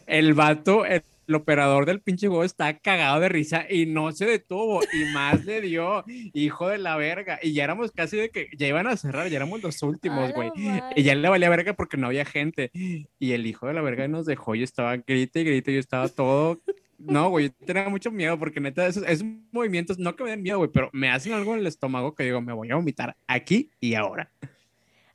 el 0.08 0.34
vato, 0.34 0.86
el, 0.86 1.04
el 1.28 1.36
operador 1.36 1.86
del 1.86 2.02
pinche 2.02 2.28
juego 2.28 2.44
estaba 2.44 2.74
cagado 2.80 3.20
de 3.20 3.30
risa 3.30 3.66
y 3.70 3.86
no 3.86 4.12
se 4.12 4.26
detuvo 4.26 4.82
y 4.94 5.06
más 5.14 5.46
le 5.46 5.62
dio, 5.62 6.04
hijo 6.34 6.68
de 6.68 6.78
la 6.78 6.96
verga. 6.98 7.40
Y 7.42 7.54
ya 7.54 7.64
éramos 7.64 7.92
casi 7.92 8.18
de 8.18 8.30
que 8.30 8.50
ya 8.58 8.68
iban 8.68 8.88
a 8.88 8.98
cerrar, 8.98 9.28
ya 9.30 9.38
éramos 9.38 9.62
los 9.64 9.82
últimos, 9.84 10.34
güey. 10.34 10.52
madre. 10.56 10.94
Y 10.96 11.04
ya 11.04 11.16
le 11.16 11.30
valía 11.30 11.50
verga 11.50 11.74
porque 11.74 11.98
no 11.98 12.08
había 12.08 12.26
gente. 12.26 12.72
Y 12.74 13.32
el 13.32 13.46
hijo 13.46 13.68
de 13.68 13.74
la 13.74 13.82
verga 13.82 14.08
nos 14.08 14.26
dejó. 14.26 14.56
Yo 14.56 14.64
estaba 14.64 14.98
grite 14.98 15.42
y 15.42 15.44
grite. 15.44 15.74
Yo 15.74 15.80
estaba 15.80 16.08
todo. 16.10 16.62
No, 16.98 17.30
güey. 17.30 17.50
yo 17.50 17.66
Tenía 17.66 17.90
mucho 17.90 18.12
miedo 18.12 18.38
porque 18.40 18.60
neta, 18.60 18.88
esos, 18.88 19.04
esos 19.04 19.28
movimientos 19.52 20.00
no 20.00 20.16
que 20.16 20.24
me 20.24 20.30
den 20.32 20.44
miedo, 20.44 20.58
güey, 20.58 20.70
pero 20.72 20.90
me 20.94 21.10
hacen 21.10 21.34
algo 21.34 21.54
en 21.54 21.60
el 21.60 21.68
estómago 21.68 22.16
que 22.16 22.24
digo, 22.24 22.42
me 22.42 22.54
voy 22.54 22.72
a 22.72 22.76
vomitar 22.76 23.16
aquí 23.28 23.70
y 23.80 23.96
ahora. 23.96 24.32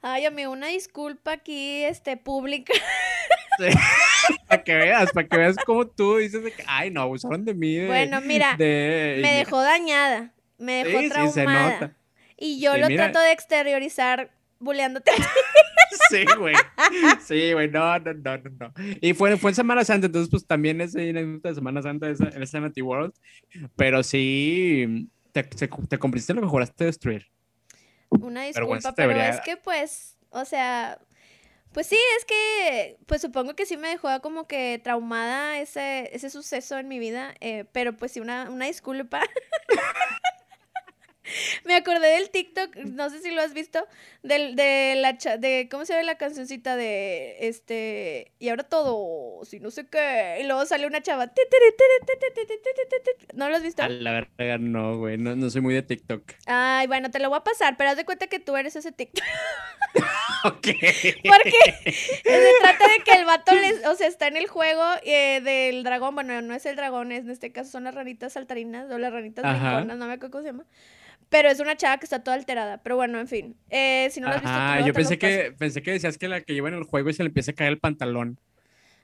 Ay, 0.03 0.25
amigo, 0.25 0.51
una 0.51 0.69
disculpa 0.69 1.33
aquí, 1.33 1.85
este, 1.85 2.17
pública. 2.17 2.73
para 4.49 4.65
que 4.65 4.75
veas, 4.75 5.13
para 5.13 5.27
que 5.29 5.37
veas 5.37 5.57
cómo 5.65 5.87
tú 5.87 6.17
dices 6.17 6.43
de 6.43 6.53
que, 6.53 6.65
ay, 6.67 6.91
no, 6.91 7.03
abusaron 7.03 7.45
de 7.45 7.55
mí. 7.55 7.75
de- 7.77 7.87
Bueno, 7.87 8.21
mira, 8.21 8.55
de- 8.57 9.19
Me 9.23 9.35
dejó 9.37 9.61
dañada. 9.63 10.33
Me 10.59 10.85
dejó 10.85 10.99
Sí, 10.99 11.05
sí, 11.05 11.09
se 11.09 11.43
traumada. 11.43 11.71
nota. 11.73 11.97
Y 12.37 12.61
yo 12.61 12.77
lo 12.77 12.87
mira- 12.89 13.05
trato 13.11 13.21
de 13.21 13.33
exteriorizar 13.33 14.31
buleándote. 14.59 15.11
Sí, 16.09 16.25
güey. 16.39 16.55
Sí, 17.25 17.53
güey. 17.53 17.69
No, 17.69 17.99
no, 17.99 18.15
no, 18.15 18.39
no, 18.39 18.51
no. 18.61 18.73
Y 19.01 19.13
fue, 19.13 19.37
fue 19.37 19.51
en 19.51 19.55
Semana 19.57 19.85
Santa, 19.85 20.07
entonces, 20.07 20.31
pues 20.31 20.47
también 20.47 20.81
es 20.81 20.95
anécdota 20.95 21.49
de 21.49 21.55
Semana 21.57 21.83
Santa 21.83 22.09
esa, 22.09 22.29
en 22.29 22.43
esa 22.43 22.61
Nati 22.61 22.81
World. 22.81 23.13
Pero 23.77 24.03
sí, 24.05 25.09
te, 25.33 25.43
te, 25.43 25.69
te 25.69 25.99
cumpliste 25.99 26.33
lo 26.33 26.43
que 26.43 26.47
juraste 26.49 26.85
destruir. 26.85 27.27
Una 28.09 28.45
disculpa, 28.45 28.93
pero 28.95 29.09
debería- 29.11 29.31
es 29.31 29.41
que 29.41 29.57
pues, 29.57 30.17
o 30.31 30.45
sea, 30.45 30.99
pues 31.73 31.87
sí, 31.87 31.99
es 32.19 32.25
que, 32.25 32.99
pues 33.07 33.23
supongo 33.23 33.55
que 33.55 33.67
sí 33.67 33.77
me 33.77 33.89
dejó 33.89 34.09
como 34.21 34.47
que 34.47 34.81
traumada 34.83 35.59
ese, 35.61 36.15
ese 36.15 36.31
suceso 36.31 36.79
en 36.79 36.89
mi 36.89 36.99
vida, 36.99 37.35
eh, 37.41 37.65
pero 37.73 37.97
pues 37.97 38.13
sí, 38.13 38.21
una, 38.21 38.51
una 38.51 38.67
disculpa. 38.67 39.23
Me 41.65 41.75
acordé 41.75 42.09
del 42.09 42.31
TikTok, 42.31 42.77
no 42.77 43.11
sé 43.11 43.21
si 43.21 43.31
lo 43.31 43.41
has 43.43 43.55
visto, 43.55 43.87
del, 44.23 44.57
de 44.57 44.95
la 44.97 45.13
de 45.37 45.69
cómo 45.71 45.85
se 45.85 45.95
ve 45.95 46.03
la 46.03 46.17
cancioncita 46.17 46.77
de 46.77 47.49
este 47.49 48.33
y 48.39 48.49
ahora 48.49 48.65
todo, 48.65 49.45
si 49.45 49.61
no 49.61 49.71
sé 49.71 49.87
qué, 49.87 50.39
y 50.41 50.45
luego 50.45 50.65
sale 50.67 50.87
una 50.87 51.03
chava. 51.03 51.33
¿No 53.35 53.49
lo 53.49 53.57
has 53.57 53.63
visto? 53.63 53.83
A 53.83 53.89
la 53.89 54.13
verga 54.13 54.59
no, 54.59 54.99
güey, 54.99 55.19
no, 55.19 55.37
no 55.37 55.51
soy 55.51 55.61
muy 55.61 55.75
de 55.75 55.83
TikTok. 55.83 56.23
Ay, 56.47 56.87
bueno, 56.87 57.11
te 57.11 57.19
lo 57.19 57.29
voy 57.29 57.39
a 57.39 57.45
pasar, 57.45 57.77
pero 57.77 57.91
haz 57.91 57.97
de 57.97 58.05
cuenta 58.05 58.27
que 58.27 58.39
tú 58.39 58.57
eres 58.57 58.77
ese 58.77 58.93
TikTok. 58.93 59.25
ok. 60.45 60.67
Porque 61.25 61.95
se 62.23 62.53
trata 62.61 62.89
de 62.89 62.99
que 63.05 63.13
el 63.13 63.25
vato 63.25 63.55
les, 63.55 63.87
o 63.87 63.95
sea, 63.95 64.09
está 64.09 64.29
en 64.29 64.37
el 64.37 64.47
juego 64.47 64.85
eh, 65.05 65.41
del 65.43 65.83
dragón, 65.83 66.15
bueno, 66.15 66.41
no 66.43 66.55
es 66.55 66.67
el 66.67 66.77
dragón, 66.77 67.13
es, 67.13 67.25
en 67.25 67.31
este 67.31 67.53
caso 67.53 67.71
son 67.71 67.85
las 67.85 67.95
ranitas 67.95 68.33
saltarinas 68.35 68.91
o 68.91 68.99
las 68.99 69.13
ranitas 69.13 69.45
brinconas, 69.45 69.97
no 69.97 70.07
me 70.07 70.15
acuerdo 70.15 70.31
cómo 70.31 70.43
se 70.43 70.49
llama. 70.49 70.65
Pero 71.31 71.49
es 71.49 71.59
una 71.61 71.77
chava 71.77 71.97
que 71.99 72.05
está 72.05 72.23
toda 72.23 72.37
alterada. 72.37 72.83
Pero 72.83 72.97
bueno, 72.97 73.19
en 73.19 73.29
fin. 73.29 73.57
Eh, 73.71 74.09
si 74.11 74.21
no 74.21 74.29
lo 74.29 74.35
has 74.35 74.43
visto, 74.43 74.55
Ah, 74.57 74.81
yo 74.85 74.93
pensé 74.93 75.19
que, 75.19 75.55
pensé 75.57 75.81
que 75.83 75.93
decías 75.93 76.19
que 76.19 76.29
la 76.29 76.43
que 76.43 76.53
lleva 76.53 76.69
en 76.69 76.75
el 76.75 76.85
juego 76.85 77.09
y 77.09 77.15
se 77.15 77.23
le 77.23 77.29
empieza 77.29 77.53
a 77.53 77.55
caer 77.55 77.71
el 77.71 77.79
pantalón. 77.79 78.39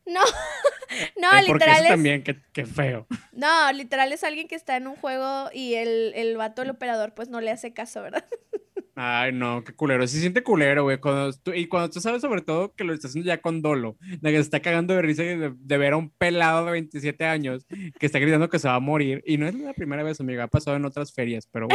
No, 0.04 0.20
no, 1.20 1.38
Eh, 1.38 1.42
literal 1.42 1.76
eso 1.76 1.84
es. 1.84 1.88
también, 1.90 2.22
qué, 2.22 2.36
qué 2.52 2.66
feo. 2.66 3.06
No, 3.32 3.72
literal 3.72 4.12
es 4.12 4.22
alguien 4.24 4.46
que 4.48 4.54
está 4.54 4.76
en 4.76 4.86
un 4.86 4.96
juego 4.96 5.50
y 5.52 5.74
el, 5.74 6.12
el 6.14 6.36
vato, 6.36 6.62
el 6.62 6.70
operador, 6.70 7.14
pues 7.14 7.28
no 7.28 7.40
le 7.40 7.50
hace 7.50 7.72
caso, 7.72 8.02
¿verdad? 8.02 8.24
Ay, 8.98 9.30
no, 9.30 9.62
qué 9.62 9.74
culero. 9.74 10.06
Sí 10.06 10.18
siente 10.20 10.42
culero, 10.42 10.84
güey. 10.84 10.98
Cuando 10.98 11.30
tú- 11.34 11.52
y 11.52 11.66
cuando 11.68 11.90
tú 11.90 12.00
sabes 12.00 12.22
sobre 12.22 12.40
todo 12.40 12.74
que 12.74 12.82
lo 12.82 12.94
estás 12.94 13.10
haciendo 13.10 13.28
ya 13.28 13.42
con 13.42 13.60
dolo, 13.60 13.98
de 14.00 14.30
que 14.30 14.36
se 14.36 14.40
está 14.42 14.60
cagando 14.60 14.94
de 14.94 15.02
risa 15.02 15.22
de, 15.22 15.76
ver 15.78 15.92
a 15.92 15.98
un 15.98 16.08
pelado 16.08 16.64
de 16.64 16.72
27 16.72 17.26
años 17.26 17.66
que 18.00 18.06
está 18.06 18.18
gritando 18.18 18.48
que 18.48 18.58
se 18.58 18.68
va 18.68 18.76
a 18.76 18.80
morir. 18.80 19.22
Y 19.26 19.36
no 19.36 19.46
es 19.46 19.54
la 19.54 19.74
primera 19.74 20.02
vez, 20.02 20.18
amiga, 20.20 20.44
ha 20.44 20.48
pasado 20.48 20.78
en 20.78 20.86
otras 20.86 21.12
ferias, 21.12 21.46
pero 21.52 21.68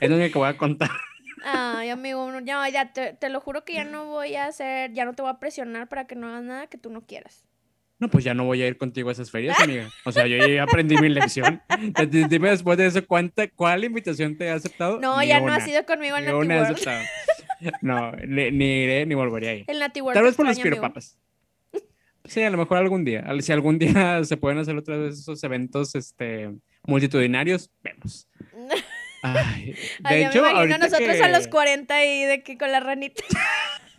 es 0.00 0.08
lo 0.10 0.16
que 0.16 0.30
voy 0.32 0.48
a 0.48 0.56
contar. 0.56 0.90
Ay, 1.44 1.88
amigo, 1.88 2.30
no, 2.30 2.38
ya, 2.40 2.68
ya 2.68 2.92
te, 2.92 3.14
te 3.14 3.30
lo 3.30 3.40
juro 3.40 3.64
que 3.64 3.74
ya 3.74 3.84
no 3.84 4.04
voy 4.06 4.36
a 4.36 4.46
hacer, 4.46 4.92
ya 4.92 5.04
no 5.04 5.14
te 5.14 5.22
voy 5.22 5.30
a 5.32 5.40
presionar 5.40 5.88
para 5.88 6.06
que 6.06 6.14
no 6.14 6.28
hagas 6.28 6.44
nada 6.44 6.66
que 6.68 6.78
tú 6.78 6.90
no 6.90 7.04
quieras. 7.04 7.44
No, 8.00 8.08
pues 8.08 8.24
ya 8.24 8.32
no 8.34 8.44
voy 8.44 8.62
a 8.62 8.66
ir 8.66 8.78
contigo 8.78 9.10
a 9.10 9.12
esas 9.12 9.30
ferias, 9.30 9.60
amiga. 9.60 9.88
O 10.06 10.10
sea, 10.12 10.26
yo 10.26 10.38
ya 10.46 10.62
aprendí 10.62 10.96
mi 10.96 11.10
lección. 11.10 11.60
Dime 12.08 12.50
después 12.50 12.78
de 12.78 12.86
eso, 12.86 13.06
¿cuánta, 13.06 13.46
¿cuál 13.48 13.84
invitación 13.84 14.36
te 14.38 14.50
ha 14.50 14.54
aceptado? 14.54 14.98
No, 14.98 15.20
Ni 15.20 15.26
ya 15.28 15.38
no 15.38 15.44
una. 15.44 15.56
has 15.56 15.68
ido 15.68 15.84
conmigo 15.84 16.16
al 16.16 16.24
Nati 16.24 16.34
World. 16.34 16.52
aceptado. 16.52 17.02
No, 17.82 18.12
ni, 18.26 18.50
ni 18.50 18.84
iré 18.84 19.04
ni 19.04 19.14
volvería 19.14 19.50
a 19.50 19.54
ir. 19.54 19.64
El 19.68 19.78
Nati 19.78 20.00
World 20.00 20.14
Tal 20.14 20.24
vez 20.24 20.34
por 20.34 20.46
amigo. 20.46 20.62
piropapas. 20.62 21.18
Sí, 22.24 22.42
a 22.42 22.48
lo 22.50 22.56
mejor 22.58 22.78
algún 22.78 23.04
día. 23.04 23.24
Si 23.40 23.52
algún 23.52 23.78
día 23.78 24.22
se 24.24 24.36
pueden 24.38 24.58
hacer 24.58 24.76
otra 24.76 24.96
vez 24.96 25.18
esos 25.18 25.42
eventos 25.44 25.94
este, 25.94 26.50
multitudinarios, 26.84 27.70
vemos. 27.82 28.26
Ay, 29.22 29.72
de 29.72 29.76
Ay, 30.04 30.22
hecho, 30.24 30.40
me 30.42 30.50
imagino 30.50 30.78
nosotros 30.78 31.20
a 31.20 31.28
los 31.28 31.44
que- 31.44 31.50
40 31.50 32.04
y 32.06 32.24
de 32.24 32.42
que 32.42 32.56
con 32.56 32.72
la 32.72 32.80
ranita. 32.80 33.22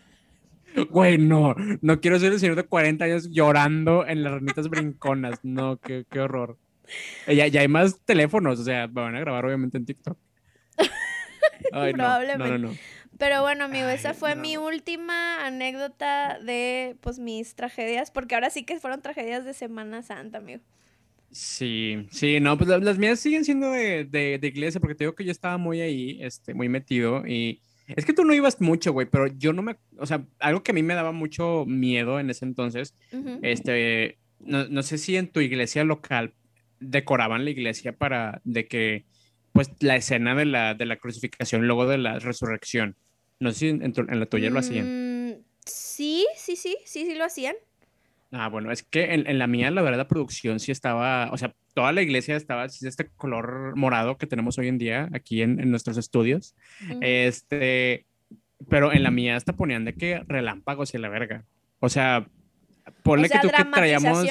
Güey, 0.89 1.17
no, 1.17 1.55
no 1.81 1.99
quiero 2.01 2.19
ser 2.19 2.33
el 2.33 2.39
señor 2.39 2.55
de 2.55 2.63
40 2.63 3.05
años 3.05 3.29
llorando 3.31 4.05
en 4.07 4.23
las 4.23 4.33
ranitas 4.33 4.69
brinconas. 4.69 5.39
No, 5.43 5.77
qué, 5.79 6.05
qué 6.09 6.19
horror. 6.19 6.57
Eh, 7.27 7.35
Ya, 7.35 7.47
ya 7.47 7.61
hay 7.61 7.67
más 7.67 8.01
teléfonos, 8.05 8.59
o 8.59 8.63
sea, 8.63 8.87
me 8.87 9.01
van 9.01 9.15
a 9.15 9.19
grabar 9.19 9.45
obviamente 9.45 9.77
en 9.77 9.85
TikTok. 9.85 10.17
Ay, 11.71 11.93
no, 11.93 11.97
no, 12.03 12.37
no, 12.37 12.37
Probablemente. 12.37 12.59
no. 12.59 12.77
Pero 13.17 13.41
bueno, 13.43 13.65
amigo, 13.65 13.87
esa 13.87 14.13
fue 14.15 14.35
mi 14.35 14.57
última 14.57 15.45
anécdota 15.45 16.39
de 16.39 16.97
pues 17.01 17.19
mis 17.19 17.53
tragedias, 17.55 18.09
porque 18.09 18.33
ahora 18.35 18.49
sí 18.49 18.63
que 18.65 18.79
fueron 18.79 19.01
tragedias 19.01 19.45
de 19.45 19.53
Semana 19.53 20.01
Santa, 20.01 20.39
amigo. 20.39 20.61
Sí, 21.31 22.07
sí, 22.11 22.39
no, 22.41 22.57
pues 22.57 22.69
la- 22.69 22.79
las, 22.79 22.97
mías 22.97 23.19
siguen 23.19 23.45
siendo 23.45 23.71
de, 23.71 24.03
de, 24.05 24.37
de 24.39 24.47
iglesia, 24.47 24.81
porque 24.81 24.95
te 24.95 25.03
digo 25.05 25.15
que 25.15 25.23
yo 25.23 25.31
estaba 25.31 25.57
muy 25.57 25.79
ahí, 25.81 26.17
este, 26.21 26.53
muy 26.53 26.67
metido, 26.67 27.25
y 27.25 27.61
es 27.95 28.05
que 28.05 28.13
tú 28.13 28.23
no 28.25 28.33
ibas 28.33 28.61
mucho, 28.61 28.91
güey, 28.93 29.07
pero 29.09 29.27
yo 29.27 29.53
no 29.53 29.61
me, 29.61 29.77
o 29.97 30.05
sea, 30.05 30.25
algo 30.39 30.63
que 30.63 30.71
a 30.71 30.73
mí 30.73 30.83
me 30.83 30.93
daba 30.95 31.11
mucho 31.11 31.65
miedo 31.65 32.19
en 32.19 32.29
ese 32.29 32.45
entonces, 32.45 32.95
este, 33.41 34.17
no, 34.39 34.67
no 34.67 34.83
sé 34.83 34.97
si 34.97 35.17
en 35.17 35.27
tu 35.31 35.39
iglesia 35.41 35.83
local 35.83 36.33
decoraban 36.79 37.45
la 37.45 37.51
iglesia 37.51 37.93
para, 37.95 38.41
de 38.43 38.67
que, 38.67 39.05
pues, 39.53 39.69
la 39.81 39.95
escena 39.95 40.33
de 40.35 40.45
la, 40.45 40.73
de 40.73 40.85
la 40.85 40.97
crucifixión, 40.97 41.67
luego 41.67 41.85
de 41.87 41.97
la 41.97 42.19
resurrección, 42.19 42.95
no 43.39 43.51
sé 43.51 43.59
si 43.59 43.67
en, 43.69 43.93
tu- 43.93 44.05
en 44.07 44.19
la 44.19 44.25
tuya 44.25 44.49
lo 44.49 44.59
hacían. 44.59 44.87
Mm, 44.87 45.41
sí, 45.65 46.25
sí, 46.35 46.55
sí, 46.55 46.77
sí, 46.85 47.05
sí 47.05 47.15
lo 47.15 47.25
hacían. 47.25 47.55
Ah, 48.31 48.47
bueno, 48.47 48.71
es 48.71 48.83
que 48.83 49.13
en, 49.13 49.27
en 49.27 49.39
la 49.39 49.47
mía, 49.47 49.69
la 49.71 49.81
verdad, 49.81 49.97
la 49.97 50.07
producción 50.07 50.59
sí 50.59 50.71
estaba, 50.71 51.29
o 51.31 51.37
sea, 51.37 51.53
toda 51.73 51.91
la 51.91 52.01
iglesia 52.01 52.35
estaba 52.35 52.65
de 52.67 52.89
este 52.89 53.07
color 53.17 53.75
morado 53.75 54.17
que 54.17 54.27
tenemos 54.27 54.57
hoy 54.57 54.69
en 54.69 54.77
día 54.77 55.09
aquí 55.13 55.41
en, 55.41 55.59
en 55.59 55.69
nuestros 55.69 55.97
estudios. 55.97 56.55
Ujú. 56.89 56.99
Este, 57.01 58.05
pero 58.69 58.93
en 58.93 59.03
la 59.03 59.11
mía 59.11 59.35
hasta 59.35 59.53
ponían 59.53 59.83
de 59.83 59.93
que 59.93 60.23
relámpagos 60.27 60.93
y 60.93 60.97
la 60.97 61.09
verga. 61.09 61.43
O 61.79 61.89
sea, 61.89 62.25
ponle 63.03 63.25
o 63.25 63.29
sea, 63.29 63.41
que 63.41 63.47
tú 63.47 63.53
que 63.53 63.65
traíamos, 63.65 64.25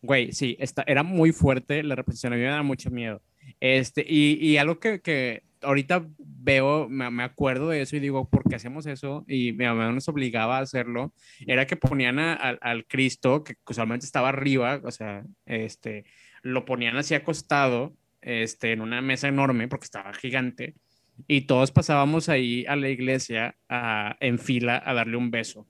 güey, 0.00 0.32
sí, 0.32 0.56
esta, 0.58 0.82
era 0.86 1.02
muy 1.02 1.32
fuerte 1.32 1.82
la 1.82 1.96
representación, 1.96 2.32
a 2.32 2.36
mí 2.36 2.42
me 2.42 2.48
da 2.48 2.62
mucho 2.62 2.90
miedo. 2.90 3.20
Este, 3.58 4.04
y, 4.08 4.38
y 4.40 4.56
algo 4.56 4.78
que, 4.78 5.00
que 5.00 5.42
ahorita 5.62 6.06
veo, 6.18 6.88
me, 6.88 7.10
me 7.10 7.22
acuerdo 7.22 7.68
de 7.70 7.82
eso 7.82 7.96
y 7.96 8.00
digo, 8.00 8.28
¿por 8.28 8.48
qué 8.48 8.56
hacemos 8.56 8.86
eso? 8.86 9.24
Y 9.28 9.52
mi 9.52 9.64
mamá 9.66 9.90
nos 9.92 10.08
obligaba 10.08 10.58
a 10.58 10.62
hacerlo, 10.62 11.12
era 11.46 11.66
que 11.66 11.76
ponían 11.76 12.18
a- 12.18 12.34
al- 12.34 12.86
Cristo, 12.86 13.44
que 13.44 13.54
usualmente 13.68 14.06
estaba 14.06 14.28
arriba, 14.30 14.80
o 14.84 14.90
sea, 14.90 15.24
este, 15.46 16.04
lo 16.42 16.64
ponían 16.64 16.96
así 16.96 17.14
acostado, 17.14 17.94
este, 18.22 18.72
en 18.72 18.80
una 18.80 19.00
mesa 19.02 19.28
enorme, 19.28 19.68
porque 19.68 19.84
estaba 19.84 20.12
gigante, 20.14 20.74
y 21.28 21.42
todos 21.42 21.70
pasábamos 21.72 22.28
ahí 22.30 22.64
a 22.66 22.76
la 22.76 22.88
iglesia 22.88 23.54
a- 23.68 24.16
en 24.20 24.38
fila 24.38 24.82
a 24.84 24.94
darle 24.94 25.16
un 25.16 25.30
beso, 25.30 25.66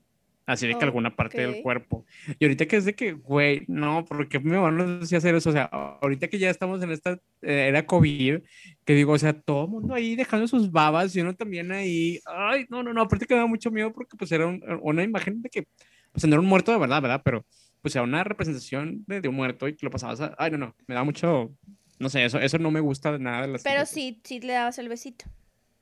así 0.46 0.66
de 0.66 0.76
que 0.76 0.84
alguna 0.84 1.14
parte 1.14 1.40
del 1.42 1.62
cuerpo. 1.62 2.04
Y 2.38 2.44
ahorita 2.44 2.66
que 2.66 2.76
es 2.76 2.84
de 2.84 2.94
que, 2.94 3.12
güey, 3.12 3.62
no, 3.68 4.04
porque 4.04 4.40
mi 4.40 4.50
mamá 4.52 4.70
nos 4.72 5.00
decía 5.00 5.18
hacer 5.18 5.34
eso, 5.34 5.50
o 5.50 5.52
sea, 5.52 5.64
ahorita 5.64 6.28
que 6.28 6.38
ya 6.38 6.50
estamos 6.50 6.82
en 6.82 6.90
esta 6.90 7.12
eh, 7.42 7.66
era 7.68 7.86
COVID, 7.86 8.40
que 8.84 8.94
digo, 8.94 9.12
o 9.12 9.18
sea, 9.18 9.32
todo 9.32 9.64
el 9.64 9.70
mundo 9.70 9.94
ahí 9.94 10.16
dejando 10.16 10.48
sus 10.48 10.70
babas 10.72 11.14
y 11.14 11.20
uno 11.20 11.34
también 11.36 11.70
ahí, 11.72 12.18
ay, 12.26 12.66
no, 12.68 12.82
no, 12.82 12.92
no, 12.92 13.02
aparte 13.02 13.26
que 13.26 13.34
me 13.34 13.40
da 13.40 13.46
mucho 13.46 13.70
miedo 13.70 13.92
porque 13.92 14.16
pues 14.16 14.32
era 14.32 14.46
un- 14.46 14.62
una 14.82 15.02
imagen 15.04 15.40
de 15.42 15.48
que, 15.50 15.66
pues 16.12 16.24
no 16.26 16.32
era 16.34 16.40
un 16.40 16.46
muerto 16.48 16.72
de 16.72 16.78
verdad, 16.78 17.00
¿verdad? 17.00 17.22
Pero 17.24 17.44
pues 17.82 17.94
era 17.94 18.02
una 18.02 18.24
representación 18.24 19.04
de, 19.06 19.20
de 19.20 19.28
un 19.28 19.36
muerto 19.36 19.68
y 19.68 19.76
que 19.76 19.86
lo 19.86 19.90
pasabas 19.90 20.20
a, 20.20 20.34
ay, 20.38 20.50
no, 20.50 20.58
no, 20.58 20.74
me 20.86 20.94
da 20.94 21.04
mucho, 21.04 21.54
no 21.98 22.08
sé, 22.08 22.24
eso, 22.24 22.38
eso 22.40 22.58
no 22.58 22.70
me 22.70 22.80
gusta 22.80 23.12
de 23.12 23.18
nada 23.20 23.42
de 23.42 23.48
las 23.48 23.62
Pero 23.62 23.86
sí, 23.86 24.20
sí 24.24 24.40
le 24.40 24.54
dabas 24.54 24.78
el 24.78 24.88
besito. 24.88 25.26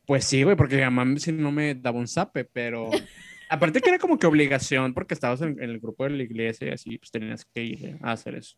Pues 0.07 0.25
sí, 0.25 0.43
güey, 0.43 0.57
porque 0.57 0.77
mi 0.77 0.83
mamá 0.83 1.19
si 1.19 1.33
no 1.33 1.51
me 1.53 1.75
daba 1.75 1.99
un 1.99 2.09
zape, 2.09 2.45
pero 2.45 2.91
aparte 3.49 3.81
que 3.81 3.89
era 3.91 3.99
como 3.99 4.19
que 4.19 4.27
obligación 4.27 4.95
porque 4.95 5.15
estabas 5.15 5.41
en, 5.43 5.51
en 5.63 5.71
el 5.71 5.81
grupo 5.81 6.05
de 6.05 6.11
la 6.11 6.23
iglesia 6.23 6.69
y 6.69 6.71
así, 6.71 6.99
pues 6.99 7.11
tenías 7.11 7.45
que 7.45 7.63
ir 7.65 7.99
a 8.03 8.13
hacer 8.13 8.35
eso. 8.35 8.57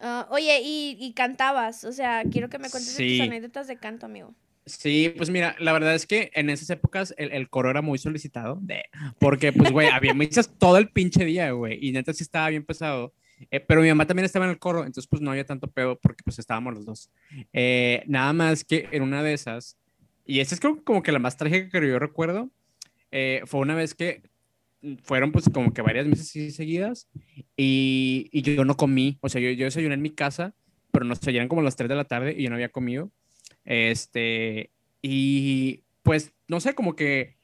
Ah, 0.00 0.26
oye, 0.30 0.60
y, 0.62 0.96
y 1.00 1.12
cantabas, 1.14 1.84
o 1.84 1.92
sea, 1.92 2.24
quiero 2.30 2.48
que 2.48 2.58
me 2.58 2.68
cuentes 2.70 2.92
Sí. 2.94 3.18
tus 3.18 3.26
anécdotas 3.28 3.66
de 3.68 3.76
canto, 3.76 4.06
amigo. 4.06 4.34
Sí, 4.66 5.12
pues 5.16 5.28
mira, 5.30 5.54
la 5.60 5.72
verdad 5.74 5.94
es 5.94 6.06
que 6.06 6.30
en 6.34 6.48
esas 6.48 6.70
épocas 6.70 7.14
el, 7.18 7.30
el 7.32 7.50
coro 7.50 7.70
era 7.70 7.82
muy 7.82 7.98
solicitado, 7.98 8.58
de, 8.62 8.82
porque 9.18 9.52
pues, 9.52 9.70
güey, 9.70 9.88
había 9.88 10.14
misas 10.14 10.50
todo 10.58 10.78
el 10.78 10.88
pinche 10.88 11.24
día, 11.24 11.50
güey, 11.52 11.78
y 11.86 11.92
neta 11.92 12.12
sí 12.14 12.22
estaba 12.22 12.48
bien 12.48 12.64
pesado, 12.64 13.12
eh, 13.50 13.60
pero 13.60 13.82
mi 13.82 13.88
mamá 13.88 14.06
también 14.06 14.24
estaba 14.24 14.46
en 14.46 14.52
el 14.52 14.58
coro, 14.58 14.80
entonces 14.80 15.06
pues 15.06 15.20
no 15.20 15.30
había 15.32 15.44
tanto 15.44 15.70
pedo 15.70 15.98
porque 16.00 16.22
pues 16.24 16.38
estábamos 16.38 16.74
los 16.74 16.86
dos. 16.86 17.10
Eh, 17.52 18.02
nada 18.06 18.32
más 18.32 18.64
que 18.64 18.88
en 18.90 19.02
una 19.02 19.22
de 19.22 19.34
esas, 19.34 19.76
y 20.24 20.40
esta 20.40 20.54
es 20.54 20.60
como, 20.62 20.82
como 20.82 21.02
que 21.02 21.12
la 21.12 21.18
más 21.18 21.36
trágica 21.36 21.68
que 21.80 21.86
yo 21.88 21.98
recuerdo, 21.98 22.50
eh, 23.14 23.42
fue 23.46 23.60
una 23.60 23.74
vez 23.76 23.94
que 23.94 24.22
fueron 25.04 25.32
pues 25.32 25.48
como 25.48 25.72
que 25.72 25.82
varias 25.82 26.06
así 26.20 26.50
seguidas 26.50 27.08
y, 27.56 28.28
y 28.32 28.42
yo 28.42 28.64
no 28.66 28.76
comí, 28.76 29.18
o 29.22 29.28
sea, 29.30 29.40
yo, 29.40 29.50
yo 29.50 29.64
desayuné 29.64 29.94
en 29.94 30.02
mi 30.02 30.10
casa, 30.10 30.54
pero 30.92 31.06
nos 31.06 31.26
eran 31.26 31.48
como 31.48 31.62
las 31.62 31.76
3 31.76 31.88
de 31.88 31.94
la 31.96 32.04
tarde 32.04 32.34
y 32.36 32.42
yo 32.44 32.50
no 32.50 32.56
había 32.56 32.70
comido. 32.70 33.10
Este, 33.64 34.70
y 35.02 35.84
pues, 36.02 36.34
no 36.48 36.60
sé, 36.60 36.74
como 36.74 36.96
que 36.96 37.36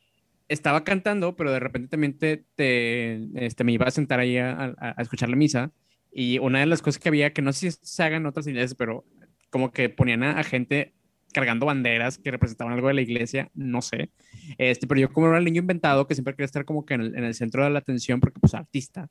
estaba 0.49 0.85
cantando, 0.85 1.37
pero 1.37 1.53
de 1.53 1.61
repente 1.61 1.89
también 1.89 2.19
te, 2.19 2.45
te, 2.57 3.21
este, 3.47 3.65
me 3.65 3.73
iba 3.73 3.87
a 3.87 3.91
sentar 3.91 4.21
ahí 4.21 4.37
a, 4.39 4.53
a- 4.79 4.95
a 4.99 5.03
escuchar 5.03 5.29
la 5.31 5.37
misa. 5.37 5.73
Y 6.13 6.39
una 6.41 6.61
de 6.61 6.67
las 6.67 6.83
cosas 6.83 7.01
que 7.01 7.09
había, 7.09 7.33
que 7.33 7.43
no 7.43 7.53
sé 7.53 7.71
si 7.73 7.79
se 7.83 8.03
hagan 8.03 8.27
otras 8.27 8.47
iglesias, 8.47 8.75
pero 8.75 9.05
como 9.51 9.73
que 9.73 9.89
ponían 9.89 10.23
a, 10.25 10.33
a 10.41 10.45
gente 10.45 10.95
cargando 11.33 11.67
banderas 11.67 12.19
que 12.19 12.31
representaban 12.31 12.75
algo 12.75 12.89
de 12.89 12.95
la 12.95 13.03
iglesia, 13.03 13.51
no 13.55 13.83
sé. 13.83 14.11
Este, 14.59 14.87
pero 14.87 15.01
yo 15.01 15.13
como 15.13 15.29
era 15.29 15.39
el 15.39 15.45
niño 15.45 15.61
inventado, 15.61 16.07
que 16.07 16.15
siempre 16.15 16.35
quería 16.35 16.47
estar 16.47 16.65
como 16.65 16.85
que 16.85 16.95
en 16.95 17.01
el, 17.03 17.17
en 17.17 17.25
el 17.25 17.35
centro 17.35 17.65
de 17.65 17.71
la 17.71 17.79
atención, 17.79 18.21
porque 18.21 18.41
pues 18.41 18.55
artista, 18.55 19.09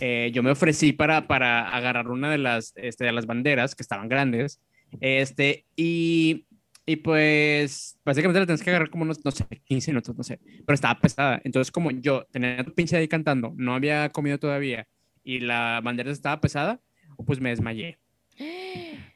eh, 0.00 0.30
yo 0.32 0.42
me 0.42 0.50
ofrecí 0.50 0.92
para, 0.92 1.26
para 1.26 1.68
agarrar 1.68 2.08
una 2.08 2.30
de 2.30 2.38
las, 2.38 2.72
este, 2.76 3.04
de 3.04 3.12
las 3.12 3.26
banderas 3.26 3.74
que 3.74 3.82
estaban 3.82 4.08
grandes, 4.08 4.60
este, 5.00 5.66
y, 5.76 6.46
y 6.86 6.96
pues 6.96 7.98
básicamente 8.04 8.40
la 8.40 8.46
tienes 8.46 8.62
que 8.62 8.70
agarrar 8.70 8.90
como 8.90 9.04
unos, 9.04 9.24
no 9.24 9.30
sé, 9.30 9.46
15 9.64 9.92
minutos, 9.92 10.16
no 10.16 10.24
sé, 10.24 10.40
pero 10.66 10.74
estaba 10.74 10.98
pesada. 11.00 11.40
Entonces 11.44 11.70
como 11.70 11.90
yo 11.90 12.26
tenía 12.30 12.64
tu 12.64 12.74
pinche 12.74 12.96
ahí 12.96 13.08
cantando, 13.08 13.52
no 13.56 13.74
había 13.74 14.08
comido 14.10 14.38
todavía 14.38 14.86
y 15.24 15.40
la 15.40 15.80
bandera 15.82 16.10
estaba 16.10 16.40
pesada, 16.40 16.80
pues 17.24 17.40
me 17.40 17.50
desmayé. 17.50 17.98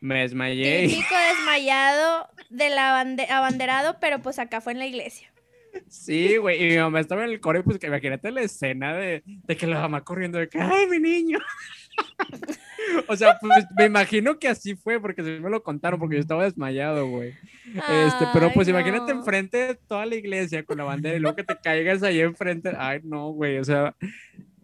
Me 0.01 0.21
desmayé. 0.21 0.89
Típico 0.89 1.15
desmayado 1.37 2.29
del 2.51 2.79
abanderado, 2.79 3.97
pero 4.01 4.21
pues 4.21 4.39
acá 4.39 4.61
fue 4.61 4.73
en 4.73 4.79
la 4.79 4.87
iglesia. 4.87 5.33
Sí, 5.89 6.37
güey, 6.39 6.63
y 6.63 6.71
mi 6.71 6.77
mamá 6.79 7.01
estaba 7.01 7.25
en 7.25 7.31
el 7.31 7.41
coro 7.41 7.59
y 7.59 7.63
pues 7.63 7.79
que 7.79 7.87
imagínate 7.87 8.31
la 8.31 8.43
escena 8.43 8.95
de, 8.95 9.23
de 9.27 9.57
que 9.57 9.67
la 9.67 9.81
mamá 9.81 10.03
corriendo 10.03 10.39
de 10.39 10.49
que, 10.49 10.59
ay, 10.59 10.87
mi 10.87 10.99
niño. 10.99 11.39
o 13.09 13.17
sea, 13.17 13.39
pues 13.41 13.67
me 13.77 13.87
imagino 13.87 14.39
que 14.39 14.49
así 14.49 14.75
fue, 14.75 15.01
porque 15.01 15.23
se 15.23 15.41
me 15.41 15.51
lo 15.51 15.63
contaron, 15.63 15.99
porque 15.99 16.17
yo 16.17 16.21
estaba 16.21 16.45
desmayado, 16.45 17.09
güey. 17.09 17.35
Este, 17.67 18.27
pero 18.33 18.53
pues 18.53 18.69
imagínate 18.69 19.13
enfrente 19.13 19.59
de 19.59 19.75
toda 19.75 20.07
la 20.07 20.15
iglesia 20.15 20.65
con 20.65 20.79
la 20.79 20.85
bandera 20.85 21.17
y 21.17 21.21
luego 21.21 21.37
que 21.37 21.45
te 21.45 21.57
caigas 21.57 22.03
ahí 22.03 22.21
enfrente. 22.21 22.73
Ay, 22.77 23.01
no, 23.03 23.31
güey, 23.31 23.59
o 23.59 23.65
sea, 23.65 23.95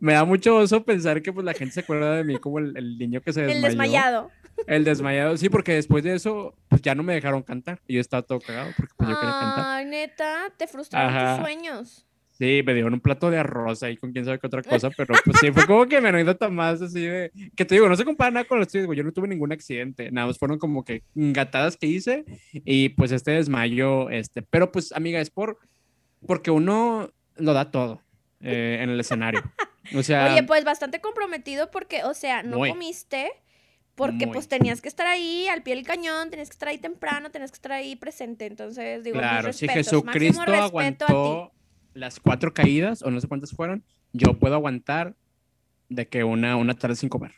me 0.00 0.14
da 0.14 0.24
mucho 0.24 0.57
oso 0.57 0.84
pensar 0.84 1.22
que 1.22 1.32
pues 1.32 1.44
la 1.44 1.55
gente 1.55 1.74
se 1.74 1.80
acuerda 1.80 2.16
de 2.16 2.24
mí 2.24 2.38
como 2.38 2.59
el, 2.59 2.98
niño 2.98 3.20
que 3.20 3.32
se 3.32 3.42
desmayó. 3.42 3.57
El 3.57 3.62
desmayado. 3.62 4.30
El 4.66 4.84
desmayado, 4.84 5.36
sí, 5.36 5.48
porque 5.48 5.74
después 5.74 6.04
de 6.04 6.14
eso, 6.14 6.54
pues 6.68 6.82
ya 6.82 6.94
no 6.94 7.02
me 7.02 7.14
dejaron 7.14 7.42
cantar. 7.42 7.80
Y 7.86 7.94
yo 7.94 8.00
estaba 8.00 8.22
todo 8.22 8.40
cagado 8.40 8.70
porque 8.76 8.92
pues 8.96 9.10
yo 9.10 9.16
quería 9.18 9.32
cantar. 9.32 9.64
Ay, 9.66 9.84
neta, 9.86 10.52
te 10.56 10.66
frustraron 10.66 11.36
tus 11.36 11.44
sueños. 11.44 12.06
Sí, 12.42 12.62
me 12.64 12.74
dieron 12.74 12.94
un 12.94 13.00
plato 13.00 13.30
de 13.30 13.38
arroz 13.38 13.82
ahí 13.82 13.96
con 13.96 14.10
quién 14.10 14.24
sabe 14.24 14.38
qué 14.38 14.46
otra 14.46 14.62
cosa, 14.62 14.90
pero 14.90 15.14
pues 15.24 15.36
sí, 15.38 15.52
fue 15.52 15.64
como 15.66 15.86
que 15.86 16.00
me 16.00 16.08
anécdota 16.08 16.48
más 16.48 16.80
así 16.80 17.02
de, 17.02 17.30
que 17.54 17.64
te 17.64 17.74
digo, 17.74 17.88
no 17.88 17.94
se 17.94 18.04
compara 18.04 18.30
nada 18.30 18.44
con 18.46 18.58
los 18.58 18.68
tuyos, 18.68 18.88
yo 18.96 19.04
no 19.04 19.12
tuve 19.12 19.28
ningún 19.28 19.52
accidente, 19.52 20.10
nada 20.10 20.26
más 20.26 20.38
fueron 20.38 20.58
como 20.58 20.84
que 20.84 21.04
gatadas 21.14 21.76
que 21.76 21.86
hice 21.86 22.24
y 22.52 22.88
pues 22.90 23.12
este 23.12 23.32
desmayo, 23.32 24.10
este, 24.10 24.42
pero 24.42 24.72
pues 24.72 24.92
amiga, 24.92 25.20
es 25.20 25.30
por, 25.30 25.58
porque 26.26 26.50
uno 26.50 27.12
lo 27.36 27.52
da 27.52 27.70
todo 27.70 28.02
eh, 28.40 28.78
en 28.80 28.90
el 28.90 28.98
escenario. 28.98 29.42
O 29.94 30.02
sea... 30.02 30.32
Oye, 30.32 30.42
pues 30.42 30.64
bastante 30.64 31.00
comprometido 31.00 31.70
porque, 31.70 32.02
o 32.04 32.14
sea, 32.14 32.42
no 32.42 32.58
comiste 32.58 33.30
porque 33.95 34.26
pues 34.26 34.49
tenías 34.49 34.80
que 34.80 34.88
estar 34.88 35.07
ahí 35.07 35.49
al 35.49 35.62
pie 35.62 35.74
del 35.74 35.84
cañón, 35.84 36.30
tenías 36.30 36.49
que 36.49 36.55
estar 36.55 36.68
ahí 36.68 36.78
temprano, 36.78 37.30
tenías 37.30 37.51
que 37.51 37.57
estar 37.57 37.72
ahí 37.72 37.97
presente, 37.97 38.47
entonces 38.47 39.05
digo, 39.05 39.18
claro, 39.18 39.53
si 39.53 39.68
Jesucristo 39.68 40.53
aguantó 40.53 41.53
las 41.95 42.18
cuatro 42.20 42.55
caídas, 42.55 43.03
o 43.03 43.11
no 43.11 43.20
sé 43.20 43.28
cuántas 43.28 43.51
fueron, 43.51 43.84
yo 44.12 44.38
puedo 44.38 44.55
aguantar 44.55 45.14
de 45.88 46.09
que 46.09 46.24
una, 46.24 46.57
una 46.57 46.74
tarde 46.74 46.97
sin 46.97 47.11
comer. 47.11 47.32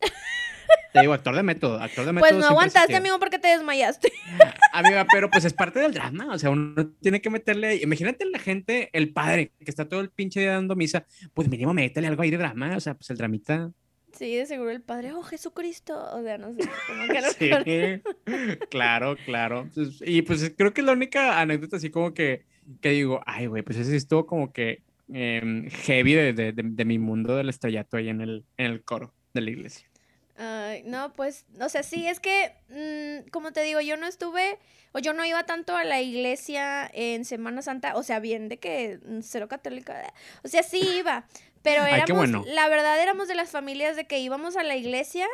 Te 0.94 1.00
digo, 1.00 1.12
actor 1.12 1.36
de 1.36 1.42
método, 1.42 1.78
actor 1.78 2.06
de 2.06 2.12
método. 2.14 2.30
Pues 2.30 2.40
no 2.40 2.48
aguantaste, 2.48 2.96
amigo, 2.96 3.18
porque 3.18 3.38
te 3.38 3.48
desmayaste. 3.48 4.10
Amiga, 4.72 5.06
pero 5.12 5.30
pues 5.30 5.44
es 5.44 5.52
parte 5.52 5.80
del 5.80 5.92
drama, 5.92 6.28
o 6.32 6.38
sea, 6.38 6.50
uno 6.50 6.88
tiene 7.00 7.20
que 7.20 7.28
meterle, 7.28 7.76
imagínate 7.76 8.24
la 8.24 8.38
gente, 8.38 8.88
el 8.92 9.12
padre, 9.12 9.52
que 9.58 9.70
está 9.70 9.86
todo 9.88 10.00
el 10.00 10.10
pinche 10.10 10.40
día 10.40 10.52
dando 10.52 10.76
misa, 10.76 11.04
pues 11.34 11.48
mínimo 11.48 11.74
métele 11.74 12.06
algo 12.06 12.22
ahí 12.22 12.30
de 12.30 12.38
drama, 12.38 12.76
o 12.76 12.80
sea, 12.80 12.94
pues 12.94 13.10
el 13.10 13.18
dramita. 13.18 13.70
Sí, 14.18 14.34
de 14.34 14.46
seguro 14.46 14.70
el 14.70 14.80
padre, 14.80 15.12
oh, 15.12 15.22
Jesucristo, 15.22 15.96
o 16.12 16.22
sea, 16.22 16.38
no 16.38 16.52
sé, 16.52 16.68
como 16.86 17.06
que 17.06 17.22
Sí, 17.38 18.60
claro, 18.68 19.16
claro. 19.24 19.68
y 20.00 20.22
pues 20.22 20.52
creo 20.56 20.74
que 20.74 20.80
es 20.80 20.86
la 20.86 20.92
única 20.92 21.40
anécdota 21.40 21.76
así 21.76 21.90
como 21.90 22.12
que 22.12 22.44
que 22.80 22.90
digo, 22.90 23.20
ay, 23.26 23.46
güey, 23.46 23.62
pues 23.62 23.78
ese 23.78 23.96
estuvo 23.96 24.26
como 24.26 24.52
que 24.52 24.82
em, 25.08 25.68
heavy 25.70 26.14
de, 26.14 26.32
de, 26.32 26.52
de, 26.52 26.84
mi 26.84 26.98
mundo 26.98 27.36
del 27.36 27.48
estrellato 27.48 27.96
ahí 27.96 28.08
en 28.08 28.20
el, 28.20 28.44
en 28.56 28.66
el 28.66 28.84
coro 28.84 29.14
de 29.34 29.40
la 29.40 29.50
iglesia. 29.50 29.88
Ay, 30.36 30.82
no, 30.84 31.12
pues, 31.14 31.46
o 31.60 31.68
sea, 31.68 31.82
sí, 31.82 32.06
es 32.06 32.20
que, 32.20 32.52
mm, 32.68 33.30
como 33.30 33.52
te 33.52 33.62
digo, 33.62 33.80
yo 33.80 33.96
no 33.96 34.06
estuve, 34.06 34.58
o 34.92 35.00
yo 35.00 35.12
no 35.12 35.24
iba 35.24 35.44
tanto 35.44 35.76
a 35.76 35.82
la 35.82 36.00
iglesia 36.00 36.88
en 36.92 37.24
Semana 37.24 37.62
Santa, 37.62 37.96
o 37.96 38.04
sea, 38.04 38.20
bien 38.20 38.48
de 38.48 38.58
que 38.58 39.00
mm, 39.04 39.20
cero 39.22 39.48
católica, 39.48 40.12
o 40.44 40.48
sea, 40.48 40.62
sí 40.62 40.80
iba, 40.98 41.26
pero 41.62 41.84
éramos, 41.84 42.46
la 42.46 42.68
verdad 42.68 43.00
éramos 43.02 43.28
de 43.28 43.34
las 43.34 43.50
familias 43.50 43.96
de 43.96 44.06
que 44.06 44.18
íbamos 44.18 44.56
a 44.56 44.62
la 44.62 44.76
iglesia 44.76 45.26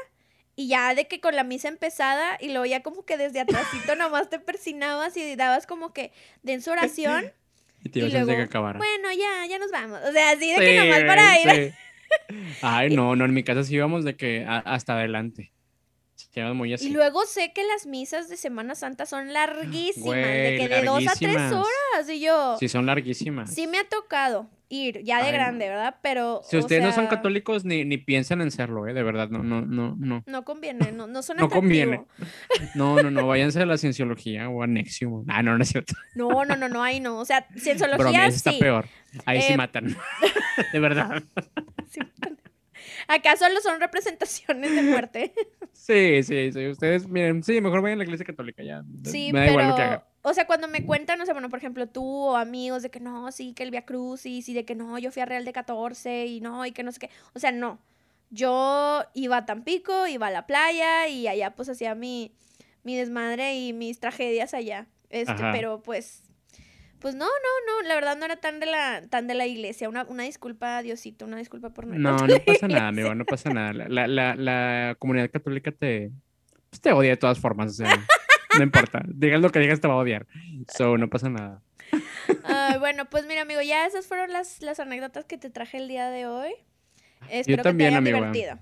y 0.57 0.69
ya 0.69 0.95
de 0.95 1.07
que 1.09 1.21
con 1.21 1.35
la 1.35 1.45
misa 1.45 1.69
empezada 1.69 2.39
y 2.41 2.49
luego 2.49 2.67
ya 2.67 2.83
como 2.83 3.05
que 3.05 3.17
desde 3.17 3.41
atrásito 3.41 3.95
nomás 3.97 4.31
te 4.31 4.39
persinabas 4.39 5.17
y 5.17 5.37
dabas 5.37 5.67
como 5.67 5.93
que 5.93 6.13
den 6.43 6.63
su 6.63 6.71
oración. 6.71 7.33
y 7.83 7.89
te 7.89 8.01
ibas 8.01 8.15
a 8.15 8.27
que 8.27 8.43
acabara. 8.43 8.79
Bueno, 8.79 9.09
ya, 9.13 9.47
ya 9.49 9.59
nos 9.59 9.71
vamos. 9.71 10.01
O 10.09 10.13
sea, 10.13 10.31
así 10.31 10.51
de 10.53 10.59
que 10.59 10.79
nomás 10.79 11.03
para 11.05 11.41
ir. 11.41 11.75
Ay, 12.63 12.95
no, 12.95 13.17
no, 13.17 13.25
en 13.25 13.35
mi 13.35 13.43
casa 13.43 13.65
sí 13.65 13.75
íbamos 13.75 14.05
de 14.05 14.17
que 14.17 14.45
hasta 14.47 14.95
adelante. 14.95 15.55
Muy 16.55 16.75
así. 16.75 16.89
Y 16.89 16.91
luego 16.91 17.25
sé 17.27 17.53
que 17.53 17.63
las 17.65 17.87
misas 17.87 18.29
de 18.29 18.37
Semana 18.37 18.75
Santa 18.75 19.07
son 19.07 19.33
larguísimas, 19.33 20.17
de 20.17 20.57
que 20.59 20.69
de 20.69 20.83
dos 20.83 21.07
a 21.07 21.15
tres 21.15 21.53
horas. 21.53 22.09
Y 22.09 22.21
yo. 22.21 22.57
Sí, 22.59 22.69
son 22.69 22.87
larguísimas. 22.87 23.55
Sí, 23.55 23.67
me 23.67 23.79
ha 23.79 23.89
tocado 23.89 24.49
ir, 24.75 25.03
ya 25.03 25.25
de 25.25 25.33
grande, 25.33 25.69
¿verdad? 25.69 25.97
Pero. 26.03 26.41
Si 26.45 26.57
ustedes 26.57 26.83
no 26.83 26.93
son 26.93 27.07
católicos, 27.07 27.65
ni, 27.65 27.85
ni 27.85 27.99
piensan 27.99 28.41
en 28.41 28.51
serlo, 28.51 28.87
¿eh? 28.89 28.95
De 28.95 29.03
verdad, 29.03 29.29
no, 29.29 29.43
no, 29.43 29.63
no, 29.63 29.95
no. 29.99 30.23
No 30.27 30.45
conviene, 30.45 30.93
no, 30.93 31.07
no 31.07 31.23
son 31.23 31.37
No 31.37 31.49
conviene. 31.49 32.05
No, 32.75 33.01
no, 33.03 33.11
no, 33.11 33.27
váyanse 33.27 33.63
a 33.63 33.67
la 33.67 33.79
cienciología 33.79 34.49
o 34.49 34.63
a 34.63 34.67
Nexium. 34.67 35.25
Ah, 35.29 35.43
no, 35.43 35.57
no 35.57 35.63
es 35.63 35.71
cierto. 35.71 35.95
No, 36.15 36.45
no, 36.45 36.57
no, 36.57 36.69
no, 36.69 36.83
ahí 36.83 37.01
no. 37.01 37.19
O 37.19 37.25
sea, 37.25 37.47
cienciología 37.57 38.31
sí. 38.31 38.37
está 38.37 38.53
peor. 38.53 38.87
Ahí 39.25 39.41
sí 39.43 39.53
eh, 39.53 39.57
matan. 39.57 39.97
de 40.73 40.79
verdad. 40.79 41.23
Sí 41.89 42.01
matan. 42.01 42.39
Acá 43.09 43.37
solo 43.37 43.61
son 43.61 43.81
representaciones 43.81 44.75
de 44.75 44.83
muerte. 44.83 45.33
Sí, 45.73 46.23
sí, 46.23 46.53
sí. 46.53 46.69
Ustedes, 46.69 47.07
miren, 47.07 47.43
sí, 47.43 47.61
mejor 47.61 47.83
vayan 47.83 47.99
a 47.99 47.99
la 47.99 48.05
iglesia 48.05 48.25
católica 48.25 48.63
ya. 48.63 48.83
Sí, 49.05 49.33
me 49.33 49.41
da 49.41 49.51
igual 49.51 49.69
lo 49.69 49.77
que 49.77 49.83
haga. 49.83 50.07
O 50.27 50.33
sea, 50.33 50.47
cuando 50.47 50.69
me 50.69 50.87
cuentan, 50.87 51.19
no 51.19 51.27
sé, 51.27 51.35
bueno, 51.35 51.51
por 51.51 51.59
ejemplo, 51.59 51.87
tú 51.87 52.03
o 52.05 52.37
amigos 52.37 52.83
de 52.83 52.91
que 52.91 52.99
no, 52.99 53.31
sí, 53.31 53.53
que 53.53 53.63
el 53.63 53.71
Via 53.71 53.85
Crucis 53.85 54.49
y 54.49 54.55
de 54.55 54.65
que 54.65 54.75
no, 54.75 54.99
yo 54.99 55.13
fui 55.13 55.21
a 55.21 55.27
Real 55.27 55.45
de 55.45 55.53
14 55.53 56.25
y 56.25 56.41
no, 56.41 56.65
y 56.65 56.73
que 56.73 56.83
no 56.83 56.93
sé 56.93 57.01
qué. 57.01 57.11
O 57.35 57.39
sea, 57.39 57.53
no. 57.53 57.79
Yo 58.31 59.05
iba 59.13 59.37
a 59.37 59.45
Tampico, 59.45 60.07
iba 60.07 60.29
a 60.29 60.31
la 60.31 60.47
playa 60.47 61.09
y 61.09 61.29
allá 61.29 61.55
pues 61.55 61.69
hacía 61.69 61.95
mi, 61.95 62.33
mi 62.85 62.97
desmadre 62.97 63.55
y 63.55 63.75
mis 63.75 64.01
tragedias 64.01 64.55
allá. 64.55 64.87
Este, 65.11 65.43
pero 65.53 65.83
pues 65.83 66.23
pues 67.05 67.15
no, 67.15 67.27
no, 67.27 67.83
no, 67.83 67.87
la 67.87 67.97
verdad 67.97 68.17
no 68.17 68.25
era 68.25 68.37
tan 68.37 68.61
de 68.61 68.65
la, 68.65 69.03
tan 69.11 69.27
de 69.27 69.35
la 69.35 69.47
iglesia. 69.47 69.91
Una, 69.91 70.05
una 70.05 70.23
disculpa, 70.23 70.81
Diosito, 70.81 71.27
una 71.27 71.37
disculpa 71.37 71.69
por 71.69 71.87
no 71.87 71.99
No, 71.99 72.27
no 72.27 72.39
pasa 72.39 72.67
nada, 72.69 72.89
amigo, 72.89 73.15
no 73.15 73.27
pasa 73.27 73.51
nada. 73.51 73.75
La, 73.75 74.07
la, 74.07 74.35
la, 74.35 74.97
comunidad 74.99 75.31
católica 75.31 75.71
te, 75.71 76.13
pues 76.71 76.81
te 76.81 76.93
odia 76.93 77.11
de 77.11 77.19
todas 77.19 77.39
formas, 77.39 77.73
o 77.73 77.75
sea, 77.75 78.07
no 78.59 78.65
importa. 78.65 79.03
Digas 79.07 79.41
lo 79.41 79.51
que 79.51 79.59
digas, 79.59 79.81
te 79.81 79.89
va 79.89 79.95
a 79.95 79.99
odiar. 79.99 80.27
So, 80.77 80.97
no 80.99 81.09
pasa 81.09 81.29
nada. 81.29 81.63
bueno, 82.79 83.05
pues 83.07 83.27
mira, 83.27 83.43
amigo, 83.43 83.61
ya 83.63 83.87
esas 83.87 84.07
fueron 84.07 84.33
las, 84.33 84.63
las 84.63 84.81
anécdotas 84.81 85.25
que 85.25 85.39
te 85.39 85.51
traje 85.51 85.79
el 85.79 85.89
día 85.89 86.11
de 86.11 86.27
hoy. 86.27 86.53
Espero 87.31 87.59
Yo 87.59 87.63
también, 87.63 87.91
que 87.91 87.93
te 87.93 87.99
amigo. 87.99 88.19
Divertido. 88.19 88.59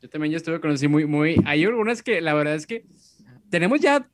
Yo 0.00 0.08
también 0.08 0.32
ya 0.32 0.36
estuve 0.36 0.60
conocido 0.60 0.90
muy, 0.90 1.06
muy... 1.06 1.36
Hay 1.44 1.64
algunas 1.64 2.02
que 2.02 2.20
la 2.20 2.34
verdad 2.34 2.54
es 2.54 2.66
que 2.66 2.84
tenemos 3.50 3.80
ya 3.80 4.08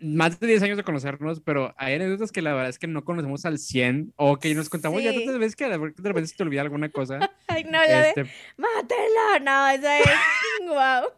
más 0.00 0.40
de 0.40 0.46
10 0.46 0.62
años 0.62 0.76
de 0.76 0.82
conocernos, 0.82 1.40
pero 1.40 1.74
hay 1.76 1.94
anécdotas 1.94 2.32
que 2.32 2.42
la 2.42 2.52
verdad 2.52 2.70
es 2.70 2.78
que 2.78 2.86
no 2.86 3.04
conocemos 3.04 3.44
al 3.44 3.58
100 3.58 4.14
o 4.16 4.38
que 4.38 4.54
nos 4.54 4.68
contamos 4.68 5.02
ya 5.02 5.12
tantas 5.12 5.38
veces 5.38 5.56
que 5.56 5.68
de 5.68 5.78
repente 5.78 6.26
se 6.26 6.36
te 6.36 6.42
olvida 6.42 6.62
alguna 6.62 6.88
cosa. 6.88 7.18
Ay, 7.48 7.64
no, 7.64 7.72
la 7.72 8.08
este... 8.08 8.24
de 8.24 8.30
mátelo, 8.56 9.44
no, 9.44 9.68
esa 9.68 9.98
es 9.98 10.06
wow. 10.66 11.10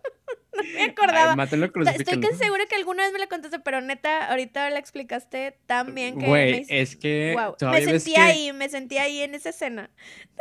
No 0.56 0.62
me 0.74 0.84
acordaba. 0.84 1.44
Estoy 1.44 2.20
que 2.20 2.34
segura 2.34 2.66
que 2.66 2.76
alguna 2.76 3.04
vez 3.04 3.12
me 3.12 3.18
la 3.18 3.26
contaste, 3.26 3.58
pero 3.60 3.80
neta, 3.80 4.28
ahorita 4.28 4.68
la 4.70 4.78
explicaste 4.78 5.56
tan 5.66 5.94
bien 5.94 6.18
que. 6.18 6.26
Güey, 6.26 6.66
es 6.68 6.96
que. 6.96 7.34
Me 7.60 7.82
sentí 7.82 8.16
ahí, 8.16 8.52
me 8.52 8.68
sentí 8.68 8.98
ahí 8.98 9.20
en 9.20 9.34
esa 9.34 9.50
escena. 9.50 9.90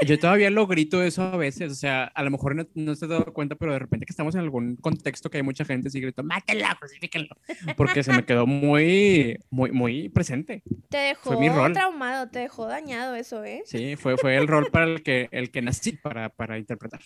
Yo 0.06 0.20
todavía 0.20 0.50
lo 0.50 0.68
grito 0.68 1.04
eso 1.04 1.24
a 1.24 1.38
veces, 1.38 1.72
o 1.72 1.76
sea, 1.76 2.06
a 2.06 2.24
lo 2.24 2.32
mejor 2.32 2.56
no, 2.56 2.68
no 2.74 2.96
se 2.96 3.06
ha 3.06 3.08
dado 3.08 3.34
cuenta, 3.34 3.56
pero 3.56 3.74
de 3.74 3.80
repente 3.80 4.06
que 4.06 4.12
estamos 4.12 4.36
en 4.36 4.42
algún 4.42 4.76
contexto 4.76 5.30
que 5.30 5.38
hay 5.38 5.44
mucha 5.44 5.64
gente 5.64 5.90
y 5.94 6.02
grito, 6.02 6.24
mátela, 6.24 6.76
crucifíquenlo. 6.80 7.36
Porque 7.78 8.04
se 8.04 8.12
me 8.12 8.26
quedó 8.26 8.48
muy, 8.48 9.40
muy, 9.50 9.72
muy 9.72 10.10
presente. 10.10 10.64
Te 10.90 10.98
dejó 10.98 11.38
fue 11.38 11.74
traumado, 11.74 12.30
te 12.30 12.40
dejó 12.40 12.66
dañado 12.66 13.16
eso, 13.16 13.44
¿eh? 13.44 13.62
Sí, 13.66 13.96
fue, 13.96 14.18
fue 14.18 14.36
el 14.36 14.48
rol 14.48 14.68
para 14.72 14.86
el 14.86 15.04
que, 15.04 15.30
el 15.32 15.52
que 15.52 15.62
nací 15.62 15.94
para, 15.94 16.30
para 16.30 16.58
interpretar 16.58 17.02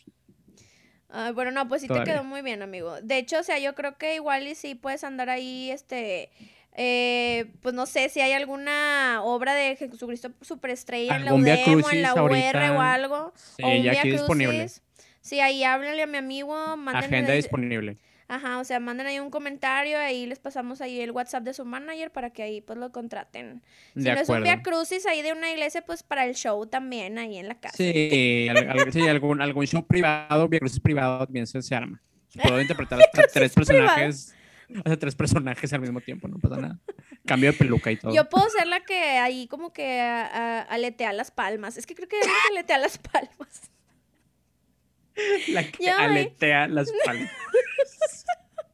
bueno, 1.34 1.52
no, 1.52 1.68
pues 1.68 1.82
sí 1.82 1.88
te 1.88 2.04
quedó 2.04 2.24
muy 2.24 2.42
bien, 2.42 2.62
amigo. 2.62 3.02
De 3.02 3.18
hecho, 3.18 3.40
o 3.40 3.44
sea, 3.44 3.60
yo 3.60 3.76
creo 3.76 3.98
que 3.98 4.16
igual 4.16 4.48
y 4.48 4.56
sí 4.56 4.76
puedes 4.76 5.04
andar 5.04 5.30
ahí, 5.30 5.72
este, 5.72 6.30
eh, 6.78 7.46
pues 7.62 7.74
no 7.74 7.86
sé 7.86 8.10
si 8.10 8.20
hay 8.22 8.34
alguna 8.34 9.22
obra 9.24 9.54
de 9.54 9.76
Jesucristo 9.76 10.32
Superestrella 10.42 11.16
en 11.16 11.26
la 11.26 11.34
UDEM 11.34 11.84
o 11.84 11.90
en 11.90 12.02
la 12.02 12.14
UR 12.16 12.56
o 12.76 12.82
algo. 12.82 13.34
Sí, 13.36 13.64
o 13.64 13.76
ya 13.76 14.00
aquí 14.00 14.12
disponible. 14.12 14.68
Sí, 15.22 15.40
ahí 15.40 15.64
háblale 15.64 16.04
a 16.04 16.08
mi 16.08 16.18
amigo. 16.18 16.56
Agenda 16.94 17.34
disponible. 17.34 17.98
Ajá, 18.28 18.60
o 18.60 18.64
sea, 18.64 18.80
manden 18.80 19.06
ahí 19.06 19.20
un 19.20 19.30
comentario, 19.30 20.00
ahí 20.00 20.26
les 20.26 20.40
pasamos 20.40 20.82
ahí 20.82 21.00
el 21.00 21.12
WhatsApp 21.12 21.44
de 21.44 21.54
su 21.54 21.64
manager 21.64 22.12
para 22.12 22.32
que 22.32 22.42
ahí 22.42 22.60
pues 22.60 22.80
lo 22.80 22.92
contraten. 22.92 23.62
Si 23.96 24.02
no 24.02 24.14
es 24.14 24.28
un 24.28 24.42
Via 24.42 24.64
Crucis 24.64 25.06
ahí 25.06 25.22
de 25.22 25.32
una 25.32 25.52
iglesia, 25.52 25.84
pues 25.84 26.02
para 26.02 26.26
el 26.26 26.34
show 26.34 26.66
también 26.66 27.20
ahí 27.20 27.38
en 27.38 27.48
la 27.48 27.60
casa. 27.60 27.78
Sí, 27.78 28.48
algún, 29.08 29.42
algún 29.42 29.68
show 29.68 29.86
privado, 29.86 30.48
Via 30.48 30.60
Crucis 30.60 30.80
privado 30.80 31.26
también 31.26 31.46
se, 31.46 31.76
arma. 31.76 32.02
Puedo 32.42 32.60
interpretar 32.60 33.00
hasta 33.00 33.28
tres 33.34 33.54
personajes. 33.54 34.36
Hasta 34.78 34.98
tres 34.98 35.14
personajes 35.14 35.72
al 35.74 35.82
mismo 35.82 36.02
tiempo, 36.02 36.28
no 36.28 36.40
pasa 36.40 36.58
nada. 36.58 36.80
Cambio 37.28 37.52
de 37.52 37.58
peluca 37.58 37.92
y 37.92 37.98
todo. 37.98 38.12
Yo 38.12 38.28
puedo 38.28 38.50
ser 38.50 38.66
la 38.66 38.80
que 38.80 38.96
ahí 38.96 39.48
como 39.48 39.72
que 39.72 40.02
aletea 40.02 41.14
las 41.14 41.30
palmas. 41.30 41.78
Es 41.78 41.86
que 41.86 41.94
creo 41.94 42.10
que 42.10 42.20
es 42.20 42.26
la 42.26 42.34
que 42.34 42.58
aletea 42.58 42.78
las 42.80 42.98
palmas. 42.98 43.72
La 45.50 45.64
que 45.64 45.90
aletea 45.90 46.68
las 46.68 46.92
palmas. 47.06 47.30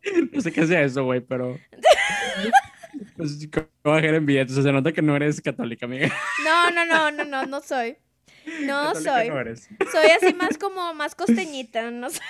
No 0.32 0.42
sé 0.42 0.52
qué 0.52 0.66
sea 0.66 0.82
eso, 0.82 1.04
güey, 1.04 1.22
pero. 1.22 1.58
Pues, 3.16 3.48
¿cómo 3.52 3.96
bajar 3.96 4.16
en 4.16 4.26
billetes? 4.26 4.56
se 4.56 4.72
nota 4.72 4.92
que 4.92 5.02
no 5.02 5.16
eres 5.16 5.42
católica, 5.42 5.86
amiga. 5.86 6.14
No, 6.44 6.72
no, 6.72 6.86
no, 6.86 7.10
no, 7.10 7.24
no, 7.24 7.46
no 7.46 7.62
soy. 7.62 7.96
No 8.64 8.94
soy. 8.96 9.30
soy 9.92 10.08
así 10.22 10.34
más 10.34 10.58
como 10.58 10.94
más 10.94 11.16
costeñita, 11.16 11.90
no 11.90 12.10
soy. 12.10 12.22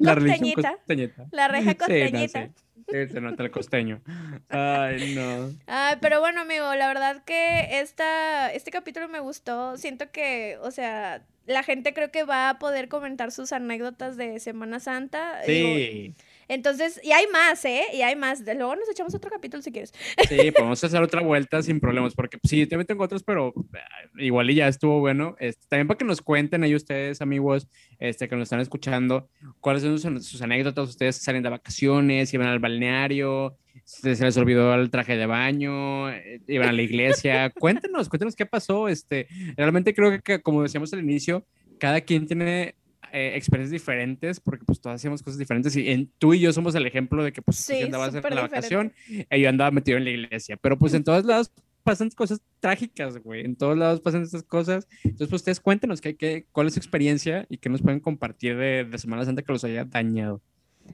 La 0.00 0.14
costeñita. 0.14 0.72
costeñita. 0.72 1.26
La 1.30 1.48
reja 1.48 1.74
costeñita. 1.74 2.50
Sí, 2.88 3.08
se 3.08 3.20
nota 3.20 3.44
el 3.44 3.50
costeño. 3.50 4.02
Ay, 4.48 5.14
no. 5.14 5.52
Ay, 5.66 5.96
pero 6.00 6.20
bueno, 6.20 6.40
amigo, 6.40 6.74
la 6.74 6.88
verdad 6.88 7.22
que 7.24 7.80
esta, 7.80 8.52
este 8.52 8.70
capítulo 8.72 9.08
me 9.08 9.20
gustó. 9.20 9.76
Siento 9.76 10.10
que, 10.10 10.58
o 10.60 10.70
sea, 10.72 11.24
la 11.50 11.64
gente 11.64 11.92
creo 11.92 12.12
que 12.12 12.22
va 12.22 12.48
a 12.48 12.58
poder 12.60 12.88
comentar 12.88 13.32
sus 13.32 13.52
anécdotas 13.52 14.16
de 14.16 14.38
Semana 14.38 14.78
Santa. 14.78 15.40
Sí. 15.44 16.14
entonces, 16.46 17.00
y 17.02 17.10
hay 17.10 17.26
más, 17.26 17.64
¿eh? 17.64 17.86
Y 17.92 18.02
hay 18.02 18.14
más. 18.14 18.44
De 18.44 18.54
luego 18.54 18.76
nos 18.76 18.88
echamos 18.88 19.14
otro 19.14 19.30
capítulo 19.30 19.60
si 19.60 19.72
quieres. 19.72 19.92
Sí, 20.28 20.52
podemos 20.52 20.82
hacer 20.82 21.02
otra 21.02 21.22
vuelta 21.22 21.60
sin 21.60 21.80
problemas, 21.80 22.14
porque 22.14 22.38
sí, 22.44 22.66
también 22.66 22.86
tengo 22.86 23.02
otros, 23.02 23.24
pero 23.24 23.52
eh, 23.74 24.24
igual 24.24 24.48
y 24.50 24.54
ya 24.54 24.68
estuvo 24.68 25.00
bueno. 25.00 25.34
Este, 25.40 25.66
también 25.68 25.88
para 25.88 25.98
que 25.98 26.04
nos 26.04 26.20
cuenten 26.22 26.62
ahí 26.62 26.74
ustedes, 26.74 27.20
amigos, 27.20 27.66
este, 27.98 28.28
que 28.28 28.36
nos 28.36 28.44
están 28.44 28.60
escuchando, 28.60 29.28
cuáles 29.58 29.82
son 29.82 30.22
sus, 30.22 30.40
anécdotas. 30.42 30.88
Ustedes 30.88 31.16
salen 31.16 31.42
de 31.42 31.48
vacaciones, 31.48 32.32
iban 32.32 32.46
al 32.46 32.60
balneario, 32.60 33.56
se, 33.84 34.10
les 34.10 34.36
olvidó 34.36 34.74
el 34.74 34.90
traje 34.90 35.16
de 35.16 35.26
baño, 35.26 36.10
eh, 36.10 36.40
iban 36.46 36.68
a 36.68 36.72
la 36.72 36.82
iglesia. 36.82 37.50
cuéntenos, 37.58 38.08
cuéntenos 38.08 38.36
qué 38.36 38.46
pasó. 38.46 38.88
Este, 38.88 39.26
realmente 39.56 39.94
creo 39.94 40.20
que, 40.22 40.40
como 40.40 40.62
decíamos 40.62 40.92
al 40.92 41.00
inicio, 41.00 41.44
cada 41.78 42.00
quien 42.00 42.26
tiene 42.26 42.74
eh, 43.12 43.32
experiencias 43.34 43.72
diferentes, 43.72 44.38
porque 44.38 44.64
pues 44.64 44.80
todos 44.80 44.94
hacíamos 44.94 45.22
cosas 45.22 45.38
diferentes 45.38 45.74
y 45.74 45.88
en, 45.90 46.10
tú 46.18 46.32
y 46.32 46.40
yo 46.40 46.52
somos 46.52 46.74
el 46.76 46.86
ejemplo 46.86 47.24
de 47.24 47.32
que 47.32 47.42
pues 47.42 47.56
sí, 47.56 47.78
tú 47.80 47.86
andabas 47.86 48.14
en 48.14 48.22
la 48.22 48.42
vacación 48.42 48.92
y 49.08 49.40
yo 49.40 49.48
andaba 49.48 49.72
metido 49.72 49.98
en 49.98 50.04
la 50.04 50.10
iglesia, 50.10 50.56
pero 50.56 50.78
pues 50.78 50.94
en 50.94 51.02
todos 51.02 51.24
lados 51.24 51.50
pasan 51.82 52.10
cosas 52.10 52.40
trágicas, 52.60 53.18
güey, 53.18 53.44
en 53.44 53.56
todos 53.56 53.76
lados 53.76 54.00
pasan 54.00 54.22
estas 54.22 54.44
cosas, 54.44 54.86
entonces 55.02 55.28
pues 55.28 55.40
ustedes 55.40 55.58
cuéntenos 55.58 56.00
qué, 56.00 56.14
qué, 56.14 56.46
cuál 56.52 56.68
es 56.68 56.74
su 56.74 56.78
experiencia 56.78 57.46
y 57.48 57.58
qué 57.58 57.68
nos 57.68 57.82
pueden 57.82 57.98
compartir 57.98 58.56
de, 58.56 58.84
de 58.84 58.98
Semana 58.98 59.24
Santa 59.24 59.42
que 59.42 59.52
los 59.52 59.64
haya 59.64 59.84
dañado. 59.84 60.40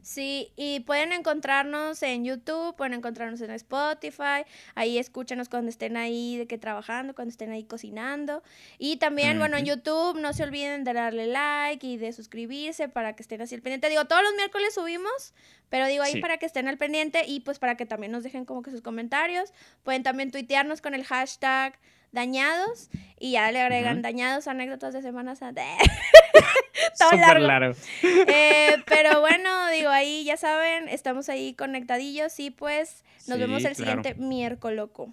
Sí, 0.03 0.53
y 0.57 0.81
pueden 0.81 1.13
encontrarnos 1.13 2.03
en 2.03 2.25
YouTube, 2.25 2.77
pueden 2.77 2.95
encontrarnos 2.95 3.41
en 3.41 3.51
Spotify, 3.51 4.45
ahí 4.75 4.99
escúchanos 4.99 5.49
cuando 5.49 5.69
estén 5.69 5.97
ahí 5.97 6.37
de 6.37 6.47
que 6.47 6.59
trabajando, 6.59 7.15
cuando 7.15 7.31
estén 7.31 7.51
ahí 7.51 7.65
cocinando. 7.65 8.43
Y 8.79 8.97
también, 8.97 9.39
bueno, 9.39 9.57
en 9.57 9.65
YouTube 9.65 10.19
no 10.21 10.33
se 10.33 10.43
olviden 10.43 10.85
de 10.85 10.93
darle 10.93 11.27
like 11.27 11.87
y 11.87 11.97
de 11.97 12.13
suscribirse 12.13 12.89
para 12.89 13.15
que 13.15 13.23
estén 13.23 13.43
así 13.43 13.55
al 13.55 13.63
pendiente. 13.63 13.89
Digo, 13.89 14.05
todos 14.05 14.23
los 14.23 14.35
miércoles 14.35 14.75
subimos, 14.75 15.35
pero 15.69 15.87
digo 15.87 16.03
ahí 16.03 16.21
para 16.21 16.39
que 16.39 16.47
estén 16.47 16.69
al 16.69 16.79
pendiente 16.79 17.25
y 17.27 17.41
pues 17.41 17.59
para 17.59 17.77
que 17.77 17.87
también 17.87 18.13
nos 18.13 18.23
dejen 18.23 18.45
como 18.45 18.63
que 18.63 18.71
sus 18.71 18.83
comentarios. 18.83 19.53
Pueden 19.83 20.03
también 20.03 20.31
tuitearnos 20.31 20.81
con 20.81 20.95
el 20.95 21.05
hashtag 21.05 21.79
dañados 22.17 22.89
y 23.21 23.33
ya 23.33 23.53
le 23.53 23.61
agregan 23.61 24.03
dañados 24.03 24.49
anécdotas 24.49 24.93
de 24.95 25.03
Semana 25.03 25.37
Santa. 25.37 25.63
Todo 26.99 27.39
largo. 27.39 27.77
Eh, 28.03 28.77
pero 28.87 29.21
bueno, 29.21 29.69
digo, 29.71 29.91
ahí 29.91 30.25
ya 30.25 30.37
saben, 30.37 30.89
estamos 30.89 31.29
ahí 31.29 31.55
conectadillos 31.55 32.41
y 32.41 32.51
pues 32.51 33.05
nos 33.29 33.39
vemos 33.39 33.65
el 33.65 33.77
siguiente 33.77 34.15
miércoles, 34.15 34.77
loco. 34.77 35.13